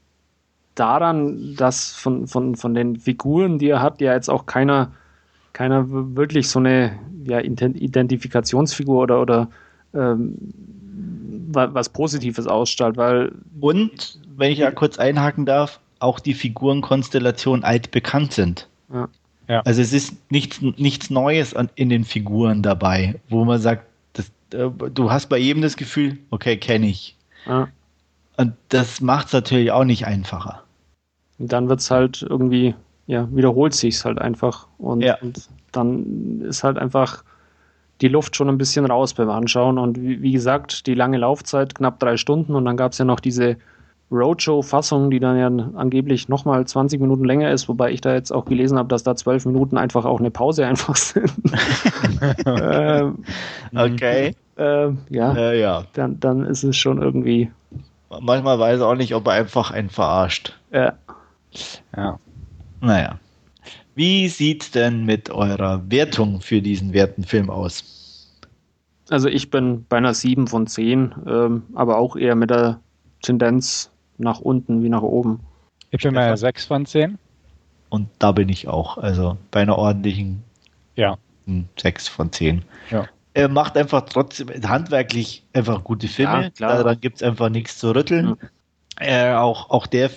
daran, 0.75 1.55
dass 1.57 1.93
von, 1.93 2.27
von, 2.27 2.57
von 2.57 2.75
den 2.75 2.97
Figuren, 2.97 3.59
die 3.59 3.69
er 3.69 3.83
hat, 3.83 4.01
ja 4.01 4.15
jetzt 4.15 4.29
auch 4.29 4.47
keiner, 4.47 4.93
keiner 5.53 5.87
wirklich 5.89 6.49
so 6.49 6.59
eine 6.59 6.99
ja, 7.25 7.41
Identifikationsfigur 7.41 9.03
oder, 9.03 9.21
oder 9.21 9.49
ähm, 9.95 10.37
was 11.55 11.89
Positives 11.91 12.47
ausstrahlt, 12.47 12.97
weil. 12.97 13.33
Und, 13.61 14.19
wenn 14.37 14.51
ich 14.51 14.59
ja 14.59 14.71
kurz 14.71 14.99
einhaken 14.99 15.45
darf, 15.45 15.81
auch 15.99 16.19
die 16.19 16.35
Figurenkonstellationen 16.35 17.65
altbekannt 17.65 18.33
sind. 18.33 18.69
Ja. 18.93 19.09
Ja. 19.49 19.61
Also 19.63 19.83
es 19.83 19.93
ist 19.93 20.15
nichts, 20.31 20.63
nichts 20.63 21.11
Neues 21.11 21.55
an, 21.55 21.69
in 21.75 21.89
den 21.89 22.05
Figuren 22.05 22.63
dabei, 22.63 23.21
wo 23.29 23.45
man 23.45 23.61
sagt, 23.61 23.87
das, 24.15 24.31
äh, 24.55 24.71
du 24.71 25.11
hast 25.11 25.29
bei 25.29 25.39
jedem 25.39 25.63
das 25.63 25.77
Gefühl, 25.77 26.19
okay, 26.31 26.57
kenne 26.57 26.87
ich. 26.87 27.17
Ja. 27.47 27.69
Und 28.37 28.55
das 28.69 29.01
macht 29.01 29.29
es 29.29 29.33
natürlich 29.33 29.73
auch 29.73 29.85
nicht 29.85 30.07
einfacher. 30.07 30.63
Und 31.39 31.53
dann 31.53 31.69
wird 31.69 31.81
es 31.81 31.91
halt 31.91 32.23
irgendwie, 32.23 32.75
ja, 33.07 33.29
wiederholt 33.33 33.75
sich 33.75 33.97
es 33.97 34.05
halt 34.05 34.19
einfach. 34.21 34.69
Und, 34.79 35.03
ja. 35.03 35.19
und, 35.21 35.49
dann 35.73 36.43
ist 36.43 36.65
halt 36.65 36.77
einfach 36.77 37.25
die 38.03 38.09
Luft 38.09 38.37
schon 38.37 38.49
ein 38.49 38.59
bisschen 38.59 38.85
raus 38.85 39.15
beim 39.15 39.31
Anschauen. 39.31 39.79
Und 39.79 40.01
wie, 40.01 40.21
wie 40.21 40.33
gesagt, 40.33 40.87
die 40.87 40.95
lange 40.95 41.19
Laufzeit, 41.19 41.75
knapp 41.75 41.99
drei 41.99 42.17
Stunden. 42.17 42.55
Und 42.55 42.65
dann 42.65 42.77
gab 42.77 42.93
es 42.93 42.99
ja 42.99 43.05
noch 43.05 43.21
diese 43.21 43.57
Roadshow-Fassung, 44.13 45.11
die 45.11 45.21
dann 45.21 45.39
ja 45.39 45.47
angeblich 45.75 46.29
nochmal 46.29 46.67
20 46.67 47.01
Minuten 47.01 47.25
länger 47.25 47.51
ist, 47.51 47.69
wobei 47.69 47.91
ich 47.91 48.03
da 48.03 48.13
jetzt 48.13 48.31
auch 48.31 48.45
gelesen 48.45 48.79
habe, 48.79 48.89
dass 48.89 49.03
da 49.03 49.17
12 49.17 49.47
Minuten 49.47 49.79
einfach 49.79 50.05
auch 50.05 50.21
eine 50.21 50.31
Pause 50.31 50.67
einfach 50.67 50.97
sind. 50.97 51.33
ähm, 52.47 53.25
okay. 53.75 54.37
Äh, 54.57 54.91
ja, 55.09 55.35
äh, 55.35 55.61
ja. 55.61 55.85
Dann, 55.95 56.21
dann 56.21 56.45
ist 56.45 56.63
es 56.63 56.77
schon 56.77 57.01
irgendwie. 57.01 57.51
Manchmal 58.21 58.59
weiß 58.59 58.81
er 58.81 58.89
auch 58.89 58.95
nicht, 58.95 59.15
ob 59.15 59.27
er 59.27 59.35
einfach 59.35 59.71
einen 59.71 59.91
verarscht. 59.91 60.59
Ja. 60.73 60.95
Ja. 61.97 62.19
Naja. 62.81 63.19
Wie 63.95 64.29
sieht 64.29 64.75
denn 64.75 65.05
mit 65.05 65.31
eurer 65.31 65.83
Wertung 65.91 66.41
für 66.41 66.63
diesen 66.63 66.93
werten 66.93 67.25
Film 67.25 67.51
aus? 67.51 67.85
Also 69.11 69.29
ich 69.29 69.51
bin 69.51 69.85
bei 69.89 69.99
einer 69.99 70.15
7 70.15 70.47
von 70.47 70.67
10, 70.67 71.15
ähm, 71.27 71.63
aber 71.75 71.99
auch 71.99 72.17
eher 72.17 72.35
mit 72.35 72.51
der 72.51 72.81
Tendenz 73.21 73.91
nach 74.17 74.41
unten 74.41 74.83
wie 74.83 74.89
nach 74.89 75.03
oben. 75.03 75.41
Ich 75.91 76.03
bin 76.03 76.15
bei 76.15 76.35
6 76.35 76.65
von 76.65 76.87
10. 76.87 77.19
Und 77.91 78.09
da 78.19 78.33
bin 78.33 78.49
ich 78.49 78.69
auch. 78.69 78.97
Also 78.97 79.37
bei 79.51 79.61
einer 79.61 79.77
ordentlichen 79.77 80.43
ja. 80.97 81.19
6 81.79 82.09
von 82.09 82.33
10. 82.33 82.63
Ja. 82.91 83.07
Er 83.35 83.49
macht 83.49 83.77
einfach 83.77 84.03
trotzdem 84.03 84.49
handwerklich 84.69 85.43
einfach 85.53 85.83
gute 85.85 86.09
Filme. 86.09 86.45
Ja, 86.45 86.51
klar. 86.51 86.77
Daran 86.79 87.01
gibt 87.01 87.17
es 87.17 87.23
einfach 87.23 87.49
nichts 87.49 87.79
zu 87.79 87.95
rütteln. 87.95 88.37
Ja. 89.01 89.33
Äh, 89.33 89.35
auch, 89.35 89.71
auch 89.71 89.87
der, 89.87 90.11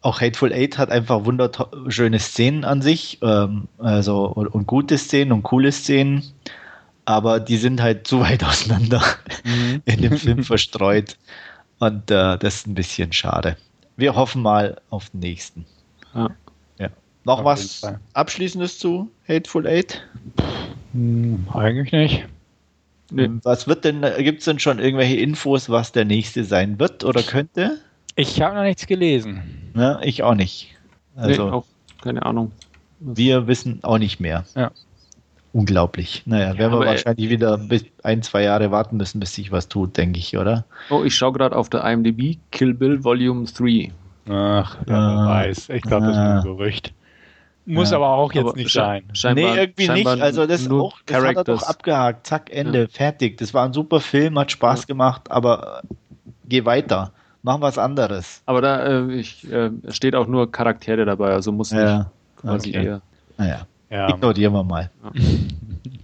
auch 0.00 0.20
Hateful 0.20 0.52
Eight 0.52 0.76
hat 0.76 0.90
einfach 0.90 1.24
wunderschöne 1.24 2.18
Szenen 2.18 2.64
an 2.64 2.82
sich. 2.82 3.18
Ähm, 3.22 3.68
also 3.78 4.26
und, 4.26 4.48
und, 4.48 4.66
gute 4.66 4.98
Szenen 4.98 5.32
und 5.32 5.44
coole 5.44 5.70
Szenen. 5.70 6.24
Aber 7.04 7.40
die 7.40 7.56
sind 7.56 7.80
halt 7.80 8.06
zu 8.06 8.20
weit 8.20 8.44
auseinander 8.44 9.02
mhm. 9.44 9.82
in 9.84 10.02
dem 10.02 10.18
Film 10.18 10.42
verstreut. 10.44 11.16
Und 11.78 12.10
äh, 12.10 12.38
das 12.38 12.56
ist 12.56 12.66
ein 12.66 12.74
bisschen 12.74 13.12
schade. 13.12 13.56
Wir 13.96 14.16
hoffen 14.16 14.42
mal 14.42 14.80
auf 14.90 15.10
den 15.10 15.20
nächsten. 15.20 15.66
Ja. 16.14 16.30
Noch 17.24 17.40
auf 17.40 17.44
was 17.44 17.82
Abschließendes 18.14 18.78
zu 18.78 19.10
Hateful 19.28 19.66
Eight? 19.66 20.02
Hm, 20.92 21.46
eigentlich 21.52 21.92
nicht. 21.92 22.24
Nee. 23.10 23.28
Was 23.42 23.68
wird 23.68 23.84
denn, 23.84 24.04
gibt 24.18 24.40
es 24.40 24.46
denn 24.46 24.58
schon 24.58 24.78
irgendwelche 24.78 25.16
Infos, 25.16 25.68
was 25.68 25.92
der 25.92 26.04
nächste 26.04 26.44
sein 26.44 26.78
wird 26.78 27.04
oder 27.04 27.22
könnte? 27.22 27.78
Ich 28.16 28.40
habe 28.40 28.54
noch 28.56 28.62
nichts 28.62 28.86
gelesen. 28.86 29.42
Ja, 29.74 30.00
ich 30.02 30.22
auch 30.22 30.34
nicht. 30.34 30.74
Also, 31.14 31.44
nee, 31.44 31.50
auch 31.50 31.64
keine 32.02 32.24
Ahnung. 32.24 32.52
Wir 33.00 33.46
wissen 33.46 33.80
auch 33.82 33.98
nicht 33.98 34.20
mehr. 34.20 34.44
Ja. 34.54 34.70
Unglaublich. 35.52 36.22
Naja, 36.24 36.52
ja, 36.52 36.58
werden 36.58 36.80
wir 36.80 36.86
wahrscheinlich 36.86 37.28
wieder 37.28 37.58
bis 37.58 37.84
ein, 38.02 38.22
zwei 38.22 38.42
Jahre 38.42 38.70
warten 38.70 38.96
müssen, 38.96 39.20
bis 39.20 39.34
sich 39.34 39.52
was 39.52 39.68
tut, 39.68 39.98
denke 39.98 40.18
ich, 40.18 40.36
oder? 40.38 40.64
Oh, 40.88 41.04
ich 41.04 41.14
schaue 41.14 41.32
gerade 41.32 41.54
auf 41.54 41.68
der 41.68 41.84
IMDb 41.84 42.38
Kill 42.50 42.72
Bill 42.72 43.04
Volume 43.04 43.44
3. 43.44 43.92
Ach, 44.30 44.78
ja, 44.86 44.86
wer 44.86 45.26
weiß. 45.26 45.68
Ich 45.68 45.82
glaube, 45.82 46.06
das 46.06 46.16
ist 46.16 46.22
ein 46.22 46.42
Gerücht. 46.42 46.94
Muss 47.64 47.90
ja. 47.90 47.96
aber 47.96 48.08
auch 48.08 48.32
jetzt 48.32 48.44
aber 48.44 48.56
nicht 48.56 48.72
sein. 48.72 49.04
Scheinbar, 49.12 49.54
nee, 49.54 49.60
irgendwie 49.60 49.88
nicht. 49.88 50.06
Also 50.06 50.46
das, 50.46 50.68
auch, 50.68 50.98
das 51.06 51.24
hat 51.24 51.36
er 51.36 51.44
doch 51.44 51.62
abgehakt. 51.62 52.26
Zack, 52.26 52.50
Ende, 52.50 52.82
ja. 52.82 52.88
fertig. 52.88 53.38
Das 53.38 53.54
war 53.54 53.64
ein 53.64 53.72
super 53.72 54.00
Film, 54.00 54.38
hat 54.38 54.50
Spaß 54.50 54.80
ja. 54.80 54.86
gemacht, 54.86 55.30
aber 55.30 55.82
äh, 55.84 55.94
geh 56.48 56.64
weiter. 56.64 57.12
Mach 57.42 57.60
was 57.60 57.78
anderes. 57.78 58.42
Aber 58.46 58.60
da 58.60 58.86
äh, 58.86 59.12
ich, 59.14 59.50
äh, 59.50 59.70
steht 59.88 60.14
auch 60.14 60.26
nur 60.26 60.50
Charaktere 60.50 61.04
dabei, 61.04 61.30
also 61.32 61.52
muss 61.52 61.72
nicht 61.72 62.06
quasi 62.36 62.70
okay. 62.70 62.84
eher. 62.84 63.02
Naja. 63.36 63.66
Ja. 63.90 64.08
Ignorieren 64.08 64.52
wir 64.52 64.64
mal. 64.64 64.90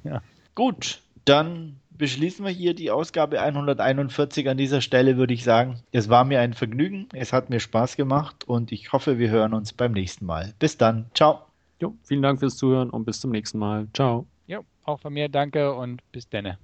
Ja. 0.04 0.22
Gut, 0.54 1.00
dann 1.26 1.76
beschließen 1.90 2.44
wir 2.44 2.52
hier 2.52 2.72
die 2.72 2.90
Ausgabe 2.90 3.40
141 3.40 4.48
an 4.48 4.56
dieser 4.56 4.80
Stelle, 4.80 5.16
würde 5.18 5.34
ich 5.34 5.44
sagen. 5.44 5.80
Es 5.92 6.08
war 6.08 6.24
mir 6.24 6.40
ein 6.40 6.54
Vergnügen, 6.54 7.08
es 7.12 7.32
hat 7.32 7.50
mir 7.50 7.60
Spaß 7.60 7.96
gemacht 7.96 8.44
und 8.46 8.72
ich 8.72 8.92
hoffe, 8.92 9.18
wir 9.18 9.28
hören 9.28 9.52
uns 9.52 9.72
beim 9.72 9.92
nächsten 9.92 10.24
Mal. 10.24 10.54
Bis 10.58 10.78
dann, 10.78 11.06
ciao. 11.14 11.47
Jo, 11.80 11.96
vielen 12.02 12.22
Dank 12.22 12.40
fürs 12.40 12.56
Zuhören 12.56 12.90
und 12.90 13.04
bis 13.04 13.20
zum 13.20 13.30
nächsten 13.30 13.58
Mal. 13.58 13.88
Ciao. 13.94 14.26
Jo, 14.46 14.64
auch 14.82 14.98
von 14.98 15.12
mir 15.12 15.28
danke 15.28 15.72
und 15.74 16.02
bis 16.12 16.28
denne. 16.28 16.58